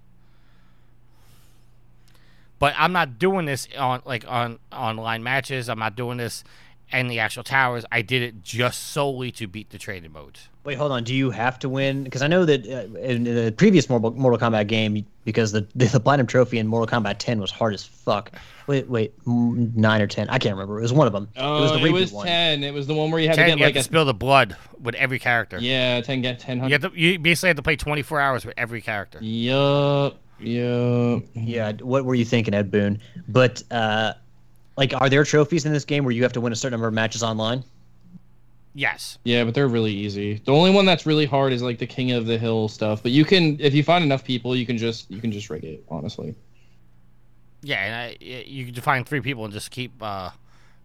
But 2.59 2.73
I'm 2.77 2.91
not 2.93 3.19
doing 3.19 3.45
this 3.45 3.67
on 3.77 4.01
like 4.05 4.25
on 4.27 4.59
online 4.71 5.23
matches. 5.23 5.69
I'm 5.69 5.79
not 5.79 5.95
doing 5.95 6.17
this 6.17 6.43
in 6.91 7.07
the 7.07 7.19
actual 7.19 7.43
towers. 7.43 7.85
I 7.91 8.01
did 8.01 8.21
it 8.21 8.43
just 8.43 8.87
solely 8.87 9.29
to 9.33 9.45
beat 9.47 9.69
the 9.71 9.77
trading 9.77 10.13
mode. 10.13 10.39
Wait, 10.63 10.77
hold 10.77 10.91
on. 10.91 11.03
Do 11.03 11.13
you 11.13 11.31
have 11.31 11.59
to 11.59 11.69
win? 11.69 12.03
Because 12.03 12.21
I 12.21 12.27
know 12.27 12.45
that 12.45 12.65
uh, 12.65 12.97
in 12.99 13.23
the 13.25 13.51
previous 13.55 13.89
Mortal, 13.89 14.11
Mortal 14.11 14.39
Kombat 14.39 14.67
game, 14.67 15.05
because 15.23 15.51
the, 15.51 15.67
the 15.75 15.85
the 15.93 15.99
platinum 15.99 16.27
trophy 16.27 16.57
in 16.59 16.67
Mortal 16.67 16.99
Kombat 16.99 17.17
10 17.19 17.39
was 17.39 17.51
hard 17.51 17.73
as 17.73 17.83
fuck. 17.85 18.31
Wait, 18.67 18.89
wait, 18.89 19.17
mm, 19.25 19.73
nine 19.75 20.01
or 20.01 20.07
10? 20.07 20.29
I 20.29 20.37
can't 20.39 20.55
remember. 20.55 20.79
It 20.79 20.81
was 20.81 20.91
one 20.93 21.07
of 21.07 21.13
them. 21.13 21.29
Oh, 21.37 21.57
it 21.57 21.61
was 21.61 21.71
the 21.73 21.77
reboot 21.79 21.89
it 21.89 21.93
was 21.93 22.11
one. 22.11 22.25
ten. 22.27 22.63
It 22.63 22.73
was 22.73 22.87
the 22.87 22.93
one 22.95 23.11
where 23.11 23.21
you 23.21 23.27
had 23.29 23.35
Ten, 23.35 23.45
to 23.45 23.51
get 23.51 23.59
have 23.59 23.67
like 23.67 23.73
to 23.75 23.79
a 23.79 23.83
spill 23.83 24.03
the 24.05 24.13
blood 24.13 24.57
with 24.81 24.95
every 24.95 25.19
character. 25.19 25.57
yeah, 25.59 26.01
ten 26.01 26.21
get 26.21 26.39
ten 26.39 26.57
You, 26.57 26.61
hundred. 26.63 26.83
have 26.83 26.93
to, 26.93 26.99
you 26.99 27.17
basically 27.19 27.47
had 27.47 27.57
to 27.57 27.63
play 27.63 27.75
24 27.77 28.19
hours 28.19 28.45
with 28.45 28.55
every 28.57 28.81
character. 28.81 29.19
Yup, 29.21 30.17
yup. 30.39 31.23
Yeah, 31.33 31.73
what 31.81 32.05
were 32.05 32.15
you 32.15 32.25
thinking, 32.25 32.53
Ed 32.53 32.71
Boon? 32.71 32.99
But 33.27 33.63
uh, 33.71 34.13
like, 34.77 34.93
are 34.93 35.09
there 35.09 35.23
trophies 35.23 35.65
in 35.65 35.73
this 35.73 35.85
game 35.85 36.03
where 36.03 36.13
you 36.13 36.23
have 36.23 36.33
to 36.33 36.41
win 36.41 36.53
a 36.53 36.55
certain 36.55 36.73
number 36.73 36.87
of 36.87 36.93
matches 36.93 37.23
online? 37.23 37.63
Yes. 38.73 39.17
Yeah, 39.23 39.43
but 39.43 39.55
they're 39.55 39.67
really 39.67 39.91
easy. 39.91 40.35
The 40.45 40.51
only 40.51 40.69
one 40.69 40.85
that's 40.85 41.07
really 41.07 41.25
hard 41.25 41.51
is 41.51 41.63
like 41.63 41.79
the 41.79 41.87
King 41.87 42.11
of 42.11 42.27
the 42.27 42.37
Hill 42.37 42.67
stuff. 42.67 43.01
But 43.01 43.11
you 43.11 43.25
can, 43.25 43.59
if 43.59 43.73
you 43.73 43.83
find 43.83 44.03
enough 44.03 44.23
people, 44.23 44.55
you 44.55 44.67
can 44.67 44.77
just 44.77 45.09
you 45.09 45.19
can 45.19 45.31
just 45.31 45.49
rig 45.49 45.63
it. 45.63 45.83
Honestly. 45.89 46.35
Yeah, 47.63 47.83
and 47.83 47.95
I, 47.95 48.17
you 48.21 48.71
can 48.71 48.75
find 48.83 49.07
three 49.07 49.21
people 49.21 49.43
and 49.45 49.51
just 49.51 49.71
keep 49.71 49.91
uh, 49.99 50.29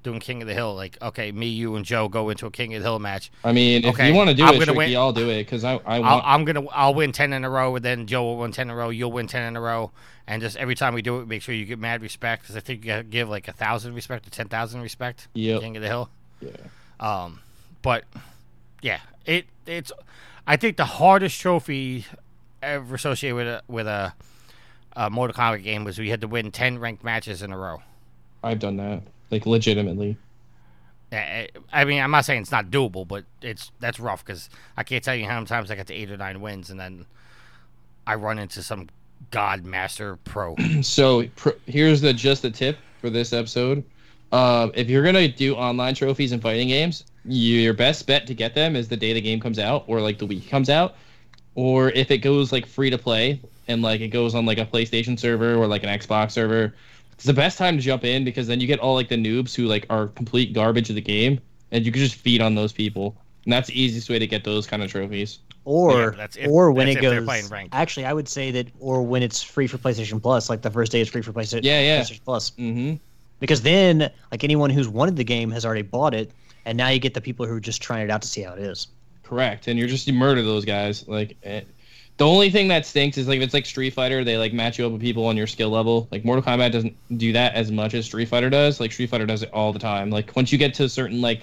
doing 0.03 0.21
King 0.21 0.43
of 0.43 0.49
the 0.49 0.55
Hill. 0.55 0.75
Like, 0.75 0.97
okay, 1.03 1.33
me, 1.33 1.47
you, 1.49 1.75
and 1.77 1.85
Joe 1.85 2.09
go 2.09 2.29
into 2.31 2.47
a 2.47 2.51
King 2.51 2.75
of 2.75 2.83
the 2.83 2.89
Hill 2.89 2.99
match. 2.99 3.31
I 3.45 3.53
mean, 3.53 3.85
if 3.85 3.95
Okay, 3.95 4.09
you 4.09 4.15
want 4.15 4.31
to 4.31 4.35
do 4.35 4.45
I'm 4.45 4.55
it, 4.55 4.59
gonna 4.59 4.73
Tricky, 4.73 4.79
win- 4.79 4.97
I'll 4.97 5.13
do 5.13 5.29
it 5.31 5.45
because 5.45 5.65
I 5.65 5.75
I 5.85 6.01
I'll, 6.01 6.03
want. 6.03 6.25
I'm 6.27 6.45
gonna 6.45 6.67
I'll 6.71 6.95
win 6.95 7.13
ten 7.13 7.33
in 7.33 7.45
a 7.45 7.51
row, 7.51 7.77
and 7.77 7.85
then 7.85 8.07
Joe 8.07 8.23
will 8.25 8.39
win 8.39 8.53
ten 8.53 8.69
in 8.69 8.71
a 8.71 8.77
row. 8.77 8.91
You'll 8.91 9.13
win 9.13 9.27
ten 9.27 9.43
in 9.49 9.57
a 9.57 9.61
row, 9.61 9.91
and 10.27 10.43
just 10.43 10.57
every 10.57 10.75
time 10.75 10.95
we 10.95 11.03
do 11.03 11.21
it, 11.21 11.29
make 11.29 11.43
sure 11.43 11.55
you 11.55 11.65
get 11.65 11.79
mad 11.79 12.03
respect 12.03 12.43
because 12.43 12.57
I 12.57 12.61
think 12.61 12.85
you 12.85 12.91
gotta 12.91 13.05
give 13.05 13.29
like 13.29 13.49
a 13.49 13.53
thousand 13.53 13.95
respect 13.95 14.27
or 14.27 14.31
ten 14.31 14.49
thousand 14.49 14.81
respect. 14.83 15.29
Yeah, 15.35 15.59
King 15.59 15.77
of 15.77 15.83
the 15.83 15.89
Hill. 15.89 16.11
yeah. 16.41 16.51
Um, 17.01 17.41
but 17.83 18.05
yeah, 18.81 19.01
it 19.27 19.47
it's 19.67 19.93
I 20.47 20.57
think 20.57 20.77
the 20.77 20.85
hardest 20.85 21.41
trophy 21.41 22.07
ever 22.63 22.95
associated 22.95 23.35
with 23.37 23.47
a 23.49 23.63
with 23.69 23.87
a, 23.87 24.15
a 24.97 25.11
Mortal 25.11 25.35
Kombat 25.37 25.63
game 25.63 25.85
was 25.85 25.99
we 25.99 26.11
had 26.11 26.21
to 26.21 26.29
win 26.29 26.51
ten 26.51 26.79
ranked 26.79 27.05
matches 27.05 27.43
in 27.43 27.53
a 27.53 27.59
row. 27.59 27.83
I've 28.43 28.59
done 28.59 28.77
that, 28.77 29.03
like 29.33 29.47
legitimately. 29.47 30.17
Uh, 31.11 31.47
I 31.73 31.85
mean, 31.85 32.01
I'm 32.01 32.11
not 32.11 32.25
saying 32.25 32.43
it's 32.43 32.53
not 32.53 32.71
doable, 32.71 33.07
but 33.07 33.25
it's 33.41 33.73
that's 33.81 33.99
rough 33.99 34.25
because 34.25 34.49
I 34.77 34.83
can't 34.85 35.03
tell 35.03 35.15
you 35.15 35.27
how 35.27 35.35
many 35.35 35.47
times 35.47 35.71
I 35.71 35.75
got 35.75 35.89
to 35.89 35.95
eight 35.95 36.11
or 36.11 36.17
nine 36.17 36.41
wins, 36.41 36.71
and 36.71 36.79
then 36.79 37.07
I 38.07 38.15
run 38.15 38.39
into 38.39 38.63
some 38.63 38.89
god 39.31 39.65
master 39.65 40.17
pro. 40.25 40.55
So 40.83 41.27
pr- 41.37 41.51
here's 41.67 42.01
the 42.01 42.13
just 42.13 42.43
the 42.43 42.51
tip 42.51 42.79
for 43.01 43.11
this 43.11 43.33
episode. 43.33 43.85
Um, 44.31 44.73
if 44.75 44.89
you're 44.89 45.05
gonna 45.05 45.29
do 45.29 45.55
online 45.55 45.95
trophies 45.95 46.33
and 46.33 46.41
fighting 46.41 46.69
games, 46.69 47.05
your 47.25 47.75
best 47.75 48.07
bet 48.07 48.27
to 48.27 48.35
get 48.35 48.55
them 48.55 48.77
is 48.77 48.89
the 48.89 48.97
day 48.97 49.13
the 49.13 49.21
game 49.21 49.41
comes 49.41 49.59
out, 49.59 49.85
or 49.87 50.01
like 50.01 50.19
the 50.19 50.27
week 50.27 50.49
comes 50.49 50.71
out, 50.71 50.95
or 51.55 51.91
if 51.91 52.11
it 52.11 52.19
goes 52.19 52.53
like 52.53 52.65
free 52.65 52.89
to 52.91 52.99
play 52.99 53.41
and 53.69 53.83
like 53.83 54.01
it 54.01 54.09
goes 54.09 54.35
on 54.35 54.47
like 54.47 54.59
a 54.59 54.67
PlayStation 54.67 55.19
server 55.19 55.55
or 55.55 55.67
like 55.67 55.83
an 55.83 55.89
Xbox 55.89 56.33
server. 56.33 56.75
It's 57.23 57.27
the 57.29 57.33
best 57.35 57.57
time 57.57 57.77
to 57.77 57.83
jump 57.83 58.03
in 58.03 58.25
because 58.25 58.49
then 58.49 58.59
you 58.59 58.67
get 58.67 58.81
all 58.81 58.97
like 58.97 59.09
the 59.09 59.15
noobs 59.15 59.55
who 59.55 59.67
like 59.67 59.87
are 59.91 60.09
complete 60.09 60.53
garbage 60.53 60.89
of 60.91 60.97
the 60.97 61.01
game, 61.01 61.39
and 61.71 61.87
you 61.87 61.93
can 61.93 62.03
just 62.03 62.17
feed 62.17 62.43
on 62.43 62.57
those 62.57 62.73
people. 62.73 63.17
And 63.45 63.53
that's 63.53 63.69
the 63.69 63.81
easiest 63.81 64.11
way 64.11 64.19
to 64.19 64.27
get 64.27 64.43
those 64.43 64.67
kind 64.67 64.83
of 64.83 64.91
trophies. 64.91 65.39
Or 65.65 66.01
Yeah, 66.01 66.11
that's 66.17 66.37
if- 66.37 66.49
or 66.51 66.73
when 66.73 66.89
that's 66.89 66.99
it 66.99 67.01
goes. 67.01 67.53
Actually, 67.71 68.07
I 68.07 68.13
would 68.13 68.29
say 68.29 68.51
that 68.51 68.67
or 68.81 69.03
when 69.05 69.23
it's 69.23 69.41
free 69.41 69.69
for 69.69 69.79
PlayStation 69.79 70.21
Plus, 70.21 70.51
like 70.51 70.63
the 70.63 70.71
first 70.73 70.91
day 70.91 71.01
is 71.01 71.09
free 71.09 71.23
for 71.23 71.33
PlayStation. 71.33 71.61
Yeah, 71.63 71.81
yeah. 71.81 72.01
PlayStation 72.01 72.25
Plus. 72.25 72.51
Mm-hmm. 72.51 72.95
Because 73.39 73.63
then, 73.63 74.11
like 74.33 74.43
anyone 74.43 74.71
who's 74.71 74.89
wanted 74.89 75.15
the 75.15 75.23
game 75.23 75.53
has 75.53 75.65
already 75.65 75.83
bought 75.83 76.15
it, 76.15 76.33
and 76.65 76.77
now 76.77 76.89
you 76.89 76.99
get 76.99 77.15
the 77.15 77.21
people 77.21 77.47
who 77.47 77.55
are 77.55 77.61
just 77.61 77.81
trying 77.81 78.03
it 78.05 78.11
out 78.11 78.23
to 78.23 78.29
see 78.29 78.43
how 78.43 78.55
it 78.55 78.59
is. 78.59 78.89
Correct, 79.23 79.69
and 79.69 79.79
you're 79.79 79.87
just 79.87 80.09
you 80.09 80.13
murder 80.13 80.43
those 80.43 80.65
guys. 80.65 81.07
Like, 81.07 81.37
eh, 81.45 81.61
the 82.19 82.27
only 82.27 82.51
thing 82.51 82.69
that 82.69 82.87
stinks 82.87 83.17
is 83.17 83.27
like 83.27 83.39
if 83.39 83.43
it's 83.43 83.55
like 83.55 83.67
Street 83.67 83.91
Fighter, 83.91 84.23
they 84.23 84.37
like 84.37 84.53
match 84.53 84.79
you 84.79 84.87
up 84.87 84.93
with 84.93 85.01
people 85.01 85.27
on 85.27 85.37
your 85.37 85.47
skill 85.47 85.71
level. 85.71 86.09
Like 86.11 86.25
Mortal 86.25 86.43
Kombat 86.43 86.73
doesn't 86.73 86.95
do 87.19 87.33
that 87.33 87.55
as 87.55 87.73
much 87.73 87.95
as 87.95 88.05
Street 88.05 88.29
Fighter 88.29 88.51
does. 88.51 88.81
Like 88.81 88.93
Street 88.93 89.09
Fighter 89.11 89.27
does 89.27 89.43
it 89.43 89.51
all 89.53 89.73
the 89.73 89.79
time. 89.79 90.11
Like 90.11 90.35
once 90.37 90.53
you 90.53 90.59
get 90.59 90.75
to 90.75 90.85
a 90.85 90.89
certain 90.89 91.21
like 91.21 91.43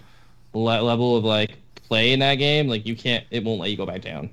le- 0.53 0.82
level 0.82 1.15
of 1.15 1.24
like 1.24 1.53
play 1.88 2.13
in 2.13 2.20
that 2.20 2.36
game, 2.36 2.67
like 2.67 2.86
you 2.86 2.95
can't, 2.95 3.26
it 3.32 3.43
won't 3.43 3.59
let 3.59 3.72
you 3.72 3.78
go 3.78 3.86
back 3.86 4.01
down. 4.01 4.30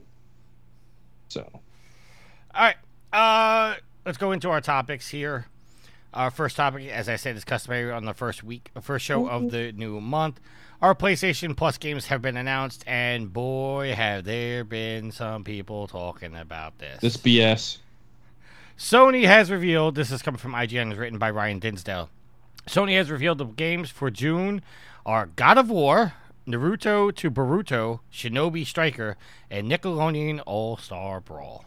So 1.28 1.48
All 2.54 2.62
right, 2.62 2.76
uh, 3.12 3.76
let's 4.04 4.18
go 4.18 4.32
into 4.32 4.50
our 4.50 4.60
topics 4.60 5.08
here. 5.08 5.46
Our 6.14 6.30
first 6.30 6.56
topic, 6.56 6.88
as 6.88 7.08
I 7.08 7.16
said, 7.16 7.36
is 7.36 7.44
customary 7.44 7.90
on 7.90 8.04
the 8.04 8.14
first 8.14 8.42
week, 8.42 8.70
first 8.80 9.04
show 9.04 9.28
of 9.28 9.50
the 9.50 9.72
new 9.72 10.00
month. 10.00 10.40
Our 10.82 10.94
PlayStation 10.94 11.56
Plus 11.56 11.78
games 11.78 12.06
have 12.06 12.20
been 12.20 12.36
announced, 12.36 12.84
and 12.86 13.32
boy, 13.32 13.94
have 13.94 14.24
there 14.24 14.62
been 14.62 15.10
some 15.10 15.42
people 15.42 15.86
talking 15.86 16.36
about 16.36 16.78
this. 16.78 17.00
this 17.00 17.16
BS. 17.16 17.78
Sony 18.78 19.24
has 19.24 19.50
revealed 19.50 19.94
this 19.94 20.12
is 20.12 20.20
coming 20.20 20.36
from 20.36 20.52
IGN, 20.52 20.92
is 20.92 20.98
written 20.98 21.18
by 21.18 21.30
Ryan 21.30 21.60
Dinsdale. 21.60 22.10
Sony 22.66 22.94
has 22.98 23.10
revealed 23.10 23.38
the 23.38 23.46
games 23.46 23.88
for 23.88 24.10
June 24.10 24.60
are 25.06 25.30
God 25.34 25.56
of 25.56 25.70
War, 25.70 26.12
Naruto 26.46 27.14
to 27.14 27.30
Boruto, 27.30 28.00
Shinobi 28.12 28.66
Striker, 28.66 29.16
and 29.50 29.70
Nickelodeon 29.70 30.42
All 30.44 30.76
Star 30.76 31.22
Brawl. 31.22 31.64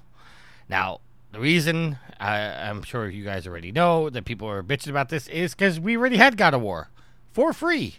Now, 0.69 0.99
the 1.31 1.39
reason 1.39 1.97
I, 2.19 2.37
I'm 2.41 2.83
sure 2.83 3.09
you 3.09 3.23
guys 3.23 3.47
already 3.47 3.71
know 3.71 4.11
that 4.11 4.25
people 4.25 4.47
are 4.47 4.61
bitching 4.61 4.89
about 4.89 5.09
this 5.09 5.27
is 5.29 5.55
because 5.55 5.79
we 5.79 5.97
already 5.97 6.17
had 6.17 6.37
God 6.37 6.53
of 6.53 6.61
War 6.61 6.89
for 7.33 7.53
free 7.53 7.95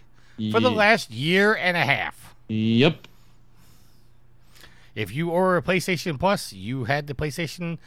for 0.49 0.59
the 0.59 0.71
last 0.71 1.11
year 1.11 1.53
and 1.53 1.75
a 1.77 1.85
half. 1.85 2.35
Yep. 2.47 3.07
If 4.95 5.13
you 5.13 5.27
were 5.27 5.57
a 5.57 5.61
PlayStation 5.61 6.19
Plus, 6.19 6.51
you 6.51 6.85
had 6.85 7.07
the 7.07 7.13
PlayStation 7.13 7.77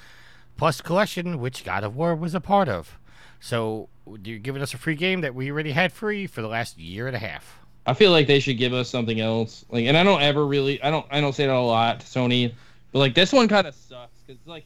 Plus 0.56 0.80
collection, 0.80 1.38
which 1.40 1.64
God 1.64 1.84
of 1.84 1.96
War 1.96 2.14
was 2.14 2.34
a 2.34 2.40
part 2.40 2.68
of. 2.68 2.98
So 3.40 3.88
you're 4.22 4.38
giving 4.38 4.62
us 4.62 4.72
a 4.72 4.78
free 4.78 4.94
game 4.94 5.20
that 5.20 5.34
we 5.34 5.50
already 5.50 5.72
had 5.72 5.92
free 5.92 6.26
for 6.26 6.40
the 6.42 6.48
last 6.48 6.78
year 6.78 7.06
and 7.06 7.16
a 7.16 7.18
half. 7.18 7.58
I 7.86 7.92
feel 7.92 8.10
like 8.10 8.26
they 8.26 8.40
should 8.40 8.56
give 8.56 8.72
us 8.72 8.88
something 8.88 9.20
else. 9.20 9.64
Like, 9.68 9.84
and 9.84 9.96
I 9.96 10.04
don't 10.04 10.22
ever 10.22 10.46
really, 10.46 10.82
I 10.82 10.90
don't, 10.90 11.06
I 11.10 11.20
don't 11.20 11.34
say 11.34 11.46
that 11.46 11.54
a 11.54 11.60
lot 11.60 12.00
to 12.00 12.06
Sony, 12.06 12.54
but 12.92 13.00
like 13.00 13.14
this 13.14 13.32
one 13.32 13.48
kind 13.48 13.66
of 13.66 13.74
sucks 13.74 14.20
because 14.26 14.40
like, 14.46 14.64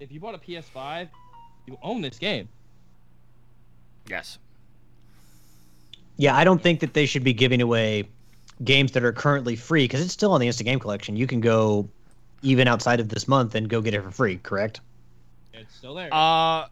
if 0.00 0.10
you 0.10 0.18
bought 0.18 0.34
a 0.34 0.38
PS5, 0.38 1.08
you 1.66 1.78
own 1.82 2.00
this 2.00 2.18
game. 2.18 2.48
Yes. 4.08 4.38
Yeah, 6.18 6.36
I 6.36 6.44
don't 6.44 6.62
think 6.62 6.80
that 6.80 6.94
they 6.94 7.06
should 7.06 7.24
be 7.24 7.32
giving 7.32 7.62
away 7.62 8.08
games 8.64 8.92
that 8.92 9.04
are 9.04 9.12
currently 9.12 9.56
free 9.56 9.84
because 9.84 10.02
it's 10.02 10.12
still 10.12 10.32
on 10.32 10.40
the 10.40 10.46
Instant 10.48 10.66
Game 10.66 10.80
Collection. 10.80 11.16
You 11.16 11.26
can 11.26 11.40
go 11.40 11.88
even 12.42 12.68
outside 12.68 13.00
of 13.00 13.08
this 13.08 13.26
month 13.26 13.54
and 13.54 13.68
go 13.68 13.80
get 13.80 13.94
it 13.94 14.02
for 14.02 14.10
free. 14.10 14.38
Correct? 14.38 14.80
It's 15.54 15.74
still 15.74 15.94
there. 15.94 16.12
Uh, 16.12 16.66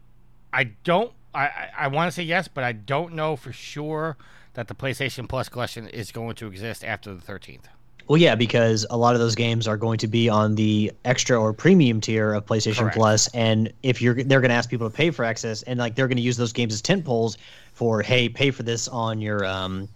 I 0.53 0.65
don't. 0.85 1.13
I 1.33 1.47
I, 1.47 1.71
I 1.79 1.89
want 1.89 2.09
to 2.09 2.13
say 2.13 2.25
yes, 2.25 2.49
but 2.49 2.65
I 2.65 2.73
don't 2.73 3.15
know 3.15 3.37
for 3.37 3.53
sure 3.53 4.17
that 4.55 4.69
the 4.69 4.75
PlayStation 4.75 5.29
Plus 5.29 5.49
collection 5.49 5.87
is 5.87 6.11
going 6.11 6.35
to 6.37 6.47
exist 6.47 6.85
after 6.85 7.15
the 7.15 7.21
13th. 7.21 7.65
Well, 8.09 8.21
yeah, 8.21 8.37
because 8.37 8.87
a 8.89 8.97
lot 8.97 9.15
of 9.15 9.21
those 9.21 9.35
games 9.35 9.67
are 9.67 9.77
going 9.77 9.99
to 9.99 10.07
be 10.07 10.29
on 10.29 10.55
the 10.55 10.93
extra 11.05 11.41
or 11.41 11.53
premium 11.53 12.01
tier 12.01 12.35
of 12.35 12.47
PlayStation 12.47 12.79
Correct. 12.79 12.97
Plus, 12.97 13.29
and 13.29 13.73
if 13.83 14.01
you're 14.01 14.15
they're 14.23 14.41
going 14.41 14.51
to 14.51 14.55
ask 14.55 14.71
people 14.71 14.89
to 14.89 14.97
pay 14.97 15.11
for 15.11 15.25
access, 15.25 15.63
and 15.63 15.79
like 15.79 15.97
they're 15.97 16.07
going 16.07 16.17
to 16.17 16.23
use 16.23 16.37
those 16.37 16.53
games 16.53 16.73
as 16.73 16.81
tent 16.81 17.05
poles 17.05 17.37
for 17.73 18.03
hey, 18.03 18.29
pay 18.29 18.53
for 18.53 18.63
this 18.63 18.87
on 18.89 19.21
your 19.21 19.45
um, 19.45 19.89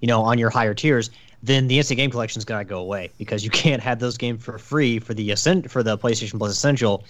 you 0.00 0.06
know, 0.06 0.22
on 0.22 0.38
your 0.38 0.50
higher 0.50 0.74
tiers. 0.74 1.10
Then 1.42 1.66
the 1.66 1.78
instant 1.78 1.98
game 1.98 2.10
collection's 2.10 2.44
got 2.44 2.58
to 2.58 2.64
go 2.64 2.78
away 2.78 3.10
because 3.18 3.44
you 3.44 3.50
can't 3.62 3.82
have 3.82 3.98
those 3.98 4.16
games 4.16 4.44
for 4.44 4.58
free 4.58 4.98
for 4.98 5.14
the 5.14 5.30
ascent 5.32 5.70
for 5.70 5.82
the 5.82 5.98
PlayStation 5.98 6.38
Plus 6.38 6.52
Essential 6.52 7.04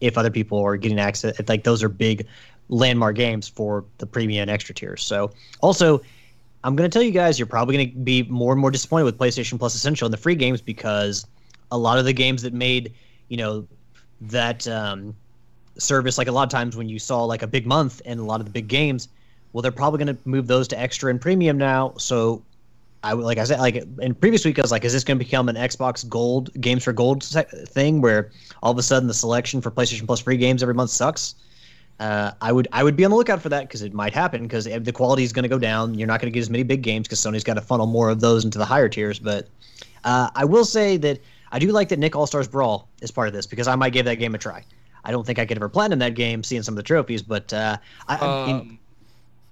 if 0.00 0.18
other 0.18 0.30
people 0.30 0.58
are 0.58 0.76
getting 0.76 0.98
access. 0.98 1.38
If, 1.38 1.48
like 1.48 1.64
those 1.64 1.82
are 1.82 1.88
big 1.88 2.26
landmark 2.68 3.16
games 3.16 3.48
for 3.48 3.84
the 3.98 4.06
premium 4.06 4.42
and 4.42 4.50
extra 4.50 4.74
tiers. 4.74 5.02
So 5.02 5.30
also 5.60 6.02
I'm 6.64 6.76
going 6.76 6.88
to 6.88 6.92
tell 6.92 7.02
you 7.02 7.10
guys, 7.10 7.38
you're 7.38 7.46
probably 7.46 7.76
going 7.76 7.90
to 7.90 7.96
be 7.98 8.22
more 8.24 8.52
and 8.52 8.60
more 8.60 8.70
disappointed 8.70 9.04
with 9.04 9.18
PlayStation 9.18 9.58
Plus 9.58 9.74
Essential 9.74 10.06
and 10.06 10.12
the 10.12 10.18
free 10.18 10.34
games 10.34 10.60
because 10.60 11.26
a 11.70 11.78
lot 11.78 11.98
of 11.98 12.04
the 12.04 12.12
games 12.12 12.42
that 12.42 12.52
made, 12.52 12.92
you 13.28 13.36
know, 13.36 13.66
that 14.20 14.66
um, 14.68 15.14
service, 15.78 16.18
like 16.18 16.28
a 16.28 16.32
lot 16.32 16.44
of 16.44 16.50
times 16.50 16.76
when 16.76 16.88
you 16.88 16.98
saw 16.98 17.24
like 17.24 17.42
a 17.42 17.46
big 17.46 17.66
month 17.66 18.00
and 18.04 18.20
a 18.20 18.24
lot 18.24 18.40
of 18.40 18.46
the 18.46 18.52
big 18.52 18.68
games, 18.68 19.08
well, 19.52 19.62
they're 19.62 19.72
probably 19.72 20.04
going 20.04 20.16
to 20.16 20.28
move 20.28 20.46
those 20.46 20.68
to 20.68 20.78
extra 20.78 21.10
and 21.10 21.20
premium 21.20 21.58
now. 21.58 21.94
So 21.98 22.42
I 23.02 23.12
like 23.14 23.38
I 23.38 23.44
said, 23.44 23.58
like 23.58 23.84
in 24.00 24.14
previous 24.14 24.44
week, 24.44 24.58
I 24.58 24.62
was 24.62 24.70
like, 24.70 24.84
is 24.84 24.92
this 24.92 25.02
going 25.02 25.18
to 25.18 25.24
become 25.24 25.48
an 25.48 25.56
Xbox 25.56 26.08
Gold 26.08 26.50
games 26.60 26.84
for 26.84 26.92
Gold 26.92 27.24
thing 27.24 28.00
where 28.00 28.30
all 28.62 28.70
of 28.70 28.78
a 28.78 28.82
sudden 28.82 29.08
the 29.08 29.14
selection 29.14 29.60
for 29.60 29.70
PlayStation 29.70 30.06
Plus 30.06 30.20
free 30.20 30.36
games 30.36 30.62
every 30.62 30.74
month 30.74 30.90
sucks? 30.90 31.34
Uh, 32.02 32.32
I 32.40 32.50
would 32.50 32.66
I 32.72 32.82
would 32.82 32.96
be 32.96 33.04
on 33.04 33.12
the 33.12 33.16
lookout 33.16 33.40
for 33.40 33.48
that 33.50 33.68
because 33.68 33.82
it 33.82 33.94
might 33.94 34.12
happen 34.12 34.42
because 34.42 34.64
the 34.64 34.92
quality 34.92 35.22
is 35.22 35.32
going 35.32 35.44
to 35.44 35.48
go 35.48 35.56
down. 35.58 35.94
You're 35.94 36.08
not 36.08 36.20
going 36.20 36.32
to 36.32 36.34
get 36.34 36.40
as 36.40 36.50
many 36.50 36.64
big 36.64 36.82
games 36.82 37.06
because 37.06 37.20
Sony's 37.20 37.44
got 37.44 37.54
to 37.54 37.60
funnel 37.60 37.86
more 37.86 38.10
of 38.10 38.18
those 38.18 38.44
into 38.44 38.58
the 38.58 38.64
higher 38.64 38.88
tiers. 38.88 39.20
But 39.20 39.46
uh, 40.02 40.28
I 40.34 40.44
will 40.44 40.64
say 40.64 40.96
that 40.96 41.20
I 41.52 41.60
do 41.60 41.70
like 41.70 41.88
that 41.90 42.00
Nick 42.00 42.16
All 42.16 42.26
Stars 42.26 42.48
Brawl 42.48 42.88
is 43.02 43.12
part 43.12 43.28
of 43.28 43.34
this 43.34 43.46
because 43.46 43.68
I 43.68 43.76
might 43.76 43.92
give 43.92 44.04
that 44.06 44.16
game 44.16 44.34
a 44.34 44.38
try. 44.38 44.64
I 45.04 45.12
don't 45.12 45.24
think 45.24 45.38
I 45.38 45.46
could 45.46 45.56
ever 45.56 45.68
platinum 45.68 46.00
that 46.00 46.14
game, 46.14 46.42
seeing 46.42 46.64
some 46.64 46.72
of 46.72 46.76
the 46.76 46.82
trophies, 46.82 47.22
but 47.22 47.52
uh, 47.52 47.76
I, 48.08 48.16
Um, 48.16 48.80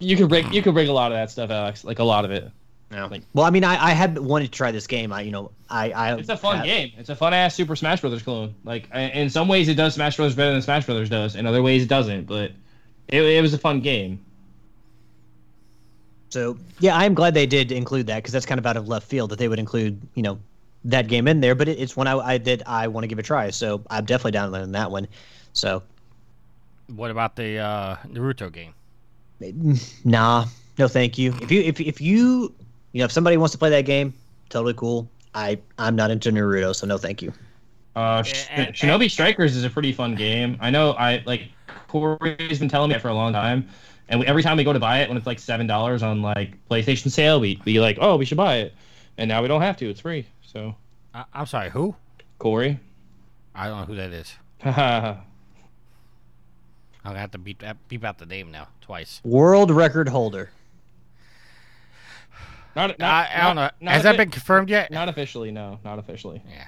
you 0.01 0.17
can 0.17 0.27
break, 0.27 0.53
you 0.53 0.61
can 0.61 0.75
break 0.75 0.89
a 0.89 0.93
lot 0.93 1.13
of 1.13 1.19
that 1.19 1.31
stuff, 1.31 1.51
Alex. 1.51 1.85
Like 1.85 2.01
a 2.01 2.05
lot 2.05 2.25
of 2.25 2.33
it. 2.33 2.51
Like- 2.91 3.23
well, 3.35 3.45
I 3.45 3.51
mean, 3.51 3.63
I, 3.65 3.91
I 3.91 3.91
had 3.93 4.19
wanted 4.19 4.47
to 4.47 4.51
try 4.51 4.71
this 4.73 4.87
game. 4.87 5.13
I 5.13 5.23
you 5.23 5.31
know 5.31 5.51
I 5.69 5.91
I 5.93 6.15
It's 6.17 6.29
a 6.29 6.37
fun 6.37 6.59
I- 6.61 6.65
game. 6.67 6.93
It's 6.99 7.09
a 7.09 7.17
fun 7.17 7.33
ass 7.35 7.55
Super 7.55 7.77
Smash 7.77 8.01
Brothers 8.01 8.23
clone. 8.23 8.55
Like 8.65 8.89
i- 8.93 9.03
in 9.11 9.31
some 9.31 9.47
ways, 9.49 9.69
it 9.69 9.75
does 9.75 9.95
Smash 9.95 10.17
Brothers 10.17 10.35
better 10.35 10.53
than 10.53 10.63
Smash 10.63 10.87
Brothers 10.87 11.09
does. 11.09 11.37
In 11.37 11.47
other 11.47 11.63
ways, 11.63 11.83
it 11.85 11.89
doesn't. 11.89 12.27
But 12.27 12.53
it, 13.09 13.23
it 13.23 13.43
was 13.43 13.55
a 13.55 13.59
fun 13.59 13.81
game. 13.81 14.21
So 16.31 16.57
yeah, 16.79 16.97
I 16.97 17.05
am 17.05 17.15
glad 17.15 17.35
they 17.35 17.47
did 17.47 17.73
include 17.73 18.07
that 18.07 18.17
because 18.17 18.33
that's 18.33 18.47
kind 18.47 18.59
of 18.59 18.67
out 18.67 18.77
of 18.77 18.87
left 18.89 19.07
field 19.09 19.31
that 19.31 19.39
they 19.39 19.49
would 19.49 19.59
include 19.59 20.01
you 20.15 20.23
know 20.23 20.39
that 20.85 21.09
game 21.09 21.27
in 21.29 21.41
there. 21.41 21.55
But 21.55 21.69
it, 21.69 21.79
it's 21.79 21.97
one 21.97 22.07
I, 22.07 22.17
I 22.19 22.39
that 22.39 22.63
I 22.69 22.89
want 22.89 23.05
to 23.05 23.09
give 23.09 23.19
a 23.19 23.23
try. 23.23 23.51
So 23.51 23.83
I'm 23.91 24.05
definitely 24.05 24.33
downloading 24.33 24.73
that 24.73 24.91
one. 24.91 25.09
So 25.53 25.83
What 26.95 27.11
about 27.11 27.35
the 27.37 27.59
uh, 27.59 27.97
Naruto 28.09 28.53
game? 28.53 28.75
nah, 30.05 30.47
no 30.79 30.87
thank 30.87 31.19
you. 31.19 31.35
If 31.43 31.51
you 31.51 31.63
if 31.63 31.81
if 31.81 32.01
you 32.01 32.55
you 32.93 32.99
know 33.01 33.05
if 33.05 33.13
somebody 33.13 33.37
wants 33.37 33.53
to 33.53 33.59
play 33.59 33.71
that 33.71 33.85
game, 33.85 34.13
totally 34.49 34.75
cool. 34.75 35.09
I 35.35 35.59
I'm 35.79 35.97
not 35.97 36.11
into 36.11 36.31
Naruto, 36.31 36.75
so 36.75 36.87
no 36.87 36.99
thank 36.99 37.23
you. 37.23 37.33
Uh, 37.97 38.23
Sh- 38.23 38.47
and- 38.51 38.75
Shinobi 38.75 39.11
Strikers 39.11 39.57
is 39.57 39.65
a 39.65 39.71
pretty 39.71 39.93
fun 39.93 40.15
game. 40.15 40.57
I 40.61 40.71
know. 40.71 40.93
I 40.93 41.23
like 41.27 41.49
Corey's 41.89 42.59
been 42.59 42.69
telling 42.69 42.89
me 42.89 42.95
that 42.95 43.03
for 43.03 43.09
a 43.09 43.15
long 43.15 43.33
time, 43.33 43.69
and 44.09 44.21
we, 44.21 44.27
every 44.27 44.43
time 44.43 44.57
we 44.57 44.65
go 44.65 44.73
to 44.73 44.79
buy 44.81 45.01
it 45.01 45.09
when 45.09 45.17
it's 45.17 45.27
like 45.27 45.39
seven 45.39 45.67
dollars 45.67 46.03
on 46.03 46.23
like 46.23 46.57
PlayStation 46.69 47.11
sale, 47.11 47.41
we 47.41 47.57
be 47.57 47.81
like, 47.81 47.99
oh, 48.01 48.17
we 48.17 48.25
should 48.25 48.37
buy 48.37 48.59
it, 48.59 48.75
and 49.19 49.29
now 49.29 49.43
we 49.43 49.49
don't 49.49 49.63
have 49.63 49.77
to. 49.79 49.89
It's 49.91 50.01
free. 50.01 50.27
So 50.43 50.75
I- 51.15 51.25
I'm 51.35 51.47
sorry, 51.47 51.71
who? 51.71 51.95
Corey, 52.39 52.79
I 53.55 53.69
don't 53.69 53.81
know 53.81 53.87
who 53.87 53.97
that 53.97 54.13
is. 54.13 54.33
I'm 54.65 55.23
gonna 57.05 57.19
have 57.19 57.31
to 57.33 57.39
beep 57.39 57.63
beep 57.89 58.05
out 58.05 58.19
the 58.19 58.27
name 58.27 58.51
now 58.51 58.69
twice. 58.81 59.21
World 59.25 59.71
record 59.71 60.09
holder. 60.09 60.51
Not, 62.77 62.99
not, 62.99 63.01
I, 63.01 63.31
I 63.35 63.47
don't 63.47 63.57
know. 63.57 63.63
not- 63.63 63.75
not 63.81 63.93
Has 63.95 64.03
that 64.05 64.17
been 64.17 64.31
confirmed 64.31 64.71
yet? 64.71 64.91
Not 64.91 65.09
officially, 65.09 65.51
no, 65.51 65.79
not 65.85 65.99
officially. 65.99 66.43
Yeah. 66.49 66.67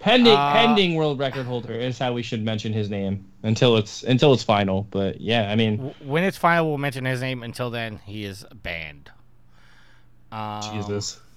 Pending 0.00 0.34
Uh, 0.34 0.52
pending 0.52 0.94
world 0.96 1.18
record 1.18 1.46
holder 1.46 1.72
is 1.72 1.98
how 1.98 2.12
we 2.12 2.22
should 2.22 2.42
mention 2.44 2.72
his 2.74 2.90
name 2.90 3.24
until 3.42 3.76
it's 3.78 4.02
until 4.02 4.34
it's 4.34 4.42
final. 4.42 4.86
But 4.90 5.18
yeah, 5.20 5.50
I 5.50 5.56
mean, 5.56 5.94
When 6.04 6.24
it's 6.24 6.36
final, 6.36 6.68
we'll 6.68 6.76
mention 6.78 7.06
his 7.06 7.22
name. 7.22 7.42
Until 7.42 7.70
then, 7.70 8.00
he 8.04 8.24
is 8.24 8.44
banned. 8.62 9.10
Um, 10.30 10.60
Jesus. 10.72 11.20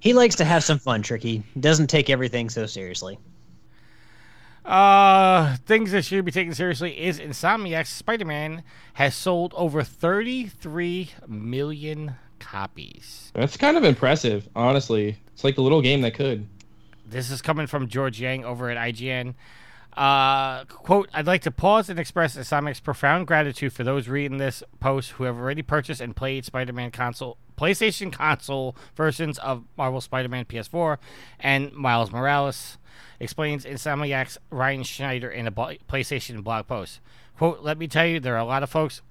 He 0.00 0.12
likes 0.12 0.36
to 0.36 0.44
have 0.44 0.62
some 0.62 0.78
fun, 0.78 1.02
Tricky. 1.02 1.42
Doesn't 1.58 1.88
take 1.88 2.10
everything 2.10 2.48
so 2.48 2.66
seriously. 2.66 3.18
Uh, 4.66 5.56
things 5.64 5.92
that 5.92 6.04
should 6.04 6.24
be 6.24 6.32
taken 6.32 6.52
seriously 6.52 6.98
is 6.98 7.20
Insomniac's 7.20 7.88
Spider-Man 7.88 8.64
has 8.94 9.14
sold 9.14 9.54
over 9.56 9.84
33 9.84 11.10
million 11.28 12.16
copies. 12.40 13.30
That's 13.32 13.56
kind 13.56 13.76
of 13.76 13.84
impressive, 13.84 14.48
honestly. 14.56 15.18
It's 15.32 15.44
like 15.44 15.54
the 15.54 15.62
little 15.62 15.82
game 15.82 16.00
that 16.00 16.14
could. 16.14 16.48
This 17.08 17.30
is 17.30 17.40
coming 17.40 17.68
from 17.68 17.86
George 17.86 18.20
Yang 18.20 18.44
over 18.44 18.68
at 18.68 18.76
IGN. 18.76 19.34
Uh, 19.96 20.64
quote, 20.64 21.08
I'd 21.14 21.26
like 21.26 21.42
to 21.42 21.50
pause 21.52 21.88
and 21.88 21.98
express 21.98 22.36
Insomniac's 22.36 22.80
profound 22.80 23.28
gratitude 23.28 23.72
for 23.72 23.84
those 23.84 24.08
reading 24.08 24.38
this 24.38 24.64
post 24.80 25.12
who 25.12 25.24
have 25.24 25.36
already 25.36 25.62
purchased 25.62 26.00
and 26.00 26.14
played 26.14 26.44
Spider-Man 26.44 26.90
console, 26.90 27.38
PlayStation 27.56 28.12
console 28.12 28.76
versions 28.96 29.38
of 29.38 29.62
Marvel 29.78 30.00
Spider-Man 30.00 30.44
PS4 30.46 30.98
and 31.40 31.72
Miles 31.72 32.10
Morales, 32.10 32.76
explains 33.20 33.64
Insomniac's 33.64 34.38
Ryan 34.50 34.82
Schneider 34.82 35.30
in 35.30 35.46
a 35.46 35.52
PlayStation 35.52 36.42
blog 36.42 36.66
post. 36.66 37.00
Quote, 37.36 37.60
let 37.62 37.78
me 37.78 37.86
tell 37.86 38.06
you, 38.06 38.20
there 38.20 38.34
are 38.34 38.38
a 38.38 38.44
lot 38.44 38.62
of 38.62 38.70
folks 38.70 39.02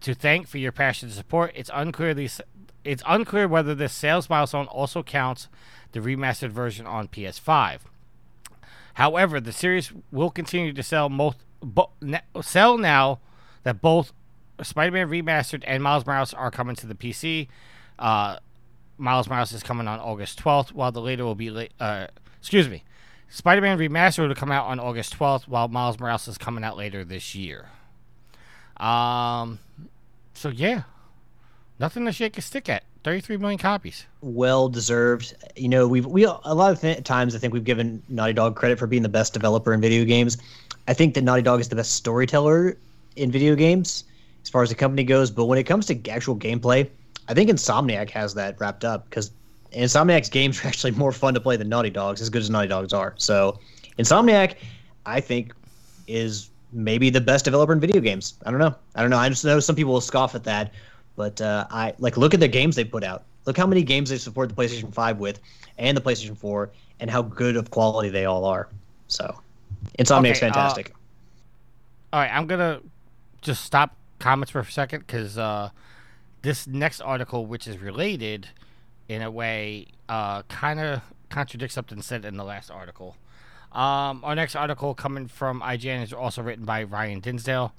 to 0.00 0.14
thank 0.14 0.46
for 0.46 0.58
your 0.58 0.72
passion 0.72 1.08
and 1.08 1.16
support. 1.16 1.52
It's 1.54 1.70
unclear 1.72 2.14
these, 2.14 2.40
it's 2.84 3.02
unclear 3.06 3.48
whether 3.48 3.74
this 3.74 3.92
sales 3.92 4.30
milestone 4.30 4.66
also 4.66 5.02
counts 5.02 5.48
the 5.92 6.00
remastered 6.00 6.50
version 6.50 6.86
on 6.86 7.08
PS5. 7.08 7.80
However, 8.94 9.40
the 9.40 9.52
series 9.52 9.92
will 10.10 10.30
continue 10.30 10.72
to 10.72 10.82
sell 10.82 11.08
most 11.08 11.38
bo- 11.62 11.90
sell 12.42 12.78
now 12.78 13.20
that 13.62 13.80
both 13.80 14.12
Spider-Man 14.62 15.08
Remastered 15.08 15.64
and 15.66 15.82
Miles 15.82 16.04
Morales 16.06 16.34
are 16.34 16.50
coming 16.50 16.76
to 16.76 16.86
the 16.86 16.94
PC. 16.94 17.48
Uh, 17.98 18.38
Miles 18.98 19.28
Morales 19.28 19.52
is 19.52 19.62
coming 19.62 19.88
on 19.88 19.98
August 20.00 20.42
12th, 20.42 20.72
while 20.72 20.92
the 20.92 21.00
later 21.00 21.24
will 21.24 21.34
be 21.34 21.50
la- 21.50 21.64
uh, 21.78 22.06
excuse 22.38 22.68
me. 22.68 22.84
Spider-Man 23.30 23.78
Remastered 23.78 24.28
will 24.28 24.34
come 24.34 24.50
out 24.50 24.66
on 24.66 24.80
August 24.80 25.16
12th, 25.18 25.46
while 25.46 25.68
Miles 25.68 25.98
Morales 25.98 26.26
is 26.26 26.36
coming 26.36 26.64
out 26.64 26.76
later 26.76 27.04
this 27.04 27.34
year. 27.34 27.66
Um, 28.76 29.60
so 30.34 30.48
yeah, 30.48 30.82
nothing 31.78 32.04
to 32.06 32.12
shake 32.12 32.36
a 32.38 32.42
stick 32.42 32.68
at. 32.68 32.84
33 33.02 33.38
million 33.38 33.58
copies. 33.58 34.04
Well 34.20 34.68
deserved. 34.68 35.34
You 35.56 35.68
know, 35.68 35.88
we've 35.88 36.04
we 36.04 36.24
a 36.24 36.54
lot 36.54 36.72
of 36.72 36.80
th- 36.80 37.02
times 37.04 37.34
I 37.34 37.38
think 37.38 37.54
we've 37.54 37.64
given 37.64 38.02
Naughty 38.10 38.34
Dog 38.34 38.56
credit 38.56 38.78
for 38.78 38.86
being 38.86 39.02
the 39.02 39.08
best 39.08 39.32
developer 39.32 39.72
in 39.72 39.80
video 39.80 40.04
games. 40.04 40.36
I 40.86 40.92
think 40.92 41.14
that 41.14 41.22
Naughty 41.22 41.40
Dog 41.40 41.60
is 41.60 41.68
the 41.68 41.76
best 41.76 41.94
storyteller 41.94 42.76
in 43.16 43.30
video 43.30 43.54
games 43.54 44.04
as 44.42 44.50
far 44.50 44.62
as 44.62 44.68
the 44.68 44.74
company 44.74 45.04
goes. 45.04 45.30
But 45.30 45.46
when 45.46 45.58
it 45.58 45.64
comes 45.64 45.86
to 45.86 46.10
actual 46.10 46.36
gameplay, 46.36 46.90
I 47.28 47.34
think 47.34 47.48
Insomniac 47.48 48.10
has 48.10 48.34
that 48.34 48.60
wrapped 48.60 48.84
up 48.84 49.08
because 49.08 49.30
Insomniac's 49.72 50.28
games 50.28 50.64
are 50.64 50.68
actually 50.68 50.92
more 50.92 51.12
fun 51.12 51.34
to 51.34 51.40
play 51.40 51.56
than 51.56 51.68
Naughty 51.68 51.90
Dog's, 51.90 52.20
as 52.20 52.30
good 52.30 52.42
as 52.42 52.50
Naughty 52.50 52.68
Dog's 52.68 52.92
are. 52.92 53.14
So, 53.16 53.58
Insomniac, 53.98 54.56
I 55.06 55.20
think, 55.20 55.54
is 56.06 56.50
maybe 56.72 57.10
the 57.10 57.20
best 57.20 57.44
developer 57.44 57.72
in 57.72 57.80
video 57.80 58.00
games. 58.00 58.34
I 58.44 58.50
don't 58.50 58.60
know. 58.60 58.74
I 58.94 59.02
don't 59.02 59.10
know. 59.10 59.18
I 59.18 59.28
just 59.28 59.44
know 59.44 59.60
some 59.60 59.76
people 59.76 59.92
will 59.92 60.00
scoff 60.00 60.34
at 60.34 60.44
that, 60.44 60.72
but 61.16 61.40
uh, 61.40 61.66
I 61.70 61.94
like 61.98 62.16
look 62.16 62.34
at 62.34 62.40
the 62.40 62.48
games 62.48 62.76
they 62.76 62.84
put 62.84 63.04
out. 63.04 63.24
Look 63.46 63.56
how 63.56 63.66
many 63.66 63.82
games 63.82 64.10
they 64.10 64.18
support 64.18 64.48
the 64.48 64.54
PlayStation 64.54 64.92
5 64.92 65.18
with, 65.18 65.40
and 65.78 65.96
the 65.96 66.00
PlayStation 66.00 66.36
4, 66.36 66.70
and 67.00 67.10
how 67.10 67.22
good 67.22 67.56
of 67.56 67.70
quality 67.70 68.10
they 68.10 68.26
all 68.26 68.44
are. 68.44 68.68
So, 69.08 69.40
Insomniac's 69.98 70.38
Okay, 70.38 70.48
uh, 70.48 70.52
fantastic. 70.52 70.94
All 72.12 72.20
right, 72.20 72.30
I'm 72.30 72.46
gonna 72.46 72.80
just 73.40 73.64
stop 73.64 73.96
comments 74.18 74.50
for 74.50 74.60
a 74.60 74.64
second 74.64 75.00
because 75.00 75.38
uh, 75.38 75.70
this 76.42 76.66
next 76.66 77.00
article, 77.00 77.46
which 77.46 77.66
is 77.66 77.78
related 77.78 78.48
in 79.10 79.22
a 79.22 79.30
way, 79.30 79.88
uh, 80.08 80.42
kind 80.44 80.78
of 80.78 81.02
contradicts 81.30 81.74
something 81.74 82.00
said 82.00 82.24
in 82.24 82.36
the 82.36 82.44
last 82.44 82.70
article. 82.70 83.16
Um, 83.72 84.22
our 84.24 84.36
next 84.36 84.54
article 84.54 84.94
coming 84.94 85.26
from 85.26 85.60
IGN 85.62 86.04
is 86.04 86.12
also 86.12 86.42
written 86.42 86.64
by 86.64 86.84
Ryan 86.84 87.18
Dinsdale. 87.18 87.72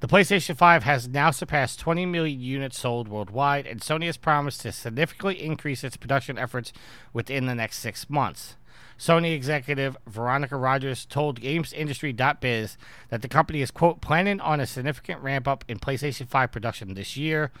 The 0.00 0.06
PlayStation 0.06 0.56
5 0.56 0.82
has 0.84 1.08
now 1.08 1.30
surpassed 1.30 1.80
20 1.80 2.04
million 2.04 2.38
units 2.38 2.78
sold 2.78 3.08
worldwide, 3.08 3.66
and 3.66 3.80
Sony 3.80 4.06
has 4.06 4.18
promised 4.18 4.60
to 4.60 4.72
significantly 4.72 5.42
increase 5.42 5.82
its 5.82 5.96
production 5.96 6.36
efforts 6.38 6.74
within 7.14 7.46
the 7.46 7.54
next 7.54 7.78
six 7.78 8.10
months. 8.10 8.56
Sony 8.98 9.34
executive 9.34 9.96
Veronica 10.06 10.56
Rogers 10.56 11.06
told 11.06 11.40
GamesIndustry.biz 11.40 12.76
that 13.08 13.22
the 13.22 13.28
company 13.28 13.62
is, 13.62 13.70
quote, 13.70 14.00
planning 14.02 14.40
on 14.40 14.60
a 14.60 14.66
significant 14.66 15.22
ramp 15.22 15.48
up 15.48 15.64
in 15.66 15.78
PlayStation 15.78 16.28
5 16.28 16.52
production 16.52 16.94
this 16.94 17.16
year 17.16 17.52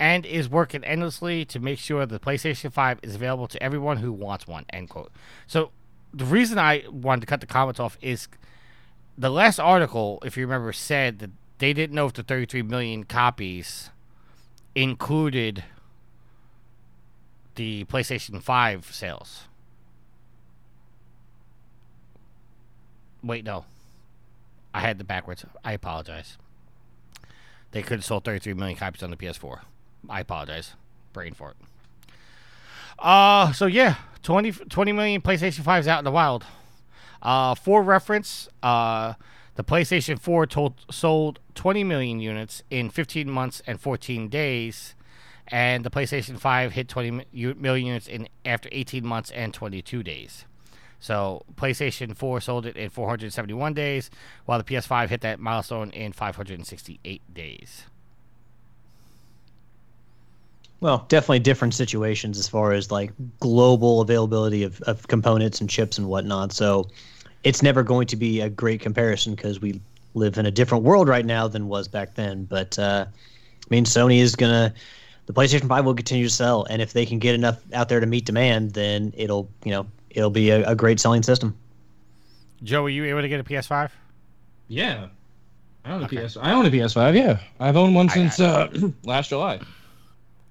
and 0.00 0.24
is 0.24 0.48
working 0.48 0.84
endlessly 0.84 1.44
to 1.46 1.58
make 1.58 1.78
sure 1.78 2.06
the 2.06 2.20
PlayStation 2.20 2.72
5 2.72 3.00
is 3.02 3.14
available 3.14 3.48
to 3.48 3.62
everyone 3.62 3.98
who 3.98 4.12
wants 4.12 4.46
one, 4.46 4.64
end 4.70 4.88
quote. 4.88 5.10
So 5.46 5.70
the 6.14 6.24
reason 6.24 6.58
I 6.58 6.84
wanted 6.90 7.22
to 7.22 7.26
cut 7.26 7.40
the 7.40 7.46
comments 7.46 7.80
off 7.80 7.98
is 8.00 8.28
the 9.16 9.30
last 9.30 9.58
article, 9.58 10.20
if 10.24 10.36
you 10.36 10.44
remember, 10.46 10.72
said 10.72 11.18
that 11.18 11.30
they 11.58 11.72
didn't 11.72 11.94
know 11.94 12.06
if 12.06 12.12
the 12.12 12.22
33 12.22 12.62
million 12.62 13.04
copies 13.04 13.90
included 14.74 15.64
the 17.56 17.84
PlayStation 17.84 18.40
5 18.40 18.86
sales. 18.92 19.44
Wait, 23.22 23.44
no. 23.44 23.64
I 24.72 24.80
had 24.80 24.98
the 24.98 25.04
backwards. 25.04 25.44
I 25.64 25.72
apologize. 25.72 26.38
They 27.72 27.82
could 27.82 27.98
have 27.98 28.04
sold 28.04 28.24
33 28.24 28.54
million 28.54 28.78
copies 28.78 29.02
on 29.02 29.10
the 29.10 29.16
PS4. 29.16 29.60
I 30.08 30.20
apologize. 30.20 30.74
Brain 31.12 31.34
fart. 31.34 31.56
Uh, 32.98 33.52
so 33.52 33.66
yeah, 33.66 33.96
20, 34.22 34.52
20 34.52 34.92
million 34.92 35.20
PlayStation 35.20 35.60
5s 35.62 35.86
out 35.86 35.98
in 35.98 36.04
the 36.04 36.10
wild. 36.10 36.44
Uh, 37.22 37.54
for 37.54 37.82
reference, 37.82 38.48
uh, 38.62 39.14
the 39.56 39.64
PlayStation 39.64 40.18
4 40.18 40.46
told, 40.46 40.74
sold 40.90 41.40
20 41.54 41.84
million 41.84 42.20
units 42.20 42.62
in 42.70 42.90
15 42.90 43.28
months 43.28 43.60
and 43.66 43.80
14 43.80 44.28
days, 44.28 44.94
and 45.48 45.84
the 45.84 45.90
PlayStation 45.90 46.38
5 46.38 46.72
hit 46.72 46.88
20 46.88 47.10
mi- 47.10 47.24
u- 47.32 47.54
million 47.54 47.86
units 47.88 48.06
in 48.06 48.28
after 48.44 48.68
18 48.70 49.04
months 49.04 49.30
and 49.32 49.52
22 49.52 50.02
days. 50.02 50.44
So 51.00 51.42
PlayStation 51.54 52.16
4 52.16 52.40
sold 52.40 52.66
it 52.66 52.76
in 52.76 52.90
471 52.90 53.74
days, 53.74 54.10
while 54.44 54.58
the 54.58 54.64
PS5 54.64 55.08
hit 55.08 55.20
that 55.22 55.40
milestone 55.40 55.90
in 55.90 56.12
568 56.12 57.22
days. 57.34 57.84
Well, 60.80 61.04
definitely 61.08 61.40
different 61.40 61.74
situations 61.74 62.38
as 62.38 62.48
far 62.48 62.72
as 62.72 62.90
like 62.90 63.12
global 63.40 64.00
availability 64.00 64.62
of, 64.62 64.80
of 64.82 65.08
components 65.08 65.60
and 65.60 65.68
chips 65.68 65.98
and 65.98 66.06
whatnot. 66.06 66.52
So 66.52 66.88
it's 67.42 67.62
never 67.62 67.82
going 67.82 68.06
to 68.08 68.16
be 68.16 68.40
a 68.40 68.48
great 68.48 68.80
comparison 68.80 69.34
because 69.34 69.60
we 69.60 69.80
live 70.14 70.38
in 70.38 70.46
a 70.46 70.50
different 70.50 70.84
world 70.84 71.08
right 71.08 71.26
now 71.26 71.48
than 71.48 71.68
was 71.68 71.88
back 71.88 72.14
then. 72.14 72.44
But 72.44 72.78
uh, 72.78 73.06
I 73.08 73.66
mean, 73.70 73.84
Sony 73.84 74.20
is 74.20 74.36
gonna 74.36 74.72
the 75.26 75.32
PlayStation 75.32 75.68
Five 75.68 75.84
will 75.84 75.94
continue 75.94 76.26
to 76.26 76.32
sell, 76.32 76.64
and 76.70 76.80
if 76.80 76.92
they 76.92 77.04
can 77.04 77.18
get 77.18 77.34
enough 77.34 77.60
out 77.74 77.88
there 77.88 78.00
to 78.00 78.06
meet 78.06 78.24
demand, 78.24 78.72
then 78.72 79.12
it'll 79.16 79.48
you 79.64 79.72
know 79.72 79.86
it'll 80.10 80.30
be 80.30 80.50
a, 80.50 80.64
a 80.68 80.74
great 80.74 81.00
selling 81.00 81.22
system. 81.22 81.56
Joe, 82.62 82.82
were 82.82 82.88
you 82.88 83.04
able 83.04 83.20
to 83.20 83.28
get 83.28 83.38
a 83.40 83.44
PS5? 83.44 83.90
Yeah. 84.68 85.08
I 85.84 85.92
own 85.92 86.02
a 86.02 86.04
Okay. 86.06 86.26
PS. 86.26 86.36
I 86.36 86.52
own 86.52 86.66
a 86.66 86.70
PS5. 86.70 87.14
Yeah, 87.14 87.38
I've 87.60 87.76
owned 87.76 87.94
one 87.94 88.08
since 88.08 88.40
uh, 88.40 88.68
last 89.04 89.28
July. 89.28 89.60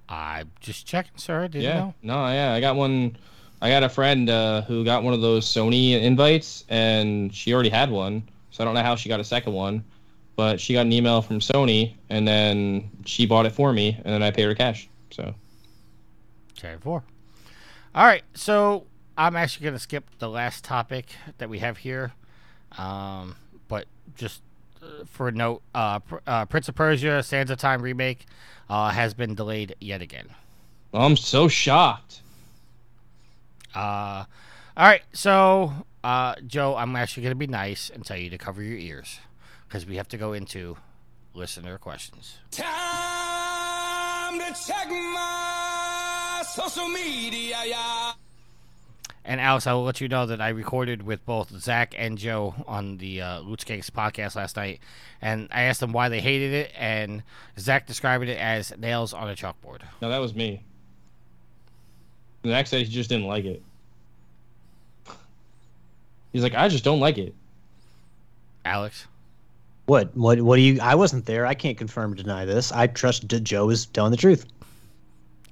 I'm 0.08 0.50
just 0.60 0.86
checking, 0.86 1.18
sir. 1.18 1.48
Didn't 1.48 1.64
yeah. 1.64 1.78
know. 1.78 1.94
No, 2.02 2.14
yeah, 2.28 2.52
I 2.52 2.60
got 2.60 2.76
one. 2.76 3.16
I 3.60 3.70
got 3.70 3.82
a 3.82 3.88
friend 3.88 4.30
uh, 4.30 4.62
who 4.62 4.84
got 4.84 5.02
one 5.02 5.14
of 5.14 5.20
those 5.20 5.46
Sony 5.46 6.00
invites, 6.00 6.64
and 6.68 7.34
she 7.34 7.52
already 7.52 7.70
had 7.70 7.90
one. 7.90 8.28
So 8.50 8.62
I 8.62 8.64
don't 8.64 8.74
know 8.74 8.82
how 8.82 8.96
she 8.96 9.08
got 9.08 9.20
a 9.20 9.24
second 9.24 9.52
one, 9.52 9.84
but 10.36 10.60
she 10.60 10.74
got 10.74 10.82
an 10.82 10.92
email 10.92 11.22
from 11.22 11.40
Sony, 11.40 11.94
and 12.08 12.26
then 12.26 12.90
she 13.04 13.26
bought 13.26 13.46
it 13.46 13.52
for 13.52 13.72
me, 13.72 14.00
and 14.04 14.14
then 14.14 14.22
I 14.22 14.30
paid 14.30 14.44
her 14.44 14.54
cash. 14.54 14.88
So 15.10 15.34
Carry 16.58 16.78
four. 16.78 17.04
All 17.94 18.04
right, 18.04 18.24
so 18.34 18.86
I'm 19.16 19.36
actually 19.36 19.64
going 19.64 19.74
to 19.74 19.80
skip 19.80 20.04
the 20.18 20.28
last 20.28 20.64
topic 20.64 21.06
that 21.38 21.48
we 21.48 21.60
have 21.60 21.78
here, 21.78 22.12
um, 22.76 23.36
but 23.68 23.86
just 24.16 24.42
for 25.06 25.28
a 25.28 25.32
note, 25.32 25.62
uh, 25.74 26.00
Pr- 26.00 26.16
uh, 26.26 26.44
Prince 26.46 26.68
of 26.68 26.74
Persia: 26.74 27.22
Sands 27.22 27.50
of 27.50 27.58
Time 27.58 27.82
remake 27.82 28.26
uh, 28.68 28.90
has 28.90 29.14
been 29.14 29.34
delayed 29.34 29.74
yet 29.80 30.02
again. 30.02 30.28
I'm 30.92 31.16
so 31.16 31.48
shocked. 31.48 32.22
Uh, 33.74 34.24
all 34.76 34.86
right, 34.86 35.02
so 35.12 35.72
uh, 36.02 36.34
Joe, 36.46 36.76
I'm 36.76 36.96
actually 36.96 37.24
going 37.24 37.32
to 37.32 37.36
be 37.36 37.46
nice 37.46 37.90
and 37.90 38.04
tell 38.04 38.16
you 38.16 38.30
to 38.30 38.38
cover 38.38 38.62
your 38.62 38.78
ears 38.78 39.20
because 39.66 39.86
we 39.86 39.96
have 39.96 40.08
to 40.08 40.16
go 40.16 40.32
into 40.32 40.76
listener 41.34 41.78
questions. 41.78 42.38
Time 42.50 44.38
to 44.38 44.54
check 44.66 44.88
my 44.88 46.42
social 46.46 46.88
media, 46.88 47.58
yeah. 47.66 48.12
And 49.28 49.42
Alex, 49.42 49.66
I 49.66 49.74
will 49.74 49.84
let 49.84 50.00
you 50.00 50.08
know 50.08 50.24
that 50.24 50.40
I 50.40 50.48
recorded 50.48 51.02
with 51.02 51.26
both 51.26 51.50
Zach 51.60 51.94
and 51.98 52.16
Joe 52.16 52.54
on 52.66 52.96
the 52.96 53.20
uh, 53.20 53.40
Loot 53.40 53.60
Skanks 53.60 53.90
podcast 53.90 54.36
last 54.36 54.56
night, 54.56 54.80
and 55.20 55.48
I 55.52 55.64
asked 55.64 55.80
them 55.80 55.92
why 55.92 56.08
they 56.08 56.22
hated 56.22 56.54
it, 56.54 56.72
and 56.74 57.22
Zach 57.58 57.86
described 57.86 58.24
it 58.24 58.38
as 58.38 58.72
nails 58.78 59.12
on 59.12 59.28
a 59.28 59.34
chalkboard. 59.34 59.82
No, 60.00 60.08
that 60.08 60.16
was 60.16 60.34
me. 60.34 60.62
Zach 62.46 62.66
said 62.66 62.78
he 62.78 62.84
just 62.86 63.10
didn't 63.10 63.26
like 63.26 63.44
it. 63.44 63.62
He's 66.32 66.42
like, 66.42 66.54
I 66.54 66.68
just 66.68 66.82
don't 66.84 67.00
like 67.00 67.18
it. 67.18 67.34
Alex, 68.64 69.06
What? 69.84 70.16
What? 70.16 70.40
What 70.40 70.56
do 70.56 70.62
you? 70.62 70.80
I 70.80 70.94
wasn't 70.94 71.26
there. 71.26 71.44
I 71.44 71.52
can't 71.52 71.76
confirm 71.76 72.12
or 72.12 72.14
deny 72.14 72.46
this. 72.46 72.72
I 72.72 72.86
trust 72.86 73.28
that 73.28 73.40
Joe 73.40 73.68
is 73.68 73.84
telling 73.84 74.10
the 74.10 74.16
truth. 74.16 74.46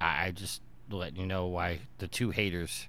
I, 0.01 0.25
I 0.25 0.31
just 0.31 0.61
letting 0.89 1.19
you 1.19 1.27
know 1.27 1.45
why 1.45 1.77
the 1.99 2.07
two 2.07 2.31
haters 2.31 2.87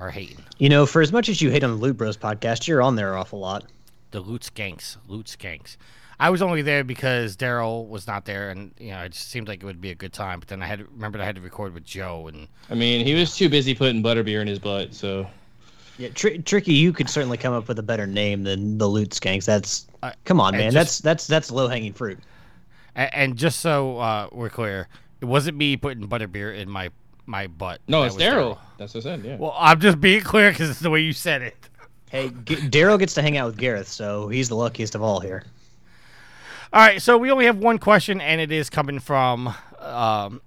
are 0.00 0.10
hating. 0.10 0.38
You 0.58 0.68
know, 0.68 0.86
for 0.86 1.02
as 1.02 1.12
much 1.12 1.28
as 1.28 1.40
you 1.40 1.50
hate 1.50 1.64
on 1.64 1.70
the 1.70 1.76
Loot 1.76 1.96
Bros 1.96 2.16
podcast, 2.16 2.66
you're 2.66 2.82
on 2.82 2.96
there 2.96 3.12
an 3.12 3.18
awful 3.18 3.38
lot. 3.40 3.64
The 4.10 4.20
Loot 4.20 4.42
Skanks, 4.42 4.96
Loot 5.08 5.26
Skanks. 5.26 5.76
I 6.20 6.30
was 6.30 6.40
only 6.42 6.62
there 6.62 6.84
because 6.84 7.36
Daryl 7.36 7.88
was 7.88 8.06
not 8.06 8.24
there, 8.24 8.50
and 8.50 8.72
you 8.78 8.90
know 8.90 9.00
it 9.00 9.10
just 9.12 9.30
seemed 9.30 9.48
like 9.48 9.62
it 9.62 9.66
would 9.66 9.80
be 9.80 9.90
a 9.90 9.94
good 9.96 10.12
time. 10.12 10.38
But 10.38 10.48
then 10.48 10.62
I 10.62 10.66
had 10.66 10.80
remembered 10.92 11.20
I 11.20 11.24
had 11.24 11.34
to 11.34 11.40
record 11.40 11.74
with 11.74 11.84
Joe, 11.84 12.28
and 12.28 12.46
I 12.70 12.74
mean, 12.74 13.04
he 13.04 13.14
was 13.14 13.34
too 13.36 13.48
busy 13.48 13.74
putting 13.74 14.02
butterbeer 14.02 14.40
in 14.40 14.46
his 14.46 14.60
butt, 14.60 14.94
so 14.94 15.26
Yeah, 15.98 16.10
tr- 16.10 16.36
tricky. 16.44 16.72
You 16.72 16.92
could 16.92 17.10
certainly 17.10 17.36
come 17.36 17.52
up 17.52 17.66
with 17.66 17.78
a 17.80 17.82
better 17.82 18.06
name 18.06 18.44
than 18.44 18.78
the 18.78 18.86
Loot 18.86 19.10
Skanks. 19.10 19.44
That's 19.44 19.88
I- 20.04 20.14
come 20.24 20.40
on, 20.40 20.52
man. 20.52 20.70
just- 20.70 20.74
that's 20.74 20.98
that's 21.00 21.26
that's 21.26 21.50
low 21.50 21.66
hanging 21.66 21.92
fruit. 21.92 22.18
and, 22.94 23.12
and 23.14 23.36
just 23.36 23.58
so 23.58 23.98
uh, 23.98 24.28
we're 24.30 24.50
clear, 24.50 24.86
it 25.20 25.24
wasn't 25.24 25.56
me 25.56 25.76
putting 25.76 26.06
butterbeer 26.08 26.56
in 26.56 26.70
my 26.70 26.90
my 27.26 27.46
butt. 27.46 27.80
no, 27.88 28.02
That 28.02 28.06
it's 28.06 28.16
Daryl. 28.16 28.58
That's 28.78 28.94
what 28.94 29.00
I 29.06 29.16
said. 29.16 29.24
Yeah. 29.24 29.36
Well, 29.36 29.54
I'm 29.58 29.80
just 29.80 30.00
being 30.00 30.20
clear 30.22 30.50
because 30.50 30.70
it's 30.70 30.80
the 30.80 30.90
way 30.90 31.00
you 31.00 31.12
said 31.12 31.42
it. 31.42 31.56
Hey, 32.10 32.28
G- 32.44 32.56
Daryl 32.56 32.98
gets 32.98 33.14
to 33.14 33.22
hang 33.22 33.36
out 33.36 33.46
with 33.46 33.56
Gareth, 33.56 33.88
so 33.88 34.28
he's 34.28 34.48
the 34.48 34.56
luckiest 34.56 34.94
of 34.94 35.02
all 35.02 35.20
here. 35.20 35.44
All 36.72 36.80
right, 36.80 37.00
so 37.00 37.16
we 37.18 37.30
only 37.30 37.46
have 37.46 37.58
one 37.58 37.78
question, 37.78 38.20
and 38.20 38.40
it 38.40 38.50
is 38.52 38.68
coming 38.68 38.98
from 38.98 39.54
um, 39.78 40.40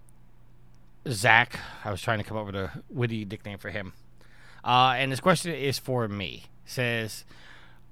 Zach. 1.07 1.59
I 1.85 1.91
was 1.91 2.01
trying 2.01 2.17
to 2.19 2.23
come 2.23 2.37
up 2.37 2.45
with 2.45 2.55
a 2.55 2.71
witty 2.89 3.25
nickname 3.25 3.57
for 3.57 3.69
him. 3.69 3.93
Uh, 4.63 4.95
and 4.97 5.11
this 5.11 5.19
question 5.21 5.53
is 5.53 5.79
for 5.79 6.07
me. 6.07 6.43
It 6.65 6.71
says, 6.71 7.23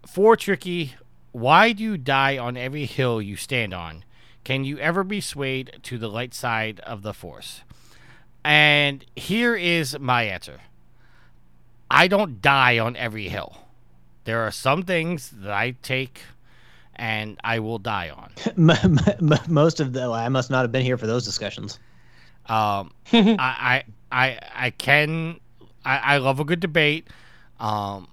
For 0.05 0.35
Tricky, 0.35 0.95
why 1.31 1.71
do 1.71 1.81
you 1.83 1.97
die 1.97 2.37
on 2.37 2.57
every 2.57 2.85
hill 2.85 3.21
you 3.21 3.35
stand 3.37 3.73
on? 3.73 4.03
Can 4.43 4.63
you 4.63 4.77
ever 4.79 5.03
be 5.03 5.21
swayed 5.21 5.79
to 5.83 5.97
the 5.97 6.09
light 6.09 6.33
side 6.33 6.79
of 6.81 7.01
the 7.01 7.13
Force? 7.13 7.61
And 8.45 9.03
here 9.15 9.55
is 9.55 9.97
my 9.99 10.23
answer 10.23 10.59
I 11.89 12.07
don't 12.07 12.43
die 12.43 12.77
on 12.77 12.95
every 12.95 13.27
hill. 13.27 13.57
There 14.25 14.41
are 14.41 14.51
some 14.51 14.83
things 14.83 15.31
that 15.31 15.51
I 15.51 15.71
take 15.81 16.21
and 16.95 17.39
I 17.43 17.59
will 17.59 17.79
die 17.79 18.11
on. 18.11 18.31
Most 19.47 19.79
of 19.79 19.93
the 19.93 20.11
I 20.11 20.29
must 20.29 20.51
not 20.51 20.61
have 20.61 20.71
been 20.71 20.83
here 20.83 20.97
for 20.97 21.07
those 21.07 21.25
discussions. 21.25 21.79
Um, 22.45 22.91
I, 23.13 23.33
I, 23.39 23.83
I, 24.11 24.39
I 24.53 24.69
can, 24.69 25.39
I, 25.83 25.97
I 25.97 26.17
love 26.17 26.39
a 26.39 26.45
good 26.45 26.59
debate. 26.59 27.07
Um, 27.59 28.07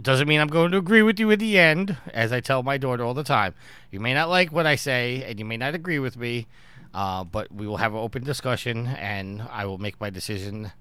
doesn't 0.00 0.28
mean 0.28 0.40
I'm 0.40 0.48
going 0.48 0.70
to 0.70 0.78
agree 0.78 1.02
with 1.02 1.18
you 1.18 1.30
at 1.32 1.40
the 1.40 1.58
end, 1.58 1.96
as 2.14 2.32
I 2.32 2.38
tell 2.40 2.62
my 2.62 2.78
daughter 2.78 3.04
all 3.04 3.14
the 3.14 3.24
time. 3.24 3.54
You 3.90 3.98
may 3.98 4.14
not 4.14 4.28
like 4.28 4.52
what 4.52 4.64
I 4.64 4.76
say, 4.76 5.24
and 5.26 5.38
you 5.40 5.44
may 5.44 5.56
not 5.56 5.74
agree 5.74 5.98
with 5.98 6.16
me, 6.16 6.46
uh, 6.94 7.24
but 7.24 7.52
we 7.52 7.66
will 7.66 7.78
have 7.78 7.92
an 7.92 8.00
open 8.00 8.24
discussion, 8.24 8.86
and 8.86 9.42
I 9.50 9.66
will 9.66 9.78
make 9.78 10.00
my 10.00 10.10
decision 10.10 10.72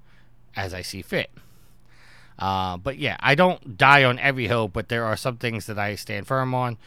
as 0.56 0.74
I 0.74 0.82
see 0.82 1.02
fit. 1.02 1.32
Uh, 2.40 2.78
but 2.78 2.98
yeah, 2.98 3.18
I 3.20 3.36
don't 3.36 3.78
die 3.78 4.04
on 4.04 4.18
every 4.20 4.48
hill, 4.48 4.68
but 4.68 4.90
there 4.90 5.06
are 5.06 5.16
some 5.16 5.38
things 5.38 5.68
that 5.68 5.78
I 5.78 5.96
stand 5.96 6.28
firm 6.28 6.54
on. 6.54 6.78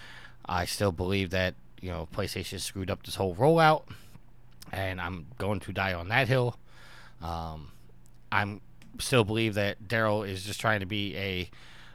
I 0.46 0.64
still 0.64 0.92
believe 0.92 1.30
that 1.30 1.54
you 1.80 1.90
know 1.90 2.08
PlayStation 2.12 2.60
screwed 2.60 2.90
up 2.90 3.04
this 3.04 3.14
whole 3.14 3.34
rollout 3.34 3.84
and 4.74 5.00
I'm 5.00 5.26
going 5.38 5.60
to 5.60 5.72
die 5.72 5.94
on 5.94 6.08
that 6.08 6.28
hill. 6.28 6.58
Um, 7.22 7.70
I'm 8.32 8.60
still 8.98 9.24
believe 9.24 9.54
that 9.54 9.84
Daryl 9.84 10.28
is 10.28 10.44
just 10.44 10.60
trying 10.60 10.80
to 10.80 10.86
be 10.86 11.16
a 11.16 11.50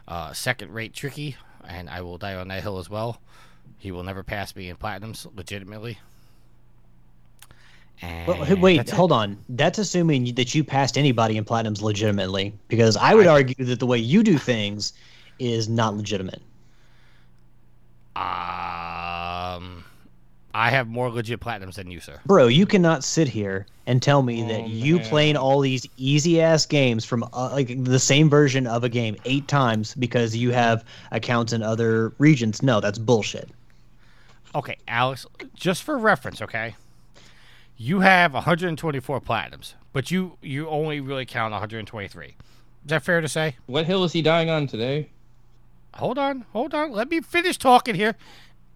uh, 0.07 0.33
second-rate 0.33 0.93
tricky, 0.93 1.35
and 1.67 1.89
I 1.89 2.01
will 2.01 2.17
die 2.17 2.35
on 2.35 2.47
that 2.47 2.63
hill 2.63 2.79
as 2.79 2.89
well. 2.89 3.21
He 3.77 3.91
will 3.91 4.03
never 4.03 4.23
pass 4.23 4.55
me 4.55 4.69
in 4.69 4.77
platinums, 4.77 5.27
legitimately. 5.35 5.99
And 8.01 8.27
Well, 8.27 8.55
wait, 8.57 8.77
that's 8.77 8.91
it. 8.91 8.95
hold 8.95 9.11
on. 9.11 9.37
That's 9.49 9.77
assuming 9.77 10.33
that 10.35 10.55
you 10.55 10.63
passed 10.63 10.97
anybody 10.97 11.35
in 11.37 11.43
platinums 11.45 11.81
legitimately, 11.81 12.53
because 12.67 12.95
I 12.95 13.13
would 13.13 13.27
I- 13.27 13.31
argue 13.33 13.65
that 13.65 13.79
the 13.79 13.85
way 13.85 13.97
you 13.97 14.23
do 14.23 14.37
things 14.37 14.93
is 15.39 15.67
not 15.69 15.95
legitimate. 15.97 16.41
Um, 18.15 19.83
I 20.53 20.69
have 20.69 20.87
more 20.87 21.09
legit 21.09 21.39
platinums 21.39 21.75
than 21.75 21.89
you, 21.91 21.99
sir. 21.99 22.19
Bro, 22.25 22.47
you 22.47 22.65
cannot 22.65 23.03
sit 23.03 23.27
here 23.27 23.65
and 23.85 24.01
tell 24.01 24.21
me 24.23 24.41
that 24.43 24.61
Oh, 24.61 24.65
you 24.67 24.97
man. 24.97 25.05
playing 25.09 25.37
all 25.37 25.59
these 25.61 25.85
easy 25.97 26.41
ass 26.41 26.65
games 26.65 27.05
from 27.05 27.23
uh, 27.33 27.49
like 27.51 27.83
the 27.83 27.99
same 27.99 28.29
version 28.29 28.67
of 28.67 28.83
a 28.83 28.89
game 28.89 29.15
eight 29.25 29.47
times 29.47 29.93
because 29.95 30.35
you 30.35 30.51
have 30.51 30.83
accounts 31.11 31.53
in 31.53 31.63
other 31.63 32.09
regions. 32.17 32.61
No, 32.61 32.79
that's 32.81 32.97
bullshit. 32.97 33.49
Okay, 34.55 34.77
Alex, 34.87 35.25
just 35.53 35.83
for 35.83 35.97
reference, 35.97 36.41
okay? 36.41 36.75
You 37.81 38.01
have 38.01 38.33
124 38.33 39.21
platinums, 39.21 39.75
but 39.93 40.11
you 40.11 40.37
you 40.41 40.67
only 40.67 40.99
really 40.99 41.25
count 41.25 41.53
123. 41.53 42.25
Is 42.27 42.35
that 42.87 43.03
fair 43.03 43.21
to 43.21 43.27
say? 43.29 43.55
What 43.67 43.85
hill 43.85 44.03
is 44.03 44.11
he 44.11 44.21
dying 44.21 44.49
on 44.49 44.67
today? 44.67 45.07
Hold 45.93 46.17
on, 46.17 46.43
hold 46.51 46.73
on. 46.73 46.91
Let 46.91 47.09
me 47.09 47.21
finish 47.21 47.57
talking 47.57 47.95
here. 47.95 48.15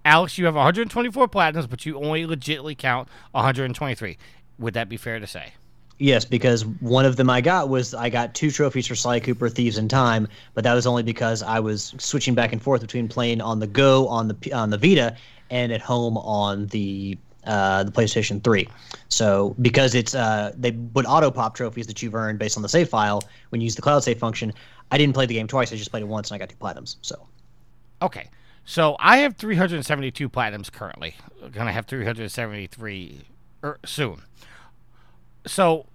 Alex, 0.06 0.38
you 0.38 0.46
have 0.46 0.56
124 0.56 1.28
platinums, 1.28 1.70
but 1.70 1.86
you 1.86 1.98
only 1.98 2.26
legitimately 2.26 2.76
count 2.76 3.10
123. 3.32 4.18
Would 4.60 4.74
that 4.74 4.88
be 4.88 4.96
fair 4.96 5.20
to 5.20 5.28
say? 5.28 5.52
Yes, 6.00 6.24
because 6.24 6.66
one 6.66 7.06
of 7.06 7.18
them 7.18 7.30
I 7.30 7.42
got 7.42 7.68
was 7.68 7.94
I 7.94 8.08
got 8.08 8.34
two 8.34 8.52
trophies 8.52 8.88
for 8.88 8.96
Sly 8.96 9.20
Cooper 9.20 9.50
Thieves 9.50 9.78
in 9.78 9.90
Time, 9.90 10.30
but 10.54 10.64
that 10.64 10.76
was 10.76 10.88
only 10.88 11.04
because 11.04 11.44
I 11.44 11.60
was 11.60 11.94
switching 11.98 12.36
back 12.36 12.54
and 12.54 12.62
forth 12.62 12.80
between 12.80 13.10
playing 13.10 13.42
on 13.42 13.60
the 13.60 13.68
go 13.68 14.08
on 14.08 14.30
the 14.30 14.54
on 14.54 14.70
the 14.70 14.78
Vita 14.78 15.18
and 15.50 15.74
at 15.74 15.82
home 15.82 16.18
on 16.18 16.68
the 16.68 17.18
uh, 17.46 17.84
the 17.84 17.92
PlayStation 17.92 18.44
3. 18.44 18.68
So 19.10 19.56
because 19.62 19.96
it's 19.96 20.16
uh, 20.16 20.54
they 20.58 20.72
would 20.72 21.06
auto 21.06 21.32
pop 21.32 21.56
trophies 21.56 21.88
that 21.88 22.02
you've 22.02 22.16
earned 22.16 22.40
based 22.40 22.58
on 22.58 22.64
the 22.64 22.70
save 22.70 22.90
file 22.90 23.22
when 23.50 23.62
you 23.62 23.66
use 23.66 23.76
the 23.76 23.82
cloud 23.82 24.04
save 24.04 24.20
function. 24.20 24.54
I 24.92 24.98
didn't 24.98 25.14
play 25.14 25.26
the 25.26 25.36
game 25.36 25.48
twice. 25.48 25.74
I 25.74 25.76
just 25.76 25.92
played 25.92 26.04
it 26.04 26.08
once 26.08 26.30
and 26.30 26.36
I 26.36 26.40
got 26.40 26.50
two 26.50 26.56
platinums. 26.56 26.98
So 27.02 27.28
Okay. 28.04 28.30
So 28.66 28.96
I 29.00 29.18
have 29.18 29.36
372 29.38 30.30
platinums 30.30 30.72
currently. 30.72 31.16
Gonna 31.52 31.72
have 31.72 31.86
373 31.86 33.22
er, 33.64 33.80
soon. 33.86 34.22
So 35.46 35.86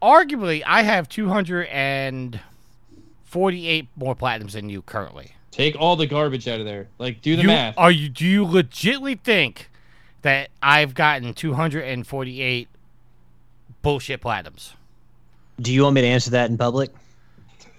arguably, 0.00 0.62
I 0.66 0.82
have 0.82 1.08
248 1.08 3.88
more 3.96 4.14
platinums 4.14 4.52
than 4.52 4.68
you 4.68 4.82
currently. 4.82 5.32
Take 5.50 5.74
all 5.78 5.96
the 5.96 6.06
garbage 6.06 6.46
out 6.48 6.60
of 6.60 6.66
there. 6.66 6.88
Like, 6.98 7.22
do 7.22 7.36
the 7.36 7.42
you, 7.42 7.48
math. 7.48 7.74
Are 7.76 7.90
you? 7.90 8.08
Do 8.08 8.24
you 8.24 8.46
legitly 8.46 9.20
think 9.20 9.68
that 10.22 10.50
I've 10.62 10.94
gotten 10.94 11.34
248 11.34 12.68
bullshit 13.82 14.20
platinums? 14.20 14.72
do 15.62 15.72
you 15.72 15.82
want 15.82 15.94
me 15.94 16.00
to 16.00 16.06
answer 16.06 16.30
that 16.30 16.50
in 16.50 16.58
public? 16.58 16.90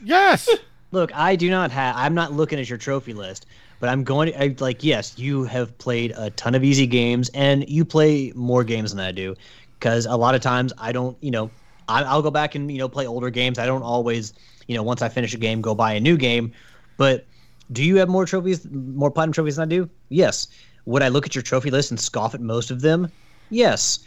Yes. 0.04 0.50
Look, 0.92 1.16
I 1.16 1.36
do 1.36 1.50
not 1.50 1.72
have. 1.72 1.96
I'm 1.98 2.14
not 2.14 2.34
looking 2.34 2.60
at 2.60 2.70
your 2.70 2.78
trophy 2.78 3.14
list, 3.14 3.46
but 3.80 3.90
I'm 3.90 4.04
going 4.04 4.32
to 4.32 4.44
I, 4.44 4.56
like. 4.60 4.84
Yes, 4.84 5.18
you 5.18 5.44
have 5.46 5.76
played 5.80 6.14
a 6.16 6.30
ton 6.32 6.54
of 6.54 6.64
easy 6.64 6.86
games, 6.86 7.30
and 7.34 7.68
you 7.68 7.84
play 7.84 8.32
more 8.36 8.64
games 8.64 8.92
than 8.92 9.00
I 9.00 9.12
do, 9.12 9.36
because 9.80 10.06
a 10.06 10.16
lot 10.16 10.36
of 10.36 10.42
times 10.42 10.72
I 10.78 10.92
don't. 10.92 11.18
You 11.22 11.32
know, 11.32 11.52
I, 11.90 12.04
I'll 12.04 12.22
go 12.22 12.30
back 12.30 12.54
and 12.54 12.72
you 12.72 12.78
know 12.78 12.88
play 12.88 13.08
older 13.08 13.32
games. 13.32 13.58
I 13.58 13.66
don't 13.66 13.82
always, 13.82 14.34
you 14.68 14.76
know, 14.76 14.84
once 14.84 15.02
I 15.02 15.10
finish 15.10 15.34
a 15.34 15.40
game, 15.40 15.62
go 15.62 15.74
buy 15.74 15.94
a 15.94 16.00
new 16.00 16.16
game. 16.16 16.54
But 16.98 17.26
do 17.72 17.84
you 17.84 17.98
have 17.98 18.08
more 18.08 18.28
trophies, 18.28 18.68
more 18.70 19.10
platinum 19.10 19.34
trophies 19.34 19.56
than 19.56 19.64
I 19.64 19.70
do? 19.70 19.90
Yes. 20.10 20.48
Would 20.86 21.04
I 21.04 21.08
look 21.08 21.26
at 21.26 21.36
your 21.36 21.42
trophy 21.42 21.72
list 21.72 21.92
and 21.92 22.00
scoff 22.00 22.34
at 22.36 22.42
most 22.42 22.72
of 22.72 22.82
them? 22.82 23.12
Yes. 23.50 24.00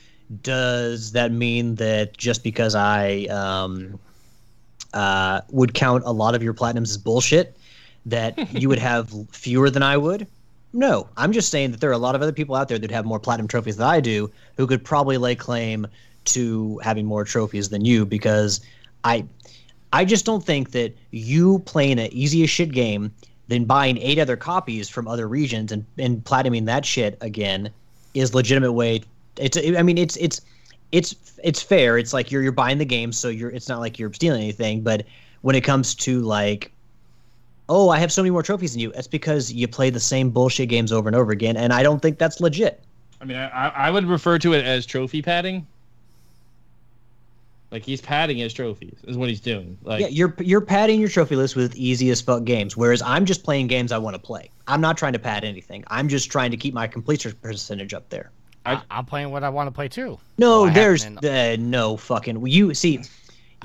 Does 0.43 1.13
that 1.13 1.33
mean 1.33 1.77
that 1.77 2.17
just 2.17 2.43
because 2.43 2.75
I 2.75 3.27
um, 3.27 3.99
uh, 4.97 5.43
would 5.51 5.75
count 5.75 6.03
a 6.07 6.13
lot 6.13 6.35
of 6.35 6.43
your 6.43 6.55
platinums 6.55 6.91
as 6.91 6.97
bullshit, 6.97 7.57
that 8.07 8.53
you 8.53 8.69
would 8.69 8.79
have 8.79 9.13
fewer 9.31 9.71
than 9.71 9.83
I 9.83 9.97
would. 9.97 10.27
No, 10.73 11.09
I'm 11.17 11.33
just 11.33 11.51
saying 11.51 11.71
that 11.71 11.81
there 11.81 11.91
are 11.91 11.95
a 11.95 11.99
lot 11.99 12.15
of 12.15 12.23
other 12.23 12.33
people 12.33 12.55
out 12.55 12.69
there 12.69 12.79
that 12.79 12.91
have 12.91 13.05
more 13.05 13.21
platinum 13.21 13.49
trophies 13.49 13.77
than 13.77 13.87
I 13.87 14.01
do, 14.01 14.31
who 14.57 14.67
could 14.67 14.85
probably 14.85 15.17
lay 15.19 15.35
claim 15.35 15.87
to 16.27 16.79
having 16.79 17.07
more 17.07 17.25
trophies 17.25 17.69
than 17.69 17.85
you 17.85 18.05
because 18.05 18.61
I, 19.05 19.25
I 19.93 20.05
just 20.05 20.25
don't 20.25 20.45
think 20.45 20.73
that 20.73 20.95
you 21.11 21.61
playing 21.61 21.99
an 21.99 22.13
easy 22.13 22.43
as 22.43 22.51
shit 22.51 22.73
game, 22.73 23.13
then 23.49 23.65
buying 23.65 23.99
eight 23.99 24.19
other 24.19 24.37
copies 24.37 24.89
from 24.89 25.07
other 25.07 25.29
regions 25.29 25.73
and 25.73 25.85
and 25.99 26.25
platinuming 26.25 26.67
that 26.67 26.85
shit 26.85 27.17
again 27.21 27.71
is 28.15 28.35
legitimate 28.35 28.73
way. 28.73 29.03
It's 29.37 29.57
I 29.57 29.83
mean 29.83 29.99
it's 29.99 30.17
it's 30.17 30.41
it's 30.93 31.15
it's 31.43 31.63
fair. 31.63 31.99
It's 31.99 32.13
like 32.13 32.31
you're 32.31 32.43
you're 32.43 32.53
buying 32.53 32.79
the 32.79 32.85
game, 32.85 33.13
so 33.13 33.29
you're 33.29 33.51
it's 33.51 33.69
not 33.69 33.81
like 33.81 33.99
you're 33.99 34.13
stealing 34.13 34.43
anything. 34.43 34.83
But 34.83 35.05
when 35.43 35.55
it 35.55 35.63
comes 35.63 35.95
to 35.97 36.21
like, 36.21 36.73
oh, 37.69 37.89
I 37.89 37.99
have 37.99 38.13
so 38.13 38.23
many 38.23 38.31
more 38.31 38.43
trophies 38.43 38.73
than 38.73 38.81
you. 38.81 38.93
that's 38.93 39.07
because 39.07 39.53
you 39.53 39.69
play 39.69 39.91
the 39.91 40.01
same 40.01 40.31
bullshit 40.31 40.69
games 40.69 40.93
over 40.93 41.09
and 41.09 41.17
over 41.17 41.33
again, 41.33 41.57
and 41.57 41.73
I 41.73 41.83
don't 41.83 42.01
think 42.01 42.19
that's 42.19 42.41
legit. 42.41 42.83
I 43.21 43.25
mean, 43.25 43.37
I, 43.37 43.49
I 43.49 43.69
I 43.69 43.91
would 43.91 44.07
refer 44.07 44.39
to 44.39 44.53
it 44.55 44.65
as 44.65 44.87
trophy 44.87 45.23
padding. 45.23 45.67
Like 47.73 47.85
he's 47.85 48.01
padding 48.01 48.37
his 48.39 48.53
trophies 48.55 48.97
is 49.09 49.17
what 49.17 49.29
he's 49.29 49.41
doing. 49.41 49.77
Like 49.83 50.01
Yeah, 50.01 50.07
you're 50.09 50.35
you're 50.41 50.61
padding 50.61 51.01
your 51.01 51.09
trophy 51.09 51.35
list 51.37 51.57
with 51.57 51.75
easy 51.77 52.11
as 52.11 52.21
fuck 52.21 52.45
games, 52.45 52.77
whereas 52.77 53.03
I'm 53.03 53.25
just 53.25 53.43
playing 53.43 53.67
games 53.67 53.91
I 53.93 53.99
want 53.99 54.15
to 54.15 54.23
play. 54.23 54.51
I'm 54.69 54.81
not 54.81 54.97
trying 54.97 55.13
to 55.15 55.19
pad 55.19 55.43
anything. 55.45 55.83
I'm 55.89 56.09
just 56.09 56.31
trying 56.31 56.51
to 56.53 56.57
keep 56.57 56.75
my 56.75 56.87
completion 56.87 57.33
percentage 57.43 57.93
up 57.93 58.09
there. 58.09 58.31
I, 58.65 58.81
I'm 58.91 59.05
playing 59.05 59.31
what 59.31 59.45
I 59.45 59.49
want 59.49 59.67
to 59.69 59.71
play 59.73 59.89
too. 59.89 60.19
No, 60.39 60.63
Well, 60.63 60.73
there's 60.75 61.05
haven't 61.05 61.25
in- 61.25 61.63
uh, 61.63 61.69
no 61.69 61.97
fucking. 61.97 62.45
You 62.47 62.75
see, 62.75 63.01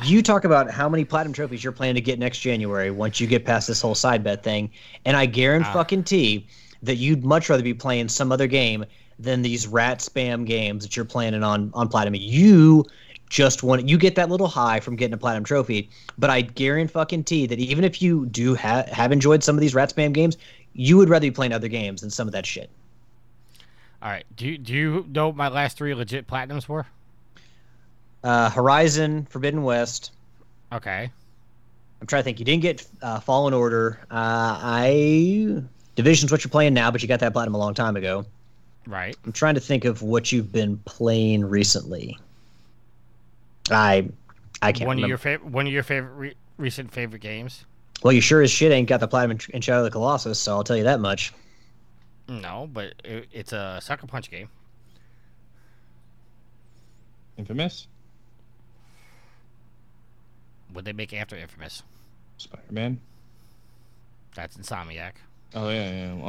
you 0.03 0.22
talk 0.23 0.45
about 0.45 0.69
how 0.72 0.88
many 0.90 1.06
platinum 1.06 1.34
trophies 1.34 1.64
you're 1.64 1.73
planning 1.73 1.95
to 1.95 2.02
get 2.02 2.18
next 2.19 2.40
January 2.40 2.91
once 2.91 3.19
you 3.19 3.28
get 3.28 3.45
past 3.45 3.68
this 3.68 3.82
whole 3.82 3.95
side 3.95 4.23
bet 4.23 4.44
thing, 4.44 4.69
and 5.06 5.15
I 5.18 5.26
guarantee 5.28 5.69
Ah. 5.69 5.73
fucking 5.73 6.03
t 6.03 6.48
that 6.84 6.95
you'd 6.95 7.23
much 7.23 7.49
rather 7.49 7.64
be 7.64 7.73
playing 7.76 8.10
some 8.10 8.32
other 8.32 8.48
game 8.48 8.84
than 9.19 9.44
these 9.44 9.68
rat 9.68 9.99
spam 9.99 10.45
games 10.45 10.84
that 10.84 10.95
you're 10.95 11.06
planning 11.06 11.44
on 11.44 11.69
on 11.76 11.88
platinum. 11.88 12.15
You 12.15 12.86
just 13.32 13.64
want 13.64 13.88
you 13.88 13.98
get 13.98 14.16
that 14.16 14.30
little 14.30 14.49
high 14.49 14.82
from 14.82 14.98
getting 14.98 15.14
a 15.14 15.18
platinum 15.18 15.45
trophy, 15.45 15.90
but 16.18 16.30
I 16.30 16.41
guarantee 16.41 16.91
fucking 16.91 17.24
t 17.24 17.48
that 17.48 17.60
even 17.60 17.86
if 17.86 18.02
you 18.02 18.26
do 18.26 18.56
ha- 18.56 18.84
have 18.91 19.14
enjoyed 19.14 19.41
some 19.41 19.56
of 19.56 19.62
these 19.62 19.74
rat 19.74 19.95
spam 19.95 20.12
games, 20.12 20.38
you 20.74 20.98
would 20.98 21.08
rather 21.08 21.22
be 21.22 21.32
playing 21.32 21.53
other 21.53 21.70
games 21.70 22.02
than 22.02 22.10
some 22.10 22.28
of 22.28 22.34
that 22.34 22.45
shit. 22.45 22.70
All 24.03 24.10
right. 24.10 24.26
Do 24.36 24.48
you, 24.48 24.58
do 24.58 24.74
you 24.74 25.06
know 25.10 25.28
what 25.28 25.38
my 25.38 25.48
last 25.48 25.78
three 25.78 25.95
legit 25.95 26.28
platinums 26.28 26.68
were? 26.68 26.86
Uh, 28.22 28.49
Horizon, 28.49 29.26
Forbidden 29.30 29.64
West. 29.64 30.12
Okay. 30.74 31.10
I'm 32.02 32.08
trying 32.08 32.20
to 32.20 32.24
think. 32.24 32.40
You 32.40 32.45
didn't 32.45 32.64
get 32.64 32.86
uh, 33.02 33.22
Fallen 33.22 33.53
Order. 33.53 33.99
Uh, 34.12 34.60
I 34.62 35.64
Division's 35.95 36.32
what 36.34 36.44
you're 36.44 36.52
playing 36.52 36.74
now, 36.74 36.91
but 36.91 37.02
you 37.02 37.08
got 37.08 37.22
that 37.22 37.32
platinum 37.32 37.56
a 37.56 37.60
long 37.60 37.76
time 37.76 37.95
ago. 37.95 38.26
Right. 38.88 39.16
I'm 39.26 39.32
trying 39.32 39.56
to 39.56 39.62
think 39.62 39.86
of 39.86 40.02
what 40.02 40.34
you've 40.34 40.52
been 40.52 40.78
playing 40.86 41.45
recently. 41.45 42.18
I 43.73 44.07
I 44.61 44.72
can't 44.72 44.88
One 44.88 45.02
of 45.02 45.07
your 45.10 45.18
favorite. 45.18 45.49
One 45.49 45.68
of 45.68 45.73
your 45.73 45.84
favorite 45.84 46.14
re- 46.15 46.35
recent 46.57 46.91
favorite 46.91 47.22
games. 47.22 47.65
well, 48.03 48.14
you 48.14 48.22
sure 48.22 48.41
as 48.41 48.52
shit 48.52 48.72
ain't 48.72 48.88
got 48.89 48.99
the 48.99 49.07
platinum 49.07 49.38
in- 49.49 49.56
in 49.56 49.61
Shadow 49.61 49.80
of 49.80 49.84
the 49.85 49.91
Colossus, 49.91 50.39
so 50.39 50.53
I'll 50.53 50.64
tell 50.64 50.77
you 50.77 50.84
that 50.84 50.99
much. 50.99 51.34
No, 52.27 52.69
but 52.72 52.93
it, 53.03 53.27
it's 53.31 53.52
a 53.53 53.80
sucker 53.81 54.07
punch 54.07 54.30
game. 54.31 54.49
Infamous, 57.38 57.88
What 60.73 60.85
they 60.85 60.93
make 60.93 61.14
after 61.14 61.35
Infamous? 61.35 61.81
Spider 62.38 62.64
Man. 62.69 62.99
That's 64.35 64.57
Insomniac. 64.57 65.14
Oh 65.56 65.69
yeah, 65.69 65.91
yeah. 65.91 66.11
Um, 66.14 66.22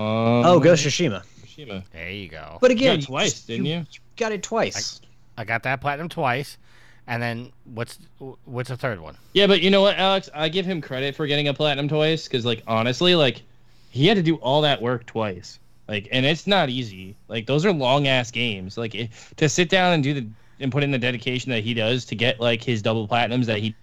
Oh, 0.46 0.58
Ghost 0.60 0.84
of 0.86 0.92
Tsushima. 0.92 1.22
Tsushima. 1.44 1.84
There 1.92 2.10
you 2.10 2.28
go. 2.28 2.58
But 2.60 2.70
You 2.70 2.76
again, 2.76 2.96
got 2.96 3.02
it 3.02 3.06
twice, 3.06 3.42
didn't 3.42 3.66
you? 3.66 3.84
got 4.16 4.32
it 4.32 4.42
twice. 4.42 5.00
I 5.38 5.44
got 5.44 5.62
that 5.64 5.80
platinum 5.80 6.08
twice, 6.08 6.56
and 7.06 7.22
then 7.22 7.52
what's 7.64 7.98
what's 8.44 8.68
the 8.68 8.76
third 8.76 9.00
one? 9.00 9.16
Yeah, 9.32 9.46
but 9.46 9.60
you 9.60 9.70
know 9.70 9.82
what, 9.82 9.96
Alex? 9.96 10.30
I 10.34 10.48
give 10.48 10.66
him 10.66 10.80
credit 10.80 11.14
for 11.14 11.26
getting 11.26 11.48
a 11.48 11.54
platinum 11.54 11.88
twice 11.88 12.28
because, 12.28 12.44
like, 12.44 12.62
honestly, 12.66 13.14
like, 13.14 13.42
he 13.90 14.06
had 14.06 14.16
to 14.16 14.22
do 14.22 14.36
all 14.36 14.62
that 14.62 14.80
work 14.80 15.06
twice. 15.06 15.58
Like, 15.88 16.08
and 16.12 16.24
it's 16.24 16.46
not 16.46 16.68
easy. 16.70 17.16
Like, 17.28 17.46
those 17.46 17.66
are 17.66 17.72
long 17.72 18.06
ass 18.06 18.30
games. 18.30 18.78
Like, 18.78 18.94
it, 18.94 19.10
to 19.36 19.48
sit 19.48 19.68
down 19.68 19.92
and 19.92 20.02
do 20.02 20.14
the 20.14 20.26
and 20.62 20.70
put 20.70 20.82
in 20.82 20.90
the 20.90 20.98
dedication 20.98 21.50
that 21.50 21.64
he 21.64 21.74
does 21.74 22.04
to 22.06 22.14
get 22.14 22.40
like 22.40 22.62
his 22.62 22.80
double 22.82 23.06
platinums 23.06 23.46
that 23.46 23.58
he 23.58 23.74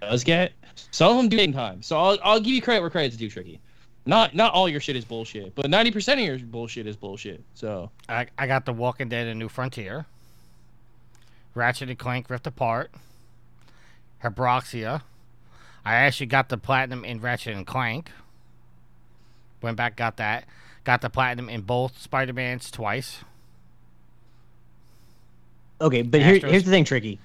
does 0.00 0.24
get. 0.24 0.52
Some 0.90 1.12
of 1.12 1.16
them 1.16 1.28
do 1.28 1.36
take 1.36 1.54
time. 1.54 1.82
So 1.82 1.96
I'll 1.96 2.18
I'll 2.22 2.40
give 2.40 2.52
you 2.52 2.60
credit 2.60 2.80
where 2.80 2.90
credit's 2.90 3.16
due, 3.16 3.30
Tricky. 3.30 3.60
Not 4.04 4.34
not 4.34 4.52
all 4.52 4.68
your 4.68 4.80
shit 4.80 4.96
is 4.96 5.04
bullshit, 5.04 5.54
but 5.54 5.70
ninety 5.70 5.90
percent 5.90 6.20
of 6.20 6.26
your 6.26 6.38
bullshit 6.38 6.86
is 6.86 6.96
bullshit. 6.96 7.42
So 7.54 7.90
I, 8.08 8.26
I 8.36 8.46
got 8.46 8.66
The 8.66 8.72
Walking 8.72 9.08
Dead: 9.08 9.26
A 9.26 9.34
New 9.34 9.48
Frontier, 9.48 10.04
Ratchet 11.56 11.88
and 11.88 11.98
Clank 11.98 12.28
Rift 12.28 12.46
Apart, 12.46 12.90
Hebroxia. 14.22 15.02
I 15.84 15.94
actually 15.94 16.26
got 16.26 16.48
the 16.50 16.58
platinum 16.58 17.04
in 17.04 17.20
Ratchet 17.20 17.56
and 17.56 17.66
Clank. 17.66 18.10
Went 19.62 19.76
back, 19.76 19.96
got 19.96 20.18
that. 20.18 20.44
Got 20.84 21.00
the 21.00 21.10
platinum 21.10 21.48
in 21.48 21.62
both 21.62 21.98
Spider 22.00 22.32
Mans 22.32 22.70
twice. 22.70 23.24
Okay, 25.80 26.02
but 26.02 26.22
here, 26.22 26.38
here's 26.38 26.64
the 26.64 26.70
thing, 26.70 26.84
Tricky. 26.84 27.18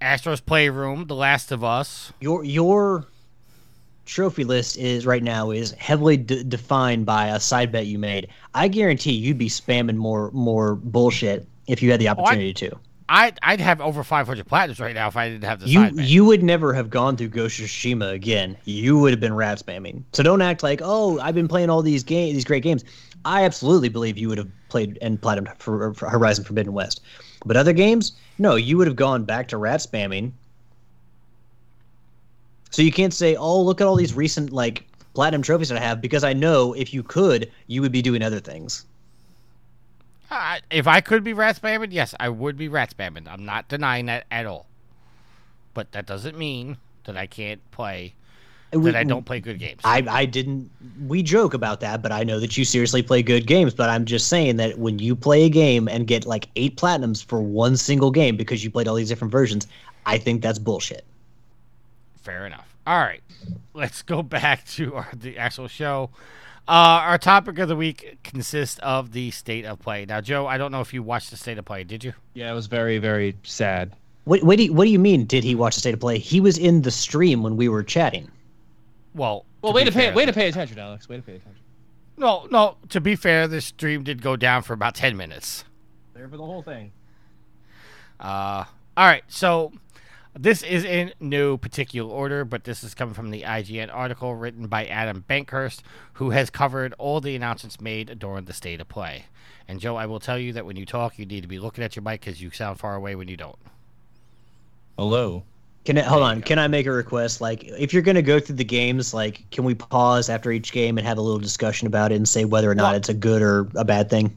Astro's 0.00 0.40
Playroom, 0.40 1.06
The 1.06 1.14
Last 1.14 1.52
of 1.52 1.62
Us. 1.62 2.12
Your 2.20 2.44
your 2.44 3.04
trophy 4.06 4.44
list 4.44 4.78
is 4.78 5.04
right 5.04 5.22
now 5.22 5.50
is 5.50 5.72
heavily 5.72 6.16
d- 6.16 6.42
defined 6.44 7.04
by 7.04 7.28
a 7.28 7.40
side 7.40 7.70
bet 7.70 7.86
you 7.86 7.98
made. 7.98 8.28
I 8.54 8.68
guarantee 8.68 9.12
you'd 9.12 9.38
be 9.38 9.48
spamming 9.48 9.96
more 9.96 10.30
more 10.32 10.76
bullshit 10.76 11.46
if 11.66 11.82
you 11.82 11.90
had 11.90 12.00
the 12.00 12.08
oh, 12.08 12.12
opportunity 12.12 12.54
to. 12.54 12.78
I'd, 13.08 13.38
I'd 13.42 13.60
have 13.60 13.80
over 13.80 14.04
500 14.04 14.46
platinums 14.46 14.80
right 14.80 14.94
now 14.94 15.08
if 15.08 15.16
I 15.16 15.30
didn't 15.30 15.44
have 15.44 15.60
the 15.60 15.68
You 15.68 15.90
you 15.94 16.24
would 16.24 16.42
never 16.42 16.74
have 16.74 16.90
gone 16.90 17.16
through 17.16 17.28
Ghost 17.28 17.58
of 17.58 17.66
Tsushima 17.66 18.12
again. 18.12 18.56
You 18.64 18.98
would 18.98 19.12
have 19.12 19.20
been 19.20 19.34
rat 19.34 19.58
spamming. 19.64 20.02
So 20.12 20.22
don't 20.22 20.42
act 20.42 20.62
like, 20.62 20.80
oh, 20.82 21.18
I've 21.20 21.34
been 21.34 21.48
playing 21.48 21.70
all 21.70 21.82
these 21.82 22.04
game 22.04 22.34
these 22.34 22.44
great 22.44 22.62
games. 22.62 22.84
I 23.24 23.44
absolutely 23.44 23.88
believe 23.88 24.18
you 24.18 24.28
would 24.28 24.38
have 24.38 24.48
played 24.68 24.98
and 25.00 25.20
platinum 25.20 25.52
for, 25.58 25.94
for 25.94 26.08
Horizon 26.08 26.44
Forbidden 26.44 26.72
West. 26.72 27.00
But 27.44 27.56
other 27.56 27.72
games, 27.72 28.12
no, 28.38 28.56
you 28.56 28.76
would 28.76 28.86
have 28.86 28.96
gone 28.96 29.24
back 29.24 29.48
to 29.48 29.56
rat 29.56 29.80
spamming. 29.80 30.32
So 32.70 32.82
you 32.82 32.92
can't 32.92 33.14
say, 33.14 33.34
oh, 33.36 33.62
look 33.62 33.80
at 33.80 33.86
all 33.86 33.96
these 33.96 34.14
recent 34.14 34.52
like 34.52 34.86
platinum 35.14 35.42
trophies 35.42 35.70
that 35.70 35.78
I 35.78 35.80
have 35.80 36.00
because 36.00 36.24
I 36.24 36.32
know 36.32 36.74
if 36.74 36.92
you 36.92 37.02
could, 37.02 37.50
you 37.66 37.80
would 37.80 37.92
be 37.92 38.02
doing 38.02 38.22
other 38.22 38.40
things. 38.40 38.84
I- 40.30 40.60
if 40.70 40.86
I 40.86 41.00
could 41.00 41.24
be 41.24 41.32
rat 41.32 41.60
spamming, 41.60 41.88
yes, 41.90 42.14
I 42.20 42.28
would 42.28 42.56
be 42.56 42.68
rat 42.68 42.94
spamming. 42.96 43.26
I'm 43.28 43.44
not 43.44 43.68
denying 43.68 44.06
that 44.06 44.26
at 44.30 44.46
all. 44.46 44.66
But 45.74 45.92
that 45.92 46.06
doesn't 46.06 46.36
mean 46.36 46.76
that 47.04 47.16
I 47.16 47.26
can't 47.26 47.60
play, 47.70 48.14
that 48.72 48.96
I 48.96 49.04
don't 49.04 49.24
play 49.24 49.40
good 49.40 49.58
games. 49.58 49.80
I, 49.84 50.04
I 50.08 50.24
didn't. 50.26 50.70
We 51.06 51.22
joke 51.22 51.54
about 51.54 51.80
that, 51.80 52.02
but 52.02 52.12
I 52.12 52.24
know 52.24 52.40
that 52.40 52.56
you 52.56 52.64
seriously 52.64 53.02
play 53.02 53.22
good 53.22 53.46
games. 53.46 53.72
But 53.74 53.88
I'm 53.88 54.04
just 54.04 54.28
saying 54.28 54.56
that 54.56 54.78
when 54.78 54.98
you 54.98 55.14
play 55.16 55.44
a 55.44 55.48
game 55.48 55.88
and 55.88 56.06
get 56.06 56.26
like 56.26 56.48
eight 56.56 56.76
platinums 56.76 57.24
for 57.24 57.40
one 57.40 57.76
single 57.76 58.10
game 58.10 58.36
because 58.36 58.62
you 58.64 58.70
played 58.70 58.88
all 58.88 58.94
these 58.96 59.08
different 59.08 59.32
versions, 59.32 59.66
I 60.04 60.18
think 60.18 60.42
that's 60.42 60.58
bullshit. 60.58 61.04
Fair 62.22 62.44
enough. 62.46 62.74
All 62.86 62.98
right, 62.98 63.22
let's 63.74 64.02
go 64.02 64.22
back 64.22 64.66
to 64.68 64.96
our, 64.96 65.08
the 65.14 65.38
actual 65.38 65.68
show. 65.68 66.10
Uh, 66.68 67.00
our 67.02 67.16
topic 67.16 67.58
of 67.58 67.68
the 67.68 67.76
week 67.76 68.18
consists 68.22 68.78
of 68.80 69.12
the 69.12 69.30
state 69.30 69.64
of 69.64 69.78
play. 69.78 70.04
Now, 70.04 70.20
Joe, 70.20 70.46
I 70.46 70.58
don't 70.58 70.70
know 70.70 70.82
if 70.82 70.92
you 70.92 71.02
watched 71.02 71.30
the 71.30 71.36
state 71.38 71.56
of 71.56 71.64
play. 71.64 71.82
Did 71.82 72.04
you? 72.04 72.12
yeah, 72.34 72.50
it 72.50 72.54
was 72.54 72.66
very 72.66 72.98
very 72.98 73.34
sad. 73.42 73.92
What, 74.24 74.42
what 74.42 74.58
do 74.58 74.64
you, 74.64 74.72
what 74.74 74.84
do 74.84 74.90
you 74.90 74.98
mean? 74.98 75.24
Did 75.24 75.42
he 75.44 75.54
watch 75.54 75.74
the 75.76 75.80
state 75.80 75.94
of 75.94 76.00
play? 76.00 76.18
He 76.18 76.40
was 76.40 76.58
in 76.58 76.82
the 76.82 76.90
stream 76.90 77.42
when 77.42 77.56
we 77.56 77.70
were 77.70 77.82
chatting. 77.82 78.30
Well, 79.14 79.46
Well, 79.62 79.72
to 79.72 79.76
way 79.76 79.84
be 79.84 79.90
to 79.90 79.96
pay 79.96 80.06
fair- 80.08 80.14
way 80.14 80.26
to 80.26 80.32
pay 80.34 80.48
attention, 80.48 80.78
Alex. 80.78 81.08
Way 81.08 81.16
to 81.16 81.22
pay 81.22 81.36
attention. 81.36 81.62
No, 82.18 82.46
no. 82.50 82.76
To 82.90 83.00
be 83.00 83.16
fair, 83.16 83.48
this 83.48 83.64
stream 83.66 84.02
did 84.04 84.20
go 84.20 84.36
down 84.36 84.62
for 84.62 84.74
about 84.74 84.94
ten 84.94 85.16
minutes. 85.16 85.64
There 86.12 86.28
for 86.28 86.36
the 86.36 86.44
whole 86.44 86.62
thing. 86.62 86.92
Uh, 88.20 88.64
all 88.96 89.06
right, 89.06 89.22
so 89.28 89.72
this 90.40 90.62
is 90.62 90.84
in 90.84 91.12
no 91.18 91.56
particular 91.56 92.10
order, 92.10 92.44
but 92.44 92.64
this 92.64 92.84
is 92.84 92.94
coming 92.94 93.14
from 93.14 93.30
the 93.30 93.42
IGN 93.42 93.92
article 93.92 94.34
written 94.36 94.68
by 94.68 94.86
Adam 94.86 95.24
Bankhurst, 95.28 95.80
who 96.14 96.30
has 96.30 96.48
covered 96.48 96.94
all 96.96 97.20
the 97.20 97.34
announcements 97.34 97.80
made 97.80 98.18
during 98.18 98.44
the 98.44 98.52
state 98.52 98.80
of 98.80 98.88
play. 98.88 99.24
And 99.66 99.80
Joe, 99.80 99.96
I 99.96 100.06
will 100.06 100.20
tell 100.20 100.38
you 100.38 100.52
that 100.54 100.64
when 100.64 100.76
you 100.76 100.86
talk, 100.86 101.18
you 101.18 101.26
need 101.26 101.42
to 101.42 101.48
be 101.48 101.58
looking 101.58 101.82
at 101.82 101.96
your 101.96 102.02
mic 102.04 102.20
because 102.20 102.40
you 102.40 102.50
sound 102.50 102.78
far 102.78 102.94
away 102.94 103.16
when 103.16 103.26
you 103.28 103.36
don't. 103.36 103.58
Hello. 104.96 105.42
Can 105.84 105.98
I, 105.98 106.02
hold 106.02 106.22
on? 106.22 106.42
Can 106.42 106.58
I 106.58 106.68
make 106.68 106.86
a 106.86 106.92
request? 106.92 107.40
Like, 107.40 107.64
if 107.64 107.92
you're 107.92 108.02
gonna 108.02 108.22
go 108.22 108.38
through 108.38 108.56
the 108.56 108.64
games, 108.64 109.14
like, 109.14 109.48
can 109.50 109.64
we 109.64 109.74
pause 109.74 110.28
after 110.28 110.52
each 110.52 110.72
game 110.72 110.98
and 110.98 111.06
have 111.06 111.18
a 111.18 111.20
little 111.20 111.38
discussion 111.38 111.86
about 111.86 112.12
it 112.12 112.16
and 112.16 112.28
say 112.28 112.44
whether 112.44 112.70
or 112.70 112.74
not 112.74 112.90
Well- 112.90 112.96
it's 112.96 113.08
a 113.08 113.14
good 113.14 113.42
or 113.42 113.68
a 113.74 113.84
bad 113.84 114.10
thing? 114.10 114.36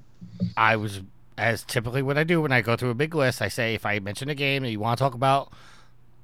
I 0.57 0.76
was, 0.76 1.02
as 1.38 1.64
typically 1.64 2.02
what 2.02 2.18
I 2.18 2.23
do 2.23 2.41
when 2.41 2.52
I 2.52 2.61
go 2.61 2.76
through 2.76 2.90
a 2.90 2.95
big 2.95 3.14
list, 3.14 3.41
I 3.41 3.48
say 3.48 3.73
if 3.76 3.86
I 3.86 3.99
mention 3.99 4.30
a 4.30 4.36
game 4.36 4.64
that 4.64 4.72
you 4.72 4.80
want 4.80 4.98
to 4.98 5.03
talk 5.03 5.14
about, 5.14 5.52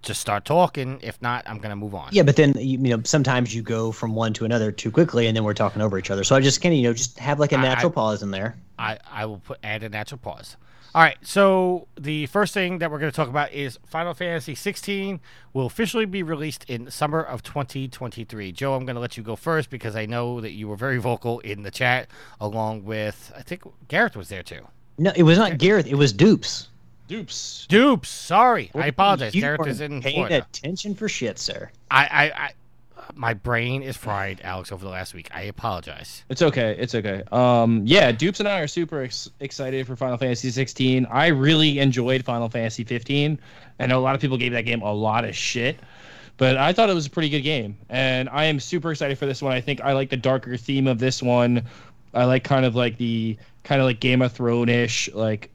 just 0.02 0.22
start 0.22 0.46
talking. 0.46 1.00
If 1.02 1.22
not, 1.22 1.44
I'm 1.48 1.58
going 1.58 1.70
to 1.70 1.76
move 1.76 1.96
on. 1.96 2.10
Yeah, 2.12 2.24
but 2.24 2.36
then 2.36 2.54
you, 2.58 2.80
you 2.80 2.96
know 2.96 3.02
sometimes 3.04 3.54
you 3.54 3.62
go 3.62 3.92
from 3.92 4.16
one 4.16 4.34
to 4.34 4.46
another 4.46 4.72
too 4.72 4.92
quickly, 4.92 5.28
and 5.28 5.36
then 5.36 5.44
we're 5.44 5.54
talking 5.54 5.82
over 5.82 5.98
each 5.98 6.12
other. 6.12 6.24
So 6.24 6.36
I 6.36 6.40
just 6.40 6.62
kind 6.62 6.74
of 6.74 6.78
you 6.80 6.88
know 6.88 6.94
just 6.94 7.20
have 7.20 7.40
like 7.40 7.52
a 7.52 7.58
natural 7.58 7.92
I- 7.92 7.96
pause 7.96 8.24
in 8.24 8.32
there. 8.32 8.56
I, 8.80 9.00
I 9.12 9.26
will 9.26 9.40
put 9.40 9.60
add 9.64 9.84
a 9.84 9.90
natural 9.90 10.20
pause. 10.20 10.56
All 10.96 11.04
right, 11.04 11.18
so 11.22 11.88
the 12.00 12.26
first 12.28 12.56
thing 12.56 12.80
that 12.80 12.90
we're 12.90 12.98
going 12.98 13.12
to 13.12 13.16
talk 13.16 13.28
about 13.28 13.52
is 13.52 13.78
Final 13.86 14.16
Fantasy 14.16 14.56
16 14.56 15.20
will 15.54 15.68
officially 15.68 16.06
be 16.06 16.24
released 16.24 16.64
in 16.68 16.90
summer 16.90 17.22
of 17.22 17.44
2023. 17.44 18.52
Joe, 18.52 18.74
I'm 18.74 18.84
going 18.86 18.96
to 18.96 19.00
let 19.00 19.16
you 19.16 19.22
go 19.22 19.36
first 19.36 19.70
because 19.70 19.96
I 19.96 20.08
know 20.08 20.42
that 20.42 20.54
you 20.54 20.68
were 20.68 20.76
very 20.76 20.98
vocal 20.98 21.40
in 21.42 21.62
the 21.62 21.70
chat, 21.70 22.08
along 22.42 22.84
with 22.86 23.32
I 23.36 23.44
think 23.44 23.62
Gareth 23.90 24.16
was 24.16 24.30
there 24.30 24.42
too. 24.42 24.68
No, 24.98 25.12
it 25.16 25.24
was 25.24 25.38
not 25.38 25.60
Gareth. 25.60 25.86
It 25.86 25.96
was 25.96 26.12
Dupes. 26.12 26.70
Dupes. 27.08 27.66
Dupes. 27.70 28.10
Sorry, 28.10 28.70
I 28.76 28.88
apologize. 28.88 29.34
You 29.34 29.42
Derek 29.42 29.60
weren't 29.60 29.72
is 29.72 29.82
in 29.82 30.02
paying 30.02 30.16
Florida. 30.16 30.46
attention 30.50 30.94
for 30.96 31.08
shit, 31.08 31.40
sir. 31.40 31.70
I, 31.90 32.04
I, 32.06 32.24
I, 32.46 32.52
my 33.16 33.34
brain 33.34 33.82
is 33.82 33.96
fried, 33.96 34.42
Alex, 34.44 34.72
over 34.72 34.84
the 34.84 34.92
last 34.92 35.14
week. 35.14 35.30
I 35.34 35.44
apologize. 35.44 36.24
It's 36.30 36.42
okay. 36.42 36.76
It's 36.78 36.94
okay. 36.94 37.24
Um, 37.32 37.84
yeah, 37.86 38.12
Dupes 38.12 38.40
and 38.40 38.50
I 38.50 38.60
are 38.60 38.68
super 38.68 39.02
ex- 39.04 39.30
excited 39.40 39.88
for 39.88 39.96
Final 39.96 40.18
Fantasy 40.18 40.50
16. 40.50 41.06
I 41.10 41.28
really 41.28 41.80
enjoyed 41.80 42.26
Final 42.26 42.50
Fantasy 42.50 42.84
15. 42.84 43.40
I 43.80 43.86
know 43.86 44.00
a 44.00 44.02
lot 44.02 44.16
of 44.16 44.22
people 44.22 44.38
gave 44.38 44.52
that 44.52 44.64
game 44.64 44.82
a 44.82 44.92
lot 44.94 45.24
of 45.24 45.36
shit, 45.36 45.80
but 46.36 46.58
I 46.58 46.74
thought 46.74 46.90
it 46.90 46.94
was 46.96 47.06
a 47.06 47.10
pretty 47.10 47.30
good 47.30 47.42
game, 47.42 47.78
and 47.90 48.28
I 48.30 48.46
am 48.46 48.60
super 48.60 48.92
excited 48.92 49.18
for 49.18 49.26
this 49.26 49.42
one. 49.42 49.54
I 49.54 49.62
think 49.62 49.82
I 49.82 49.94
like 49.94 50.10
the 50.10 50.18
darker 50.18 50.58
theme 50.58 50.88
of 50.88 51.00
this 51.00 51.24
one. 51.24 51.64
I 52.14 52.26
like 52.26 52.44
kind 52.44 52.66
of 52.66 52.76
like 52.76 52.98
the 52.98 53.38
kind 53.64 53.80
of 53.82 53.86
like 53.86 54.00
Game 54.00 54.22
of 54.22 54.32
Thrones 54.34 54.70
ish, 54.70 55.10
like 55.14 55.50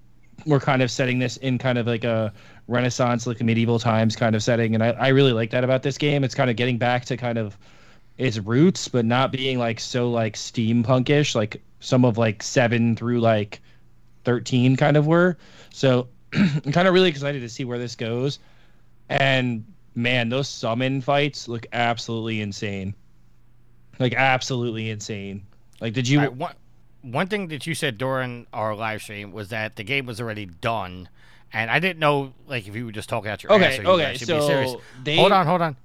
we're 0.46 0.60
kind 0.60 0.82
of 0.82 0.90
setting 0.90 1.18
this 1.18 1.36
in 1.38 1.58
kind 1.58 1.78
of 1.78 1.86
like 1.86 2.04
a 2.04 2.32
Renaissance, 2.68 3.26
like 3.26 3.40
medieval 3.40 3.78
times 3.78 4.16
kind 4.16 4.34
of 4.34 4.42
setting, 4.42 4.74
and 4.74 4.82
I, 4.82 4.90
I 4.90 5.08
really 5.08 5.32
like 5.32 5.50
that 5.50 5.64
about 5.64 5.82
this 5.82 5.98
game. 5.98 6.24
It's 6.24 6.34
kind 6.34 6.50
of 6.50 6.56
getting 6.56 6.78
back 6.78 7.04
to 7.06 7.16
kind 7.16 7.38
of 7.38 7.56
its 8.18 8.38
roots, 8.38 8.88
but 8.88 9.04
not 9.04 9.32
being 9.32 9.58
like 9.58 9.80
so 9.80 10.10
like 10.10 10.34
steampunkish, 10.34 11.34
like 11.34 11.62
some 11.80 12.04
of 12.04 12.18
like 12.18 12.42
seven 12.42 12.96
through 12.96 13.20
like 13.20 13.60
thirteen 14.24 14.76
kind 14.76 14.96
of 14.96 15.06
were. 15.06 15.36
So 15.70 16.08
I'm 16.32 16.72
kind 16.72 16.88
of 16.88 16.94
really 16.94 17.08
excited 17.08 17.40
to 17.40 17.48
see 17.48 17.64
where 17.64 17.78
this 17.78 17.96
goes. 17.96 18.38
And 19.08 19.64
man, 19.94 20.28
those 20.28 20.48
summon 20.48 21.00
fights 21.00 21.48
look 21.48 21.66
absolutely 21.72 22.40
insane. 22.40 22.94
Like 23.98 24.14
absolutely 24.14 24.90
insane. 24.90 25.42
Like, 25.80 25.94
did 25.94 26.08
you? 26.08 26.20
One, 26.30 26.54
one 27.02 27.26
thing 27.26 27.48
that 27.48 27.66
you 27.66 27.74
said 27.74 27.98
during 27.98 28.46
our 28.52 28.74
live 28.74 29.02
stream 29.02 29.32
was 29.32 29.48
that 29.50 29.76
the 29.76 29.84
game 29.84 30.06
was 30.06 30.20
already 30.20 30.46
done, 30.46 31.08
and 31.52 31.70
I 31.70 31.78
didn't 31.78 31.98
know 31.98 32.32
like 32.46 32.66
if 32.68 32.74
you 32.76 32.86
were 32.86 32.92
just 32.92 33.08
talking 33.08 33.30
out 33.30 33.42
your 33.42 33.52
Okay, 33.52 33.66
ass 33.66 33.78
or 33.78 33.82
you 33.82 33.88
were 33.88 33.94
okay, 33.94 34.04
actually 34.04 34.26
being 34.34 34.46
serious. 34.46 34.70
so 34.72 34.80
they- 35.02 35.16
Hold 35.16 35.32
on, 35.32 35.46
hold 35.46 35.62
on. 35.62 35.76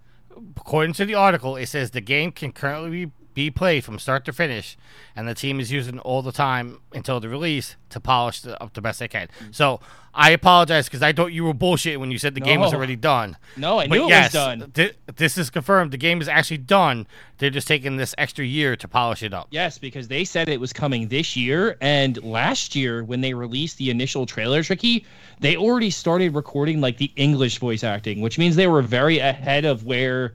According 0.55 0.93
to 0.93 1.05
the 1.05 1.15
article, 1.15 1.55
it 1.55 1.65
says 1.65 1.91
the 1.91 2.01
game 2.01 2.31
can 2.31 2.51
currently 2.51 3.05
be, 3.05 3.11
be 3.37 3.51
played 3.51 3.83
from 3.83 3.99
start 3.99 4.25
to 4.25 4.33
finish, 4.33 4.75
and 5.15 5.27
the 5.27 5.35
team 5.35 5.59
is 5.59 5.71
using 5.71 5.99
all 5.99 6.23
the 6.23 6.31
time 6.31 6.79
until 6.91 7.19
the 7.19 7.29
release 7.29 7.75
to 7.91 7.99
polish 7.99 8.41
the, 8.41 8.59
up 8.61 8.73
the 8.73 8.81
best 8.81 8.97
they 8.99 9.07
can. 9.07 9.27
So 9.51 9.79
I 10.11 10.31
apologize 10.31 10.85
because 10.87 11.03
I 11.03 11.13
thought 11.13 11.27
you 11.27 11.43
were 11.43 11.53
bullshit 11.53 11.99
when 11.99 12.09
you 12.09 12.17
said 12.17 12.33
the 12.33 12.41
game 12.41 12.59
was 12.59 12.73
already 12.73 12.95
done. 12.95 13.37
No, 13.55 13.77
I 13.77 13.87
But 13.87 13.95
knew 13.99 14.09
it 14.09 14.21
was 14.23 14.31
done. 14.31 14.71
thi- 14.73 14.93
this 15.17 15.37
is 15.37 15.51
confirmed. 15.51 15.91
The 15.91 15.97
game 15.97 16.19
is 16.19 16.27
actually 16.27 16.57
done. 16.57 17.05
They're 17.37 17.51
just 17.51 17.67
taking 17.67 17.97
this 17.97 18.15
extra 18.17 18.43
year 18.43 18.75
to 18.75 18.87
polish 18.87 19.21
it 19.21 19.35
up. 19.35 19.49
Yes, 19.51 19.77
because 19.77 20.07
they 20.07 20.25
said 20.25 20.49
it 20.49 20.59
was 20.59 20.73
coming 20.73 21.07
this 21.09 21.35
year, 21.37 21.77
and 21.79 22.21
last 22.23 22.75
year 22.75 23.03
when 23.03 23.21
they 23.21 23.35
released 23.35 23.77
the 23.77 23.91
initial 23.91 24.25
trailer, 24.25 24.63
Tricky, 24.63 25.05
they 25.39 25.55
already 25.55 25.91
started 25.91 26.33
recording 26.33 26.81
like 26.81 26.97
the 26.97 27.11
English 27.15 27.59
voice 27.59 27.83
acting, 27.83 28.19
which 28.21 28.39
means 28.39 28.55
they 28.55 28.65
were 28.65 28.81
very 28.81 29.19
ahead 29.19 29.63
of 29.63 29.83
where 29.83 30.33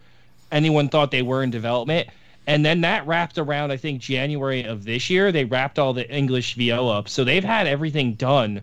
anyone 0.52 0.88
thought 0.88 1.10
they 1.10 1.22
were 1.22 1.42
in 1.42 1.50
development. 1.50 2.08
And 2.46 2.64
then 2.66 2.80
that 2.80 3.06
wrapped 3.06 3.38
around, 3.38 3.70
I 3.70 3.76
think, 3.76 4.00
January 4.00 4.64
of 4.64 4.84
this 4.84 5.08
year. 5.08 5.30
They 5.30 5.44
wrapped 5.44 5.78
all 5.78 5.92
the 5.92 6.08
English 6.10 6.54
VO 6.54 6.88
up, 6.88 7.08
so 7.08 7.22
they've 7.22 7.44
had 7.44 7.66
everything 7.66 8.14
done 8.14 8.62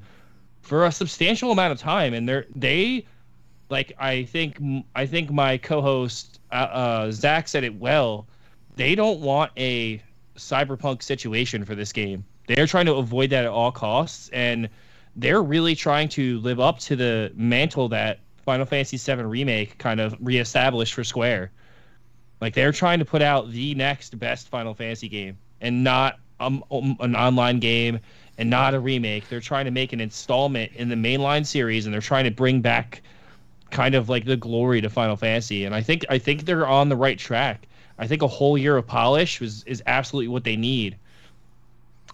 for 0.62 0.86
a 0.86 0.92
substantial 0.92 1.52
amount 1.52 1.72
of 1.72 1.80
time, 1.80 2.14
and 2.14 2.28
they're 2.28 2.46
they 2.56 3.06
like 3.70 3.94
I 3.98 4.24
think 4.26 4.62
I 4.96 5.06
think 5.06 5.32
my 5.32 5.58
co-host 5.58 6.40
uh, 6.52 6.56
uh, 6.56 7.12
Zach 7.12 7.48
said 7.48 7.64
it 7.64 7.76
well. 7.76 8.28
They 8.76 8.96
don't 8.96 9.20
want 9.22 9.52
a 9.58 10.02
cyberpunk 10.36 11.04
situation 11.04 11.66
for 11.66 11.76
this 11.76 11.92
game. 11.94 12.26
They're 12.48 12.68
trying 12.68 12.86
to 12.88 12.96
avoid 12.96 13.30
that 13.30 13.46
at 13.46 13.52
all 13.52 13.72
costs, 13.72 14.30
and 14.34 14.70
they're 15.16 15.44
really 15.44 15.76
trying 15.76 16.10
to 16.10 16.40
live 16.40 16.60
up 16.60 16.80
to 16.80 16.96
the 16.96 17.32
mantle 17.36 17.90
that 17.90 18.20
Final 18.46 18.66
Fantasy 18.66 18.98
VII 18.98 19.24
Remake 19.24 19.78
kind 19.78 20.00
of 20.00 20.16
reestablished 20.20 20.94
for 20.94 21.04
Square. 21.04 21.52
Like 22.42 22.54
they're 22.54 22.72
trying 22.72 23.00
to 23.00 23.06
put 23.06 23.22
out 23.22 23.52
the 23.52 23.76
next 23.76 24.18
best 24.20 24.48
Final 24.48 24.74
Fantasy 24.74 25.10
game, 25.10 25.38
and 25.62 25.84
not 25.84 26.20
um, 26.40 26.64
um, 26.72 26.96
an 27.02 27.16
online 27.16 27.60
game, 27.60 28.00
and 28.38 28.50
not 28.50 28.74
a 28.74 28.80
remake. 28.80 29.28
They're 29.30 29.42
trying 29.42 29.66
to 29.66 29.72
make 29.72 29.92
an 29.94 30.00
installment 30.00 30.72
in 30.74 30.90
the 30.90 30.96
mainline 30.96 31.46
series, 31.46 31.86
and 31.86 31.94
they're 31.94 32.02
trying 32.02 32.24
to 32.26 32.32
bring 32.32 32.62
back 32.62 33.02
kind 33.72 33.96
of 33.96 34.10
like 34.10 34.26
the 34.26 34.38
glory 34.38 34.82
to 34.82 34.90
Final 34.90 35.16
Fantasy. 35.16 35.66
And 35.66 35.76
I 35.76 35.82
think 35.82 36.06
I 36.10 36.18
think 36.18 36.46
they're 36.46 36.68
on 36.68 36.90
the 36.90 36.96
right 36.96 37.18
track. 37.18 37.68
I 37.98 38.08
think 38.08 38.22
a 38.22 38.28
whole 38.28 38.58
year 38.58 38.78
of 38.78 38.88
polish 38.88 39.42
was 39.42 39.64
is 39.66 39.84
absolutely 39.86 40.30
what 40.30 40.44
they 40.44 40.56
need. 40.56 40.96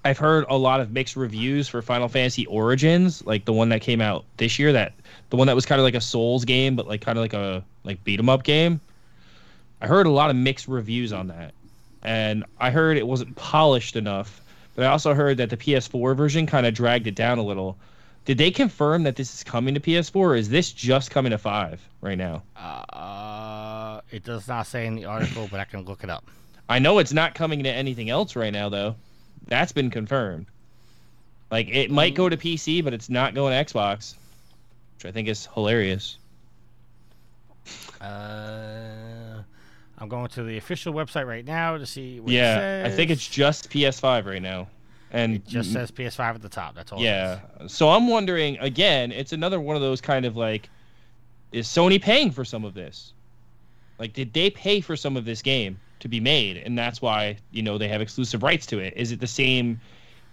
I've 0.04 0.18
heard 0.18 0.46
a 0.50 0.58
lot 0.58 0.82
of 0.82 0.92
mixed 0.92 1.16
reviews 1.16 1.68
for 1.68 1.82
Final 1.82 2.08
Fantasy 2.08 2.46
Origins, 2.46 3.26
like 3.26 3.46
the 3.46 3.54
one 3.54 3.70
that 3.70 3.82
came 3.82 4.02
out 4.02 4.26
this 4.38 4.60
year. 4.60 4.74
That 4.74 4.94
the 5.30 5.38
one 5.38 5.48
that 5.48 5.56
was 5.56 5.66
kind 5.66 5.80
of 5.80 5.84
like 5.84 5.96
a 5.96 6.02
Souls 6.02 6.46
game, 6.46 6.76
but 6.76 6.88
like 6.88 7.02
kind 7.02 7.18
of 7.18 7.22
like 7.22 7.34
a 7.34 7.64
like 7.84 8.04
beat 8.04 8.20
'em 8.20 8.30
up 8.30 8.44
game. 8.44 8.82
I 9.82 9.88
heard 9.88 10.08
a 10.08 10.12
lot 10.12 10.30
of 10.30 10.36
mixed 10.36 10.68
reviews 10.68 11.14
on 11.14 11.28
that, 11.28 11.54
and 12.02 12.46
I 12.60 12.72
heard 12.72 12.98
it 12.98 13.08
wasn't 13.08 13.36
polished 13.36 13.96
enough. 13.96 14.42
But 14.76 14.86
I 14.86 14.88
also 14.90 15.14
heard 15.14 15.38
that 15.38 15.50
the 15.50 15.58
PS4 15.58 16.16
version 16.16 16.46
kind 16.48 16.66
of 16.66 16.74
dragged 16.74 17.08
it 17.08 17.16
down 17.16 17.38
a 17.38 17.44
little. 17.44 17.78
Did 18.26 18.38
they 18.38 18.52
confirm 18.52 19.04
that 19.04 19.16
this 19.16 19.34
is 19.34 19.44
coming 19.44 19.74
to 19.76 19.80
PS4, 19.80 20.16
or 20.16 20.36
is 20.36 20.50
this 20.50 20.72
just 20.72 21.12
coming 21.12 21.30
to 21.30 21.38
five 21.38 21.82
right 22.02 22.18
now? 22.18 22.44
Uh, 22.58 24.02
it 24.12 24.24
does 24.24 24.48
not 24.48 24.68
say 24.68 24.88
in 24.88 24.96
the 24.96 25.06
article, 25.06 25.48
but 25.50 25.60
I 25.60 25.66
can 25.66 25.86
look 25.86 26.04
it 26.04 26.10
up. 26.10 26.26
I 26.68 26.80
know 26.80 26.98
it's 26.98 27.14
not 27.14 27.36
coming 27.36 27.64
to 27.64 27.70
anything 27.70 28.10
else 28.10 28.36
right 28.36 28.52
now, 28.52 28.70
though. 28.70 28.96
That's 29.48 29.72
been 29.72 29.92
confirmed. 29.92 30.48
Like 31.52 31.70
it 31.70 31.92
might 31.92 32.16
go 32.16 32.28
to 32.28 32.36
PC, 32.36 32.84
but 32.84 32.94
it's 32.94 33.10
not 33.10 33.36
going 33.36 33.54
to 33.54 33.74
Xbox, 33.74 34.16
which 34.96 35.06
I 35.06 35.12
think 35.12 35.28
is 35.28 35.48
hilarious. 35.54 36.18
Uh, 38.02 39.05
I'm 40.06 40.10
going 40.10 40.27
to 40.30 40.44
the 40.44 40.57
official 40.57 40.94
website 40.94 41.26
right 41.26 41.44
now 41.44 41.77
to 41.80 41.86
see. 41.86 42.19
What 42.19 42.32
yeah, 42.32 42.84
I 42.86 42.91
think 42.91 43.10
it's 43.10 43.27
just 43.27 43.72
PS5 43.72 44.26
right 44.26 44.41
now, 44.41 44.68
and 45.11 45.38
It 45.38 45.48
just 45.48 45.73
says 45.73 45.90
PS5 45.90 46.36
at 46.36 46.41
the 46.44 46.49
top. 46.49 46.76
That's 46.76 46.91
all. 46.91 46.99
yeah. 47.02 47.40
So 47.65 47.90
I'm 47.90 48.07
wondering 48.07 48.56
again. 48.60 49.11
It's 49.11 49.34
another 49.34 49.60
one 49.60 49.76
of 49.76 49.82
those 49.82 50.02
kind 50.02 50.26
of 50.26 50.38
like, 50.38 50.69
is 51.52 51.68
Sony 51.68 51.99
paying 51.99 52.30
for 52.30 52.45
some 52.45 52.64
of 52.64 52.76
this? 52.76 53.14
Like, 53.98 54.14
did 54.14 54.32
they 54.32 54.52
pay 54.52 54.80
for 54.80 54.95
some 54.95 55.18
of 55.18 55.26
this 55.26 55.41
game 55.41 55.80
to 56.02 56.07
be 56.07 56.19
made, 56.19 56.57
and 56.57 56.77
that's 56.77 57.02
why 57.02 57.38
you 57.49 57.64
know 57.64 57.80
they 57.80 57.88
have 57.88 58.02
exclusive 58.02 58.44
rights 58.44 58.68
to 58.68 58.77
it? 58.77 58.94
Is 58.95 59.11
it 59.11 59.19
the 59.19 59.27
same 59.27 59.82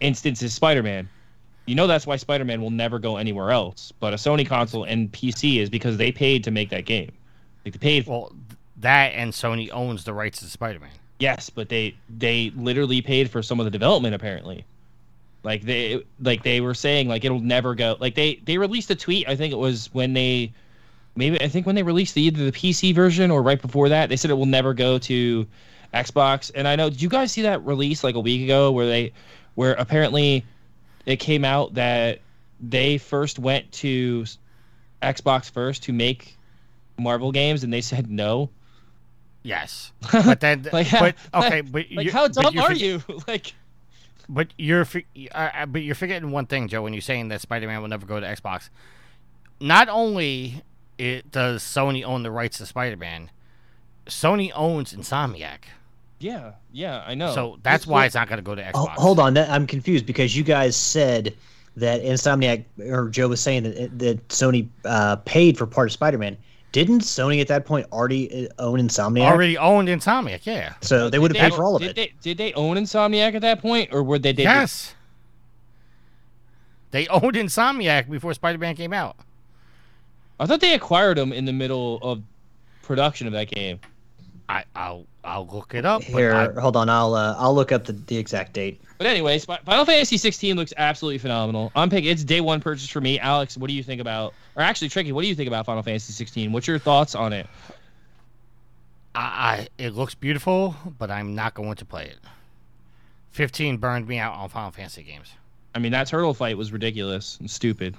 instance 0.00 0.42
as 0.42 0.52
Spider-Man? 0.52 1.08
You 1.64 1.76
know 1.76 1.86
that's 1.86 2.06
why 2.06 2.16
Spider-Man 2.16 2.60
will 2.60 2.70
never 2.70 2.98
go 2.98 3.16
anywhere 3.16 3.52
else, 3.52 3.90
but 4.00 4.12
a 4.12 4.16
Sony 4.16 4.46
console 4.46 4.84
and 4.84 5.10
PC 5.12 5.60
is 5.60 5.70
because 5.70 5.96
they 5.96 6.12
paid 6.12 6.44
to 6.44 6.50
make 6.50 6.68
that 6.68 6.84
game. 6.84 7.12
Like 7.64 7.72
they 7.72 7.78
paid. 7.78 8.06
Well, 8.06 8.34
that 8.82 9.12
and 9.14 9.32
Sony 9.32 9.70
owns 9.72 10.04
the 10.04 10.12
rights 10.12 10.40
to 10.40 10.46
Spider-Man. 10.46 10.90
Yes, 11.18 11.50
but 11.50 11.68
they 11.68 11.94
they 12.08 12.52
literally 12.56 13.00
paid 13.00 13.30
for 13.30 13.42
some 13.42 13.60
of 13.60 13.64
the 13.64 13.70
development 13.70 14.14
apparently. 14.14 14.64
Like 15.44 15.62
they 15.62 16.04
like 16.20 16.42
they 16.42 16.60
were 16.60 16.74
saying 16.74 17.08
like 17.08 17.24
it'll 17.24 17.40
never 17.40 17.74
go. 17.74 17.96
Like 17.98 18.14
they 18.14 18.36
they 18.44 18.58
released 18.58 18.90
a 18.90 18.94
tweet. 18.94 19.28
I 19.28 19.36
think 19.36 19.52
it 19.52 19.58
was 19.58 19.92
when 19.92 20.12
they 20.12 20.52
maybe 21.16 21.40
I 21.40 21.48
think 21.48 21.66
when 21.66 21.74
they 21.74 21.82
released 21.82 22.14
the, 22.14 22.22
either 22.22 22.44
the 22.44 22.52
PC 22.52 22.94
version 22.94 23.30
or 23.30 23.42
right 23.42 23.60
before 23.60 23.88
that. 23.88 24.08
They 24.08 24.16
said 24.16 24.30
it 24.30 24.34
will 24.34 24.46
never 24.46 24.74
go 24.74 24.98
to 24.98 25.46
Xbox. 25.94 26.50
And 26.54 26.66
I 26.68 26.76
know 26.76 26.90
did 26.90 27.02
you 27.02 27.08
guys 27.08 27.32
see 27.32 27.42
that 27.42 27.64
release 27.64 28.04
like 28.04 28.14
a 28.14 28.20
week 28.20 28.42
ago 28.42 28.70
where 28.70 28.86
they 28.86 29.12
where 29.54 29.74
apparently 29.74 30.44
it 31.06 31.16
came 31.16 31.44
out 31.44 31.74
that 31.74 32.20
they 32.60 32.98
first 32.98 33.38
went 33.38 33.70
to 33.72 34.24
Xbox 35.02 35.50
first 35.50 35.82
to 35.84 35.92
make 35.92 36.36
Marvel 36.98 37.32
games 37.32 37.64
and 37.64 37.72
they 37.72 37.80
said 37.80 38.10
no. 38.10 38.50
Yes, 39.42 39.92
but 40.12 40.40
then, 40.40 40.68
Like, 40.72 40.90
but 40.90 41.14
how- 41.34 41.46
okay, 41.46 41.60
but 41.62 41.86
Like 41.92 42.06
you- 42.06 42.12
how 42.12 42.28
but 42.28 42.34
dumb 42.34 42.54
you're 42.54 42.62
are 42.64 42.70
forg- 42.70 42.78
you? 42.80 43.02
like 43.26 43.54
But 44.28 44.48
you're, 44.56 44.84
for- 44.84 45.02
uh, 45.34 45.34
uh, 45.54 45.66
but 45.66 45.82
you're 45.82 45.94
forgetting 45.96 46.30
one 46.30 46.46
thing, 46.46 46.68
Joe. 46.68 46.82
When 46.82 46.92
you're 46.92 47.02
saying 47.02 47.28
that 47.28 47.40
Spider-Man 47.40 47.80
will 47.82 47.88
never 47.88 48.06
go 48.06 48.20
to 48.20 48.26
Xbox, 48.26 48.68
not 49.60 49.88
only 49.88 50.62
it 50.98 51.30
does 51.32 51.62
Sony 51.62 52.04
own 52.04 52.22
the 52.22 52.30
rights 52.30 52.58
to 52.58 52.66
Spider-Man, 52.66 53.30
Sony 54.06 54.50
owns 54.54 54.92
Insomniac, 54.92 55.58
Yeah, 56.20 56.52
yeah, 56.72 57.02
I 57.06 57.14
know. 57.14 57.34
so 57.34 57.58
that's 57.62 57.86
why 57.86 58.06
it's 58.06 58.14
not 58.14 58.28
going 58.28 58.38
to 58.38 58.42
go 58.42 58.54
to 58.54 58.62
Oh, 58.74 58.86
Xbox. 58.86 58.94
hold 58.94 59.18
on, 59.18 59.36
I'm 59.36 59.66
confused 59.66 60.06
because 60.06 60.36
you 60.36 60.44
guys 60.44 60.76
said 60.76 61.34
that 61.76 62.02
Insomniac 62.02 62.64
or 62.78 63.08
Joe 63.08 63.28
was 63.28 63.40
saying 63.40 63.62
that 63.64 63.98
that 63.98 64.28
Sony 64.28 64.68
uh, 64.84 65.16
paid 65.16 65.56
for 65.58 65.66
part 65.66 65.88
of 65.88 65.92
Spider-Man. 65.92 66.36
Didn't 66.72 67.00
Sony 67.00 67.40
at 67.40 67.48
that 67.48 67.66
point 67.66 67.86
already 67.92 68.48
uh, 68.48 68.52
own 68.58 68.78
Insomniac? 68.78 69.30
Already 69.30 69.58
owned 69.58 69.88
Insomniac, 69.88 70.46
yeah. 70.46 70.72
so 70.80 71.10
they 71.10 71.18
would 71.18 71.34
have 71.34 71.40
paid 71.40 71.54
for 71.54 71.64
all 71.64 71.76
of 71.76 71.82
did 71.82 71.90
it. 71.90 71.96
They, 71.96 72.12
did 72.22 72.38
they 72.38 72.52
own 72.54 72.76
Insomniac 72.76 73.34
at 73.34 73.42
that 73.42 73.60
point, 73.60 73.92
or 73.92 74.02
were 74.02 74.18
they? 74.18 74.32
Did 74.32 74.44
yes. 74.44 74.94
They 76.90 77.06
owned 77.08 77.34
Insomniac 77.34 78.10
before 78.10 78.32
Spider-Man 78.34 78.74
came 78.76 78.92
out. 78.92 79.16
I 80.40 80.46
thought 80.46 80.60
they 80.60 80.74
acquired 80.74 81.18
them 81.18 81.32
in 81.32 81.44
the 81.44 81.52
middle 81.52 81.98
of 82.02 82.22
production 82.82 83.26
of 83.26 83.32
that 83.34 83.50
game. 83.50 83.78
I 84.48 84.64
I'll 84.74 85.06
I'll 85.24 85.46
look 85.46 85.74
it 85.74 85.84
up. 85.84 86.02
but 86.02 86.18
Here, 86.18 86.34
I- 86.34 86.60
hold 86.60 86.76
on. 86.76 86.88
I'll 86.88 87.14
uh, 87.14 87.36
I'll 87.38 87.54
look 87.54 87.70
up 87.72 87.84
the, 87.84 87.92
the 87.92 88.16
exact 88.16 88.52
date. 88.54 88.80
But 88.98 89.06
anyways, 89.06 89.44
Final 89.44 89.84
Fantasy 89.84 90.16
16 90.16 90.56
looks 90.56 90.72
absolutely 90.76 91.18
phenomenal. 91.18 91.72
I'm 91.74 91.90
picking. 91.90 92.10
It's 92.10 92.24
day 92.24 92.40
one 92.40 92.60
purchase 92.60 92.88
for 92.88 93.00
me. 93.00 93.18
Alex, 93.18 93.56
what 93.56 93.68
do 93.68 93.74
you 93.74 93.82
think 93.82 94.00
about? 94.00 94.34
Or 94.56 94.62
actually, 94.62 94.88
Tricky, 94.90 95.12
what 95.12 95.22
do 95.22 95.28
you 95.28 95.34
think 95.34 95.48
about 95.48 95.66
Final 95.66 95.82
Fantasy 95.82 96.12
16? 96.12 96.52
What's 96.52 96.66
your 96.66 96.78
thoughts 96.78 97.14
on 97.14 97.32
it? 97.32 97.46
I, 99.14 99.20
I 99.20 99.68
it 99.78 99.94
looks 99.94 100.14
beautiful, 100.14 100.74
but 100.98 101.10
I'm 101.10 101.34
not 101.34 101.54
going 101.54 101.76
to 101.76 101.84
play 101.84 102.04
it. 102.06 102.18
Fifteen 103.30 103.76
burned 103.78 104.06
me 104.06 104.18
out 104.18 104.34
on 104.34 104.48
Final 104.48 104.70
Fantasy 104.70 105.02
games. 105.02 105.32
I 105.74 105.78
mean, 105.78 105.92
that 105.92 106.06
turtle 106.06 106.34
fight 106.34 106.56
was 106.58 106.70
ridiculous 106.72 107.38
and 107.40 107.50
stupid. 107.50 107.96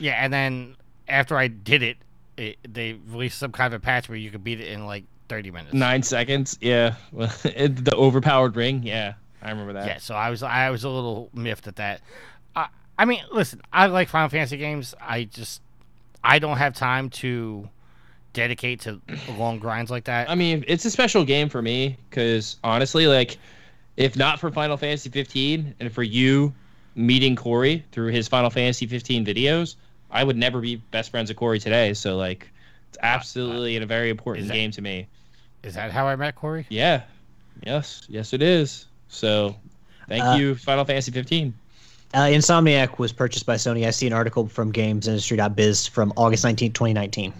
Yeah, 0.00 0.12
and 0.22 0.32
then 0.32 0.76
after 1.08 1.36
I 1.36 1.48
did 1.48 1.82
it, 1.82 1.96
it 2.36 2.56
they 2.68 2.94
released 3.08 3.38
some 3.38 3.52
kind 3.52 3.74
of 3.74 3.82
patch 3.82 4.08
where 4.08 4.18
you 4.18 4.30
could 4.30 4.42
beat 4.44 4.60
it 4.60 4.68
in 4.68 4.86
like 4.86 5.04
30 5.28 5.50
minutes. 5.50 5.74
Nine 5.74 6.02
seconds. 6.02 6.58
Yeah. 6.60 6.94
The 7.12 7.94
overpowered 7.96 8.56
ring. 8.56 8.82
Yeah, 8.82 9.14
I 9.42 9.50
remember 9.50 9.74
that. 9.74 9.86
Yeah, 9.86 9.98
so 9.98 10.14
I 10.14 10.30
was 10.30 10.42
I 10.42 10.70
was 10.70 10.84
a 10.84 10.88
little 10.88 11.30
miffed 11.34 11.66
at 11.66 11.76
that. 11.76 12.00
I 12.54 12.68
I 12.98 13.04
mean, 13.04 13.20
listen, 13.32 13.60
I 13.72 13.86
like 13.86 14.08
Final 14.08 14.28
Fantasy 14.28 14.56
games. 14.56 14.94
I 15.00 15.24
just 15.24 15.60
I 16.24 16.38
don't 16.38 16.56
have 16.56 16.74
time 16.74 17.10
to 17.10 17.68
dedicate 18.32 18.80
to 18.82 19.00
long 19.38 19.58
grinds 19.58 19.90
like 19.90 20.04
that. 20.04 20.28
I 20.28 20.34
mean, 20.34 20.64
it's 20.68 20.84
a 20.84 20.90
special 20.90 21.24
game 21.24 21.48
for 21.48 21.62
me 21.62 21.96
because 22.10 22.56
honestly, 22.62 23.06
like, 23.06 23.38
if 23.96 24.16
not 24.16 24.38
for 24.40 24.50
Final 24.50 24.76
Fantasy 24.76 25.08
15 25.08 25.74
and 25.80 25.92
for 25.92 26.02
you 26.02 26.52
meeting 26.94 27.34
Corey 27.36 27.84
through 27.92 28.08
his 28.08 28.28
Final 28.28 28.50
Fantasy 28.50 28.86
15 28.86 29.24
videos, 29.24 29.76
I 30.10 30.22
would 30.22 30.36
never 30.36 30.60
be 30.60 30.76
best 30.76 31.10
friends 31.10 31.30
with 31.30 31.38
Corey 31.38 31.58
today. 31.58 31.94
So, 31.94 32.16
like, 32.16 32.48
it's 32.90 32.98
absolutely 33.02 33.76
a 33.76 33.86
very 33.86 34.10
important 34.10 34.48
that- 34.48 34.54
game 34.54 34.70
to 34.72 34.82
me. 34.82 35.08
Is 35.66 35.74
that 35.74 35.90
how 35.90 36.06
I 36.06 36.14
met 36.16 36.36
Corey? 36.36 36.64
Yeah. 36.68 37.02
Yes. 37.64 38.04
Yes, 38.08 38.32
it 38.32 38.40
is. 38.40 38.86
So, 39.08 39.56
thank 40.08 40.22
Uh, 40.24 40.36
you, 40.38 40.54
Final 40.54 40.84
Fantasy 40.84 41.10
15. 41.10 41.52
Uh, 42.14 42.18
Insomniac 42.20 42.98
was 42.98 43.12
purchased 43.12 43.44
by 43.46 43.56
Sony. 43.56 43.84
I 43.86 43.90
see 43.90 44.06
an 44.06 44.12
article 44.12 44.46
from 44.46 44.72
GamesIndustry.biz 44.72 45.88
from 45.88 46.12
August 46.16 46.44
19, 46.44 46.72
2019. 46.72 47.32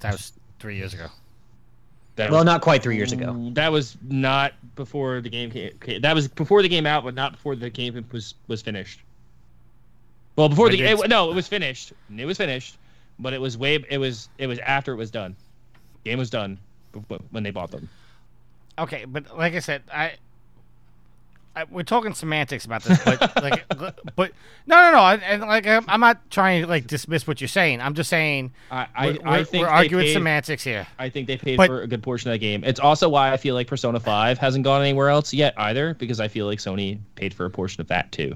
That 0.00 0.12
was 0.12 0.32
three 0.60 0.76
years 0.76 0.94
ago. 0.94 1.06
That 2.16 2.30
Well, 2.30 2.40
was- 2.40 2.46
not 2.46 2.60
quite 2.62 2.82
three 2.82 2.96
years 2.96 3.10
ago. 3.10 3.50
That 3.54 3.72
was 3.72 3.96
not 4.08 4.52
before 4.76 5.20
the 5.20 5.28
game 5.28 5.50
came. 5.50 5.72
came- 5.80 6.00
That 6.00 6.14
was 6.14 6.28
before 6.28 6.62
the 6.62 6.68
game 6.68 6.86
out, 6.86 7.02
but 7.02 7.14
not 7.14 7.32
before 7.32 7.56
the 7.56 7.70
game 7.70 8.04
was 8.12 8.34
was 8.46 8.62
finished. 8.62 9.00
Well, 10.36 10.48
before 10.48 10.66
When 10.66 10.72
the 10.72 10.78
did- 10.78 11.00
it, 11.00 11.08
no, 11.08 11.30
it 11.30 11.34
was 11.34 11.48
finished. 11.48 11.92
It 12.16 12.24
was 12.24 12.36
finished, 12.36 12.76
but 13.18 13.32
it 13.32 13.40
was 13.40 13.58
way. 13.58 13.84
It 13.90 13.98
was 13.98 14.28
it 14.38 14.46
was 14.46 14.60
after 14.60 14.92
it 14.92 14.96
was 14.96 15.10
done. 15.10 15.34
Game 16.04 16.18
was 16.18 16.30
done 16.30 16.58
before, 16.58 16.73
when 17.30 17.42
they 17.42 17.50
bought 17.50 17.70
them. 17.70 17.88
Okay, 18.78 19.04
but 19.06 19.36
like 19.36 19.54
I 19.54 19.60
said, 19.60 19.82
I, 19.92 20.14
I 21.56 21.64
we're 21.70 21.84
talking 21.84 22.12
semantics 22.14 22.64
about 22.64 22.82
this, 22.82 23.02
but 23.04 23.20
like, 23.42 23.64
but 24.16 24.32
no, 24.66 24.76
no, 24.76 24.92
no, 24.92 24.98
and, 25.06 25.22
and 25.22 25.42
like 25.42 25.66
I'm, 25.66 25.84
I'm 25.86 26.00
not 26.00 26.28
trying 26.30 26.62
to 26.62 26.68
like 26.68 26.88
dismiss 26.88 27.26
what 27.26 27.40
you're 27.40 27.46
saying. 27.46 27.80
I'm 27.80 27.94
just 27.94 28.10
saying 28.10 28.52
I 28.72 28.86
I, 28.94 29.06
we're, 29.10 29.18
I 29.24 29.44
think 29.44 29.62
we're 29.62 29.70
arguing 29.70 30.06
paid- 30.06 30.12
semantics 30.14 30.64
here. 30.64 30.86
I 30.98 31.08
think 31.08 31.28
they 31.28 31.36
paid 31.36 31.56
But- 31.56 31.68
for 31.68 31.82
a 31.82 31.86
good 31.86 32.02
portion 32.02 32.30
of 32.30 32.34
that 32.34 32.38
game. 32.38 32.64
It's 32.64 32.80
also 32.80 33.08
why 33.08 33.32
I 33.32 33.36
feel 33.36 33.54
like 33.54 33.68
Persona 33.68 34.00
Five 34.00 34.38
hasn't 34.38 34.64
gone 34.64 34.80
anywhere 34.80 35.08
else 35.10 35.32
yet 35.32 35.54
either, 35.56 35.94
because 35.94 36.18
I 36.18 36.26
feel 36.26 36.46
like 36.46 36.58
Sony 36.58 36.98
paid 37.14 37.32
for 37.32 37.44
a 37.44 37.50
portion 37.50 37.80
of 37.80 37.86
that 37.88 38.10
too. 38.10 38.34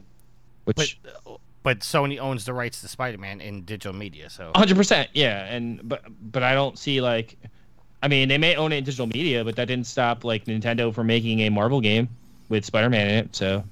But 0.65 0.77
Which 0.77 1.01
but 1.65 1.81
Sony 1.81 2.19
owns 2.21 2.45
the 2.45 2.55
rights 2.55 2.81
to 2.83 2.89
Spider-Man 2.89 3.41
in 3.41 3.63
digital 3.63 3.93
media, 3.93 4.31
so 4.31 4.53
hundred 4.55 4.77
percent, 4.77 5.11
yeah. 5.13 5.45
And 5.47 5.81
but 5.89 6.03
but 6.21 6.45
I 6.45 6.55
don't 6.55 6.79
see 6.79 7.01
like, 7.01 7.37
I 8.03 8.09
mean, 8.09 8.29
they 8.29 8.39
may 8.39 8.55
own 8.57 8.73
it 8.73 8.77
in 8.79 8.85
digital 8.85 9.07
media, 9.07 9.45
but 9.45 9.57
that 9.57 9.67
didn't 9.67 9.87
stop 9.87 10.25
like 10.25 10.45
Nintendo 10.45 10.95
from 10.95 11.07
making 11.09 11.41
a 11.41 11.49
Marvel 11.51 11.81
game 11.81 12.09
with 12.49 12.65
Spider-Man 12.65 13.09
in 13.09 13.15
it. 13.25 13.37
So 13.37 13.65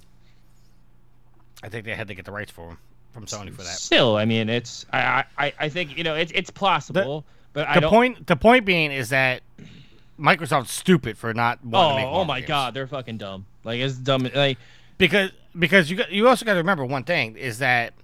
I 1.63 1.69
think 1.69 1.85
they 1.85 1.95
had 1.95 2.09
to 2.09 2.15
get 2.15 2.25
the 2.25 2.33
rights 2.33 2.51
for 2.51 2.69
him 2.71 2.79
from 3.13 3.27
Sony 3.27 3.51
for 3.51 3.63
that. 3.63 3.77
still, 3.77 4.17
I 4.17 4.25
mean, 4.25 4.49
it's 4.49 4.85
I 4.93 5.25
I, 5.39 5.53
I 5.59 5.69
think 5.69 5.97
you 5.97 6.05
know 6.05 6.15
it's 6.15 6.33
it's 6.35 6.51
possible, 6.51 7.25
but 7.53 7.67
I 7.69 7.75
The 7.75 7.81
don't. 7.83 7.91
point 7.91 8.27
the 8.27 8.37
point 8.37 8.65
being 8.67 8.93
is 8.93 9.09
that 9.11 9.43
Microsoft's 10.19 10.73
stupid 10.73 11.17
for 11.17 11.33
not 11.35 11.65
wanting 11.65 11.87
oh 11.87 11.91
to 11.91 11.97
make 11.97 12.07
oh, 12.07 12.21
oh 12.21 12.25
my 12.25 12.41
games. 12.41 12.49
god, 12.49 12.75
they're 12.75 12.87
fucking 12.87 13.19
dumb. 13.19 13.47
Like 13.65 13.81
it's 13.81 13.95
dumb. 13.95 14.29
Like 14.35 14.59
because 14.99 15.31
because 15.59 15.91
you 15.91 16.03
you 16.11 16.29
also 16.29 16.45
got 16.45 16.55
to 16.55 16.59
remember 16.59 16.85
one 16.85 17.05
thing 17.05 17.37
is 17.37 17.59
that 17.59 17.95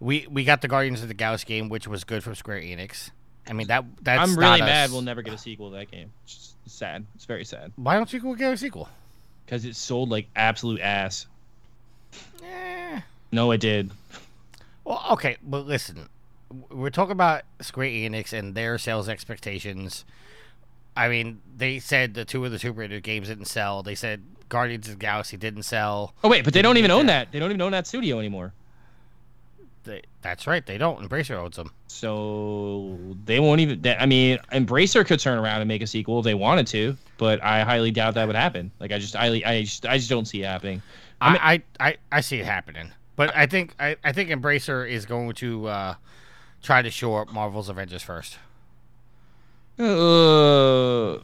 we 0.00 0.26
we 0.30 0.44
got 0.44 0.62
the 0.62 0.68
Guardians 0.68 1.02
of 1.02 1.08
the 1.08 1.14
Galaxy 1.14 1.46
game, 1.46 1.68
which 1.68 1.86
was 1.88 2.04
good 2.04 2.22
from 2.22 2.34
Square 2.34 2.60
Enix. 2.62 3.10
I 3.48 3.52
mean 3.52 3.66
that 3.68 3.84
that's 4.02 4.22
I'm 4.22 4.36
really 4.38 4.60
not 4.60 4.60
a 4.60 4.64
mad 4.64 4.84
s- 4.84 4.92
we'll 4.92 5.02
never 5.02 5.22
get 5.22 5.34
a 5.34 5.38
sequel 5.38 5.70
to 5.70 5.76
that 5.76 5.90
game. 5.90 6.10
It's 6.24 6.54
sad. 6.66 7.04
It's 7.14 7.24
very 7.26 7.44
sad 7.44 7.72
Why 7.76 7.94
don't 7.96 8.12
you 8.12 8.20
go 8.20 8.34
get 8.34 8.52
a 8.52 8.56
sequel? 8.56 8.88
because 9.44 9.64
it 9.66 9.76
sold 9.76 10.08
like 10.08 10.26
absolute 10.34 10.80
ass. 10.80 11.26
Eh. 12.42 13.00
No, 13.32 13.50
it 13.50 13.60
did. 13.60 13.90
Well, 14.84 15.04
okay, 15.12 15.36
but 15.42 15.66
listen, 15.66 16.08
we're 16.70 16.90
talking 16.90 17.12
about 17.12 17.42
Square 17.60 17.88
Enix 17.88 18.32
and 18.32 18.54
their 18.54 18.78
sales 18.78 19.08
expectations. 19.08 20.04
I 20.96 21.08
mean, 21.08 21.40
they 21.56 21.78
said 21.78 22.14
the 22.14 22.24
two 22.24 22.44
of 22.44 22.52
the 22.52 22.58
Tomb 22.58 22.76
Raider 22.76 23.00
games 23.00 23.28
didn't 23.28 23.46
sell. 23.46 23.82
They 23.82 23.94
said 23.94 24.22
Guardians 24.48 24.86
of 24.88 24.94
the 24.94 24.98
Galaxy 25.00 25.36
didn't 25.36 25.64
sell. 25.64 26.14
Oh 26.22 26.28
wait, 26.28 26.44
but 26.44 26.54
they 26.54 26.62
don't 26.62 26.76
even 26.76 26.90
Yeah. 26.90 26.96
own 26.96 27.06
that. 27.06 27.32
They 27.32 27.38
don't 27.38 27.50
even 27.50 27.60
own 27.62 27.72
that 27.72 27.86
studio 27.86 28.18
anymore. 28.18 28.52
They, 29.84 30.02
that's 30.22 30.46
right, 30.46 30.64
they 30.64 30.78
don't. 30.78 31.06
Embracer 31.06 31.36
owns 31.36 31.56
them. 31.56 31.70
So 31.88 32.98
they 33.24 33.38
won't 33.38 33.60
even. 33.60 33.82
That, 33.82 34.00
I 34.02 34.06
mean, 34.06 34.38
Embracer 34.52 35.06
could 35.06 35.20
turn 35.20 35.38
around 35.38 35.60
and 35.60 35.68
make 35.68 35.82
a 35.82 35.86
sequel 35.86 36.18
if 36.20 36.24
they 36.24 36.34
wanted 36.34 36.66
to, 36.68 36.96
but 37.18 37.42
I 37.42 37.60
highly 37.62 37.90
doubt 37.90 38.14
that 38.14 38.26
would 38.26 38.34
happen. 38.36 38.70
Like 38.80 38.92
I 38.92 38.98
just, 38.98 39.14
I, 39.14 39.26
I 39.44 39.62
just, 39.62 39.86
I 39.86 39.96
just 39.98 40.08
don't 40.10 40.24
see 40.26 40.42
it 40.42 40.46
happening. 40.46 40.82
I 41.20 41.30
mean- 41.32 41.40
I, 41.42 41.52
I, 41.80 41.88
I, 41.88 41.96
I 42.12 42.20
see 42.22 42.38
it 42.40 42.46
happening, 42.46 42.90
but 43.16 43.34
I 43.36 43.46
think 43.46 43.74
I, 43.78 43.96
I 44.02 44.12
think 44.12 44.30
Embracer 44.30 44.88
is 44.88 45.06
going 45.06 45.32
to 45.34 45.66
uh, 45.68 45.94
try 46.62 46.82
to 46.82 46.90
shore 46.90 47.22
up 47.22 47.32
Marvel's 47.32 47.68
Avengers 47.68 48.02
first. 48.02 48.38
Uh, 49.78 51.18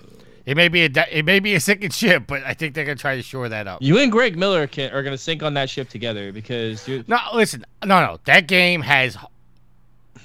It 0.47 0.57
may 0.57 0.69
be 0.69 0.85
a 0.85 0.91
it 1.11 1.25
may 1.25 1.39
be 1.41 1.55
a 1.55 1.61
sinking 1.61 1.91
ship, 1.91 2.25
but 2.27 2.43
I 2.45 2.55
think 2.55 2.75
they're 2.75 2.85
gonna 2.85 2.97
try 2.97 3.17
to 3.17 3.23
shore 3.23 3.49
that 3.49 3.67
up. 3.67 3.83
you 3.83 3.99
and 3.99 4.11
Greg 4.11 4.37
Miller 4.39 4.67
can, 4.67 4.93
are 4.93 5.03
gonna 5.03 5.19
sink 5.19 5.43
on 5.43 5.55
that 5.55 5.69
ship 5.71 5.89
together 5.89 6.33
because 6.33 6.87
you 6.89 7.05
No, 7.07 7.19
listen, 7.35 7.65
no, 7.85 8.01
no, 8.01 8.19
that 8.25 8.47
game 8.49 8.81
has 8.83 9.17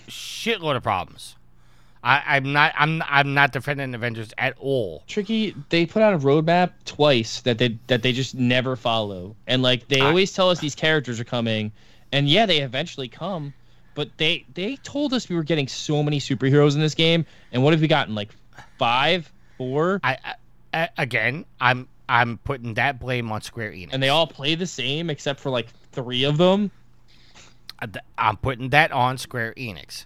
shitload 0.07 0.75
of 0.75 0.83
problems. 0.83 1.35
I, 2.03 2.21
I'm 2.35 2.53
not, 2.53 2.71
I'm, 2.77 3.01
I'm 3.07 3.33
not 3.33 3.51
defending 3.51 3.95
Avengers 3.95 4.31
at 4.37 4.55
all. 4.59 5.03
tricky. 5.07 5.55
They 5.69 5.87
put 5.87 6.03
out 6.03 6.13
a 6.13 6.19
roadmap 6.19 6.69
twice 6.85 7.41
that 7.41 7.57
they 7.57 7.79
that 7.87 8.03
they 8.03 8.11
just 8.11 8.35
never 8.35 8.75
follow, 8.75 9.35
and 9.47 9.63
like 9.63 9.87
they 9.87 10.01
I- 10.01 10.05
always 10.05 10.31
tell 10.31 10.49
us 10.51 10.59
these 10.59 10.75
characters 10.75 11.19
are 11.19 11.23
coming, 11.23 11.71
and 12.11 12.29
yeah, 12.29 12.45
they 12.45 12.59
eventually 12.59 13.07
come, 13.07 13.55
but 13.95 14.09
they 14.17 14.45
they 14.53 14.75
told 14.77 15.13
us 15.13 15.29
we 15.29 15.35
were 15.35 15.41
getting 15.43 15.67
so 15.67 16.03
many 16.03 16.19
superheroes 16.19 16.75
in 16.75 16.79
this 16.79 16.93
game, 16.93 17.25
and 17.51 17.63
what 17.63 17.73
have 17.73 17.81
we 17.81 17.87
gotten? 17.87 18.13
Like 18.13 18.29
five, 18.77 19.31
four, 19.57 19.99
I, 20.03 20.17
I 20.23 20.35
a- 20.73 20.89
again, 21.01 21.45
I'm, 21.59 21.87
I'm 22.07 22.37
putting 22.39 22.75
that 22.75 22.99
blame 22.99 23.31
on 23.31 23.41
Square 23.41 23.71
Enix, 23.71 23.89
and 23.91 24.01
they 24.01 24.09
all 24.09 24.27
play 24.27 24.55
the 24.55 24.67
same 24.67 25.09
except 25.09 25.39
for 25.39 25.49
like 25.49 25.67
three 25.91 26.23
of 26.23 26.37
them. 26.37 26.71
I'm 28.17 28.37
putting 28.37 28.69
that 28.69 28.91
on 28.91 29.17
Square 29.17 29.53
Enix 29.57 30.05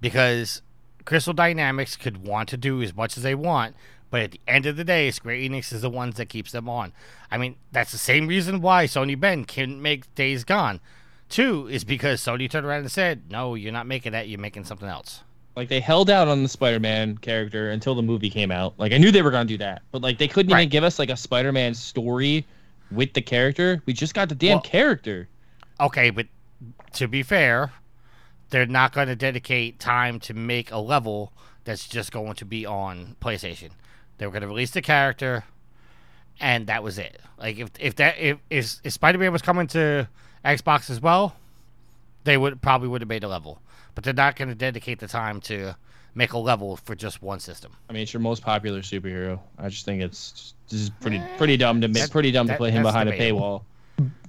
because 0.00 0.62
Crystal 1.04 1.32
Dynamics 1.32 1.96
could 1.96 2.24
want 2.24 2.48
to 2.50 2.56
do 2.56 2.80
as 2.82 2.94
much 2.94 3.16
as 3.16 3.22
they 3.22 3.34
want, 3.34 3.74
but 4.10 4.20
at 4.20 4.30
the 4.32 4.40
end 4.46 4.66
of 4.66 4.76
the 4.76 4.84
day, 4.84 5.10
Square 5.10 5.36
Enix 5.36 5.72
is 5.72 5.82
the 5.82 5.90
ones 5.90 6.16
that 6.16 6.28
keeps 6.28 6.52
them 6.52 6.68
on. 6.68 6.92
I 7.30 7.38
mean, 7.38 7.56
that's 7.72 7.92
the 7.92 7.98
same 7.98 8.26
reason 8.26 8.60
why 8.60 8.84
Sony 8.84 9.18
Bend 9.18 9.48
couldn't 9.48 9.80
make 9.82 10.14
Days 10.14 10.44
Gone. 10.44 10.80
Two 11.28 11.66
is 11.66 11.82
because 11.82 12.20
Sony 12.20 12.48
turned 12.48 12.66
around 12.66 12.80
and 12.80 12.92
said, 12.92 13.30
"No, 13.30 13.54
you're 13.54 13.72
not 13.72 13.86
making 13.86 14.12
that. 14.12 14.28
You're 14.28 14.38
making 14.38 14.64
something 14.64 14.88
else." 14.88 15.22
Like 15.54 15.68
they 15.68 15.80
held 15.80 16.08
out 16.08 16.28
on 16.28 16.42
the 16.42 16.48
Spider-Man 16.48 17.18
character 17.18 17.70
until 17.70 17.94
the 17.94 18.02
movie 18.02 18.30
came 18.30 18.50
out. 18.50 18.74
Like 18.78 18.92
I 18.92 18.98
knew 18.98 19.10
they 19.10 19.22
were 19.22 19.30
gonna 19.30 19.44
do 19.44 19.58
that, 19.58 19.82
but 19.90 20.00
like 20.02 20.18
they 20.18 20.28
couldn't 20.28 20.50
even 20.50 20.68
give 20.68 20.84
us 20.84 20.98
like 20.98 21.10
a 21.10 21.16
Spider-Man 21.16 21.74
story 21.74 22.46
with 22.90 23.12
the 23.12 23.22
character. 23.22 23.82
We 23.86 23.92
just 23.92 24.14
got 24.14 24.28
the 24.28 24.34
damn 24.34 24.54
Well- 24.54 24.62
character. 24.62 25.28
Okay, 25.80 26.10
but 26.10 26.26
to 26.94 27.08
be 27.08 27.22
fair, 27.22 27.72
they're 28.50 28.66
not 28.66 28.92
going 28.92 29.08
to 29.08 29.16
dedicate 29.16 29.80
time 29.80 30.20
to 30.20 30.34
make 30.34 30.70
a 30.70 30.78
level 30.78 31.32
that's 31.64 31.88
just 31.88 32.12
going 32.12 32.34
to 32.34 32.44
be 32.44 32.64
on 32.66 33.16
PlayStation. 33.20 33.70
They 34.18 34.26
were 34.26 34.32
going 34.32 34.42
to 34.42 34.48
release 34.48 34.70
the 34.70 34.82
character, 34.82 35.44
and 36.38 36.66
that 36.66 36.82
was 36.82 36.98
it. 36.98 37.18
Like 37.38 37.58
if 37.58 37.70
if 37.80 37.96
that 37.96 38.18
if 38.18 38.38
if, 38.50 38.76
if 38.84 38.92
Spider 38.92 39.18
Man 39.18 39.32
was 39.32 39.42
coming 39.42 39.66
to 39.68 40.08
Xbox 40.44 40.88
as 40.90 41.00
well, 41.00 41.34
they 42.24 42.36
would 42.36 42.60
probably 42.62 42.88
would 42.88 43.00
have 43.02 43.08
made 43.08 43.24
a 43.24 43.28
level. 43.28 43.60
But 43.94 44.04
they're 44.04 44.14
not 44.14 44.36
going 44.36 44.48
to 44.48 44.54
dedicate 44.54 45.00
the 45.00 45.08
time 45.08 45.40
to 45.42 45.74
make 46.14 46.32
a 46.32 46.38
level 46.38 46.76
for 46.76 46.94
just 46.94 47.22
one 47.22 47.40
system. 47.40 47.72
I 47.88 47.92
mean, 47.92 48.02
it's 48.02 48.12
your 48.12 48.20
most 48.20 48.42
popular 48.42 48.80
superhero. 48.80 49.38
I 49.58 49.68
just 49.68 49.84
think 49.84 50.02
it's 50.02 50.54
this 50.68 50.80
is 50.80 50.90
pretty 50.90 51.18
eh, 51.18 51.36
pretty 51.36 51.56
dumb 51.56 51.80
to 51.82 51.88
That- 51.88 52.10
pretty 52.10 52.30
dumb 52.30 52.46
to 52.46 52.52
that- 52.52 52.58
put 52.58 52.72
him 52.72 52.82
that's 52.82 52.92
behind 52.94 53.08
a 53.08 53.12
paywall. 53.18 53.62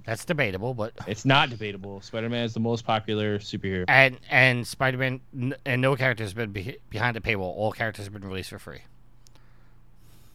That's 0.05 0.25
debatable, 0.25 0.73
but 0.73 0.91
It's 1.07 1.23
not 1.23 1.49
debatable. 1.49 2.01
Spider-Man 2.01 2.43
is 2.43 2.53
the 2.53 2.59
most 2.59 2.85
popular 2.85 3.39
superhero. 3.39 3.85
and 3.87 4.17
and 4.29 4.67
Spider 4.67 4.97
Man 4.97 5.21
and 5.65 5.81
no 5.81 5.95
character 5.95 6.25
has 6.25 6.33
been 6.33 6.51
be- 6.51 6.77
behind 6.89 7.15
a 7.15 7.21
paywall. 7.21 7.55
All 7.55 7.71
characters 7.71 8.03
have 8.05 8.13
been 8.13 8.25
released 8.25 8.49
for 8.49 8.59
free. 8.59 8.81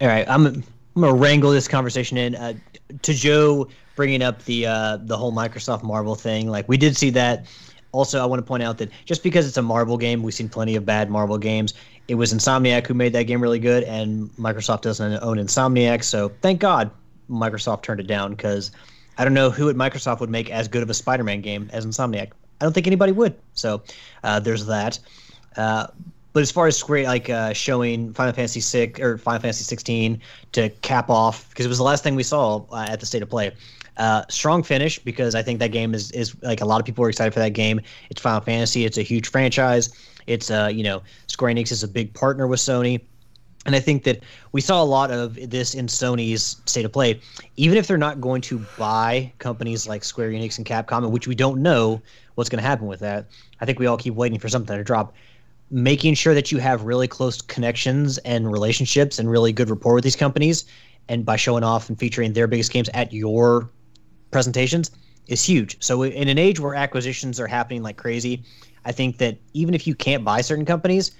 All 0.00 0.08
right, 0.08 0.26
I'm 0.28 0.62
I'm 0.98 1.02
gonna 1.02 1.14
wrangle 1.14 1.52
this 1.52 1.68
conversation 1.68 2.16
in 2.16 2.34
uh, 2.34 2.54
to 3.02 3.14
Joe 3.14 3.68
bringing 3.94 4.20
up 4.20 4.44
the 4.46 4.66
uh, 4.66 4.96
the 4.96 5.16
whole 5.16 5.32
Microsoft 5.32 5.84
Marvel 5.84 6.16
thing. 6.16 6.48
Like 6.48 6.68
we 6.68 6.76
did 6.76 6.96
see 6.96 7.10
that. 7.10 7.46
Also, 7.92 8.20
I 8.20 8.26
want 8.26 8.40
to 8.40 8.44
point 8.44 8.64
out 8.64 8.78
that 8.78 8.90
just 9.04 9.22
because 9.22 9.46
it's 9.46 9.56
a 9.56 9.62
Marvel 9.62 9.96
game, 9.96 10.24
we've 10.24 10.34
seen 10.34 10.48
plenty 10.48 10.74
of 10.74 10.84
bad 10.84 11.08
Marvel 11.08 11.38
games. 11.38 11.74
It 12.08 12.16
was 12.16 12.34
Insomniac 12.34 12.88
who 12.88 12.94
made 12.94 13.12
that 13.12 13.22
game 13.28 13.40
really 13.40 13.60
good, 13.60 13.84
and 13.84 14.28
Microsoft 14.30 14.80
doesn't 14.80 15.22
own 15.22 15.36
Insomniac, 15.36 16.02
so 16.02 16.32
thank 16.42 16.58
God 16.58 16.90
Microsoft 17.30 17.84
turned 17.84 18.00
it 18.00 18.08
down 18.08 18.32
because 18.32 18.72
I 19.18 19.24
don't 19.24 19.34
know 19.34 19.50
who 19.50 19.68
at 19.68 19.76
Microsoft 19.76 20.18
would 20.18 20.30
make 20.30 20.50
as 20.50 20.66
good 20.66 20.82
of 20.82 20.90
a 20.90 20.94
Spider-Man 20.94 21.42
game 21.42 21.70
as 21.72 21.86
Insomniac. 21.86 22.32
I 22.60 22.64
don't 22.64 22.72
think 22.72 22.88
anybody 22.88 23.12
would. 23.12 23.38
So 23.54 23.84
uh, 24.24 24.40
there's 24.40 24.66
that. 24.66 24.98
Uh, 25.56 25.86
but 26.38 26.42
as 26.42 26.52
far 26.52 26.68
as 26.68 26.76
Square 26.76 27.02
like 27.06 27.28
uh, 27.28 27.52
showing 27.52 28.12
Final 28.12 28.32
Fantasy 28.32 28.60
six 28.60 29.00
or 29.00 29.18
Final 29.18 29.40
Fantasy 29.40 29.64
sixteen 29.64 30.20
to 30.52 30.68
cap 30.82 31.10
off 31.10 31.48
because 31.48 31.66
it 31.66 31.68
was 31.68 31.78
the 31.78 31.82
last 31.82 32.04
thing 32.04 32.14
we 32.14 32.22
saw 32.22 32.64
uh, 32.70 32.86
at 32.88 33.00
the 33.00 33.06
state 33.06 33.22
of 33.24 33.28
play. 33.28 33.50
Uh, 33.96 34.22
strong 34.28 34.62
finish 34.62 35.00
because 35.00 35.34
I 35.34 35.42
think 35.42 35.58
that 35.58 35.72
game 35.72 35.94
is 35.94 36.12
is 36.12 36.40
like 36.42 36.60
a 36.60 36.64
lot 36.64 36.78
of 36.78 36.86
people 36.86 37.04
are 37.04 37.08
excited 37.08 37.34
for 37.34 37.40
that 37.40 37.54
game. 37.54 37.80
It's 38.08 38.20
Final 38.20 38.40
Fantasy. 38.40 38.84
It's 38.84 38.96
a 38.98 39.02
huge 39.02 39.26
franchise. 39.26 39.90
It's 40.28 40.48
uh 40.48 40.70
you 40.72 40.84
know 40.84 41.02
Square 41.26 41.54
Enix 41.54 41.72
is 41.72 41.82
a 41.82 41.88
big 41.88 42.14
partner 42.14 42.46
with 42.46 42.60
Sony. 42.60 43.00
And 43.66 43.74
I 43.74 43.80
think 43.80 44.04
that 44.04 44.22
we 44.52 44.60
saw 44.60 44.80
a 44.80 44.86
lot 44.86 45.10
of 45.10 45.34
this 45.50 45.74
in 45.74 45.88
Sony's 45.88 46.62
state 46.66 46.84
of 46.84 46.92
play. 46.92 47.20
Even 47.56 47.76
if 47.76 47.88
they're 47.88 47.98
not 47.98 48.20
going 48.20 48.42
to 48.42 48.64
buy 48.78 49.32
companies 49.40 49.88
like 49.88 50.04
Square 50.04 50.30
Enix 50.30 50.56
and 50.56 50.64
Capcom, 50.64 51.10
which 51.10 51.26
we 51.26 51.34
don't 51.34 51.60
know 51.60 52.00
what's 52.36 52.48
going 52.48 52.62
to 52.62 52.68
happen 52.68 52.86
with 52.86 53.00
that, 53.00 53.26
I 53.60 53.66
think 53.66 53.80
we 53.80 53.86
all 53.86 53.96
keep 53.96 54.14
waiting 54.14 54.38
for 54.38 54.48
something 54.48 54.76
to 54.76 54.84
drop. 54.84 55.12
Making 55.70 56.14
sure 56.14 56.34
that 56.34 56.50
you 56.50 56.58
have 56.58 56.82
really 56.82 57.06
close 57.06 57.42
connections 57.42 58.18
and 58.18 58.50
relationships 58.50 59.18
and 59.18 59.30
really 59.30 59.52
good 59.52 59.68
rapport 59.68 59.94
with 59.94 60.04
these 60.04 60.16
companies, 60.16 60.64
and 61.08 61.24
by 61.24 61.36
showing 61.36 61.64
off 61.64 61.88
and 61.88 61.98
featuring 61.98 62.32
their 62.32 62.46
biggest 62.46 62.72
games 62.72 62.88
at 62.94 63.12
your 63.12 63.70
presentations 64.30 64.90
is 65.26 65.44
huge. 65.44 65.76
So 65.80 66.02
in 66.02 66.28
an 66.28 66.38
age 66.38 66.58
where 66.58 66.74
acquisitions 66.74 67.38
are 67.38 67.46
happening 67.46 67.82
like 67.82 67.96
crazy, 67.96 68.42
I 68.84 68.92
think 68.92 69.18
that 69.18 69.36
even 69.52 69.74
if 69.74 69.86
you 69.86 69.94
can't 69.94 70.24
buy 70.24 70.40
certain 70.40 70.64
companies, 70.64 71.12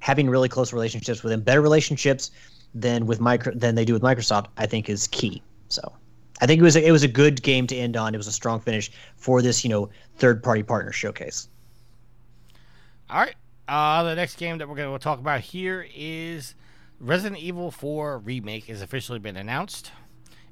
having 0.00 0.28
really 0.28 0.48
close 0.48 0.72
relationships 0.72 1.22
with 1.22 1.30
them, 1.30 1.40
better 1.40 1.60
relationships 1.60 2.30
than 2.74 3.06
with 3.06 3.20
micro 3.20 3.52
than 3.54 3.74
they 3.74 3.84
do 3.84 3.94
with 3.94 4.02
Microsoft, 4.02 4.46
I 4.56 4.66
think 4.66 4.88
is 4.88 5.06
key. 5.08 5.42
So 5.68 5.92
I 6.40 6.46
think 6.46 6.60
it 6.60 6.62
was 6.62 6.76
a, 6.76 6.86
it 6.86 6.92
was 6.92 7.02
a 7.02 7.08
good 7.08 7.42
game 7.42 7.66
to 7.68 7.76
end 7.76 7.96
on. 7.96 8.14
It 8.14 8.18
was 8.18 8.26
a 8.26 8.32
strong 8.32 8.60
finish 8.60 8.90
for 9.16 9.42
this 9.42 9.64
you 9.64 9.70
know 9.70 9.88
third 10.16 10.42
party 10.42 10.62
partner 10.62 10.92
showcase. 10.92 11.48
All 13.10 13.20
right. 13.20 13.34
Uh, 13.68 14.02
the 14.02 14.14
next 14.14 14.38
game 14.38 14.56
that 14.58 14.68
we're 14.68 14.76
going 14.76 14.90
to 14.90 15.02
talk 15.02 15.18
about 15.18 15.40
here 15.40 15.86
is 15.94 16.54
Resident 16.98 17.38
Evil 17.38 17.70
4 17.70 18.18
Remake 18.18 18.64
has 18.64 18.80
officially 18.80 19.18
been 19.18 19.36
announced. 19.36 19.92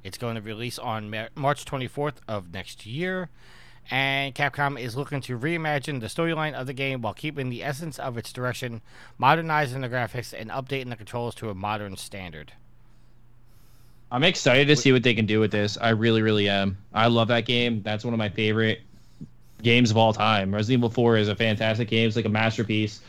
It's 0.05 0.19
going 0.19 0.35
to 0.35 0.43
release 0.43 0.79
on 0.79 1.11
Mar- 1.11 1.31
March 1.35 1.65
24th 1.65 2.17
of 2.29 2.53
next 2.53 2.85
year. 2.85 3.31
And 3.91 4.35
Capcom 4.35 4.79
is 4.79 4.97
looking 4.97 5.23
to 5.23 5.39
reimagine 5.39 6.01
the 6.01 6.09
storyline 6.09 6.53
of 6.53 6.67
the 6.67 6.75
game 6.75 7.01
while 7.01 7.15
keeping 7.15 7.49
the 7.49 7.65
essence 7.65 7.99
of 7.99 8.19
its 8.19 8.35
direction, 8.35 8.83
modernizing 9.17 9.81
the 9.81 9.89
graphics, 9.89 10.35
and 10.39 10.51
updating 10.51 10.91
the 10.91 10.97
controls 10.97 11.35
to 11.37 11.49
a 11.49 11.55
modern 11.55 11.97
standard. 11.97 12.53
I'm 14.11 14.25
excited 14.25 14.69
to 14.69 14.77
see 14.77 14.93
what 14.93 15.03
they 15.03 15.15
can 15.15 15.25
do 15.25 15.41
with 15.41 15.53
this. 15.53 15.79
I 15.81 15.91
really, 15.91 16.21
really 16.21 16.51
am. 16.51 16.77
I 16.93 17.07
love 17.07 17.29
that 17.29 17.47
game. 17.47 17.83
That's 17.83 18.05
one 18.05 18.13
of 18.13 18.19
my 18.19 18.29
favorite 18.29 18.81
games 19.63 19.91
of 19.91 19.97
all 19.97 20.13
time. 20.13 20.55
Resident 20.55 20.81
Evil 20.81 20.91
4 20.91 21.17
is 21.17 21.29
a 21.29 21.35
fantastic 21.35 21.89
game. 21.89 22.07
It's 22.07 22.17
like 22.17 22.25
a 22.25 22.31
masterpiece. 22.31 23.01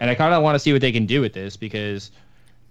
And 0.00 0.10
I 0.10 0.14
kind 0.14 0.34
of 0.34 0.42
want 0.42 0.54
to 0.54 0.58
see 0.58 0.72
what 0.72 0.80
they 0.80 0.92
can 0.92 1.06
do 1.06 1.20
with 1.20 1.32
this 1.32 1.56
because 1.56 2.10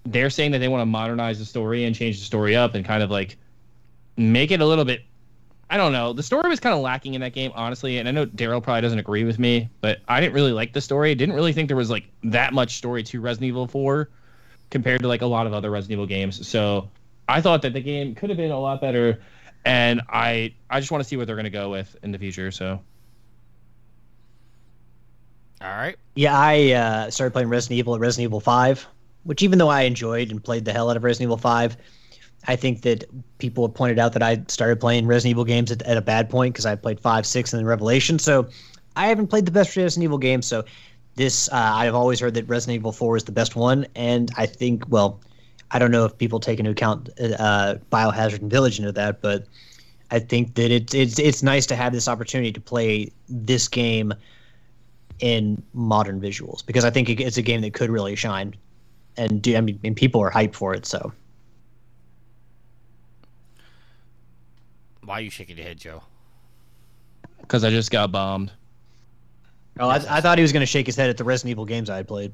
they're 0.04 0.30
saying 0.30 0.52
that 0.52 0.58
they 0.58 0.68
want 0.68 0.82
to 0.82 0.86
modernize 0.86 1.38
the 1.38 1.44
story 1.44 1.84
and 1.84 1.94
change 1.94 2.18
the 2.18 2.24
story 2.24 2.54
up 2.54 2.74
and 2.74 2.84
kind 2.84 3.02
of 3.02 3.10
like 3.10 3.36
make 4.16 4.50
it 4.50 4.60
a 4.60 4.66
little 4.66 4.84
bit 4.84 5.02
I 5.68 5.76
don't 5.76 5.90
know. 5.90 6.12
The 6.12 6.22
story 6.22 6.48
was 6.48 6.60
kind 6.60 6.74
of 6.74 6.80
lacking 6.80 7.14
in 7.14 7.20
that 7.22 7.32
game, 7.32 7.50
honestly. 7.56 7.98
And 7.98 8.08
I 8.08 8.12
know 8.12 8.24
Daryl 8.24 8.62
probably 8.62 8.82
doesn't 8.82 9.00
agree 9.00 9.24
with 9.24 9.38
me, 9.38 9.68
but 9.80 9.98
I 10.06 10.20
didn't 10.20 10.34
really 10.34 10.52
like 10.52 10.72
the 10.72 10.80
story. 10.80 11.12
Didn't 11.16 11.34
really 11.34 11.52
think 11.52 11.66
there 11.66 11.76
was 11.76 11.90
like 11.90 12.04
that 12.22 12.52
much 12.52 12.76
story 12.76 13.02
to 13.02 13.20
Resident 13.20 13.48
Evil 13.48 13.66
4 13.66 14.08
compared 14.70 15.02
to 15.02 15.08
like 15.08 15.22
a 15.22 15.26
lot 15.26 15.46
of 15.46 15.52
other 15.52 15.70
Resident 15.70 15.94
Evil 15.94 16.06
games. 16.06 16.46
So 16.46 16.88
I 17.28 17.40
thought 17.40 17.62
that 17.62 17.72
the 17.72 17.80
game 17.80 18.14
could 18.14 18.30
have 18.30 18.36
been 18.36 18.52
a 18.52 18.60
lot 18.60 18.80
better, 18.80 19.20
and 19.64 20.00
I 20.08 20.54
I 20.70 20.78
just 20.78 20.92
want 20.92 21.02
to 21.02 21.08
see 21.08 21.16
what 21.16 21.26
they're 21.26 21.36
gonna 21.36 21.50
go 21.50 21.70
with 21.70 21.96
in 22.04 22.12
the 22.12 22.18
future. 22.18 22.52
So 22.52 22.80
All 25.66 25.76
right. 25.76 25.96
Yeah, 26.14 26.38
I 26.38 26.72
uh, 26.72 27.10
started 27.10 27.32
playing 27.32 27.48
Resident 27.48 27.78
Evil 27.78 27.94
at 27.96 28.00
Resident 28.00 28.30
Evil 28.30 28.40
5, 28.40 28.86
which 29.24 29.42
even 29.42 29.58
though 29.58 29.68
I 29.68 29.82
enjoyed 29.82 30.30
and 30.30 30.42
played 30.42 30.64
the 30.64 30.72
hell 30.72 30.90
out 30.90 30.96
of 30.96 31.02
Resident 31.02 31.26
Evil 31.26 31.38
5, 31.38 31.76
I 32.46 32.54
think 32.54 32.82
that 32.82 33.04
people 33.38 33.66
have 33.66 33.74
pointed 33.74 33.98
out 33.98 34.12
that 34.12 34.22
I 34.22 34.44
started 34.46 34.78
playing 34.78 35.08
Resident 35.08 35.32
Evil 35.32 35.44
games 35.44 35.72
at, 35.72 35.82
at 35.82 35.96
a 35.96 36.00
bad 36.00 36.30
point 36.30 36.54
because 36.54 36.66
I 36.66 36.76
played 36.76 37.00
5, 37.00 37.26
6, 37.26 37.52
and 37.52 37.58
then 37.58 37.66
Revelation. 37.66 38.20
So 38.20 38.46
I 38.94 39.08
haven't 39.08 39.26
played 39.26 39.44
the 39.44 39.50
best 39.50 39.76
Resident 39.76 40.04
Evil 40.04 40.18
game. 40.18 40.40
So 40.40 40.64
this, 41.16 41.48
uh, 41.48 41.56
I've 41.56 41.96
always 41.96 42.20
heard 42.20 42.34
that 42.34 42.48
Resident 42.48 42.76
Evil 42.76 42.92
4 42.92 43.16
is 43.16 43.24
the 43.24 43.32
best 43.32 43.56
one. 43.56 43.88
And 43.96 44.30
I 44.36 44.46
think, 44.46 44.84
well, 44.88 45.20
I 45.72 45.80
don't 45.80 45.90
know 45.90 46.04
if 46.04 46.16
people 46.16 46.38
take 46.38 46.60
into 46.60 46.70
account 46.70 47.10
uh, 47.18 47.74
Biohazard 47.90 48.40
and 48.40 48.50
Village 48.50 48.78
into 48.78 48.92
that, 48.92 49.20
but 49.20 49.46
I 50.12 50.20
think 50.20 50.54
that 50.54 50.70
it's 50.70 50.94
it's 50.94 51.18
it's 51.18 51.42
nice 51.42 51.66
to 51.66 51.74
have 51.74 51.92
this 51.92 52.06
opportunity 52.06 52.52
to 52.52 52.60
play 52.60 53.10
this 53.28 53.66
game 53.66 54.14
in 55.20 55.62
modern 55.74 56.20
visuals 56.20 56.64
because 56.64 56.84
I 56.84 56.90
think 56.90 57.08
it's 57.08 57.36
a 57.36 57.42
game 57.42 57.60
that 57.62 57.72
could 57.74 57.90
really 57.90 58.14
shine, 58.16 58.54
and 59.16 59.40
do 59.42 59.56
I 59.56 59.60
mean 59.60 59.78
and 59.84 59.96
people 59.96 60.20
are 60.20 60.30
hyped 60.30 60.54
for 60.54 60.74
it. 60.74 60.86
So 60.86 61.12
Why 65.04 65.14
are 65.18 65.20
you 65.20 65.30
shaking 65.30 65.56
your 65.56 65.66
head, 65.66 65.78
Joe? 65.78 66.02
because 67.40 67.62
I 67.62 67.70
just 67.70 67.92
got 67.92 68.10
bombed. 68.10 68.50
oh, 69.78 69.88
I, 69.88 69.96
I 69.96 70.20
thought 70.20 70.36
he 70.36 70.42
was 70.42 70.52
going 70.52 70.62
to 70.62 70.66
shake 70.66 70.86
his 70.86 70.96
head 70.96 71.08
at 71.10 71.16
the 71.16 71.22
Resident 71.22 71.52
Evil 71.52 71.64
games 71.64 71.88
I 71.88 71.96
had 71.96 72.08
played. 72.08 72.32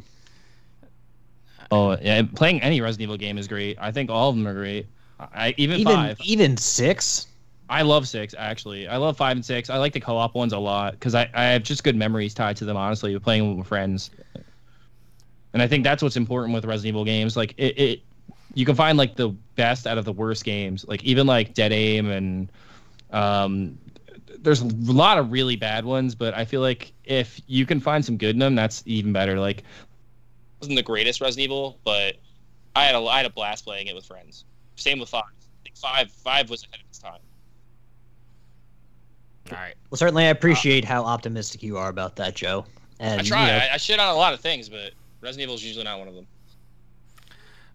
Oh 1.71 1.99
yeah, 2.01 2.23
playing 2.35 2.63
any 2.63 2.81
Resident 2.81 3.03
Evil 3.03 3.17
game 3.19 3.37
is 3.37 3.47
great. 3.47 3.77
I 3.79 3.93
think 3.93 4.11
all 4.11 4.31
of 4.31 4.37
them 4.37 4.47
are 4.47 4.55
great. 4.55 4.87
I 5.21 5.55
even, 5.59 5.81
Even 5.81 5.95
five. 5.95 6.19
even 6.23 6.57
six. 6.57 7.27
I 7.73 7.81
love 7.81 8.07
six 8.07 8.35
actually. 8.37 8.87
I 8.87 8.99
love 8.99 9.17
five 9.17 9.35
and 9.35 9.45
six. 9.45 9.71
I 9.71 9.79
like 9.79 9.95
the 9.95 10.01
co-op 10.01 10.35
ones 10.35 10.53
a 10.53 10.59
lot 10.59 10.93
because 10.93 11.15
I, 11.15 11.31
I 11.33 11.45
have 11.45 11.63
just 11.63 11.83
good 11.83 11.97
memories 11.97 12.35
tied 12.35 12.55
to 12.59 12.67
them. 12.67 12.77
Honestly, 12.77 13.19
playing 13.19 13.57
with 13.57 13.67
friends, 13.67 14.11
and 15.55 15.63
I 15.63 15.67
think 15.67 15.83
that's 15.83 16.03
what's 16.03 16.19
important 16.19 16.55
with 16.55 16.67
Resident 16.67 16.89
Evil 16.89 17.07
games. 17.07 17.35
Like 17.35 17.55
it, 17.57 17.79
it 17.79 18.03
you 18.53 18.67
can 18.67 18.75
find 18.75 18.99
like 18.99 19.17
the 19.17 19.31
best 19.57 19.87
out 19.87 19.97
of 19.97 20.05
the 20.05 20.13
worst 20.13 20.45
games. 20.45 20.85
Like 20.87 21.03
even 21.03 21.27
like 21.27 21.55
Dead 21.55 21.73
Aim 21.73 22.11
and 22.11 22.53
um, 23.11 23.79
there's 24.41 24.61
a 24.61 24.67
lot 24.67 25.17
of 25.17 25.33
really 25.33 25.57
bad 25.57 25.87
ones, 25.87 26.15
but 26.15 26.35
I 26.35 26.45
feel 26.45 26.61
like 26.61 26.93
if 27.05 27.41
you 27.47 27.65
can 27.65 27.81
find 27.81 28.05
some 28.05 28.19
good 28.19 28.35
in 28.35 28.39
them, 28.39 28.55
that's 28.55 28.83
even 28.85 29.15
better. 29.15 29.41
Like 29.41 29.65
wasn't 30.61 30.77
the 30.77 30.83
greatest 30.83 31.23
Resident 31.23 31.45
Evil, 31.45 31.79
but 31.85 32.17
I 32.77 32.85
had 32.85 32.95
a 32.95 32.99
I 32.99 33.17
had 33.17 33.25
a 33.25 33.31
blast 33.31 33.65
playing 33.65 33.87
it 33.87 33.95
with 33.95 34.05
friends. 34.05 34.45
Same 34.77 34.99
with 34.99 35.09
five. 35.09 35.23
I 35.25 35.63
think 35.65 35.79
five 35.79 36.13
five 36.13 36.51
was 36.51 36.65
ahead 36.65 36.81
of 36.81 36.87
its 36.91 36.99
time. 36.99 37.21
All 39.51 39.59
right. 39.59 39.75
Well, 39.91 39.97
certainly 39.99 40.25
I 40.25 40.29
appreciate 40.29 40.85
how 40.85 41.05
optimistic 41.05 41.63
you 41.63 41.77
are 41.77 41.89
about 41.89 42.17
that, 42.17 42.35
Joe. 42.35 42.65
And 43.01 43.21
I 43.21 43.25
try. 43.25 43.41
you 43.41 43.47
know, 43.47 43.59
I, 43.59 43.75
I 43.75 43.77
shit 43.77 43.99
on 43.99 44.15
a 44.15 44.17
lot 44.17 44.33
of 44.33 44.41
things, 44.41 44.69
but 44.69 44.93
Resident 45.21 45.43
Evil 45.43 45.55
is 45.57 45.65
usually 45.65 45.85
not 45.85 45.99
one 45.99 46.09
of 46.09 46.15
them. 46.15 46.27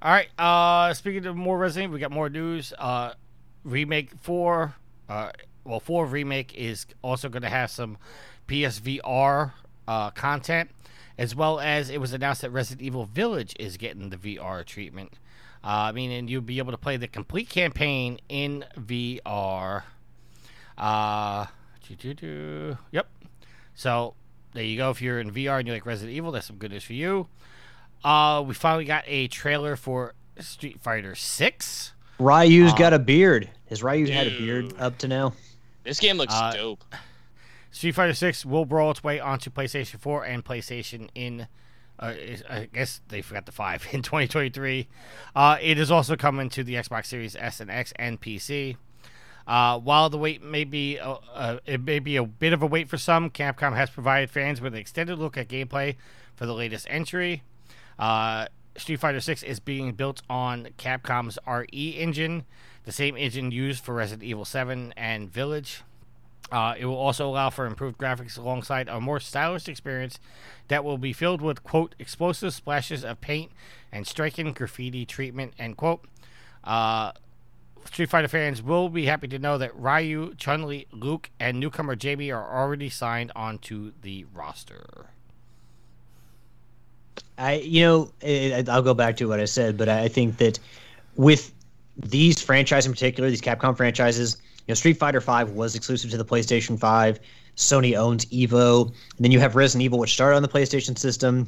All 0.02 0.12
right. 0.12 0.30
Uh, 0.38 0.94
speaking 0.94 1.26
of 1.26 1.36
more 1.36 1.58
Resident, 1.58 1.90
Evil, 1.90 1.94
we 1.96 2.00
got 2.00 2.12
more 2.12 2.30
news. 2.30 2.74
Uh, 2.78 3.14
remake 3.64 4.12
four. 4.22 4.76
Uh, 5.10 5.32
well, 5.66 5.80
four 5.80 6.06
remake 6.06 6.56
is 6.56 6.86
also 7.02 7.28
going 7.28 7.42
to 7.42 7.50
have 7.50 7.70
some 7.70 7.98
PSVR 8.48 9.52
uh, 9.88 10.12
content, 10.12 10.70
as 11.18 11.36
well 11.36 11.60
as 11.60 11.90
it 11.90 12.00
was 12.00 12.14
announced 12.14 12.42
that 12.42 12.52
Resident 12.52 12.82
Evil 12.86 13.06
Village 13.06 13.56
is 13.60 13.76
getting 13.76 14.10
the 14.10 14.18
VR 14.18 14.64
treatment. 14.64 15.14
Uh, 15.64 15.92
meaning 15.94 16.30
you'll 16.30 16.42
be 16.42 16.60
able 16.60 16.72
to 16.72 16.78
play 16.78 16.96
the 16.96 17.08
complete 17.08 17.50
campaign 17.50 18.20
in 18.30 18.64
VR. 18.80 19.84
Uh. 20.78 21.48
Yep. 22.92 23.08
So 23.76 24.14
there 24.54 24.64
you 24.64 24.78
go. 24.78 24.90
If 24.90 25.02
you're 25.02 25.20
in 25.20 25.32
VR 25.32 25.60
and 25.60 25.68
you 25.68 25.74
like 25.74 25.86
Resident 25.86 26.16
Evil, 26.16 26.32
that's 26.32 26.48
some 26.48 26.58
good 26.58 26.72
news 26.72 26.84
for 26.84 26.94
you. 26.94 27.28
Uh, 28.04 28.44
we 28.46 28.54
finally 28.54 28.86
got 28.86 29.04
a 29.08 29.28
trailer 29.28 29.76
for 29.76 30.14
Street 30.40 30.80
Fighter 30.82 31.16
Six. 31.16 31.94
Ryu's 32.20 32.74
Uh, 32.74 32.76
got 32.76 32.94
a 32.94 33.00
beard. 33.00 33.50
Has 33.70 33.84
Ryu 33.84 34.08
had 34.12 34.28
a 34.28 34.38
beard 34.38 34.74
up 34.80 34.98
to 35.00 35.08
now? 35.08 35.34
This 35.84 36.00
game 36.00 36.18
looks 36.18 36.34
Uh, 36.34 36.52
dope. 36.52 36.84
Street 37.72 37.92
Fighter 37.94 38.14
Six 38.14 38.46
will 38.46 38.66
brawl 38.66 38.92
its 38.92 39.04
way 39.04 39.20
onto 39.20 39.50
PlayStation 39.50 40.00
4 40.00 40.24
and 40.26 40.44
PlayStation 40.44 41.10
in. 41.16 41.48
Uh, 42.00 42.14
I 42.48 42.70
guess 42.72 43.02
they 43.08 43.22
forgot 43.24 43.46
the 43.48 43.52
five 43.52 43.88
in 43.92 44.02
2023. 44.04 44.88
Uh, 45.36 45.58
it 45.62 45.80
is 45.80 45.90
also 45.92 46.16
coming 46.16 46.50
to 46.50 46.64
the 46.64 46.76
Xbox 46.76 47.08
Series 47.08 47.36
S 47.36 47.60
and 47.60 47.72
X 47.72 47.92
and 47.98 48.22
PC. 48.22 48.78
Uh, 49.48 49.80
while 49.80 50.10
the 50.10 50.18
wait 50.18 50.44
may 50.44 50.66
be 50.66 51.00
uh, 51.00 51.16
uh, 51.34 51.58
it 51.66 51.82
may 51.82 52.00
be 52.00 52.18
a 52.18 52.24
bit 52.24 52.52
of 52.52 52.62
a 52.62 52.66
wait 52.66 52.90
for 52.90 52.98
some, 52.98 53.30
Capcom 53.30 53.76
has 53.76 53.90
provided 53.90 54.30
fans 54.30 54.60
with 54.60 54.74
an 54.74 54.80
extended 54.80 55.18
look 55.18 55.38
at 55.38 55.48
gameplay 55.48 55.96
for 56.36 56.46
the 56.46 56.54
latest 56.54 56.86
entry. 56.90 57.44
Uh, 57.98 58.48
Street 58.76 59.00
Fighter 59.00 59.22
6 59.22 59.44
is 59.44 59.60
being 59.60 59.94
built 59.94 60.22
on 60.30 60.68
Capcom's 60.78 61.40
RE 61.48 61.90
engine, 61.90 62.46
the 62.84 62.92
same 62.92 63.18
engine 63.18 63.52
used 63.52 63.84
for 63.84 63.96
Resident 63.96 64.24
Evil 64.24 64.46
7 64.46 64.94
and 64.96 65.32
Village. 65.32 65.82
Uh, 66.52 66.76
it 66.78 66.86
will 66.86 66.96
also 66.96 67.28
allow 67.28 67.50
for 67.50 67.66
improved 67.66 67.98
graphics 67.98 68.38
alongside 68.38 68.88
a 68.88 69.02
more 69.02 69.20
stylish 69.20 69.68
experience 69.68 70.20
that 70.70 70.84
will 70.84 70.98
be 70.98 71.12
filled 71.12 71.42
with, 71.42 71.64
quote, 71.64 71.96
explosive 72.00 72.54
splashes 72.54 73.04
of 73.04 73.20
paint 73.20 73.52
and 73.92 74.08
striking 74.08 74.54
graffiti 74.54 75.06
treatment, 75.06 75.54
end 75.60 75.76
quote. 75.76 76.06
Uh, 76.64 77.12
Street 77.86 78.10
Fighter 78.10 78.28
fans 78.28 78.62
will 78.62 78.90
be 78.90 79.06
happy 79.06 79.28
to 79.28 79.40
know 79.40 79.58
that 79.58 79.76
Ryu, 79.76 80.36
Chun 80.36 80.64
Li, 80.68 80.88
Luke, 80.92 81.30
and 81.40 81.60
newcomer 81.60 81.96
Jamie 81.96 82.32
are 82.32 82.58
already 82.60 82.90
signed 82.90 83.32
onto 83.36 83.94
the 84.02 84.26
roster. 84.34 85.08
I, 87.38 87.56
you 87.56 87.82
know, 87.82 88.12
I- 88.24 88.64
I'll 88.68 88.82
go 88.82 88.94
back 88.94 89.18
to 89.18 89.28
what 89.28 89.40
I 89.40 89.46
said, 89.46 89.78
but 89.78 89.90
I 89.90 90.08
think 90.08 90.38
that 90.38 90.60
with 91.16 91.54
these 91.98 92.42
franchises 92.42 92.86
in 92.86 92.94
particular, 92.94 93.30
these 93.30 93.42
Capcom 93.42 93.76
franchises, 93.76 94.38
you 94.60 94.72
know, 94.72 94.76
Street 94.76 94.98
Fighter 94.98 95.22
Five 95.22 95.52
was 95.52 95.76
exclusive 95.76 96.12
to 96.12 96.18
the 96.18 96.26
PlayStation 96.26 96.80
Five. 96.80 97.20
Sony 97.56 97.98
owns 97.98 98.26
Evo, 98.26 98.88
and 98.88 98.94
then 99.20 99.32
you 99.32 99.40
have 99.40 99.56
Resident 99.56 99.84
Evil, 99.84 99.98
which 99.98 100.14
started 100.14 100.36
on 100.36 100.44
the 100.44 100.48
PlayStation 100.48 100.98
system, 100.98 101.48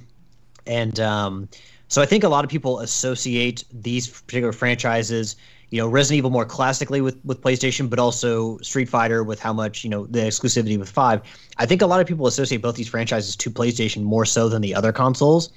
and 0.66 1.00
um, 1.00 1.48
so 1.88 2.02
I 2.02 2.06
think 2.06 2.24
a 2.24 2.30
lot 2.30 2.44
of 2.44 2.50
people 2.50 2.80
associate 2.80 3.64
these 3.72 4.08
particular 4.08 4.52
franchises, 4.52 5.36
you 5.72 5.80
know, 5.80 5.88
Resident 5.88 6.20
Evil 6.20 6.32
more 6.32 6.46
classically 6.46 7.02
with 7.02 7.24
with 7.24 7.42
PlayStation, 7.42 7.90
but 7.90 8.00
also 8.00 8.58
Street 8.60 8.90
Fighter 8.90 9.24
with 9.24 9.40
how 9.40 9.54
much 9.54 9.84
you 9.84 9.90
know 9.90 10.06
the 10.08 10.20
exclusivity 10.20 10.78
with 10.80 10.90
Five. 10.90 11.22
I 11.58 11.66
think 11.66 11.82
a 11.82 11.88
lot 11.88 12.00
of 12.00 12.08
people 12.08 12.28
associate 12.28 12.62
both 12.62 12.76
these 12.76 12.90
franchises 12.90 13.36
to 13.36 13.52
PlayStation 13.52 14.04
more 14.04 14.26
so 14.26 14.50
than 14.50 14.62
the 14.62 14.74
other 14.74 14.92
consoles. 14.92 15.52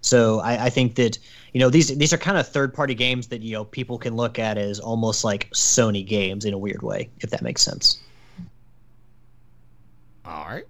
So 0.00 0.40
I, 0.40 0.66
I 0.66 0.70
think 0.70 0.94
that 0.94 1.18
you 1.52 1.60
know 1.60 1.70
these 1.70 1.96
these 1.96 2.12
are 2.12 2.18
kind 2.18 2.38
of 2.38 2.48
third 2.48 2.72
party 2.72 2.94
games 2.94 3.28
that 3.28 3.42
you 3.42 3.52
know 3.52 3.64
people 3.64 3.98
can 3.98 4.16
look 4.16 4.38
at 4.38 4.56
as 4.56 4.80
almost 4.80 5.24
like 5.24 5.50
Sony 5.50 6.06
games 6.06 6.44
in 6.44 6.54
a 6.54 6.58
weird 6.58 6.82
way, 6.82 7.10
if 7.20 7.30
that 7.30 7.42
makes 7.42 7.62
sense. 7.62 8.00
All 10.24 10.46
right. 10.48 10.64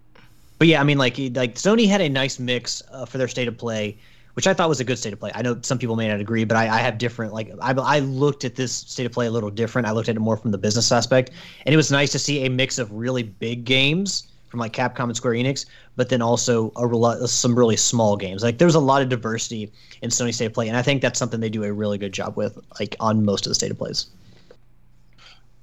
But 0.58 0.66
yeah, 0.66 0.80
I 0.80 0.84
mean, 0.84 0.98
like 0.98 1.18
like 1.18 1.54
Sony 1.54 1.88
had 1.88 2.00
a 2.00 2.08
nice 2.08 2.38
mix 2.38 2.82
uh, 2.90 3.04
for 3.04 3.18
their 3.18 3.28
state 3.28 3.46
of 3.46 3.56
play, 3.56 3.96
which 4.38 4.46
I 4.46 4.54
thought 4.54 4.68
was 4.68 4.78
a 4.78 4.84
good 4.84 5.00
state 5.00 5.12
of 5.12 5.18
play. 5.18 5.32
I 5.34 5.42
know 5.42 5.58
some 5.62 5.78
people 5.78 5.96
may 5.96 6.06
not 6.06 6.20
agree, 6.20 6.44
but 6.44 6.56
I, 6.56 6.68
I 6.68 6.78
have 6.78 6.96
different 6.96 7.32
like 7.34 7.50
I, 7.60 7.72
I 7.72 7.98
looked 7.98 8.44
at 8.44 8.54
this 8.54 8.72
state 8.72 9.04
of 9.04 9.10
play 9.10 9.26
a 9.26 9.32
little 9.32 9.50
different. 9.50 9.88
I 9.88 9.90
looked 9.90 10.08
at 10.08 10.14
it 10.14 10.20
more 10.20 10.36
from 10.36 10.52
the 10.52 10.58
business 10.58 10.92
aspect, 10.92 11.32
and 11.66 11.72
it 11.72 11.76
was 11.76 11.90
nice 11.90 12.12
to 12.12 12.20
see 12.20 12.46
a 12.46 12.48
mix 12.48 12.78
of 12.78 12.92
really 12.92 13.24
big 13.24 13.64
games 13.64 14.28
from 14.46 14.60
like 14.60 14.72
Capcom 14.72 15.06
and 15.06 15.16
Square 15.16 15.32
Enix, 15.32 15.66
but 15.96 16.08
then 16.08 16.22
also 16.22 16.70
a 16.76 17.26
some 17.26 17.58
really 17.58 17.76
small 17.76 18.16
games. 18.16 18.44
Like 18.44 18.58
there's 18.58 18.76
a 18.76 18.78
lot 18.78 19.02
of 19.02 19.08
diversity 19.08 19.72
in 20.02 20.10
Sony 20.10 20.32
state 20.32 20.46
of 20.46 20.52
play, 20.52 20.68
and 20.68 20.76
I 20.76 20.82
think 20.82 21.02
that's 21.02 21.18
something 21.18 21.40
they 21.40 21.48
do 21.48 21.64
a 21.64 21.72
really 21.72 21.98
good 21.98 22.12
job 22.12 22.36
with, 22.36 22.56
like 22.78 22.94
on 23.00 23.24
most 23.24 23.44
of 23.44 23.50
the 23.50 23.56
state 23.56 23.72
of 23.72 23.78
plays. 23.78 24.06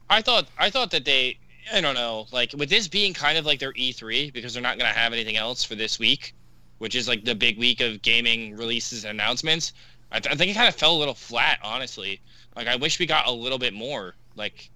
I 0.10 0.22
thought 0.22 0.48
I 0.58 0.70
thought 0.70 0.92
that 0.92 1.06
they 1.06 1.38
I 1.74 1.80
don't 1.80 1.96
know 1.96 2.28
like 2.34 2.52
with 2.52 2.70
this 2.70 2.90
being 2.90 3.14
kind 3.14 3.38
of 3.38 3.46
like 3.46 3.60
their 3.60 3.72
E3 3.72 4.34
because 4.34 4.54
they're 4.54 4.62
not 4.62 4.78
gonna 4.78 4.90
have 4.92 5.14
anything 5.14 5.38
else 5.38 5.64
for 5.64 5.76
this 5.76 5.98
week, 5.98 6.34
which 6.80 6.96
is 6.96 7.08
like 7.08 7.24
the 7.26 7.36
big 7.36 7.58
week 7.58 7.82
of 7.82 8.02
gaming 8.02 8.56
releases 8.56 9.04
and 9.06 9.12
announcements. 9.20 9.74
I, 10.12 10.20
th- 10.20 10.34
I 10.34 10.38
think 10.38 10.52
it 10.52 10.56
kind 10.56 10.68
of 10.68 10.76
fell 10.76 10.96
a 10.96 11.00
little 11.00 11.14
flat, 11.14 11.60
honestly. 11.64 12.22
Like 12.56 12.68
I 12.68 12.76
wish 12.76 13.00
we 13.00 13.06
got 13.06 13.28
a 13.28 13.32
little 13.32 13.58
bit 13.58 13.74
more. 13.74 14.16
Like 14.36 14.70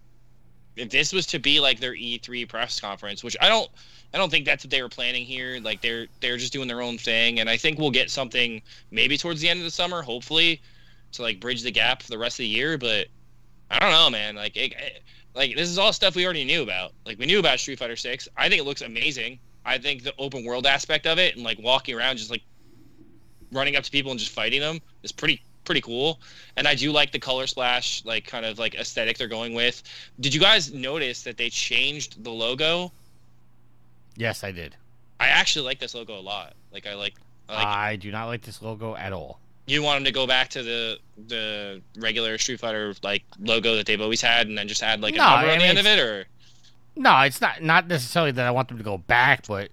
if 0.76 0.90
this 0.90 1.12
was 1.14 1.26
to 1.28 1.40
be 1.40 1.60
like 1.60 1.80
their 1.80 1.94
E3 1.94 2.48
press 2.48 2.80
conference, 2.80 3.24
which 3.24 3.38
I 3.42 3.50
don't 3.50 3.70
I 4.14 4.18
don't 4.18 4.30
think 4.32 4.46
that's 4.46 4.64
what 4.64 4.72
they 4.72 4.82
were 4.82 4.90
planning 4.90 5.24
here. 5.26 5.60
Like 5.62 5.82
they're 5.82 6.08
they're 6.20 6.38
just 6.38 6.54
doing 6.54 6.68
their 6.68 6.82
own 6.82 6.98
thing, 6.98 7.40
and 7.40 7.50
I 7.50 7.58
think 7.58 7.78
we'll 7.78 7.92
get 7.92 8.10
something 8.10 8.62
maybe 8.92 9.18
towards 9.18 9.40
the 9.42 9.50
end 9.50 9.60
of 9.60 9.66
the 9.66 9.72
summer, 9.72 10.02
hopefully, 10.02 10.62
to 11.14 11.22
like 11.22 11.40
bridge 11.40 11.62
the 11.62 11.72
gap 11.72 12.02
for 12.02 12.10
the 12.10 12.18
rest 12.18 12.36
of 12.36 12.44
the 12.44 12.48
year. 12.48 12.78
But 12.78 13.08
I 13.70 13.80
don't 13.80 13.92
know, 13.92 14.10
man. 14.10 14.36
Like 14.36 14.56
it, 14.58 14.74
it- 14.74 15.04
like 15.36 15.56
this 15.56 15.70
is 15.70 15.78
all 15.78 15.94
stuff 15.94 16.16
we 16.16 16.26
already 16.26 16.44
knew 16.44 16.64
about. 16.64 16.92
Like 17.06 17.20
we 17.20 17.28
knew 17.28 17.38
about 17.40 17.60
Street 17.60 17.78
Fighter 17.78 17.96
Six. 17.96 18.28
I 18.36 18.50
think 18.50 18.60
it 18.60 18.66
looks 18.66 18.82
amazing. 18.82 19.38
I 19.66 19.78
think 19.78 20.04
the 20.04 20.14
open 20.18 20.46
world 20.46 20.66
aspect 20.66 21.06
of 21.06 21.20
it 21.20 21.36
and 21.36 21.44
like 21.44 21.60
walking 21.60 21.96
around 21.96 22.18
just 22.18 22.32
like 22.32 22.42
running 23.52 23.76
up 23.76 23.84
to 23.84 23.92
people 23.92 24.12
and 24.12 24.20
just 24.20 24.32
fighting 24.32 24.62
them 24.62 24.80
is 25.04 25.12
pretty 25.12 25.42
pretty 25.66 25.82
cool. 25.82 26.20
And 26.58 26.68
I 26.68 26.74
do 26.76 26.92
like 26.92 27.12
the 27.12 27.20
color 27.20 27.46
splash 27.46 28.04
like 28.06 28.26
kind 28.26 28.46
of 28.46 28.58
like 28.58 28.76
aesthetic 28.76 29.18
they're 29.18 29.28
going 29.28 29.54
with. 29.54 29.84
Did 30.20 30.34
you 30.34 30.40
guys 30.40 30.74
notice 30.74 31.22
that 31.24 31.38
they 31.38 31.50
changed 31.50 32.24
the 32.24 32.32
logo? 32.32 32.92
Yes, 34.16 34.44
I 34.44 34.52
did. 34.52 34.76
I 35.20 35.28
actually 35.28 35.66
like 35.66 35.80
this 35.80 35.94
logo 35.96 36.18
a 36.18 36.22
lot. 36.22 36.54
Like 36.72 36.88
I 36.88 36.94
like 36.96 37.14
I 37.48 37.54
like 37.56 37.66
I 37.68 37.96
do 37.98 38.12
not 38.12 38.26
like 38.28 38.42
this 38.42 38.62
logo 38.62 38.96
at 38.96 39.14
all. 39.14 39.40
you 39.68 39.84
want 39.84 39.98
them 39.98 40.06
to 40.06 40.12
go 40.12 40.26
back 40.26 40.50
to 40.50 40.64
the 40.64 40.98
the 41.28 41.82
regular 41.98 42.38
Street 42.38 42.60
Fighter 42.60 42.94
like 43.04 43.24
logo 43.40 43.76
that 43.76 43.86
they've 43.86 44.02
always 44.02 44.22
had 44.22 44.48
and 44.48 44.58
then 44.58 44.68
just 44.68 44.82
add 44.82 45.02
like 45.02 45.14
a 45.14 45.18
No, 45.18 45.24
number 45.30 45.48
I 45.50 45.54
on 45.54 45.60
the 45.60 45.66
end 45.66 45.78
of 45.78 45.86
it 45.86 46.00
or 46.00 46.26
No, 46.96 47.22
it's 47.22 47.40
not 47.42 47.62
not 47.62 47.88
necessarily 47.88 48.32
that 48.32 48.46
I 48.46 48.52
want 48.52 48.68
them 48.68 48.78
to 48.78 48.84
go 48.84 48.98
back, 48.98 49.48
but 49.48 49.70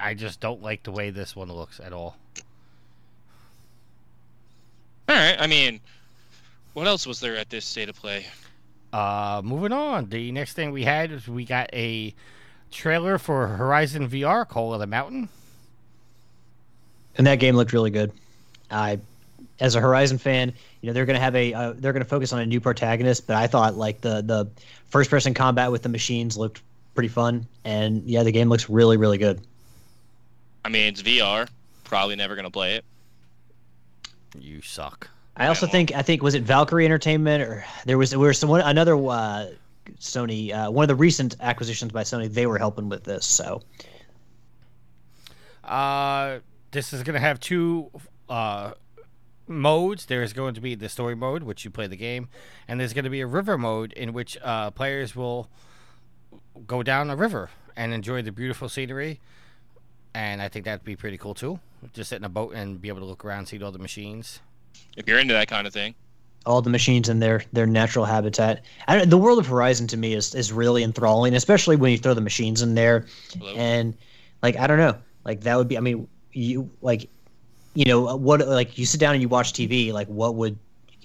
I 0.00 0.14
just 0.14 0.40
don't 0.40 0.62
like 0.62 0.82
the 0.82 0.90
way 0.90 1.10
this 1.10 1.36
one 1.36 1.48
looks 1.52 1.80
at 1.80 1.92
all. 1.92 2.16
All 5.08 5.14
right. 5.16 5.36
I 5.38 5.46
mean, 5.46 5.80
what 6.72 6.86
else 6.86 7.06
was 7.06 7.20
there 7.20 7.36
at 7.36 7.50
this 7.50 7.64
state 7.64 7.88
of 7.88 7.96
play? 7.96 8.26
Uh, 8.92 9.42
moving 9.44 9.72
on. 9.72 10.08
The 10.08 10.32
next 10.32 10.54
thing 10.54 10.70
we 10.72 10.84
had 10.84 11.10
is 11.10 11.28
we 11.28 11.44
got 11.44 11.68
a 11.72 12.14
trailer 12.70 13.18
for 13.18 13.46
Horizon 13.48 14.08
VR, 14.08 14.46
Call 14.48 14.72
of 14.72 14.80
the 14.80 14.86
Mountain. 14.86 15.28
and 17.16 17.26
that 17.26 17.36
game 17.40 17.56
looked 17.56 17.72
really 17.72 17.90
good. 17.90 18.12
I, 18.70 18.98
as 19.60 19.74
a 19.74 19.80
Horizon 19.80 20.18
fan, 20.18 20.52
you 20.80 20.86
know 20.88 20.92
they're 20.92 21.06
going 21.06 21.16
to 21.18 21.22
have 21.22 21.36
a 21.36 21.52
uh, 21.54 21.72
they're 21.76 21.92
going 21.92 22.02
to 22.02 22.08
focus 22.08 22.32
on 22.32 22.40
a 22.40 22.46
new 22.46 22.60
protagonist, 22.60 23.26
but 23.26 23.36
I 23.36 23.46
thought 23.46 23.76
like 23.76 24.00
the 24.00 24.22
the 24.22 24.50
first 24.88 25.10
person 25.10 25.34
combat 25.34 25.70
with 25.72 25.82
the 25.82 25.88
machines 25.88 26.36
looked 26.36 26.62
pretty 26.94 27.08
fun, 27.08 27.46
and 27.64 28.02
yeah, 28.04 28.22
the 28.22 28.32
game 28.32 28.48
looks 28.48 28.68
really 28.68 28.96
really 28.96 29.18
good. 29.18 29.40
I 30.64 30.68
mean, 30.68 30.88
it's 30.88 31.02
VR. 31.02 31.48
Probably 31.84 32.16
never 32.16 32.34
gonna 32.36 32.50
play 32.50 32.76
it. 32.76 32.84
You 34.38 34.62
suck. 34.62 35.08
I 35.36 35.46
also 35.48 35.66
Yeah. 35.66 35.72
think 35.72 35.94
I 35.94 36.02
think 36.02 36.22
was 36.22 36.34
it 36.34 36.42
Valkyrie 36.42 36.84
Entertainment 36.84 37.42
or 37.42 37.64
there 37.86 37.98
was 37.98 38.10
there 38.10 38.18
was 38.18 38.38
someone 38.38 38.60
another 38.62 38.96
uh, 38.96 39.46
Sony 40.00 40.52
uh, 40.52 40.70
one 40.70 40.82
of 40.84 40.88
the 40.88 40.94
recent 40.94 41.36
acquisitions 41.40 41.92
by 41.92 42.02
Sony 42.02 42.32
they 42.32 42.46
were 42.46 42.58
helping 42.58 42.88
with 42.88 43.04
this 43.04 43.26
so 43.26 43.62
Uh, 45.62 46.40
this 46.72 46.92
is 46.92 47.02
going 47.02 47.14
to 47.14 47.20
have 47.20 47.40
two 47.40 47.90
uh, 48.28 48.72
modes. 49.46 50.06
There 50.06 50.22
is 50.22 50.32
going 50.32 50.54
to 50.54 50.60
be 50.60 50.74
the 50.74 50.88
story 50.88 51.14
mode, 51.14 51.42
which 51.42 51.64
you 51.64 51.70
play 51.70 51.86
the 51.86 51.96
game, 51.96 52.28
and 52.68 52.78
there's 52.80 52.92
going 52.92 53.04
to 53.04 53.10
be 53.10 53.20
a 53.20 53.26
river 53.26 53.56
mode 53.58 53.92
in 53.92 54.12
which 54.12 54.38
uh, 54.42 54.70
players 54.70 55.14
will 55.14 55.48
go 56.66 56.82
down 56.82 57.10
a 57.10 57.16
river 57.16 57.50
and 57.76 57.92
enjoy 57.92 58.22
the 58.22 58.32
beautiful 58.32 58.68
scenery. 58.68 59.20
And 60.14 60.40
I 60.40 60.48
think 60.48 60.64
that'd 60.64 60.84
be 60.84 60.96
pretty 60.96 61.18
cool 61.18 61.34
too. 61.34 61.58
Just 61.92 62.10
sit 62.10 62.16
in 62.16 62.24
a 62.24 62.28
boat 62.28 62.54
and 62.54 62.80
be 62.80 62.88
able 62.88 63.00
to 63.00 63.04
look 63.06 63.24
around, 63.24 63.46
see 63.46 63.60
all 63.62 63.72
the 63.72 63.78
machines. 63.78 64.40
If 64.96 65.08
you're 65.08 65.18
into 65.18 65.34
that 65.34 65.48
kind 65.48 65.66
of 65.66 65.72
thing. 65.72 65.94
all 66.46 66.62
the 66.62 66.70
machines 66.70 67.08
in 67.08 67.20
their 67.20 67.42
their 67.52 67.66
natural 67.66 68.04
habitat. 68.04 68.64
I 68.86 68.96
don't, 68.96 69.10
the 69.10 69.18
world 69.18 69.38
of 69.38 69.46
Horizon 69.46 69.86
to 69.88 69.96
me 69.96 70.14
is 70.14 70.34
is 70.34 70.52
really 70.52 70.82
enthralling, 70.84 71.34
especially 71.34 71.76
when 71.76 71.90
you 71.90 71.98
throw 71.98 72.14
the 72.14 72.20
machines 72.20 72.62
in 72.62 72.74
there, 72.74 73.06
Hello? 73.38 73.54
and 73.56 73.96
like 74.42 74.56
I 74.56 74.66
don't 74.66 74.78
know, 74.78 74.96
like 75.24 75.40
that 75.40 75.56
would 75.56 75.68
be. 75.68 75.76
I 75.76 75.80
mean, 75.80 76.06
you 76.32 76.70
like, 76.82 77.08
you 77.74 77.84
know, 77.84 78.16
what 78.16 78.46
like 78.46 78.78
you 78.78 78.86
sit 78.86 79.00
down 79.00 79.14
and 79.14 79.22
you 79.22 79.28
watch 79.28 79.52
TV, 79.52 79.92
like 79.92 80.08
what 80.08 80.34
would 80.36 80.58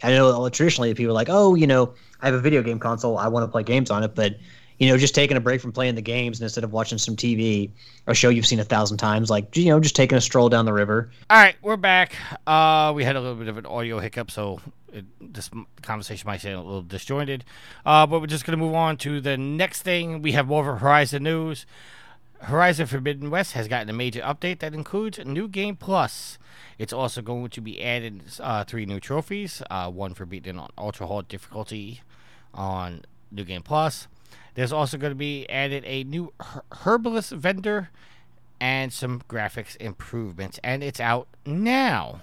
I 0.04 0.12
know 0.12 0.48
traditionally 0.50 0.94
people 0.94 1.12
are 1.12 1.14
like, 1.14 1.30
oh, 1.30 1.56
you 1.56 1.68
know, 1.68 1.94
I 2.22 2.28
have 2.28 2.36
a 2.36 2.40
video 2.40 2.62
game 2.64 2.80
console, 2.80 3.18
I 3.18 3.28
want 3.28 3.44
to 3.44 3.52
play 3.52 3.64
games 3.64 3.92
on 3.92 4.04
it, 4.04 4.16
but 4.16 4.38
you 4.78 4.88
know, 4.88 4.98
just 4.98 5.14
taking 5.14 5.36
a 5.36 5.42
break 5.42 5.60
from 5.60 5.74
playing 5.74 5.96
the 5.96 6.02
games 6.02 6.40
and 6.40 6.46
instead 6.46 6.64
of 6.64 6.72
watching 6.72 6.98
some 6.98 7.16
TV, 7.18 7.70
a 8.08 8.14
show 8.14 8.30
you've 8.30 8.46
seen 8.48 8.62
a 8.62 8.64
thousand 8.64 8.98
times, 8.98 9.30
like 9.30 9.56
you 9.58 9.66
know, 9.66 9.80
just 9.80 9.96
taking 9.96 10.18
a 10.18 10.22
stroll 10.22 10.48
down 10.48 10.66
the 10.66 10.74
river. 10.74 11.12
All 11.30 11.38
right, 11.38 11.56
we're 11.62 11.76
back. 11.76 12.16
Uh, 12.48 12.94
we 12.96 13.04
had 13.04 13.18
a 13.18 13.20
little 13.20 13.36
bit 13.36 13.50
of 13.50 13.58
an 13.58 13.66
audio 13.66 14.00
hiccup, 14.00 14.32
so 14.32 14.62
it, 14.94 15.06
this 15.20 15.50
conversation 15.82 16.26
might 16.28 16.40
sound 16.40 16.56
a 16.56 16.62
little 16.62 16.82
disjointed. 16.82 17.44
Uh, 17.86 18.08
but 18.08 18.22
we're 18.22 18.28
just 18.28 18.46
to 18.46 18.56
move 18.56 18.74
on 18.74 18.96
to 18.98 19.20
the 19.20 19.38
next 19.38 19.82
thing. 19.82 20.22
We 20.22 20.32
have 20.32 20.48
more 20.48 20.72
of 20.72 20.80
Horizon 20.80 21.24
news. 21.24 21.66
Horizon 22.42 22.88
Forbidden 22.88 23.30
West 23.30 23.52
has 23.54 23.68
gotten 23.68 23.90
a 23.90 23.94
major 23.94 24.22
update 24.22 24.60
that 24.60 24.74
includes 24.74 25.20
New 25.26 25.50
Game 25.50 25.76
Plus. 25.76 26.38
It's 26.80 26.94
also 26.94 27.22
going 27.22 27.50
to 27.50 27.62
be 27.62 27.84
added 27.84 28.24
uh, 28.40 28.64
three 28.64 28.86
new 28.86 29.02
trophies, 29.02 29.62
uh, 29.70 29.92
one 29.92 30.14
for 30.14 30.26
beating 30.26 30.58
on 30.58 30.70
ultra 30.78 31.06
hard 31.08 31.28
difficulty 31.28 32.02
on 32.54 33.04
New 33.32 33.44
Game 33.44 33.62
Plus. 33.62 34.08
There's 34.56 34.72
also 34.72 34.98
going 34.98 35.12
to 35.12 35.16
be 35.16 35.48
added 35.50 35.84
a 35.86 36.06
new 36.06 36.32
her- 36.40 36.64
herbalist 36.72 37.32
vendor 37.32 37.90
and 38.62 38.94
some 38.94 39.22
graphics 39.30 39.76
improvements, 39.76 40.58
and 40.64 40.82
it's 40.82 41.02
out 41.02 41.28
now. 41.46 42.22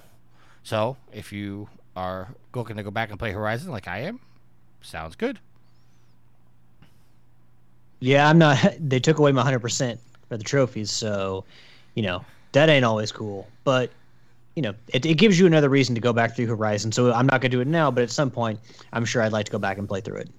So 0.62 0.96
if 1.12 1.32
you 1.32 1.68
are 1.94 2.34
looking 2.54 2.76
to 2.76 2.82
go 2.82 2.90
back 2.90 3.10
and 3.10 3.18
play 3.18 3.32
Horizon 3.32 3.70
like 3.70 3.86
I 3.86 4.00
am, 4.00 4.20
sounds 4.80 5.16
good. 5.16 5.38
Yeah, 8.00 8.28
I'm 8.28 8.38
not. 8.38 8.58
They 8.80 9.00
took 9.00 9.18
away 9.18 9.32
my 9.32 9.42
hundred 9.42 9.60
percent 9.60 10.00
for 10.30 10.38
the 10.38 10.44
trophies, 10.44 10.90
so 10.90 11.44
you 11.94 12.02
know 12.02 12.24
that 12.52 12.70
ain't 12.70 12.84
always 12.84 13.12
cool. 13.12 13.46
But 13.64 13.90
you 14.56 14.62
know, 14.62 14.74
it, 14.88 15.04
it 15.06 15.14
gives 15.14 15.38
you 15.38 15.46
another 15.46 15.68
reason 15.68 15.94
to 15.94 16.00
go 16.00 16.12
back 16.12 16.34
through 16.34 16.46
Horizon. 16.46 16.90
So 16.90 17.12
I'm 17.12 17.26
not 17.26 17.40
gonna 17.42 17.50
do 17.50 17.60
it 17.60 17.68
now, 17.68 17.90
but 17.90 18.02
at 18.02 18.10
some 18.10 18.30
point, 18.30 18.58
I'm 18.92 19.04
sure 19.04 19.22
I'd 19.22 19.32
like 19.32 19.44
to 19.46 19.52
go 19.52 19.58
back 19.58 19.78
and 19.78 19.86
play 19.86 20.00
through 20.00 20.16
it. 20.16 20.30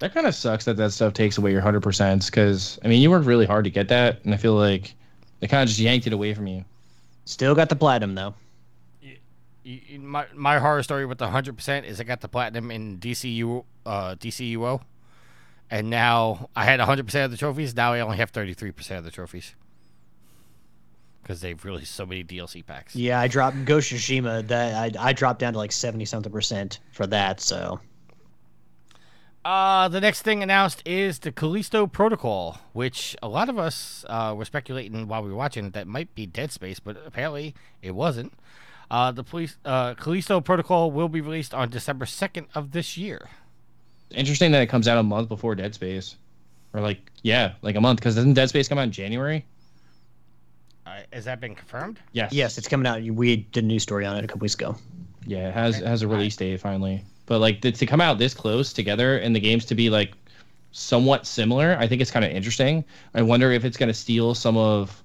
That 0.00 0.12
kind 0.12 0.26
of 0.26 0.34
sucks 0.34 0.64
that 0.64 0.76
that 0.78 0.90
stuff 0.92 1.12
takes 1.14 1.38
away 1.38 1.52
your 1.52 1.60
hundred 1.60 1.82
percent. 1.82 2.26
Because 2.26 2.78
I 2.84 2.88
mean, 2.88 3.00
you 3.00 3.10
worked 3.10 3.26
really 3.26 3.46
hard 3.46 3.64
to 3.64 3.70
get 3.70 3.88
that, 3.88 4.24
and 4.24 4.34
I 4.34 4.36
feel 4.36 4.54
like 4.54 4.94
they 5.38 5.46
kind 5.46 5.62
of 5.62 5.68
just 5.68 5.78
yanked 5.80 6.06
it 6.06 6.12
away 6.12 6.34
from 6.34 6.46
you. 6.48 6.64
Still 7.24 7.54
got 7.54 7.68
the 7.68 7.76
platinum 7.76 8.14
though. 8.16 8.34
Y- 9.02 9.18
y- 9.64 9.98
My, 9.98 10.26
my 10.34 10.58
horror 10.58 10.82
story 10.82 11.06
with 11.06 11.18
the 11.18 11.26
100% 11.28 11.84
is 11.84 12.00
I 12.00 12.04
got 12.04 12.20
the 12.20 12.28
platinum 12.28 12.70
in 12.72 12.98
DCU, 12.98 13.64
uh, 13.86 14.16
DCUO. 14.16 14.80
And 15.70 15.88
now 15.88 16.48
I 16.56 16.64
had 16.64 16.80
100% 16.80 17.24
of 17.24 17.30
the 17.30 17.36
trophies. 17.36 17.76
Now 17.76 17.92
I 17.92 18.00
only 18.00 18.16
have 18.16 18.32
33% 18.32 18.98
of 18.98 19.04
the 19.04 19.10
trophies. 19.12 19.54
Because 21.30 21.42
they've 21.42 21.64
released 21.64 21.94
so 21.94 22.04
many 22.04 22.24
DLC 22.24 22.66
packs. 22.66 22.96
Yeah, 22.96 23.20
I 23.20 23.28
dropped 23.28 23.64
Ghost 23.64 23.92
Tsushima. 23.92 24.48
That 24.48 24.96
I, 24.96 25.10
I 25.10 25.12
dropped 25.12 25.38
down 25.38 25.52
to 25.52 25.60
like 25.60 25.70
seventy 25.70 26.04
something 26.04 26.32
percent 26.32 26.80
for 26.90 27.06
that. 27.06 27.40
So 27.40 27.78
Uh, 29.44 29.86
the 29.86 30.00
next 30.00 30.22
thing 30.22 30.42
announced 30.42 30.82
is 30.84 31.20
the 31.20 31.30
Callisto 31.30 31.86
Protocol, 31.86 32.58
which 32.72 33.14
a 33.22 33.28
lot 33.28 33.48
of 33.48 33.60
us 33.60 34.04
uh, 34.08 34.34
were 34.36 34.44
speculating 34.44 35.06
while 35.06 35.22
we 35.22 35.30
were 35.30 35.36
watching 35.36 35.70
that 35.70 35.86
might 35.86 36.12
be 36.16 36.26
Dead 36.26 36.50
Space, 36.50 36.80
but 36.80 36.96
apparently 37.06 37.54
it 37.80 37.94
wasn't. 37.94 38.32
Uh, 38.90 39.12
the 39.12 39.22
police, 39.22 39.56
uh, 39.64 39.94
Callisto 39.94 40.40
Protocol 40.40 40.90
will 40.90 41.08
be 41.08 41.20
released 41.20 41.54
on 41.54 41.70
December 41.70 42.06
2nd 42.06 42.46
of 42.56 42.72
this 42.72 42.96
year. 42.98 43.28
Interesting 44.10 44.50
that 44.50 44.62
it 44.62 44.66
comes 44.66 44.88
out 44.88 44.98
a 44.98 45.02
month 45.04 45.28
before 45.28 45.54
Dead 45.54 45.76
Space, 45.76 46.16
or 46.72 46.80
like 46.80 46.98
yeah, 47.22 47.52
like 47.62 47.76
a 47.76 47.80
month. 47.80 48.00
Because 48.00 48.16
doesn't 48.16 48.34
Dead 48.34 48.48
Space 48.48 48.66
come 48.66 48.78
out 48.78 48.82
in 48.82 48.90
January? 48.90 49.46
Uh, 50.90 51.02
has 51.12 51.24
that 51.24 51.40
been 51.40 51.54
confirmed? 51.54 52.00
Yes. 52.12 52.32
yes, 52.32 52.58
it's 52.58 52.66
coming 52.66 52.86
out. 52.86 53.02
We 53.02 53.36
did 53.36 53.64
a 53.64 53.66
news 53.66 53.82
story 53.82 54.04
on 54.06 54.16
it 54.16 54.24
a 54.24 54.26
couple 54.26 54.40
weeks 54.40 54.54
ago. 54.54 54.74
Yeah, 55.24 55.48
it 55.48 55.54
has 55.54 55.78
it 55.78 55.86
has 55.86 56.02
a 56.02 56.08
release 56.08 56.36
date 56.36 56.58
finally. 56.60 57.04
But 57.26 57.38
like 57.38 57.60
to, 57.60 57.70
to 57.70 57.86
come 57.86 58.00
out 58.00 58.18
this 58.18 58.34
close 58.34 58.72
together 58.72 59.18
and 59.18 59.36
the 59.36 59.40
games 59.40 59.64
to 59.66 59.74
be 59.76 59.88
like 59.88 60.14
somewhat 60.72 61.26
similar, 61.26 61.76
I 61.78 61.86
think 61.86 62.00
it's 62.02 62.10
kind 62.10 62.24
of 62.24 62.32
interesting. 62.32 62.84
I 63.14 63.22
wonder 63.22 63.52
if 63.52 63.64
it's 63.64 63.76
going 63.76 63.88
to 63.88 63.94
steal 63.94 64.34
some 64.34 64.56
of 64.56 65.02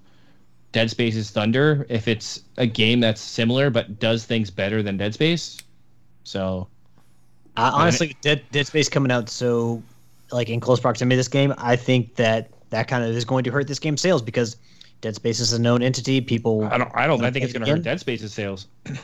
Dead 0.72 0.90
Space's 0.90 1.30
thunder 1.30 1.86
if 1.88 2.08
it's 2.08 2.42
a 2.58 2.66
game 2.66 3.00
that's 3.00 3.22
similar 3.22 3.70
but 3.70 4.00
does 4.00 4.26
things 4.26 4.50
better 4.50 4.82
than 4.82 4.98
Dead 4.98 5.14
Space. 5.14 5.58
So 6.24 6.68
Uh, 7.58 7.72
honestly, 7.74 8.18
Dead, 8.22 8.42
Dead 8.52 8.66
Space 8.66 8.90
coming 8.90 9.12
out 9.12 9.30
so 9.30 9.84
like 10.32 10.50
in 10.50 10.60
close 10.60 10.80
proximity 10.80 11.16
to 11.16 11.18
this 11.20 11.28
game, 11.28 11.54
I 11.60 11.76
think 11.76 12.16
that 12.16 12.50
that 12.72 12.88
kind 12.88 13.04
of 13.04 13.12
is 13.12 13.26
going 13.26 13.44
to 13.44 13.52
hurt 13.52 13.68
this 13.68 13.78
game's 13.78 14.02
sales 14.02 14.24
because 14.24 14.58
Dead 15.02 15.16
Space 15.16 15.40
is 15.40 15.54
a 15.54 15.60
known 15.60 15.82
entity. 15.82 16.22
People, 16.22 16.66
I 16.66 16.78
don't 16.78 16.92
I 16.96 17.08
don't 17.08 17.24
I 17.24 17.32
think 17.32 17.46
it's 17.46 17.54
going 17.54 17.66
to 17.66 17.72
hurt. 17.72 17.84
Dead 17.84 18.00
Space's 18.00 18.34
sales. 18.34 18.68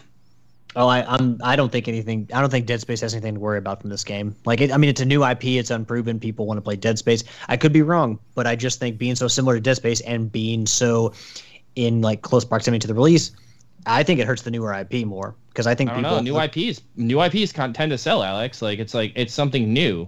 Oh, 0.74 0.88
I, 0.88 1.04
I'm. 1.06 1.38
I 1.44 1.58
don't 1.58 1.70
think 1.70 1.90
anything. 1.90 2.30
I 2.34 2.40
don't 2.40 2.50
think 2.50 2.66
Dead 2.66 2.80
Space 2.80 3.02
has 3.02 3.14
anything 3.14 3.34
to 3.34 3.40
worry 3.42 3.58
about 3.58 3.82
from 3.82 3.90
this 3.90 4.06
game. 4.06 4.34
Like, 4.46 4.62
it, 4.62 4.72
I 4.72 4.78
mean, 4.78 4.90
it's 4.90 5.02
a 5.02 5.06
new 5.06 5.26
IP. 5.26 5.44
It's 5.44 5.70
unproven. 5.70 6.18
People 6.18 6.46
want 6.46 6.60
to 6.60 6.62
play 6.62 6.78
Dead 6.78 6.98
Space. 6.98 7.26
I 7.50 7.58
could 7.58 7.74
be 7.74 7.82
wrong, 7.82 8.20
but 8.36 8.48
I 8.48 8.56
just 8.56 8.80
think 8.80 8.98
being 8.98 9.16
so 9.16 9.28
similar 9.28 9.56
to 9.56 9.60
Dead 9.60 9.76
Space 9.76 10.00
and 10.02 10.32
being 10.32 10.66
so 10.66 11.14
in 11.76 12.02
like 12.02 12.22
close 12.22 12.46
proximity 12.46 12.80
to 12.80 12.88
the 12.88 12.94
release, 12.94 13.32
I 13.86 14.04
think 14.04 14.20
it 14.20 14.28
hurts 14.28 14.44
the 14.44 14.52
newer 14.52 14.74
IP 14.74 15.06
more 15.06 15.36
because 15.50 15.68
I 15.68 15.76
think 15.76 15.90
I 15.90 15.94
don't 15.96 16.04
people 16.04 16.24
know. 16.24 16.40
New 16.40 16.42
IPs, 16.42 16.82
new 16.96 17.22
IPs 17.22 17.52
con- 17.52 17.74
tend 17.74 17.92
to 17.92 17.98
sell, 17.98 18.24
Alex. 18.24 18.62
Like 18.62 18.80
it's 18.80 18.94
like 18.94 19.12
it's 19.16 19.34
something 19.34 19.74
new. 19.74 20.08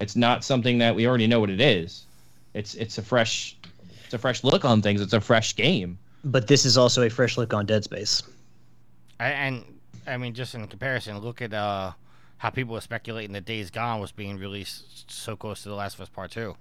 It's 0.00 0.14
not 0.14 0.44
something 0.44 0.76
that 0.78 0.94
we 0.94 1.06
already 1.06 1.26
know 1.26 1.40
what 1.40 1.50
it 1.50 1.60
is. 1.60 2.04
It's 2.52 2.74
it's 2.74 2.98
a 2.98 3.02
fresh, 3.02 3.56
it's 4.06 4.14
a 4.14 4.18
fresh 4.18 4.44
look 4.44 4.64
on 4.64 4.82
things. 4.82 5.00
It's 5.00 5.12
a 5.12 5.20
fresh 5.20 5.54
game. 5.56 5.98
But 6.24 6.46
this 6.46 6.64
is 6.64 6.78
also 6.78 7.02
a 7.02 7.10
fresh 7.10 7.36
look 7.36 7.52
on 7.52 7.66
Dead 7.66 7.84
Space. 7.84 8.22
I, 9.20 9.30
and 9.30 9.64
I 10.06 10.16
mean, 10.16 10.32
just 10.32 10.54
in 10.54 10.66
comparison, 10.68 11.18
look 11.18 11.42
at 11.42 11.52
uh, 11.52 11.92
how 12.38 12.50
people 12.50 12.74
were 12.74 12.80
speculating 12.80 13.32
that 13.32 13.44
Days 13.44 13.70
Gone 13.70 14.00
was 14.00 14.12
being 14.12 14.38
released 14.38 15.10
so 15.10 15.36
close 15.36 15.62
to 15.64 15.68
The 15.68 15.74
Last 15.74 15.94
of 15.94 16.02
Us 16.02 16.08
Part 16.08 16.30
Two. 16.30 16.56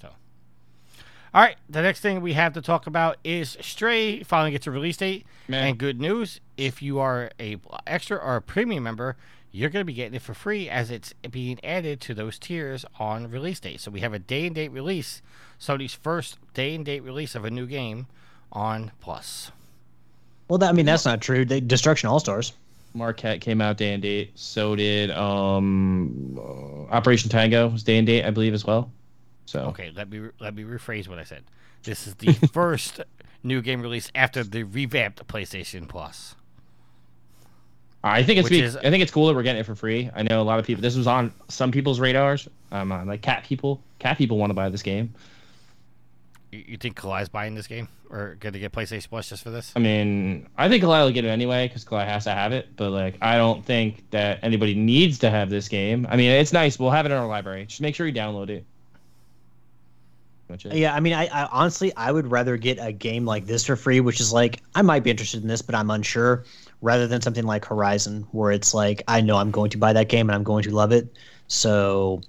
So, 0.00 0.10
all 1.34 1.42
right, 1.42 1.56
the 1.68 1.82
next 1.82 2.00
thing 2.00 2.20
we 2.20 2.34
have 2.34 2.52
to 2.54 2.62
talk 2.62 2.86
about 2.86 3.16
is 3.24 3.56
Stray 3.60 4.22
finally 4.22 4.52
gets 4.52 4.66
a 4.66 4.70
release 4.70 4.96
date. 4.96 5.26
Man. 5.48 5.68
And 5.68 5.78
good 5.78 6.00
news, 6.00 6.40
if 6.56 6.82
you 6.82 6.98
are 7.00 7.30
a 7.40 7.56
extra 7.86 8.16
or 8.16 8.36
a 8.36 8.42
premium 8.42 8.84
member, 8.84 9.16
you're 9.56 9.70
going 9.70 9.80
to 9.80 9.86
be 9.86 9.94
getting 9.94 10.14
it 10.14 10.20
for 10.20 10.34
free 10.34 10.68
as 10.68 10.90
it's 10.90 11.14
being 11.30 11.58
added 11.64 11.98
to 12.02 12.12
those 12.12 12.38
tiers 12.38 12.84
on 12.98 13.30
release 13.30 13.58
date. 13.58 13.80
So 13.80 13.90
we 13.90 14.00
have 14.00 14.12
a 14.12 14.18
day 14.18 14.44
and 14.46 14.54
date 14.54 14.70
release, 14.70 15.22
Sony's 15.58 15.94
first 15.94 16.38
day 16.52 16.74
and 16.74 16.84
date 16.84 17.02
release 17.02 17.34
of 17.34 17.46
a 17.46 17.50
new 17.50 17.66
game 17.66 18.06
on 18.52 18.92
Plus. 19.00 19.50
Well, 20.48 20.58
that, 20.58 20.68
I 20.68 20.72
mean, 20.72 20.84
that's 20.84 21.06
not 21.06 21.22
true. 21.22 21.46
They, 21.46 21.60
Destruction 21.60 22.10
All 22.10 22.20
Stars. 22.20 22.52
Maquette 22.94 23.40
came 23.40 23.62
out 23.62 23.78
day 23.78 23.94
and 23.94 24.02
date. 24.02 24.32
So 24.34 24.76
did 24.76 25.10
um, 25.10 26.38
uh, 26.38 26.92
Operation 26.92 27.30
Tango 27.30 27.68
was 27.68 27.82
day 27.82 27.96
and 27.96 28.06
date, 28.06 28.24
I 28.24 28.30
believe, 28.30 28.52
as 28.52 28.64
well. 28.64 28.90
So 29.46 29.60
Okay, 29.68 29.90
let 29.94 30.10
me 30.10 30.28
let 30.38 30.54
me 30.54 30.64
rephrase 30.64 31.08
what 31.08 31.18
I 31.18 31.24
said. 31.24 31.44
This 31.82 32.06
is 32.06 32.16
the 32.16 32.32
first 32.52 33.00
new 33.42 33.62
game 33.62 33.80
release 33.80 34.10
after 34.14 34.44
the 34.44 34.64
revamped 34.64 35.26
PlayStation 35.28 35.88
Plus. 35.88 36.36
I 38.04 38.22
think 38.22 38.38
it's 38.38 38.50
Which 38.50 38.60
is- 38.60 38.76
I 38.76 38.90
think 38.90 39.02
it's 39.02 39.10
cool 39.10 39.26
that 39.26 39.34
we're 39.34 39.42
getting 39.42 39.60
it 39.60 39.66
for 39.66 39.74
free. 39.74 40.10
I 40.14 40.22
know 40.22 40.40
a 40.40 40.44
lot 40.44 40.58
of 40.58 40.66
people. 40.66 40.82
This 40.82 40.96
was 40.96 41.06
on 41.06 41.32
some 41.48 41.72
people's 41.72 41.98
radars. 41.98 42.48
Um, 42.70 42.92
uh, 42.92 43.04
like 43.04 43.22
cat 43.22 43.44
people. 43.44 43.80
Cat 43.98 44.18
people 44.18 44.38
want 44.38 44.50
to 44.50 44.54
buy 44.54 44.68
this 44.68 44.82
game. 44.82 45.14
You, 46.52 46.64
you 46.68 46.76
think 46.76 46.96
Kali's 46.96 47.28
buying 47.28 47.54
this 47.54 47.66
game 47.66 47.88
or 48.10 48.36
going 48.38 48.52
to 48.52 48.58
get 48.58 48.70
PlayStation 48.72 49.08
Plus 49.08 49.28
just 49.28 49.42
for 49.42 49.50
this? 49.50 49.72
I 49.74 49.80
mean, 49.80 50.48
I 50.56 50.68
think 50.68 50.84
Kalai 50.84 51.04
will 51.04 51.10
get 51.12 51.24
it 51.24 51.28
anyway 51.28 51.66
because 51.66 51.84
Kalai 51.84 52.06
has 52.06 52.24
to 52.24 52.30
have 52.30 52.52
it. 52.52 52.68
But 52.76 52.90
like, 52.90 53.16
I 53.20 53.36
don't 53.36 53.64
think 53.64 54.08
that 54.10 54.38
anybody 54.42 54.74
needs 54.74 55.18
to 55.20 55.30
have 55.30 55.50
this 55.50 55.68
game. 55.68 56.06
I 56.08 56.16
mean, 56.16 56.30
it's 56.30 56.52
nice. 56.52 56.78
We'll 56.78 56.90
have 56.90 57.06
it 57.06 57.12
in 57.12 57.18
our 57.18 57.26
library. 57.26 57.66
Just 57.66 57.80
make 57.80 57.94
sure 57.94 58.06
you 58.06 58.12
download 58.14 58.50
it. 58.50 58.64
It. 60.48 60.74
Yeah, 60.74 60.94
I 60.94 61.00
mean, 61.00 61.12
I, 61.12 61.26
I 61.26 61.48
honestly, 61.50 61.92
I 61.96 62.12
would 62.12 62.30
rather 62.30 62.56
get 62.56 62.78
a 62.80 62.92
game 62.92 63.24
like 63.24 63.46
this 63.46 63.66
for 63.66 63.74
free, 63.74 63.98
which 63.98 64.20
is 64.20 64.32
like 64.32 64.62
I 64.76 64.82
might 64.82 65.02
be 65.02 65.10
interested 65.10 65.42
in 65.42 65.48
this, 65.48 65.60
but 65.60 65.74
I'm 65.74 65.90
unsure, 65.90 66.44
rather 66.80 67.06
than 67.06 67.20
something 67.20 67.44
like 67.44 67.64
Horizon, 67.64 68.26
where 68.32 68.52
it's 68.52 68.74
like 68.74 69.02
I 69.08 69.20
know 69.20 69.36
I'm 69.36 69.50
going 69.50 69.70
to 69.70 69.78
buy 69.78 69.92
that 69.92 70.08
game 70.08 70.28
and 70.28 70.34
I'm 70.34 70.44
going 70.44 70.62
to 70.64 70.70
love 70.70 70.92
it. 70.92 71.16
So, 71.48 72.20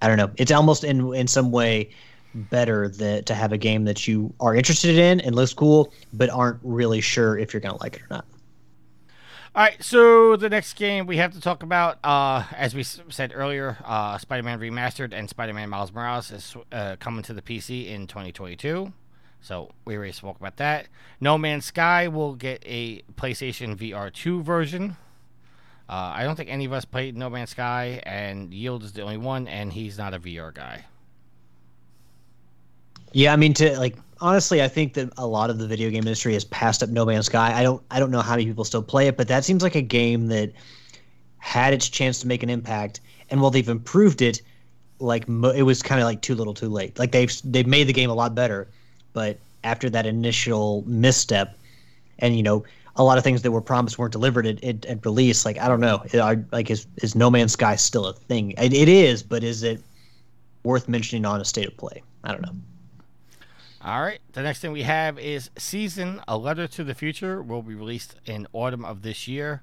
I 0.00 0.08
don't 0.08 0.16
know. 0.16 0.30
It's 0.36 0.52
almost 0.52 0.84
in 0.84 1.14
in 1.14 1.26
some 1.26 1.50
way 1.50 1.90
better 2.34 2.88
that 2.88 3.26
to 3.26 3.34
have 3.34 3.52
a 3.52 3.58
game 3.58 3.84
that 3.84 4.08
you 4.08 4.32
are 4.40 4.54
interested 4.54 4.96
in 4.96 5.20
and 5.20 5.34
looks 5.34 5.52
cool, 5.52 5.92
but 6.12 6.30
aren't 6.30 6.58
really 6.62 7.00
sure 7.00 7.38
if 7.38 7.52
you're 7.52 7.60
gonna 7.60 7.80
like 7.80 7.96
it 7.96 8.02
or 8.02 8.06
not. 8.10 8.24
All 9.54 9.62
right, 9.62 9.82
so 9.82 10.34
the 10.36 10.48
next 10.48 10.74
game 10.74 11.06
we 11.06 11.18
have 11.18 11.32
to 11.34 11.40
talk 11.40 11.62
about, 11.62 11.98
uh, 12.02 12.44
as 12.56 12.74
we 12.74 12.82
said 12.82 13.32
earlier, 13.34 13.76
uh, 13.84 14.16
Spider-Man 14.16 14.58
Remastered 14.58 15.12
and 15.12 15.28
Spider-Man 15.28 15.68
Miles 15.68 15.92
Morales 15.92 16.30
is 16.30 16.56
uh, 16.72 16.96
coming 16.98 17.22
to 17.24 17.34
the 17.34 17.42
PC 17.42 17.88
in 17.88 18.06
2022. 18.06 18.94
So 19.42 19.70
we 19.84 19.96
already 19.96 20.12
spoke 20.12 20.38
about 20.38 20.56
that. 20.58 20.86
No 21.20 21.36
Man's 21.36 21.66
Sky 21.66 22.08
will 22.08 22.34
get 22.34 22.62
a 22.64 23.02
PlayStation 23.16 23.76
VR 23.76 24.12
2 24.12 24.42
version. 24.42 24.96
Uh, 25.88 26.12
I 26.14 26.22
don't 26.22 26.36
think 26.36 26.48
any 26.48 26.64
of 26.64 26.72
us 26.72 26.84
played 26.84 27.16
No 27.16 27.28
Man's 27.28 27.50
Sky, 27.50 28.00
and 28.04 28.54
Yield 28.54 28.84
is 28.84 28.92
the 28.92 29.02
only 29.02 29.18
one, 29.18 29.48
and 29.48 29.72
he's 29.72 29.98
not 29.98 30.14
a 30.14 30.20
VR 30.20 30.54
guy. 30.54 30.84
Yeah, 33.12 33.32
I 33.32 33.36
mean 33.36 33.52
to 33.54 33.78
like 33.78 33.96
honestly, 34.20 34.62
I 34.62 34.68
think 34.68 34.94
that 34.94 35.12
a 35.18 35.26
lot 35.26 35.50
of 35.50 35.58
the 35.58 35.66
video 35.66 35.90
game 35.90 35.98
industry 35.98 36.32
has 36.32 36.44
passed 36.44 36.82
up 36.82 36.88
No 36.88 37.04
Man's 37.04 37.26
Sky. 37.26 37.52
I 37.52 37.62
don't 37.62 37.82
I 37.90 37.98
don't 37.98 38.10
know 38.10 38.22
how 38.22 38.32
many 38.32 38.46
people 38.46 38.64
still 38.64 38.82
play 38.82 39.08
it, 39.08 39.16
but 39.16 39.28
that 39.28 39.44
seems 39.44 39.62
like 39.62 39.74
a 39.74 39.82
game 39.82 40.28
that 40.28 40.52
had 41.38 41.74
its 41.74 41.88
chance 41.88 42.20
to 42.20 42.26
make 42.26 42.42
an 42.42 42.48
impact, 42.48 43.00
and 43.28 43.42
while 43.42 43.50
they've 43.50 43.68
improved 43.68 44.22
it, 44.22 44.40
like 44.98 45.28
mo- 45.28 45.50
it 45.50 45.62
was 45.62 45.82
kind 45.82 46.00
of 46.00 46.06
like 46.06 46.22
too 46.22 46.34
little, 46.34 46.54
too 46.54 46.68
late. 46.68 46.98
Like 46.98 47.12
they've 47.12 47.32
they've 47.44 47.66
made 47.66 47.88
the 47.88 47.92
game 47.92 48.08
a 48.08 48.14
lot 48.14 48.34
better, 48.34 48.70
but 49.12 49.38
after 49.64 49.88
that 49.90 50.06
initial 50.06 50.82
misstep, 50.86 51.56
and 52.18 52.36
you 52.36 52.42
know 52.42 52.64
a 52.96 53.02
lot 53.02 53.16
of 53.16 53.24
things 53.24 53.40
that 53.42 53.50
were 53.50 53.60
promised 53.62 53.98
weren't 53.98 54.12
delivered 54.12 54.46
at, 54.46 54.62
at, 54.62 54.84
at 54.86 55.04
release. 55.06 55.44
Like 55.44 55.58
I 55.58 55.68
don't 55.68 55.80
know, 55.80 56.02
It- 56.12 56.18
are- 56.18 56.44
like 56.52 56.70
is 56.70 56.86
is 56.98 57.14
No 57.14 57.30
Man's 57.30 57.52
Sky 57.52 57.76
still 57.76 58.06
a 58.06 58.12
thing? 58.12 58.52
It, 58.52 58.72
it 58.72 58.88
is, 58.88 59.22
but 59.22 59.42
is 59.44 59.62
it 59.62 59.80
worth 60.64 60.88
mentioning 60.88 61.24
on 61.24 61.40
a 61.40 61.44
state 61.44 61.66
of 61.66 61.76
play? 61.76 62.02
I 62.24 62.32
don't 62.32 62.42
know. 62.42 62.54
All 63.84 64.00
right. 64.00 64.20
The 64.32 64.42
next 64.42 64.60
thing 64.60 64.70
we 64.72 64.82
have 64.82 65.18
is 65.18 65.50
Season: 65.58 66.20
A 66.28 66.36
Letter 66.36 66.68
to 66.68 66.84
the 66.84 66.94
Future 66.94 67.42
will 67.42 67.62
be 67.62 67.74
released 67.74 68.14
in 68.26 68.46
autumn 68.52 68.84
of 68.84 69.02
this 69.02 69.26
year. 69.26 69.62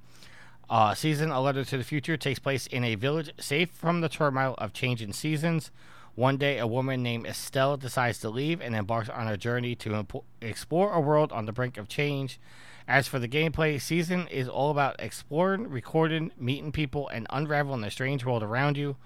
Uh, 0.69 0.93
Season: 0.93 1.31
A 1.31 1.39
Letter 1.39 1.63
to 1.63 1.77
the 1.77 1.83
Future 1.83 2.17
takes 2.17 2.39
place 2.39 2.67
in 2.67 2.83
a 2.83 2.95
village 2.95 3.31
safe 3.39 3.69
from 3.69 4.01
the 4.01 4.09
turmoil 4.09 4.55
of 4.57 4.73
changing 4.73 5.13
seasons. 5.13 5.71
One 6.19 6.35
day, 6.35 6.57
a 6.57 6.67
woman 6.67 7.01
named 7.01 7.27
Estelle 7.27 7.77
decides 7.77 8.19
to 8.19 8.29
leave 8.29 8.59
and 8.59 8.75
embarks 8.75 9.07
on 9.07 9.29
a 9.29 9.37
journey 9.37 9.73
to 9.75 9.91
impo- 9.91 10.25
explore 10.41 10.91
a 10.91 10.99
world 10.99 11.31
on 11.31 11.45
the 11.45 11.53
brink 11.53 11.77
of 11.77 11.87
change. 11.87 12.41
As 12.89 13.07
for 13.07 13.19
the 13.19 13.27
gameplay, 13.29 13.79
Season 13.79 14.27
is 14.27 14.49
all 14.49 14.69
about 14.69 14.97
exploring, 14.99 15.69
recording, 15.69 16.33
meeting 16.37 16.73
people, 16.73 17.07
and 17.07 17.25
unraveling 17.29 17.79
the 17.79 17.89
strange 17.89 18.25
world 18.25 18.43
around 18.43 18.75
you. 18.75 18.97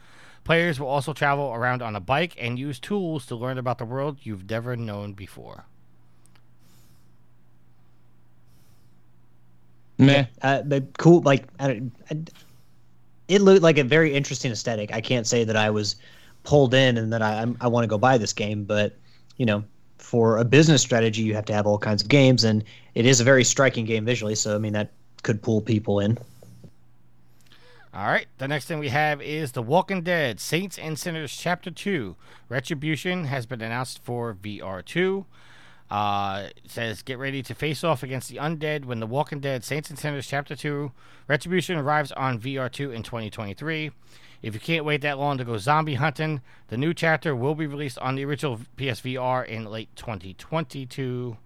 Players 0.44 0.80
will 0.80 0.88
also 0.88 1.14
travel 1.14 1.54
around 1.54 1.84
on 1.84 1.96
a 1.96 2.00
bike 2.00 2.34
and 2.40 2.58
use 2.58 2.80
tools 2.80 3.28
to 3.28 3.36
learn 3.36 3.60
about 3.60 3.78
the 3.78 3.86
world 3.86 4.18
you've 4.24 4.50
never 4.50 4.76
known 4.76 5.14
before. 5.14 5.66
Meh. 10.00 10.26
Uh, 10.42 10.64
cool, 10.98 11.22
like, 11.22 11.46
I, 11.60 11.84
I, 12.10 12.18
it 13.28 13.44
looked 13.44 13.62
like 13.62 13.78
a 13.78 13.84
very 13.84 14.16
interesting 14.16 14.52
aesthetic. 14.52 14.92
I 14.92 15.00
can't 15.00 15.28
say 15.28 15.44
that 15.44 15.56
I 15.56 15.70
was 15.70 15.98
pulled 16.44 16.74
in 16.74 16.98
and 16.98 17.12
that 17.14 17.22
I 17.22 17.46
I 17.62 17.68
want 17.68 17.84
to 17.84 17.88
go 17.88 17.98
buy 17.98 18.18
this 18.18 18.34
game, 18.34 18.64
but 18.64 18.98
you 19.38 19.46
know, 19.46 19.64
for 19.98 20.38
a 20.38 20.46
business 20.46 20.82
strategy, 20.82 21.22
you 21.22 21.34
have 21.36 21.46
to 21.46 21.54
have 21.54 21.66
all 21.66 21.78
kinds 21.78 22.04
of 22.04 22.10
games, 22.10 22.44
and 22.44 22.64
it 22.96 23.06
is 23.06 23.20
a 23.20 23.24
very 23.24 23.44
striking 23.44 23.86
game 23.86 24.06
visually. 24.06 24.36
So 24.36 24.56
I 24.56 24.60
mean, 24.60 24.74
that 24.74 24.92
could 25.24 25.42
pull 25.42 25.62
people 25.62 26.00
in. 26.00 26.18
All 27.94 28.08
right. 28.08 28.26
The 28.40 28.48
next 28.48 28.66
thing 28.66 28.80
we 28.80 28.90
have 28.90 29.22
is 29.22 29.52
The 29.52 29.62
Walking 29.62 30.02
Dead 30.02 30.40
Saints 30.40 30.80
and 30.80 30.98
Sinners 30.98 31.36
Chapter 31.36 31.70
2. 31.70 32.16
Retribution 32.50 33.26
has 33.26 33.46
been 33.46 33.62
announced 33.62 34.04
for 34.04 34.34
VR2. 34.34 35.26
Uh, 35.90 36.50
says, 36.68 37.02
Get 37.02 37.20
ready 37.20 37.44
to 37.44 37.54
face 37.54 37.84
off 37.84 38.04
against 38.04 38.30
the 38.30 38.38
undead 38.38 38.86
when 38.86 39.00
The 39.00 39.08
Walking 39.08 39.40
Dead 39.40 39.64
Saints 39.64 39.90
and 39.90 40.00
Sinners 40.00 40.28
Chapter 40.28 40.56
2 40.56 40.92
Retribution 41.28 41.78
arrives 41.78 42.12
on 42.14 42.40
VR2 42.40 42.94
in 42.94 43.04
2023. 43.04 43.92
If 44.42 44.54
you 44.54 44.60
can't 44.60 44.84
wait 44.84 45.02
that 45.02 45.18
long 45.18 45.38
to 45.38 45.46
go 45.46 45.58
zombie 45.58 45.96
hunting, 45.96 46.42
the 46.68 46.78
new 46.78 46.94
chapter 46.94 47.34
will 47.34 47.56
be 47.56 47.66
released 47.66 47.98
on 48.00 48.16
the 48.16 48.26
original 48.26 48.60
PSVR 48.78 49.46
in 49.48 49.66
late 49.66 49.90
2022. 49.96 51.38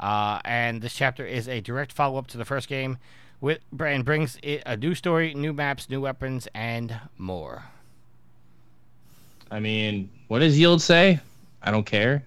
Uh, 0.00 0.40
and 0.44 0.82
this 0.82 0.94
chapter 0.94 1.24
is 1.24 1.46
a 1.46 1.60
direct 1.60 1.92
follow 1.92 2.18
up 2.18 2.26
to 2.28 2.38
the 2.38 2.44
first 2.44 2.68
game 2.68 2.98
with 3.40 3.60
and 3.78 4.04
brings 4.04 4.38
it 4.42 4.62
a 4.66 4.76
new 4.76 4.94
story, 4.94 5.34
new 5.34 5.52
maps, 5.52 5.88
new 5.88 6.00
weapons, 6.00 6.48
and 6.52 6.98
more. 7.16 7.64
I 9.50 9.60
mean, 9.60 10.10
what 10.26 10.40
does 10.40 10.58
Yield 10.58 10.82
say? 10.82 11.20
I 11.62 11.70
don't 11.70 11.84
care. 11.84 12.24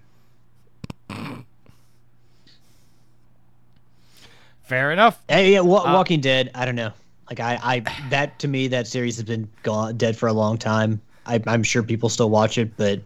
Fair 4.65 4.91
enough. 4.91 5.21
Hey, 5.29 5.53
yeah, 5.53 5.59
Wa- 5.61 5.83
Uh, 5.83 5.93
Walking 5.93 6.21
Dead. 6.21 6.51
I 6.55 6.65
don't 6.65 6.75
know. 6.75 6.91
Like 7.29 7.39
I, 7.39 7.59
I 7.63 8.07
that 8.09 8.37
to 8.39 8.47
me 8.47 8.67
that 8.67 8.87
series 8.87 9.15
has 9.17 9.23
been 9.23 9.47
gone 9.63 9.97
dead 9.97 10.15
for 10.15 10.27
a 10.27 10.33
long 10.33 10.57
time. 10.57 11.01
I, 11.25 11.41
I'm 11.47 11.63
sure 11.63 11.81
people 11.81 12.07
still 12.09 12.29
watch 12.29 12.57
it, 12.59 12.75
but 12.77 12.99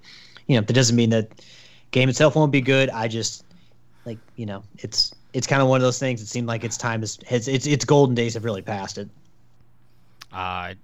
you 0.47 0.55
know 0.55 0.61
that 0.61 0.73
doesn't 0.73 0.95
mean 0.95 1.09
that 1.11 1.29
game 1.91 2.09
itself 2.09 2.35
won't 2.35 2.51
be 2.51 2.59
good. 2.61 2.89
I 2.89 3.07
just 3.07 3.45
like 4.05 4.17
you 4.35 4.45
know 4.45 4.63
it's 4.79 5.13
it's 5.33 5.47
kind 5.47 5.61
of 5.61 5.67
one 5.69 5.77
of 5.77 5.83
those 5.83 5.99
things. 5.99 6.21
It 6.21 6.27
seemed 6.27 6.47
like 6.47 6.63
its 6.65 6.75
time 6.77 7.01
is 7.01 7.17
has 7.27 7.47
its 7.47 7.65
its 7.65 7.85
golden 7.85 8.13
days 8.15 8.33
have 8.33 8.43
really 8.43 8.61
passed 8.61 8.97
it. 8.97 9.07
Uh, 10.33 10.35
I 10.35 10.75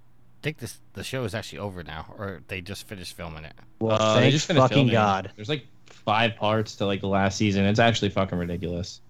think 0.42 0.58
this 0.58 0.78
the 0.94 1.04
show 1.04 1.24
is 1.24 1.34
actually 1.34 1.58
over 1.58 1.82
now, 1.82 2.06
or 2.18 2.40
they 2.48 2.60
just 2.62 2.86
finished 2.88 3.14
filming 3.16 3.44
it. 3.44 3.52
Well, 3.80 4.00
Uh, 4.00 4.14
they 4.14 4.20
thank 4.22 4.32
just 4.32 4.46
finished 4.46 4.62
fucking 4.62 4.76
filming. 4.76 4.92
god. 4.92 5.30
There's 5.36 5.48
like 5.50 5.66
five 5.86 6.36
parts 6.36 6.74
to 6.76 6.86
like 6.86 7.00
the 7.02 7.08
last 7.08 7.36
season. 7.36 7.64
It's 7.66 7.78
actually 7.80 8.10
fucking 8.10 8.38
ridiculous. 8.38 9.00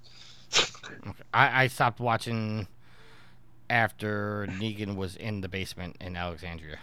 I, 1.33 1.65
I 1.65 1.67
stopped 1.67 2.01
watching 2.01 2.67
after 3.69 4.47
Negan 4.51 4.97
was 4.97 5.17
in 5.17 5.41
the 5.41 5.49
basement 5.49 5.97
in 6.01 6.17
Alexandria. 6.17 6.79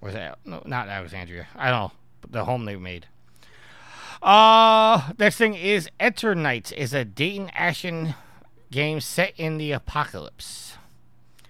Was 0.00 0.14
that 0.14 0.38
no, 0.44 0.62
not 0.64 0.88
Alexandria? 0.88 1.48
I 1.56 1.70
don't 1.70 1.80
know. 1.80 1.92
The 2.30 2.44
home 2.44 2.64
they 2.64 2.76
made. 2.76 3.06
Uh 4.22 5.12
next 5.18 5.36
thing 5.36 5.54
is 5.54 5.88
Eternights 6.00 6.72
is 6.72 6.92
a 6.92 7.04
dating 7.04 7.50
action 7.54 8.14
game 8.70 9.00
set 9.00 9.32
in 9.36 9.58
the 9.58 9.72
apocalypse. 9.72 10.74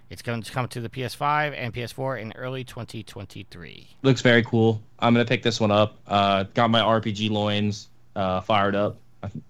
It's 0.09 0.23
going 0.23 0.41
to 0.41 0.51
come 0.51 0.67
to 0.69 0.81
the 0.81 0.89
PS5 0.89 1.53
and 1.55 1.71
PS4 1.71 2.19
in 2.19 2.33
early 2.35 2.63
2023. 2.63 3.87
Looks 4.01 4.21
very 4.21 4.43
cool. 4.43 4.81
I'm 4.97 5.13
gonna 5.13 5.25
pick 5.25 5.43
this 5.43 5.59
one 5.59 5.71
up. 5.71 5.99
Uh, 6.07 6.45
got 6.55 6.71
my 6.71 6.81
RPG 6.81 7.29
loins 7.29 7.89
uh, 8.15 8.41
fired 8.41 8.75
up. 8.75 8.97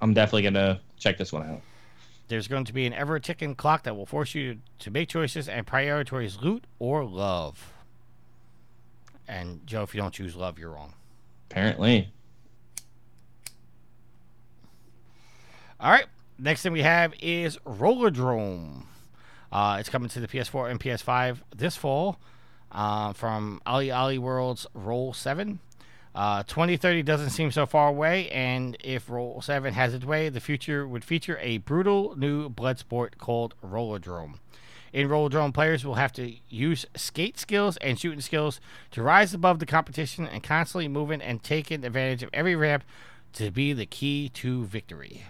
I'm 0.01 0.13
definitely 0.13 0.43
gonna 0.43 0.81
check 0.99 1.17
this 1.17 1.33
one 1.33 1.49
out. 1.49 1.61
There's 2.27 2.47
going 2.47 2.65
to 2.65 2.73
be 2.73 2.85
an 2.85 2.93
ever 2.93 3.19
ticking 3.19 3.55
clock 3.55 3.83
that 3.83 3.95
will 3.95 4.05
force 4.05 4.35
you 4.35 4.59
to 4.79 4.91
make 4.91 5.09
choices 5.09 5.49
and 5.49 5.65
prioritize 5.65 6.41
loot 6.41 6.65
or 6.77 7.03
love. 7.03 7.73
And 9.27 9.65
Joe, 9.65 9.83
if 9.83 9.95
you 9.95 10.01
don't 10.01 10.13
choose 10.13 10.35
love, 10.35 10.59
you're 10.59 10.71
wrong. 10.71 10.93
Apparently, 11.49 12.11
All 15.79 15.91
right. 15.91 16.05
Next 16.37 16.61
thing 16.61 16.73
we 16.73 16.81
have 16.81 17.13
is 17.21 17.57
Rollerdrome. 17.65 18.83
Uh, 19.51 19.77
it's 19.79 19.89
coming 19.89 20.09
to 20.09 20.19
the 20.19 20.27
PS4 20.27 20.69
and 20.69 20.79
PS5 20.79 21.39
this 21.55 21.75
fall 21.75 22.19
uh, 22.71 23.13
from 23.13 23.61
OlliOlli 23.65 24.19
World's 24.19 24.67
Roll 24.73 25.13
7. 25.13 25.59
Uh, 26.15 26.43
2030 26.43 27.03
doesn't 27.03 27.29
seem 27.29 27.51
so 27.51 27.65
far 27.65 27.89
away, 27.89 28.29
and 28.29 28.75
if 28.83 29.09
Roll 29.09 29.41
7 29.41 29.73
has 29.73 29.93
its 29.93 30.05
way, 30.05 30.29
the 30.29 30.39
future 30.39 30.87
would 30.87 31.03
feature 31.03 31.37
a 31.41 31.59
brutal 31.59 32.15
new 32.17 32.49
blood 32.49 32.79
sport 32.79 33.17
called 33.17 33.53
Rollerdrome. 33.63 34.35
In 34.91 35.07
Rollerdrome, 35.07 35.53
players 35.53 35.85
will 35.85 35.95
have 35.95 36.11
to 36.13 36.33
use 36.49 36.85
skate 36.95 37.37
skills 37.37 37.77
and 37.77 37.99
shooting 37.99 38.21
skills 38.21 38.59
to 38.91 39.03
rise 39.03 39.33
above 39.33 39.59
the 39.59 39.67
competition 39.67 40.25
and 40.25 40.41
constantly 40.41 40.87
moving 40.87 41.21
and 41.21 41.43
taking 41.43 41.85
advantage 41.85 42.23
of 42.23 42.29
every 42.33 42.55
ramp 42.55 42.83
to 43.33 43.51
be 43.51 43.71
the 43.71 43.85
key 43.85 44.29
to 44.29 44.65
victory. 44.65 45.25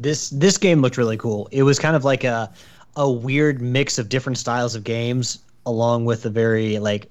this 0.00 0.30
this 0.30 0.58
game 0.58 0.82
looked 0.82 0.96
really 0.96 1.16
cool. 1.16 1.48
It 1.50 1.62
was 1.62 1.78
kind 1.78 1.96
of 1.96 2.04
like 2.04 2.24
a 2.24 2.52
a 2.96 3.10
weird 3.10 3.60
mix 3.60 3.98
of 3.98 4.08
different 4.08 4.38
styles 4.38 4.74
of 4.74 4.84
games, 4.84 5.38
along 5.66 6.04
with 6.04 6.24
a 6.24 6.30
very 6.30 6.78
like 6.78 7.10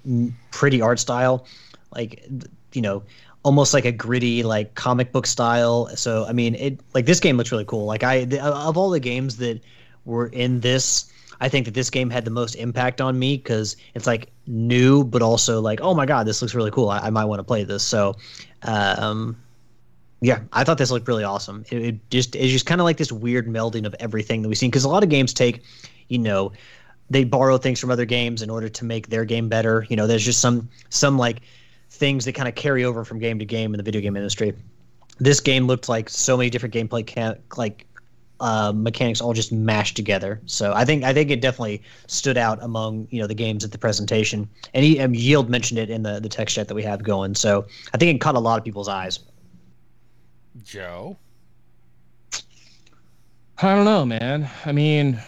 pretty 0.52 0.82
art 0.82 1.00
style, 1.00 1.46
like 1.94 2.26
you 2.74 2.82
know, 2.82 3.04
almost 3.44 3.74
like 3.74 3.86
a 3.86 3.92
gritty 3.92 4.42
like 4.42 4.74
comic 4.76 5.12
book 5.12 5.28
style. 5.28 5.88
So 5.96 6.26
I 6.26 6.34
mean, 6.34 6.56
it 6.56 6.80
like 6.94 7.06
this 7.06 7.20
game 7.20 7.38
looks 7.38 7.52
really 7.52 7.66
cool. 7.66 7.86
Like 7.86 8.04
I 8.04 8.26
the, 8.26 8.44
of 8.44 8.78
all 8.78 8.90
the 8.90 9.00
games 9.00 9.38
that 9.38 9.62
were 10.06 10.28
in 10.28 10.62
this. 10.62 11.12
I 11.42 11.50
think 11.50 11.66
that 11.66 11.74
this 11.74 11.90
game 11.90 12.10
had 12.10 12.24
the 12.24 12.32
most 12.32 12.56
impact 12.56 13.02
on 13.02 13.20
me 13.20 13.36
because 13.36 13.76
it's 13.94 14.08
like 14.08 14.32
new, 14.48 15.04
but 15.04 15.22
also 15.22 15.60
like, 15.60 15.82
oh 15.82 15.94
my 15.94 16.06
god, 16.06 16.26
this 16.26 16.42
looks 16.42 16.56
really 16.56 16.72
cool. 16.72 16.90
I, 16.90 17.00
I 17.00 17.10
might 17.10 17.26
want 17.26 17.40
to 17.40 17.44
play 17.44 17.66
this. 17.66 17.84
So, 17.84 18.16
um, 18.64 19.36
yeah, 20.22 20.40
I 20.54 20.64
thought 20.64 20.78
this 20.78 20.92
looked 20.92 21.10
really 21.10 21.26
awesome. 21.26 21.66
It, 21.70 21.82
it 21.82 22.10
just 22.10 22.36
it's 22.36 22.54
just 22.54 22.66
kind 22.66 22.80
of 22.80 22.86
like 22.86 22.96
this 22.96 23.12
weird 23.12 23.48
melding 23.48 23.86
of 23.86 23.94
everything 24.00 24.42
that 24.42 24.48
we've 24.48 24.58
seen 24.58 24.72
because 24.72 24.86
a 24.86 24.90
lot 24.90 25.04
of 25.04 25.10
games 25.10 25.34
take, 25.34 25.62
you 26.08 26.20
know, 26.20 26.54
they 27.10 27.24
borrow 27.24 27.58
things 27.58 27.80
from 27.80 27.92
other 27.92 28.06
games 28.06 28.42
in 28.42 28.50
order 28.50 28.70
to 28.70 28.86
make 28.86 29.10
their 29.10 29.26
game 29.26 29.50
better. 29.50 29.86
You 29.90 29.96
know, 29.96 30.08
there's 30.08 30.26
just 30.26 30.42
some 30.42 30.70
some 30.90 31.18
like 31.18 31.42
things 31.90 32.26
that 32.26 32.34
kind 32.34 32.48
of 32.48 32.56
carry 32.56 32.84
over 32.84 33.06
from 33.06 33.20
game 33.20 33.40
to 33.40 33.46
game 33.46 33.74
in 33.74 33.78
the 33.78 33.84
video 33.84 34.02
game 34.02 34.16
industry. 34.16 34.54
This 35.20 35.40
game 35.40 35.68
looked 35.68 35.88
like 35.88 36.10
so 36.10 36.36
many 36.36 36.50
different 36.50 36.74
gameplay 36.74 37.06
ca- 37.08 37.40
like 37.58 37.86
uh, 38.40 38.74
mechanics 38.76 39.22
all 39.22 39.34
just 39.34 39.52
mashed 39.52 39.96
together. 39.96 40.42
So 40.46 40.74
I 40.74 40.84
think 40.84 41.04
I 41.04 41.14
think 41.14 41.32
it 41.32 41.42
definitely 41.42 41.82
stood 42.08 42.38
out 42.38 42.62
among 42.62 43.08
you 43.12 43.22
know 43.22 43.28
the 43.28 43.36
games 43.36 43.64
at 43.64 43.72
the 43.72 43.78
presentation. 43.78 44.50
And 44.74 44.84
he, 44.84 45.00
um, 45.00 45.14
Yield 45.14 45.50
mentioned 45.50 45.80
it 45.80 45.90
in 45.90 46.04
the 46.04 46.20
the 46.20 46.30
text 46.30 46.56
chat 46.56 46.68
that 46.68 46.76
we 46.76 46.84
have 46.84 47.04
going. 47.04 47.36
So 47.36 47.66
I 47.94 47.98
think 47.98 48.16
it 48.16 48.20
caught 48.20 48.36
a 48.36 48.40
lot 48.40 48.58
of 48.58 48.66
people's 48.66 48.88
eyes. 48.88 49.20
Joe. 50.64 51.18
I 53.58 53.74
don't 53.74 53.86
know, 53.86 54.06
man. 54.06 54.50
I 54.66 54.74
mean, 54.74 55.22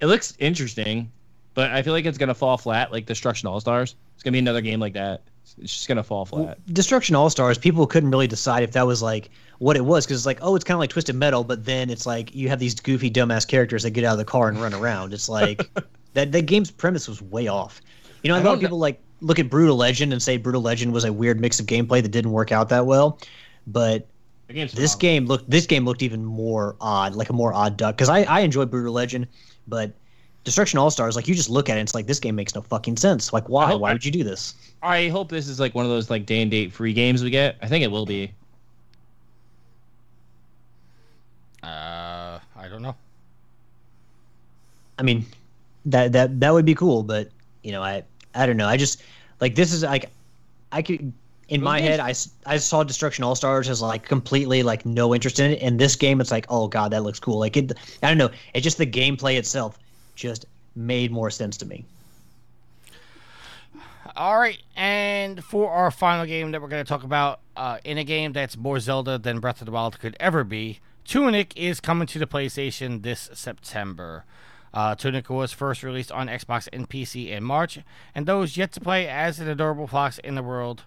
it 0.00 0.06
looks 0.06 0.34
interesting, 0.38 1.10
but 1.54 1.70
I 1.70 1.82
feel 1.82 1.92
like 1.92 2.04
it's 2.04 2.18
gonna 2.18 2.34
fall 2.34 2.56
flat, 2.58 2.92
like 2.92 3.06
Destruction 3.06 3.48
All 3.48 3.60
Stars. 3.60 3.96
It's 4.14 4.22
gonna 4.22 4.32
be 4.32 4.38
another 4.38 4.60
game 4.60 4.80
like 4.80 4.94
that. 4.94 5.22
It's 5.58 5.74
just 5.74 5.88
gonna 5.88 6.02
fall 6.02 6.24
flat. 6.24 6.58
Destruction 6.72 7.14
All 7.16 7.30
Stars, 7.30 7.58
people 7.58 7.86
couldn't 7.86 8.10
really 8.10 8.26
decide 8.26 8.62
if 8.62 8.72
that 8.72 8.86
was 8.86 9.02
like 9.02 9.30
what 9.58 9.76
it 9.76 9.84
was 9.84 10.06
because 10.06 10.18
it's 10.18 10.26
like, 10.26 10.38
oh, 10.40 10.54
it's 10.54 10.64
kind 10.64 10.76
of 10.76 10.80
like 10.80 10.90
Twisted 10.90 11.14
Metal, 11.14 11.44
but 11.44 11.64
then 11.64 11.90
it's 11.90 12.06
like 12.06 12.34
you 12.34 12.48
have 12.48 12.58
these 12.58 12.74
goofy, 12.74 13.10
dumbass 13.10 13.46
characters 13.46 13.82
that 13.82 13.90
get 13.90 14.04
out 14.04 14.12
of 14.12 14.18
the 14.18 14.24
car 14.24 14.48
and 14.48 14.60
run 14.60 14.74
around. 14.74 15.12
It's 15.12 15.28
like 15.28 15.62
that. 16.14 16.32
That 16.32 16.46
game's 16.46 16.70
premise 16.70 17.08
was 17.08 17.20
way 17.20 17.48
off. 17.48 17.80
You 18.22 18.28
know, 18.28 18.36
a 18.36 18.40
I 18.40 18.42
lot 18.42 18.54
of 18.54 18.60
people 18.60 18.78
like 18.78 19.00
look 19.20 19.38
at 19.38 19.50
Brutal 19.50 19.76
Legend 19.76 20.12
and 20.12 20.22
say 20.22 20.36
Brutal 20.36 20.62
Legend 20.62 20.92
was 20.92 21.04
a 21.04 21.12
weird 21.12 21.40
mix 21.40 21.60
of 21.60 21.66
gameplay 21.66 22.02
that 22.02 22.10
didn't 22.10 22.32
work 22.32 22.52
out 22.52 22.68
that 22.70 22.86
well, 22.86 23.18
but 23.66 24.06
this 24.48 24.94
game 24.94 25.26
looked 25.26 25.48
this 25.48 25.66
game 25.66 25.84
looked 25.84 26.02
even 26.02 26.24
more 26.24 26.76
odd, 26.80 27.14
like 27.14 27.30
a 27.30 27.32
more 27.32 27.52
odd 27.52 27.76
duck. 27.76 27.96
Because 27.96 28.08
I 28.08 28.22
I 28.22 28.40
enjoy 28.40 28.64
Brutal 28.64 28.92
Legend, 28.92 29.26
but 29.70 29.92
Destruction 30.44 30.78
All 30.78 30.90
Stars, 30.90 31.16
like 31.16 31.28
you 31.28 31.34
just 31.34 31.48
look 31.50 31.68
at 31.68 31.76
it, 31.76 31.80
and 31.80 31.86
it's 31.86 31.94
like 31.94 32.06
this 32.06 32.18
game 32.20 32.34
makes 32.34 32.54
no 32.54 32.60
fucking 32.62 32.96
sense. 32.96 33.32
Like 33.32 33.48
why? 33.48 33.66
hope 33.66 33.80
Why 33.80 33.90
I- 33.90 33.92
would 33.94 34.04
you 34.04 34.10
do 34.12 34.24
this? 34.24 34.54
I 34.82 35.08
hope 35.08 35.28
this 35.30 35.48
is 35.48 35.60
like 35.60 35.74
one 35.74 35.84
of 35.84 35.90
those 35.90 36.10
like 36.10 36.26
day 36.26 36.42
and 36.42 36.50
date 36.50 36.72
free 36.72 36.92
games 36.92 37.22
we 37.22 37.30
get. 37.30 37.56
I 37.62 37.68
think 37.68 37.84
it 37.84 37.90
will 37.90 38.06
be. 38.06 38.32
Uh, 41.62 42.38
I 42.56 42.68
don't 42.68 42.82
know. 42.82 42.96
I 44.98 45.02
mean, 45.02 45.26
that 45.86 46.12
that 46.12 46.40
that 46.40 46.52
would 46.52 46.64
be 46.64 46.74
cool, 46.74 47.02
but 47.02 47.28
you 47.62 47.72
know, 47.72 47.82
I 47.82 48.02
I 48.34 48.46
don't 48.46 48.56
know. 48.56 48.66
I 48.66 48.76
just 48.76 49.02
like 49.40 49.54
this 49.54 49.72
is 49.72 49.82
like 49.82 50.10
I 50.72 50.82
could 50.82 51.12
in 51.50 51.62
my 51.62 51.80
head 51.80 52.00
I, 52.00 52.14
I 52.46 52.56
saw 52.56 52.82
Destruction 52.82 53.24
All 53.24 53.34
Stars 53.34 53.68
as 53.68 53.82
like 53.82 54.04
completely 54.04 54.62
like 54.62 54.86
no 54.86 55.14
interest 55.14 55.38
in 55.40 55.50
it. 55.50 55.60
In 55.60 55.76
this 55.76 55.96
game, 55.96 56.20
it's 56.20 56.30
like 56.30 56.46
oh 56.48 56.68
god, 56.68 56.92
that 56.92 57.02
looks 57.02 57.20
cool. 57.20 57.38
Like 57.38 57.56
it, 57.56 57.72
I 58.02 58.08
don't 58.08 58.18
know. 58.18 58.30
It's 58.54 58.64
just 58.64 58.78
the 58.78 58.86
gameplay 58.86 59.36
itself 59.36 59.78
just 60.14 60.46
made 60.74 61.10
more 61.10 61.30
sense 61.30 61.56
to 61.58 61.66
me. 61.66 61.84
All 64.16 64.38
right, 64.38 64.58
and 64.76 65.42
for 65.44 65.70
our 65.70 65.90
final 65.90 66.26
game 66.26 66.50
that 66.52 66.60
we're 66.60 66.68
going 66.68 66.84
to 66.84 66.88
talk 66.88 67.04
about, 67.04 67.40
uh, 67.56 67.78
in 67.84 67.96
a 67.96 68.04
game 68.04 68.32
that's 68.32 68.56
more 68.56 68.80
Zelda 68.80 69.18
than 69.18 69.38
Breath 69.40 69.60
of 69.62 69.66
the 69.66 69.72
Wild 69.72 69.98
could 70.00 70.16
ever 70.18 70.42
be, 70.42 70.80
Tunic 71.04 71.56
is 71.56 71.80
coming 71.80 72.06
to 72.08 72.18
the 72.18 72.26
PlayStation 72.26 73.02
this 73.02 73.30
September. 73.32 74.24
Uh, 74.74 74.94
Tunic 74.94 75.30
was 75.30 75.52
first 75.52 75.82
released 75.82 76.12
on 76.12 76.26
Xbox 76.26 76.68
and 76.72 76.88
PC 76.88 77.30
in 77.30 77.44
March, 77.44 77.78
and 78.14 78.26
those 78.26 78.56
yet 78.56 78.72
to 78.72 78.80
play 78.80 79.08
as 79.08 79.38
an 79.38 79.48
adorable 79.48 79.86
fox 79.86 80.18
in 80.18 80.34
the 80.34 80.42
world 80.42 80.84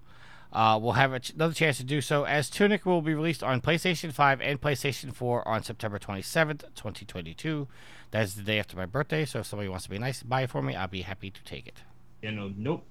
uh, 0.54 0.80
will 0.80 0.94
have 0.94 1.20
ch- 1.22 1.32
another 1.32 1.54
chance 1.54 1.78
to 1.78 1.84
do 1.84 2.00
so, 2.00 2.26
as 2.26 2.50
Tunic 2.50 2.86
will 2.86 3.02
be 3.02 3.14
released 3.14 3.44
on 3.44 3.60
PlayStation 3.60 4.14
5 4.14 4.40
and 4.40 4.62
PlayStation 4.62 5.14
4 5.14 5.48
on 5.48 5.64
September 5.64 5.98
27th, 5.98 6.62
2022. 6.76 7.68
That 8.12 8.24
is 8.24 8.36
the 8.36 8.44
day 8.44 8.60
after 8.60 8.78
my 8.78 8.86
birthday, 8.86 9.26
so 9.26 9.40
if 9.40 9.48
somebody 9.48 9.68
wants 9.68 9.86
to 9.86 9.90
be 9.90 9.98
nice 9.98 10.22
and 10.22 10.30
buy 10.30 10.44
it 10.44 10.52
for 10.52 10.62
me, 10.62 10.76
I'll 10.76 10.88
be 10.88 11.02
happy 11.02 11.32
to 11.32 11.44
take 11.44 11.68
it. 11.68 11.82
You 12.22 12.32
know, 12.32 12.54
nope. 12.56 12.86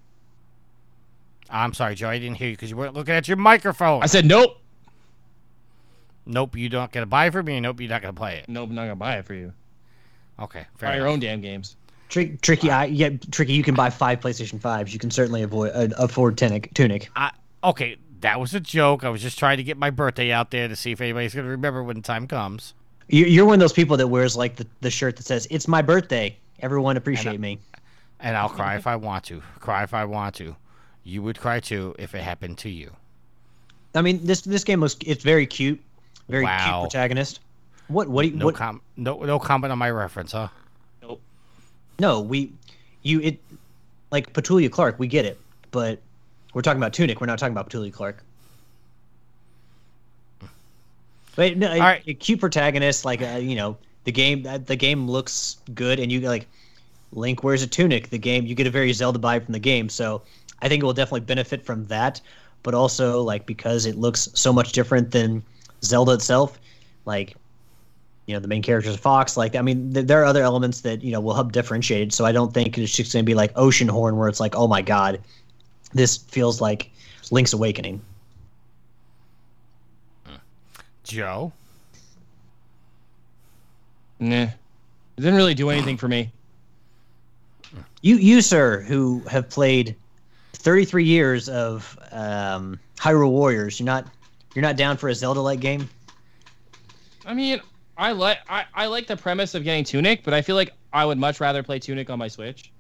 I'm 1.49 1.73
sorry, 1.73 1.95
Joe, 1.95 2.09
I 2.09 2.19
didn't 2.19 2.37
hear 2.37 2.49
you 2.49 2.55
because 2.55 2.71
you 2.71 2.77
weren't 2.77 2.95
looking 2.95 3.15
at 3.15 3.29
your 3.29 3.37
microphone. 3.37 4.03
I 4.03 4.07
said 4.07 4.27
nope. 4.27 4.59
nope, 6.27 6.57
you're 6.57 6.71
not 6.71 6.93
going 6.93 7.03
to 7.03 7.07
buy 7.07 7.27
it 7.27 7.33
for 7.33 7.43
me, 7.43 7.55
and 7.57 7.63
nope, 7.63 7.81
you're 7.81 7.89
not 7.89 8.03
going 8.03 8.15
to 8.15 8.19
play 8.19 8.39
it. 8.39 8.49
Nope, 8.49 8.71
I'm 8.71 8.75
not 8.75 8.83
gonna 8.83 8.97
buy 8.97 9.19
it 9.19 9.25
for 9.25 9.35
you. 9.35 9.53
Okay, 10.41 10.67
fair 10.77 10.91
Buy 10.91 10.97
your 10.97 11.07
own 11.07 11.21
damn 11.21 11.41
games. 11.41 11.77
Trick, 12.09 12.41
tricky, 12.41 12.71
I, 12.71 12.87
yeah, 12.87 13.11
tricky. 13.31 13.53
You 13.53 13.63
can 13.63 13.75
buy 13.75 13.91
five 13.91 14.21
PlayStation 14.21 14.61
fives. 14.61 14.93
You 14.93 14.99
can 14.99 15.11
certainly 15.11 15.43
avoid 15.43 15.71
uh, 15.75 15.89
afford 15.99 16.37
tunic. 16.37 16.73
Tunic. 16.75 17.11
I, 17.17 17.31
okay, 17.65 17.97
that 18.21 18.39
was 18.41 18.55
a 18.55 18.61
joke. 18.61 19.05
I 19.05 19.09
was 19.11 19.23
just 19.23 19.39
trying 19.39 19.57
to 19.57 19.63
get 19.63 19.77
my 19.77 19.91
birthday 19.91 20.31
out 20.33 20.51
there 20.51 20.69
to 20.69 20.77
see 20.77 20.93
if 20.93 21.01
anybody's 21.01 21.35
going 21.35 21.45
to 21.47 21.51
remember 21.51 21.83
when 21.83 21.97
the 21.97 22.03
time 22.03 22.27
comes. 22.27 22.75
You- 23.09 23.27
You're 23.27 23.45
one 23.47 23.55
of 23.55 23.61
those 23.61 23.73
people 23.73 23.97
that 23.97 24.07
wears 24.09 24.37
like 24.37 24.57
the, 24.57 24.67
the 24.81 24.91
shirt 24.91 25.17
that 25.17 25.25
says 25.27 25.47
"It's 25.51 25.67
my 25.69 25.83
birthday." 25.83 26.37
Everyone 26.61 26.97
appreciate 26.97 27.41
me. 27.41 27.59
And 28.21 28.37
I'll 28.37 28.49
cry 28.49 28.77
if 28.77 28.87
I 28.87 28.95
want 28.95 29.25
to. 29.25 29.43
Cry 29.59 29.83
if 29.83 29.93
I 29.95 30.05
want 30.05 30.37
to. 30.37 30.55
You 31.03 31.23
would 31.23 31.39
cry 31.41 31.59
too 31.59 31.97
if 31.99 32.15
it 32.15 32.23
happened 32.23 32.59
to 32.59 32.69
you. 32.71 32.93
I 33.97 34.03
mean, 34.03 34.25
this 34.25 34.43
this 34.43 34.63
game 34.63 34.81
looks 34.81 34.97
it's 35.05 35.25
very 35.25 35.45
cute, 35.47 35.81
very 36.29 36.45
Wow. 36.45 36.65
cute 36.65 36.91
protagonist. 36.91 37.41
What 37.89 38.09
what 38.09 38.23
do 38.23 38.29
you, 38.29 38.37
No 38.37 38.45
what? 38.47 38.55
com- 38.55 38.81
no 38.97 39.19
no 39.25 39.39
comment 39.41 39.73
on 39.73 39.79
my 39.79 39.91
reference, 39.91 40.31
huh? 40.33 40.49
Nope. 41.03 41.21
No, 41.99 42.21
we 42.21 42.53
you 43.03 43.21
it 43.21 43.41
like 44.13 44.33
Petula 44.33 44.71
Clark. 44.71 45.01
We 45.01 45.09
get 45.09 45.25
it, 45.25 45.41
but 45.73 45.99
we're 46.53 46.63
talking 46.63 46.81
about 46.81 46.93
Tunic. 46.93 47.21
We're 47.21 47.27
not 47.27 47.39
talking 47.39 47.53
about 47.53 47.71
Petula 47.71 47.93
Clark. 47.93 48.23
Wait, 51.37 51.57
no, 51.57 51.73
a, 51.73 51.79
right. 51.79 52.03
a 52.07 52.15
cute 52.15 52.41
protagonist. 52.41 53.05
Like 53.05 53.23
uh, 53.23 53.39
you 53.39 53.57
know, 53.57 53.77
the 54.05 54.13
game 54.13 54.47
uh, 54.47 54.59
the 54.59 54.77
game 54.77 55.09
looks 55.09 55.57
good, 55.75 55.99
and 55.99 56.13
you 56.13 56.21
like 56.21 56.47
Link 57.13 57.43
wears 57.43 57.63
a 57.63 57.67
tunic. 57.67 58.11
The 58.11 58.19
game 58.19 58.47
you 58.47 58.55
get 58.55 58.67
a 58.67 58.71
very 58.71 58.93
Zelda 58.93 59.19
vibe 59.19 59.45
from 59.45 59.53
the 59.53 59.59
game, 59.59 59.89
so 59.89 60.23
I 60.61 60.69
think 60.69 60.83
it 60.83 60.87
will 60.87 60.93
definitely 60.93 61.21
benefit 61.21 61.65
from 61.65 61.87
that. 61.87 62.21
But 62.63 62.75
also 62.75 63.23
like 63.23 63.47
because 63.47 63.87
it 63.87 63.97
looks 63.97 64.29
so 64.35 64.53
much 64.53 64.73
different 64.73 65.11
than 65.11 65.43
Zelda 65.83 66.13
itself, 66.13 66.61
like 67.07 67.35
you 68.27 68.35
know 68.35 68.41
the 68.41 68.49
main 68.49 68.63
characters 68.63 68.97
Fox. 68.97 69.37
Like 69.37 69.57
I 69.57 69.63
mean, 69.63 69.95
th- 69.95 70.07
there 70.07 70.21
are 70.21 70.25
other 70.25 70.43
elements 70.43 70.83
that 70.83 71.03
you 71.03 71.13
know 71.13 71.21
will 71.21 71.35
help 71.35 71.53
differentiate. 71.53 72.09
it, 72.09 72.13
So 72.13 72.25
I 72.25 72.33
don't 72.33 72.53
think 72.53 72.79
it's 72.79 72.95
just 72.95 73.13
going 73.13 73.25
to 73.25 73.27
be 73.27 73.35
like 73.35 73.53
Oceanhorn, 73.55 74.17
where 74.17 74.29
it's 74.29 74.41
like, 74.41 74.55
oh 74.55 74.69
my 74.69 74.83
god, 74.83 75.21
this 75.95 76.17
feels 76.17 76.61
like 76.61 76.91
Link's 77.31 77.53
Awakening. 77.53 78.01
Joe. 81.05 81.53
Nah. 84.19 84.43
It 84.43 84.51
didn't 85.17 85.35
really 85.35 85.55
do 85.55 85.71
anything 85.71 85.97
for 85.97 86.09
me. 86.09 86.31
You, 88.01 88.17
you 88.17 88.41
sir, 88.41 88.81
who 88.81 89.21
have 89.29 89.49
played 89.51 89.95
33 90.55 91.05
years 91.05 91.49
of 91.49 91.99
um, 92.13 92.79
Hyrule 92.97 93.31
Warriors, 93.31 93.79
you're 93.79 93.87
not 93.87 94.07
you're 94.55 94.63
not 94.63 94.77
down 94.77 94.97
for 94.97 95.09
a 95.09 95.15
Zelda-like 95.15 95.61
game. 95.61 95.89
I 97.25 97.35
mean, 97.35 97.61
I 97.97 98.13
like 98.13 98.39
I, 98.49 98.65
I 98.75 98.87
like 98.87 99.07
the 99.07 99.17
premise 99.17 99.55
of 99.55 99.65
getting 99.65 99.85
Tunic, 99.85 100.25
but 100.25 100.35
I 100.35 100.43
feel 100.43 100.57
like 100.57 100.73
I 100.93 101.05
would 101.05 101.19
much 101.19 101.41
rather 101.41 101.63
play 101.63 101.79
Tunic 101.79 102.11
on 102.11 102.19
my 102.19 102.29
Switch. 102.29 102.71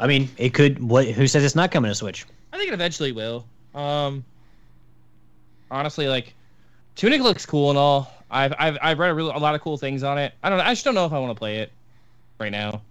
I 0.00 0.06
mean, 0.06 0.28
it 0.38 0.54
could. 0.54 0.82
What? 0.82 1.06
Who 1.06 1.26
says 1.26 1.44
it's 1.44 1.54
not 1.54 1.70
coming 1.70 1.90
to 1.90 1.94
Switch? 1.94 2.24
I 2.52 2.56
think 2.56 2.70
it 2.70 2.74
eventually 2.74 3.12
will. 3.12 3.44
Um, 3.74 4.24
honestly, 5.70 6.08
like 6.08 6.34
Tunic 6.96 7.20
looks 7.20 7.46
cool 7.46 7.70
and 7.70 7.78
all. 7.78 8.12
I've 8.30 8.54
I've 8.58 8.78
I've 8.80 8.98
read 8.98 9.10
a, 9.10 9.14
real, 9.14 9.30
a 9.30 9.38
lot 9.38 9.54
of 9.54 9.60
cool 9.60 9.76
things 9.76 10.02
on 10.02 10.18
it. 10.18 10.32
I 10.42 10.50
don't. 10.50 10.60
I 10.60 10.72
just 10.72 10.84
don't 10.84 10.94
know 10.94 11.04
if 11.04 11.12
I 11.12 11.18
want 11.18 11.30
to 11.30 11.38
play 11.38 11.58
it 11.58 11.70
right 12.38 12.52
now. 12.52 12.82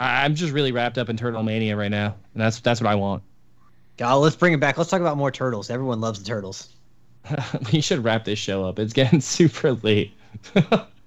I, 0.00 0.24
I'm 0.24 0.34
just 0.34 0.52
really 0.52 0.72
wrapped 0.72 0.96
up 0.96 1.08
in 1.08 1.16
Turtle 1.16 1.42
Mania 1.42 1.76
right 1.76 1.90
now, 1.90 2.16
and 2.34 2.42
that's 2.42 2.60
that's 2.60 2.80
what 2.80 2.88
I 2.88 2.94
want. 2.94 3.22
God, 3.98 4.16
let's 4.16 4.36
bring 4.36 4.54
it 4.54 4.60
back. 4.60 4.78
Let's 4.78 4.90
talk 4.90 5.00
about 5.00 5.18
more 5.18 5.30
turtles. 5.30 5.68
Everyone 5.68 6.00
loves 6.00 6.18
the 6.18 6.24
turtles. 6.24 6.70
we 7.72 7.82
should 7.82 8.02
wrap 8.02 8.24
this 8.24 8.38
show 8.38 8.64
up. 8.64 8.78
It's 8.78 8.94
getting 8.94 9.20
super 9.20 9.72
late. 9.72 10.14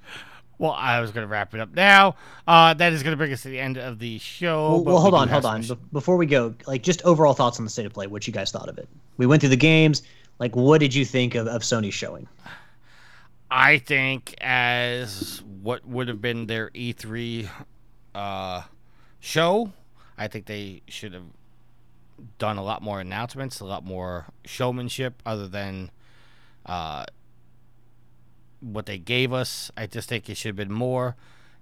Well, 0.63 0.71
I 0.71 1.01
was 1.01 1.11
going 1.11 1.27
to 1.27 1.29
wrap 1.29 1.53
it 1.53 1.59
up 1.59 1.75
now. 1.75 2.15
Uh, 2.47 2.73
that 2.75 2.93
is 2.93 3.03
going 3.03 3.11
to 3.11 3.17
bring 3.17 3.33
us 3.33 3.41
to 3.41 3.49
the 3.49 3.59
end 3.59 3.77
of 3.77 3.99
the 3.99 4.17
show. 4.19 4.69
Well, 4.75 4.83
well, 4.85 4.99
hold 4.99 5.13
we 5.13 5.19
on, 5.19 5.27
hold 5.27 5.43
on. 5.43 5.61
Be- 5.61 5.77
before 5.91 6.15
we 6.15 6.25
go, 6.25 6.55
like 6.65 6.83
just 6.83 7.01
overall 7.01 7.33
thoughts 7.33 7.59
on 7.59 7.65
the 7.65 7.69
state 7.69 7.85
of 7.85 7.91
play. 7.91 8.07
What 8.07 8.25
you 8.27 8.31
guys 8.31 8.49
thought 8.49 8.69
of 8.69 8.77
it? 8.77 8.87
We 9.17 9.25
went 9.25 9.41
through 9.41 9.49
the 9.49 9.57
games. 9.57 10.03
Like, 10.39 10.55
what 10.55 10.77
did 10.77 10.95
you 10.95 11.03
think 11.03 11.35
of, 11.35 11.47
of 11.47 11.63
Sony 11.63 11.91
showing? 11.91 12.29
I 13.51 13.77
think 13.79 14.35
as 14.39 15.43
what 15.61 15.85
would 15.85 16.07
have 16.07 16.21
been 16.21 16.47
their 16.47 16.69
E3 16.69 17.49
uh, 18.15 18.61
show, 19.19 19.73
I 20.17 20.29
think 20.29 20.45
they 20.45 20.81
should 20.87 21.13
have 21.13 21.25
done 22.37 22.55
a 22.55 22.63
lot 22.63 22.81
more 22.81 23.01
announcements, 23.01 23.59
a 23.59 23.65
lot 23.65 23.83
more 23.83 24.27
showmanship, 24.45 25.21
other 25.25 25.49
than 25.49 25.91
uh, 26.65 27.03
what 28.63 28.85
they 28.85 28.97
gave 28.97 29.33
us. 29.33 29.71
I 29.75 29.87
just 29.87 30.09
think 30.09 30.29
it 30.29 30.37
should 30.37 30.49
have 30.49 30.55
been 30.55 30.71
more. 30.71 31.15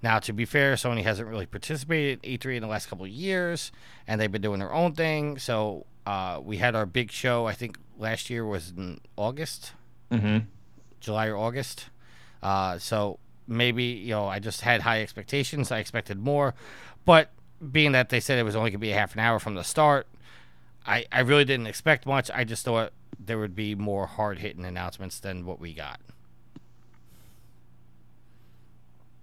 Now, 0.03 0.19
to 0.19 0.33
be 0.33 0.45
fair, 0.45 0.73
Sony 0.75 1.03
hasn't 1.03 1.27
really 1.27 1.45
participated 1.45 2.19
in 2.23 2.37
E3 2.37 2.55
in 2.55 2.61
the 2.61 2.67
last 2.67 2.87
couple 2.89 3.05
of 3.05 3.11
years, 3.11 3.71
and 4.07 4.19
they've 4.19 4.31
been 4.31 4.41
doing 4.41 4.59
their 4.59 4.73
own 4.73 4.93
thing. 4.93 5.37
So 5.37 5.85
uh, 6.05 6.39
we 6.41 6.57
had 6.57 6.75
our 6.75 6.85
big 6.85 7.11
show. 7.11 7.45
I 7.45 7.53
think 7.53 7.77
last 7.97 8.29
year 8.29 8.45
was 8.45 8.73
in 8.75 8.99
August. 9.15 9.73
mm-hmm. 10.11 10.39
July 10.99 11.27
or 11.27 11.37
August. 11.37 11.89
Uh, 12.41 12.77
so 12.77 13.19
maybe 13.47 13.83
you 13.83 14.11
know 14.11 14.27
I 14.27 14.39
just 14.39 14.61
had 14.61 14.81
high 14.81 15.01
expectations. 15.01 15.71
I 15.71 15.79
expected 15.79 16.19
more, 16.19 16.53
but 17.05 17.31
being 17.71 17.91
that 17.91 18.09
they 18.09 18.19
said 18.19 18.39
it 18.39 18.43
was 18.43 18.55
only 18.55 18.69
going 18.69 18.79
to 18.79 18.85
be 18.85 18.91
a 18.91 18.95
half 18.95 19.13
an 19.13 19.19
hour 19.19 19.39
from 19.39 19.55
the 19.55 19.63
start, 19.63 20.07
I 20.85 21.05
I 21.11 21.21
really 21.21 21.45
didn't 21.45 21.67
expect 21.67 22.05
much. 22.05 22.31
I 22.33 22.43
just 22.43 22.63
thought 22.63 22.93
there 23.19 23.37
would 23.37 23.55
be 23.55 23.75
more 23.75 24.05
hard 24.07 24.39
hitting 24.39 24.63
announcements 24.63 25.19
than 25.19 25.45
what 25.45 25.59
we 25.59 25.73
got. 25.73 25.99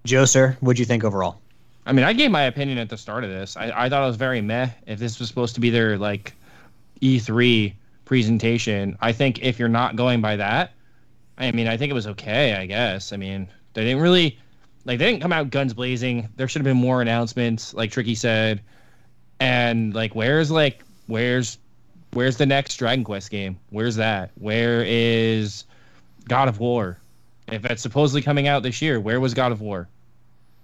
Joe, 0.09 0.25
sir, 0.25 0.57
what'd 0.61 0.79
you 0.79 0.87
think 0.87 1.05
overall? 1.05 1.39
I 1.85 1.93
mean, 1.93 2.07
I 2.07 2.15
gave 2.15 2.31
my 2.31 2.45
opinion 2.45 2.79
at 2.79 2.89
the 2.89 2.97
start 2.97 3.25
of 3.25 3.31
this. 3.31 3.59
I, 3.59 3.85
I 3.85 3.89
thought 3.91 4.03
it 4.03 4.07
was 4.07 4.17
very 4.17 4.41
meh. 4.41 4.71
If 4.87 4.99
this 4.99 5.19
was 5.19 5.29
supposed 5.29 5.55
to 5.57 5.61
be 5.61 5.69
their 5.69 5.99
like 5.99 6.33
E3 7.03 7.75
presentation, 8.07 8.97
I 9.03 9.13
think 9.13 9.43
if 9.43 9.59
you're 9.59 9.69
not 9.69 9.97
going 9.97 10.23
by 10.23 10.37
that, 10.37 10.73
I 11.37 11.53
mean, 11.53 11.69
I 11.69 11.77
think 11.77 11.91
it 11.91 11.95
was 11.95 12.07
okay. 12.07 12.55
I 12.55 12.65
guess. 12.65 13.13
I 13.13 13.19
mean, 13.19 13.49
they 13.75 13.85
didn't 13.85 14.01
really 14.01 14.39
like 14.87 14.99
they 14.99 15.11
didn't 15.11 15.21
come 15.21 15.33
out 15.33 15.51
guns 15.51 15.75
blazing. 15.75 16.27
There 16.37 16.49
should 16.49 16.61
have 16.61 16.65
been 16.65 16.79
more 16.79 17.03
announcements, 17.03 17.75
like 17.75 17.91
Tricky 17.91 18.15
said, 18.15 18.63
and 19.41 19.95
like 19.95 20.15
where's 20.15 20.51
like 20.51 20.83
where's 21.07 21.59
where's 22.15 22.39
the 22.39 22.47
next 22.47 22.77
Dragon 22.77 23.05
Quest 23.05 23.31
game? 23.31 23.59
Where's 23.69 23.97
that? 23.97 24.31
Where 24.37 24.83
is 24.87 25.65
God 26.29 26.49
of 26.49 26.61
War? 26.61 26.99
If 27.47 27.67
it's 27.67 27.83
supposedly 27.83 28.23
coming 28.23 28.49
out 28.49 28.63
this 28.63 28.81
year, 28.81 29.01
where 29.01 29.21
was 29.21 29.35
God 29.35 29.53
of 29.53 29.61
War? 29.61 29.87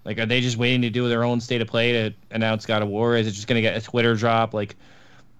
Like, 0.05 0.19
are 0.19 0.27
they 0.27 0.41
just 0.41 0.57
waiting 0.57 0.83
to 0.83 0.91
do 0.91 1.09
their 1.09 1.25
own 1.25 1.41
state 1.41 1.61
of 1.61 1.69
play 1.69 1.93
to 1.93 2.15
announce 2.31 2.67
God 2.67 2.83
of 2.83 2.89
War? 2.89 3.17
Is 3.17 3.27
it 3.27 3.33
just 3.33 3.47
gonna 3.47 3.63
get 3.63 3.77
a 3.77 3.81
Twitter 3.81 4.15
drop? 4.15 4.53
Like, 4.53 4.77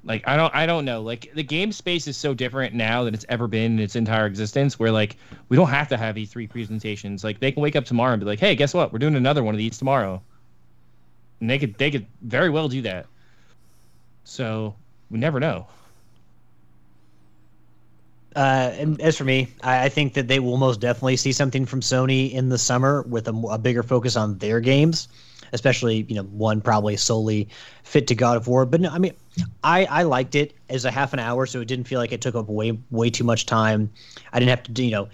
like 0.05 0.27
I 0.27 0.37
don't, 0.37 0.55
I 0.55 0.67
don't 0.67 0.85
know. 0.85 1.03
Like, 1.03 1.31
the 1.35 1.43
game 1.43 1.73
space 1.73 2.07
is 2.07 2.17
so 2.17 2.35
different 2.35 2.75
now 2.75 3.05
than 3.05 3.15
it's 3.15 3.27
ever 3.29 3.47
been 3.47 3.73
in 3.73 3.79
its 3.79 3.97
entire 3.97 4.27
existence. 4.27 4.79
Where 4.79 4.91
like 4.91 5.17
we 5.49 5.57
don't 5.57 5.69
have 5.69 5.89
to 5.89 5.97
have 5.97 6.15
these 6.15 6.31
three 6.31 6.47
presentations. 6.47 7.25
Like, 7.25 7.41
they 7.41 7.53
can 7.53 7.63
wake 7.63 7.77
up 7.77 7.85
tomorrow 7.85 8.13
and 8.13 8.21
be 8.21 8.27
like, 8.27 8.41
"Hey, 8.41 8.55
guess 8.55 8.73
what? 8.73 8.93
We're 8.93 8.99
doing 8.99 9.17
another 9.17 9.43
one 9.43 9.55
of 9.55 9.59
these 9.59 9.79
tomorrow." 9.79 10.23
And 11.41 11.51
they 11.51 11.59
could, 11.59 11.75
they 11.75 11.91
could 11.91 12.07
very 12.23 12.49
well 12.49 12.69
do 12.69 12.83
that. 12.83 13.07
So 14.25 14.75
we 15.11 15.19
never 15.19 15.41
know. 15.41 15.67
Uh, 18.35 18.95
as 19.01 19.17
for 19.17 19.25
me, 19.25 19.49
I, 19.63 19.85
I 19.85 19.89
think 19.89 20.15
that 20.15 20.27
they 20.27 20.41
will 20.41 20.57
most 20.57 20.81
definitely 20.81 21.17
see 21.17 21.33
something 21.33 21.67
from 21.67 21.81
Sony 21.81 22.33
in 22.33 22.49
the 22.49 22.59
summer 22.59 23.03
with 23.03 23.29
a, 23.29 23.33
a 23.51 23.59
bigger 23.59 23.83
focus 23.83 24.17
on 24.17 24.39
their 24.39 24.61
games, 24.61 25.09
especially 25.53 26.05
you 26.09 26.17
know 26.17 26.25
one 26.25 26.61
probably 26.61 26.97
solely 26.97 27.49
fit 27.85 28.07
to 28.09 28.15
God 28.15 28.37
of 28.37 28.49
War. 28.49 28.67
But 28.67 28.81
no, 28.81 28.91
I 28.91 28.99
mean, 28.99 29.15
I 29.63 29.85
I 29.85 30.03
liked 30.03 30.35
it 30.35 30.55
as 30.69 30.85
a 30.85 30.91
half 30.91 31.13
an 31.13 31.21
hour, 31.21 31.47
so 31.47 31.61
it 31.61 31.69
didn't 31.69 31.87
feel 31.87 32.01
like 32.01 32.11
it 32.11 32.21
took 32.21 32.35
up 32.35 32.49
way 32.49 32.77
way 32.91 33.09
too 33.09 33.25
much 33.25 33.47
time. 33.47 33.91
I 34.33 34.41
didn't 34.41 34.51
have 34.51 34.75
to 34.75 34.85
you 34.85 34.91
know 34.91 35.09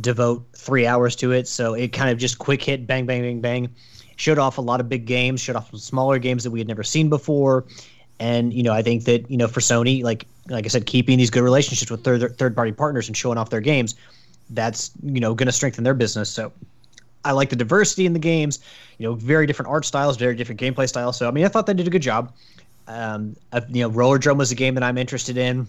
devote 0.00 0.44
three 0.56 0.86
hours 0.86 1.14
to 1.16 1.30
it, 1.30 1.46
so 1.46 1.74
it 1.74 1.92
kind 1.92 2.10
of 2.10 2.18
just 2.18 2.38
quick 2.38 2.62
hit, 2.62 2.88
bang 2.88 3.06
bang 3.06 3.22
bang 3.22 3.40
bang. 3.40 3.74
Showed 4.16 4.38
off 4.38 4.58
a 4.58 4.60
lot 4.60 4.80
of 4.80 4.88
big 4.88 5.06
games, 5.06 5.40
showed 5.40 5.56
off 5.56 5.70
some 5.70 5.78
smaller 5.78 6.18
games 6.18 6.44
that 6.44 6.50
we 6.50 6.60
had 6.60 6.68
never 6.68 6.84
seen 6.84 7.08
before, 7.08 7.64
and 8.20 8.52
you 8.52 8.62
know 8.62 8.72
I 8.72 8.82
think 8.82 9.04
that 9.04 9.30
you 9.30 9.36
know 9.36 9.48
for 9.48 9.60
Sony, 9.60 10.02
like 10.02 10.26
like 10.48 10.64
I 10.64 10.68
said, 10.68 10.86
keeping 10.86 11.18
these 11.18 11.30
good 11.30 11.42
relationships 11.42 11.90
with 11.90 12.04
third 12.04 12.36
third 12.38 12.54
party 12.54 12.72
partners 12.72 13.08
and 13.08 13.16
showing 13.16 13.38
off 13.38 13.50
their 13.50 13.60
games 13.60 13.94
that's 14.50 14.90
you 15.02 15.20
know 15.20 15.34
going 15.34 15.46
to 15.46 15.52
strengthen 15.52 15.84
their 15.84 15.94
business. 15.94 16.30
So 16.30 16.52
I 17.24 17.32
like 17.32 17.50
the 17.50 17.56
diversity 17.56 18.06
in 18.06 18.12
the 18.12 18.18
games. 18.18 18.60
You 18.98 19.08
know, 19.08 19.14
very 19.14 19.46
different 19.46 19.70
art 19.70 19.84
styles, 19.84 20.16
very 20.16 20.36
different 20.36 20.60
gameplay 20.60 20.88
styles. 20.88 21.16
So 21.16 21.28
I 21.28 21.30
mean, 21.30 21.44
I 21.44 21.48
thought 21.48 21.66
they 21.66 21.74
did 21.74 21.86
a 21.86 21.90
good 21.90 22.02
job. 22.02 22.32
Um, 22.86 23.34
uh, 23.52 23.62
you 23.68 23.82
know, 23.82 23.90
Rollerdrome 23.90 24.36
was 24.36 24.52
a 24.52 24.54
game 24.54 24.74
that 24.74 24.82
I'm 24.82 24.98
interested 24.98 25.36
in. 25.38 25.66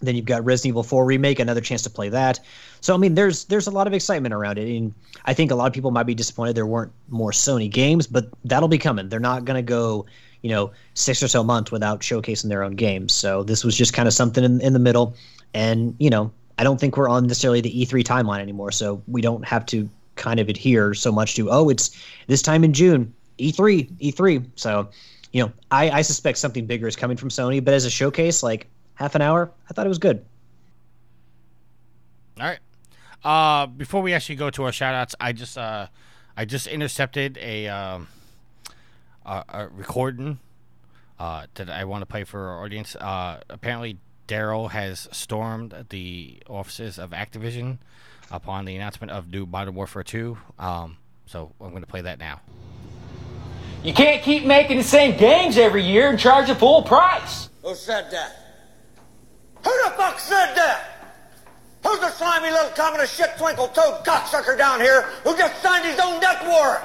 Then 0.00 0.16
you've 0.16 0.24
got 0.24 0.44
Resident 0.44 0.70
Evil 0.72 0.82
4 0.82 1.04
remake, 1.04 1.38
another 1.38 1.60
chance 1.60 1.82
to 1.82 1.90
play 1.90 2.08
that. 2.08 2.40
So 2.80 2.94
I 2.94 2.96
mean, 2.96 3.14
there's 3.14 3.44
there's 3.44 3.66
a 3.66 3.70
lot 3.70 3.86
of 3.86 3.92
excitement 3.92 4.34
around 4.34 4.58
it, 4.58 4.74
and 4.76 4.92
I 5.24 5.34
think 5.34 5.50
a 5.50 5.54
lot 5.54 5.66
of 5.66 5.72
people 5.72 5.90
might 5.90 6.04
be 6.04 6.14
disappointed 6.14 6.56
there 6.56 6.66
weren't 6.66 6.92
more 7.08 7.30
Sony 7.30 7.70
games, 7.70 8.06
but 8.06 8.26
that'll 8.44 8.68
be 8.68 8.78
coming. 8.78 9.08
They're 9.08 9.20
not 9.20 9.44
going 9.44 9.56
to 9.56 9.62
go, 9.62 10.06
you 10.44 10.50
know, 10.50 10.70
six 10.92 11.22
or 11.22 11.28
so 11.28 11.42
months 11.42 11.72
without 11.72 12.00
showcasing 12.00 12.50
their 12.50 12.62
own 12.62 12.76
games. 12.76 13.14
So 13.14 13.42
this 13.42 13.64
was 13.64 13.74
just 13.74 13.94
kind 13.94 14.06
of 14.06 14.12
something 14.12 14.44
in, 14.44 14.60
in 14.60 14.74
the 14.74 14.78
middle, 14.78 15.16
and 15.54 15.96
you 15.98 16.10
know, 16.10 16.30
I 16.58 16.64
don't 16.64 16.78
think 16.78 16.98
we're 16.98 17.08
on 17.08 17.26
necessarily 17.26 17.62
the 17.62 17.72
E3 17.72 18.04
timeline 18.04 18.40
anymore, 18.40 18.70
so 18.70 19.02
we 19.08 19.22
don't 19.22 19.42
have 19.46 19.64
to 19.66 19.88
kind 20.16 20.38
of 20.38 20.50
adhere 20.50 20.92
so 20.92 21.10
much 21.10 21.34
to 21.36 21.50
oh, 21.50 21.70
it's 21.70 21.98
this 22.26 22.42
time 22.42 22.62
in 22.62 22.74
June, 22.74 23.14
E3, 23.38 23.90
E3. 24.00 24.46
So 24.56 24.90
you 25.32 25.42
know, 25.42 25.50
I, 25.70 25.90
I 25.90 26.02
suspect 26.02 26.36
something 26.36 26.66
bigger 26.66 26.86
is 26.86 26.94
coming 26.94 27.16
from 27.16 27.30
Sony, 27.30 27.64
but 27.64 27.72
as 27.72 27.86
a 27.86 27.90
showcase, 27.90 28.42
like 28.42 28.68
half 28.96 29.14
an 29.14 29.22
hour, 29.22 29.50
I 29.70 29.72
thought 29.72 29.86
it 29.86 29.88
was 29.88 29.98
good. 29.98 30.22
All 32.38 32.46
right. 32.46 32.58
Uh, 33.24 33.66
before 33.66 34.02
we 34.02 34.12
actually 34.12 34.36
go 34.36 34.50
to 34.50 34.64
our 34.64 34.72
shoutouts, 34.72 35.14
I 35.18 35.32
just 35.32 35.56
uh, 35.56 35.86
I 36.36 36.44
just 36.44 36.66
intercepted 36.66 37.38
a 37.38 37.66
um, 37.68 38.08
a, 39.24 39.44
a 39.48 39.68
recording 39.68 40.38
uh, 41.18 41.46
that 41.54 41.70
I 41.70 41.84
want 41.84 42.02
to 42.02 42.06
play 42.06 42.24
for 42.24 42.48
our 42.48 42.64
audience. 42.64 42.96
Uh, 42.96 43.40
apparently, 43.48 43.98
Daryl 44.28 44.70
has 44.70 45.08
stormed 45.12 45.86
the 45.90 46.42
offices 46.48 46.98
of 46.98 47.10
Activision 47.10 47.78
upon 48.30 48.64
the 48.64 48.74
announcement 48.74 49.12
of 49.12 49.28
new 49.28 49.46
Modern 49.46 49.74
Warfare 49.74 50.02
2. 50.02 50.36
Um, 50.58 50.96
so 51.26 51.52
I'm 51.60 51.70
going 51.70 51.82
to 51.82 51.88
play 51.88 52.02
that 52.02 52.18
now. 52.18 52.40
You 53.82 53.92
can't 53.92 54.22
keep 54.22 54.44
making 54.44 54.78
the 54.78 54.84
same 54.84 55.16
games 55.18 55.58
every 55.58 55.82
year 55.84 56.08
and 56.08 56.18
charge 56.18 56.48
a 56.48 56.54
full 56.54 56.82
price. 56.82 57.50
Who 57.62 57.74
said 57.74 58.10
that? 58.10 58.36
Who 59.62 59.70
the 59.84 59.90
fuck 59.90 60.18
said 60.18 60.54
that? 60.54 60.90
Who's 61.86 62.00
the 62.00 62.10
slimy 62.10 62.50
little 62.50 62.70
communist 62.70 63.14
shit 63.14 63.36
twinkle 63.36 63.68
toed 63.68 64.04
cocksucker 64.04 64.56
down 64.56 64.80
here 64.80 65.02
who 65.22 65.36
just 65.36 65.62
signed 65.62 65.84
his 65.84 66.00
own 66.00 66.18
death 66.18 66.42
warrant? 66.46 66.84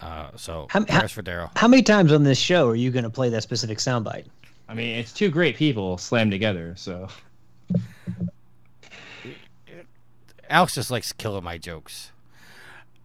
Uh, 0.00 0.30
so 0.36 0.66
How- 0.70 0.84
prayers 0.84 1.12
for 1.12 1.22
Daryl. 1.22 1.50
How 1.56 1.68
many 1.68 1.82
times 1.82 2.12
on 2.12 2.24
this 2.24 2.38
show 2.38 2.68
are 2.68 2.74
you 2.74 2.90
going 2.90 3.04
to 3.04 3.10
play 3.10 3.28
that 3.30 3.42
specific 3.42 3.78
soundbite? 3.78 4.24
I 4.68 4.74
mean, 4.74 4.96
it's 4.96 5.12
two 5.12 5.30
great 5.30 5.56
people 5.56 5.98
slammed 5.98 6.30
together. 6.30 6.74
So 6.76 7.08
Alex 10.48 10.74
just 10.74 10.90
likes 10.90 11.12
killing 11.12 11.44
my 11.44 11.58
jokes. 11.58 12.10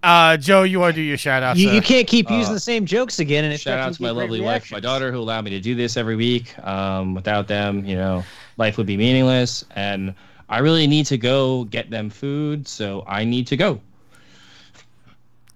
Uh, 0.03 0.37
Joe, 0.37 0.61
you 0.63 0.79
want 0.79 0.93
to 0.93 1.01
do 1.01 1.03
your 1.03 1.17
shout 1.17 1.41
outs? 1.41 1.59
You, 1.59 1.71
you 1.71 1.81
can't 1.81 2.07
keep 2.07 2.29
using 2.29 2.53
the 2.53 2.59
same 2.59 2.85
jokes 2.85 3.17
again. 3.17 3.43
And 3.43 3.59
shout 3.59 3.79
out 3.79 3.93
to 3.95 4.01
my 4.01 4.09
to 4.09 4.13
get 4.13 4.17
great 4.17 4.23
lovely 4.29 4.41
wife, 4.41 4.71
my 4.71 4.79
daughter, 4.79 5.11
who 5.11 5.17
allowed 5.17 5.45
me 5.45 5.51
to 5.51 5.59
do 5.59 5.73
this 5.73 5.97
every 5.97 6.15
week. 6.15 6.57
Um, 6.63 7.15
without 7.15 7.47
them, 7.47 7.83
you 7.85 7.95
know, 7.95 8.23
life 8.57 8.77
would 8.77 8.85
be 8.85 8.97
meaningless. 8.97 9.65
And 9.75 10.13
I 10.47 10.59
really 10.59 10.85
need 10.85 11.07
to 11.07 11.17
go 11.17 11.63
get 11.65 11.89
them 11.89 12.11
food, 12.11 12.67
so 12.67 13.03
I 13.07 13.23
need 13.23 13.47
to 13.47 13.57
go. 13.57 13.81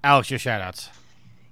Alex, 0.04 0.32
your 0.32 0.40
shout 0.40 0.62
outs. 0.62 0.90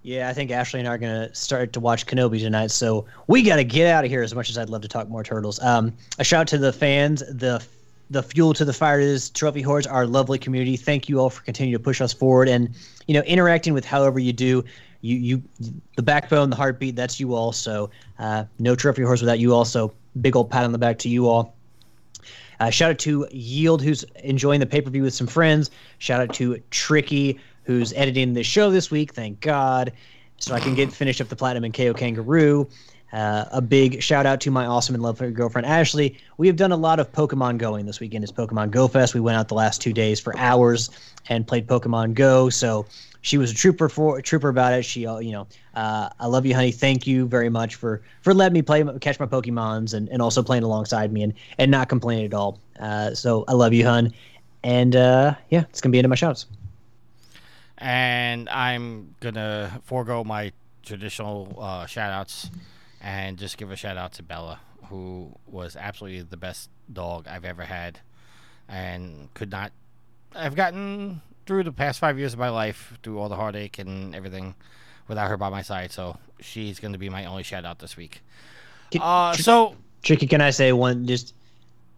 Yeah, 0.04 0.30
I 0.30 0.34
think 0.34 0.52
Ashley 0.52 0.80
and 0.80 0.88
I 0.88 0.94
are 0.94 0.98
going 0.98 1.28
to 1.28 1.36
start 1.36 1.74
to 1.74 1.80
watch 1.80 2.06
Kenobi 2.06 2.40
tonight, 2.40 2.72
so 2.72 3.06
we 3.28 3.42
got 3.42 3.58
to 3.58 3.64
get 3.64 3.88
out 3.88 4.06
of 4.06 4.10
here. 4.10 4.22
As 4.22 4.34
much 4.34 4.50
as 4.50 4.58
I'd 4.58 4.70
love 4.70 4.82
to 4.82 4.88
talk 4.88 5.10
more 5.10 5.24
turtles, 5.24 5.60
um, 5.62 5.94
a 6.18 6.24
shout 6.24 6.42
out 6.42 6.48
to 6.50 6.58
the 6.58 6.72
fans, 6.72 7.24
the 7.30 7.64
the 8.10 8.24
fuel 8.24 8.54
to 8.54 8.64
the 8.64 8.72
fire 8.72 9.00
is 9.00 9.30
Trophy 9.32 9.62
Hordes, 9.62 9.86
our 9.86 10.08
lovely 10.08 10.38
community. 10.38 10.78
Thank 10.78 11.10
you 11.10 11.20
all 11.20 11.30
for 11.30 11.42
continuing 11.44 11.78
to 11.78 11.84
push 11.84 12.00
us 12.00 12.14
forward 12.14 12.48
and 12.48 12.74
you 13.08 13.14
know 13.14 13.22
interacting 13.22 13.74
with 13.74 13.86
however 13.86 14.20
you 14.20 14.34
do. 14.34 14.64
You 15.02 15.18
you 15.18 15.44
the 15.96 16.04
backbone, 16.04 16.50
the 16.50 16.56
heartbeat. 16.56 16.96
That's 16.96 17.20
you 17.20 17.34
all. 17.34 17.52
So 17.52 17.90
uh, 18.20 18.46
no 18.60 18.76
Trophy 18.76 19.04
Hordes 19.04 19.22
without 19.22 19.40
you. 19.40 19.54
Also, 19.54 19.94
big 20.22 20.36
old 20.36 20.50
pat 20.50 20.64
on 20.64 20.72
the 20.72 20.78
back 20.78 21.00
to 21.00 21.10
you 21.10 21.28
all. 21.28 21.54
Uh, 22.60 22.70
shout 22.70 22.92
out 22.92 23.00
to 23.00 23.28
Yield, 23.32 23.82
who's 23.82 24.04
enjoying 24.24 24.60
the 24.60 24.66
pay 24.66 24.82
per 24.82 24.90
view 24.90 25.04
with 25.04 25.14
some 25.14 25.28
friends. 25.28 25.70
Shout 26.00 26.22
out 26.22 26.34
to 26.36 26.62
Tricky, 26.72 27.40
who's 27.68 27.92
editing 27.94 28.34
the 28.34 28.44
show 28.44 28.72
this 28.72 28.90
week. 28.90 29.14
Thank 29.14 29.42
God. 29.42 29.92
So 30.38 30.56
I 30.56 30.60
can 30.60 30.74
get 30.74 30.92
finished 30.92 31.20
up 31.20 31.28
the 31.28 31.36
Platinum 31.36 31.66
and 31.66 31.74
Kao 31.74 31.94
Kangaroo. 31.94 32.68
Uh, 33.12 33.46
a 33.52 33.62
big 33.62 34.02
shout 34.02 34.26
out 34.26 34.42
to 34.42 34.52
my 34.52 34.66
awesome 34.66 34.96
and 34.96 35.04
lovely 35.04 35.32
girlfriend 35.32 35.66
Ashley. 35.66 36.18
We 36.38 36.48
have 36.48 36.56
done 36.56 36.72
a 36.72 36.78
lot 36.78 37.00
of 37.00 37.12
Pokemon 37.12 37.58
going 37.58 37.86
this 37.86 38.00
weekend. 38.00 38.24
It's 38.24 38.32
Pokemon 38.32 38.72
Go 38.72 38.88
Fest. 38.88 39.14
We 39.14 39.20
went 39.20 39.38
out 39.38 39.50
the 39.50 39.56
last 39.56 39.82
two 39.82 39.94
days 39.94 40.20
for 40.20 40.38
hours 40.38 40.90
and 41.28 41.46
played 41.46 41.68
Pokemon 41.68 42.14
Go. 42.14 42.50
So 42.50 42.86
she 43.22 43.38
was 43.38 43.52
a 43.52 43.56
trooper 43.56 43.90
for 43.90 44.18
a 44.18 44.22
trooper 44.22 44.50
about 44.50 44.74
it. 44.74 44.84
She, 44.84 45.06
uh, 45.06 45.20
you 45.20 45.34
know, 45.34 45.48
uh, 45.74 46.10
I 46.20 46.28
love 46.28 46.46
you, 46.46 46.56
honey. 46.56 46.72
Thank 46.72 47.06
you 47.06 47.28
very 47.28 47.50
much 47.50 47.76
for 47.76 48.02
for 48.22 48.34
letting 48.34 48.54
me 48.54 48.62
play 48.62 48.84
catch 49.02 49.20
my 49.20 49.26
Pokemons 49.26 49.94
and, 49.94 50.08
and 50.10 50.22
also 50.22 50.42
playing 50.42 50.64
alongside 50.64 51.12
me 51.12 51.24
and 51.24 51.34
and 51.58 51.70
not 51.70 51.90
complaining 51.90 52.26
at 52.26 52.34
all. 52.34 52.60
Uh, 52.80 53.14
so 53.14 53.44
I 53.50 53.54
love 53.54 53.74
you, 53.74 53.86
hun. 53.86 54.14
And 54.64 54.96
uh, 54.96 55.36
yeah, 55.50 55.66
it's 55.70 55.82
gonna 55.82 55.92
be 55.92 56.00
into 56.00 56.10
my 56.10 56.16
shouts. 56.16 56.46
And 57.78 58.50
I'm 58.50 59.16
going 59.20 59.36
to 59.36 59.82
forego 59.86 60.24
my 60.24 60.52
traditional 60.84 61.58
uh, 61.60 61.86
shout 61.86 62.12
outs 62.12 62.50
and 63.02 63.38
just 63.38 63.58
give 63.58 63.72
a 63.72 63.76
shout 63.76 63.98
out 63.98 64.14
to 64.14 64.24
Bella, 64.24 64.60
who 64.90 65.32
was 65.46 65.76
absolutely 65.76 66.22
the 66.22 66.38
best 66.38 66.70
dog 66.92 67.28
I've 67.28 67.46
ever 67.46 67.64
had. 67.64 68.00
And 68.68 69.32
could 69.34 69.52
not. 69.52 69.72
I've 70.36 70.56
gotten 70.56 71.22
through 71.46 71.64
the 71.64 71.72
past 71.72 72.00
five 72.00 72.18
years 72.20 72.34
of 72.34 72.40
my 72.40 72.50
life, 72.50 72.98
through 73.04 73.20
all 73.20 73.30
the 73.30 73.36
heartache 73.36 73.80
and 73.80 74.14
everything, 74.16 74.56
without 75.08 75.30
her 75.30 75.38
by 75.38 75.50
my 75.50 75.62
side. 75.62 75.92
So 75.92 76.18
she's 76.42 76.80
going 76.80 76.94
to 76.94 77.00
be 77.00 77.10
my 77.10 77.26
only 77.26 77.44
shout 77.44 77.64
out 77.64 77.80
this 77.80 77.96
week. 77.96 78.22
Can- 78.92 79.02
Uh, 79.02 79.34
so 79.34 79.76
Tricky, 80.04 80.28
can 80.28 80.42
I 80.42 80.50
say 80.50 80.72
one? 80.74 81.06
Just, 81.06 81.34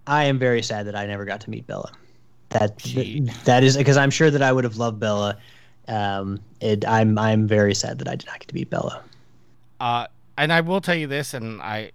I 0.05 0.25
am 0.25 0.37
very 0.39 0.61
sad 0.61 0.87
that 0.87 0.95
I 0.95 1.05
never 1.05 1.25
got 1.25 1.41
to 1.41 1.49
meet 1.49 1.65
Bella. 1.67 1.91
That 2.49 2.77
Gee. 2.79 3.29
that 3.45 3.63
is 3.63 3.77
because 3.77 3.97
I'm 3.97 4.09
sure 4.09 4.31
that 4.31 4.41
I 4.41 4.51
would 4.51 4.63
have 4.63 4.77
loved 4.77 4.99
Bella. 4.99 5.37
Um, 5.89 6.39
it, 6.61 6.87
I'm 6.87 7.17
I'm 7.17 7.47
very 7.47 7.73
sad 7.73 7.97
that 7.99 8.07
I 8.07 8.15
did 8.15 8.27
not 8.27 8.39
get 8.39 8.47
to 8.49 8.55
meet 8.55 8.69
Bella. 8.69 9.03
Uh, 9.79 10.07
and 10.37 10.53
I 10.53 10.61
will 10.61 10.81
tell 10.81 10.95
you 10.95 11.07
this, 11.07 11.33
and 11.33 11.61
I, 11.61 11.91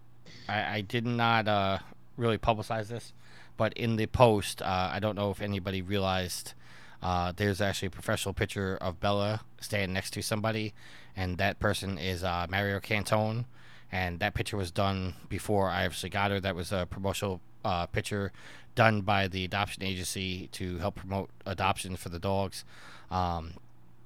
I, 0.48 0.76
I 0.76 0.80
did 0.80 1.06
not 1.06 1.48
uh, 1.48 1.78
really 2.16 2.38
publicize 2.38 2.88
this, 2.88 3.12
but 3.56 3.72
in 3.74 3.96
the 3.96 4.06
post, 4.06 4.60
uh, 4.62 4.90
I 4.92 4.98
don't 4.98 5.16
know 5.16 5.30
if 5.30 5.40
anybody 5.40 5.80
realized 5.80 6.54
uh, 7.02 7.32
there's 7.36 7.60
actually 7.60 7.88
a 7.88 7.90
professional 7.90 8.34
picture 8.34 8.76
of 8.80 9.00
Bella 9.00 9.42
standing 9.60 9.92
next 9.92 10.10
to 10.14 10.22
somebody, 10.22 10.74
and 11.16 11.38
that 11.38 11.60
person 11.60 11.98
is 11.98 12.24
uh, 12.24 12.46
Mario 12.50 12.80
Cantone, 12.80 13.44
and 13.92 14.18
that 14.20 14.34
picture 14.34 14.56
was 14.56 14.70
done 14.70 15.14
before 15.28 15.68
I 15.68 15.84
actually 15.84 16.10
got 16.10 16.30
her. 16.30 16.40
That 16.40 16.56
was 16.56 16.72
a 16.72 16.86
promotional 16.90 17.40
uh, 17.64 17.86
picture 17.86 18.32
done 18.74 19.02
by 19.02 19.28
the 19.28 19.44
adoption 19.44 19.82
agency 19.84 20.48
to 20.48 20.78
help 20.78 20.96
promote 20.96 21.30
adoption 21.46 21.96
for 21.96 22.08
the 22.08 22.18
dogs. 22.18 22.64
Um, 23.10 23.54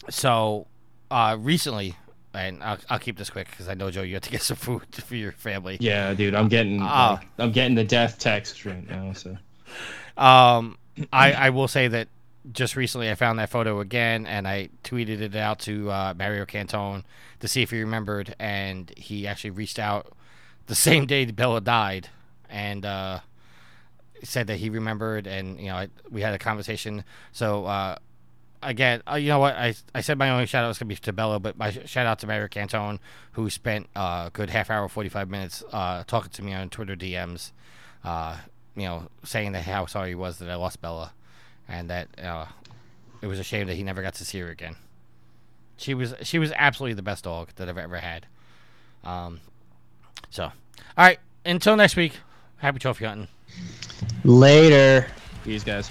so 0.08 0.66
uh, 1.10 1.36
recently, 1.38 1.96
and 2.34 2.62
I'll, 2.62 2.78
I'll 2.90 2.98
keep 2.98 3.16
this 3.18 3.30
quick 3.30 3.50
because 3.50 3.68
I 3.68 3.74
know 3.74 3.90
Joe, 3.90 4.02
you 4.02 4.14
have 4.14 4.22
to 4.24 4.30
get 4.30 4.42
some 4.42 4.56
food 4.56 4.82
for 5.06 5.14
your 5.16 5.32
family. 5.32 5.76
Yeah, 5.80 6.14
dude, 6.14 6.34
I'm 6.34 6.48
getting 6.48 6.80
Ah. 6.82 7.18
like, 7.20 7.28
I'm 7.38 7.52
getting 7.52 7.74
the 7.74 7.84
death 7.84 8.18
text 8.18 8.64
right 8.64 8.88
now. 8.88 9.12
So 9.12 9.36
Um, 10.16 10.78
I, 11.12 11.32
I 11.32 11.50
will 11.50 11.68
say 11.68 11.88
that 11.88 12.08
just 12.52 12.76
recently 12.76 13.10
I 13.10 13.14
found 13.14 13.38
that 13.38 13.50
photo 13.50 13.80
again, 13.80 14.26
and 14.26 14.48
I 14.48 14.70
tweeted 14.84 15.20
it 15.20 15.36
out 15.36 15.58
to 15.60 15.90
uh, 15.90 16.14
Mario 16.16 16.44
Cantone 16.46 17.04
to 17.40 17.48
see 17.48 17.62
if 17.62 17.70
he 17.70 17.80
remembered, 17.80 18.34
and 18.38 18.92
he 18.96 19.26
actually 19.26 19.50
reached 19.50 19.78
out 19.78 20.12
the 20.66 20.74
same 20.88 21.06
day 21.06 21.24
Bella 21.26 21.60
died, 21.60 22.08
and 22.48 22.84
uh, 22.86 23.20
said 24.22 24.46
that 24.48 24.56
he 24.56 24.70
remembered, 24.70 25.26
and 25.26 25.60
you 25.60 25.66
know 25.66 25.76
I, 25.76 25.88
we 26.10 26.22
had 26.22 26.34
a 26.34 26.38
conversation. 26.38 27.04
So 27.32 27.66
uh, 27.66 27.96
again, 28.62 29.02
uh, 29.10 29.16
you 29.16 29.28
know 29.28 29.38
what? 29.38 29.54
I 29.56 29.74
I 29.94 30.00
said 30.00 30.18
my 30.18 30.30
only 30.30 30.46
shout 30.46 30.64
out 30.64 30.68
was 30.68 30.78
gonna 30.78 30.88
be 30.88 30.96
to 30.96 31.12
Bella, 31.12 31.38
but 31.38 31.56
my 31.56 31.70
sh- 31.70 31.86
shout 31.86 32.06
out 32.06 32.18
to 32.20 32.26
Mario 32.26 32.48
Cantone, 32.48 32.98
who 33.32 33.50
spent 33.50 33.86
uh, 33.96 34.24
a 34.26 34.30
good 34.32 34.50
half 34.50 34.70
hour, 34.70 34.88
forty 34.88 35.08
five 35.08 35.28
minutes 35.28 35.62
uh, 35.72 36.04
talking 36.06 36.30
to 36.30 36.42
me 36.42 36.52
on 36.52 36.68
Twitter 36.70 36.96
DMs. 36.96 37.52
Uh, 38.04 38.36
you 38.76 38.84
know, 38.84 39.08
saying 39.24 39.52
that 39.52 39.64
how 39.64 39.86
sorry 39.86 40.10
he 40.10 40.14
was 40.14 40.38
that 40.38 40.48
I 40.48 40.54
lost 40.54 40.80
Bella, 40.80 41.12
and 41.68 41.90
that 41.90 42.08
uh, 42.22 42.46
it 43.20 43.26
was 43.26 43.38
a 43.38 43.44
shame 43.44 43.66
that 43.66 43.74
he 43.74 43.82
never 43.82 44.02
got 44.02 44.14
to 44.14 44.24
see 44.24 44.40
her 44.40 44.48
again. 44.48 44.76
She 45.76 45.94
was 45.94 46.14
she 46.22 46.38
was 46.38 46.52
absolutely 46.56 46.94
the 46.94 47.02
best 47.02 47.24
dog 47.24 47.50
that 47.56 47.68
I've 47.68 47.78
ever 47.78 47.98
had. 47.98 48.26
Um, 49.04 49.40
so, 50.30 50.44
all 50.44 50.52
right. 50.96 51.18
Until 51.44 51.76
next 51.76 51.96
week, 51.96 52.14
happy 52.58 52.78
trophy 52.78 53.04
hunting. 53.06 53.28
Later. 54.24 55.06
these 55.44 55.64
guys. 55.64 55.90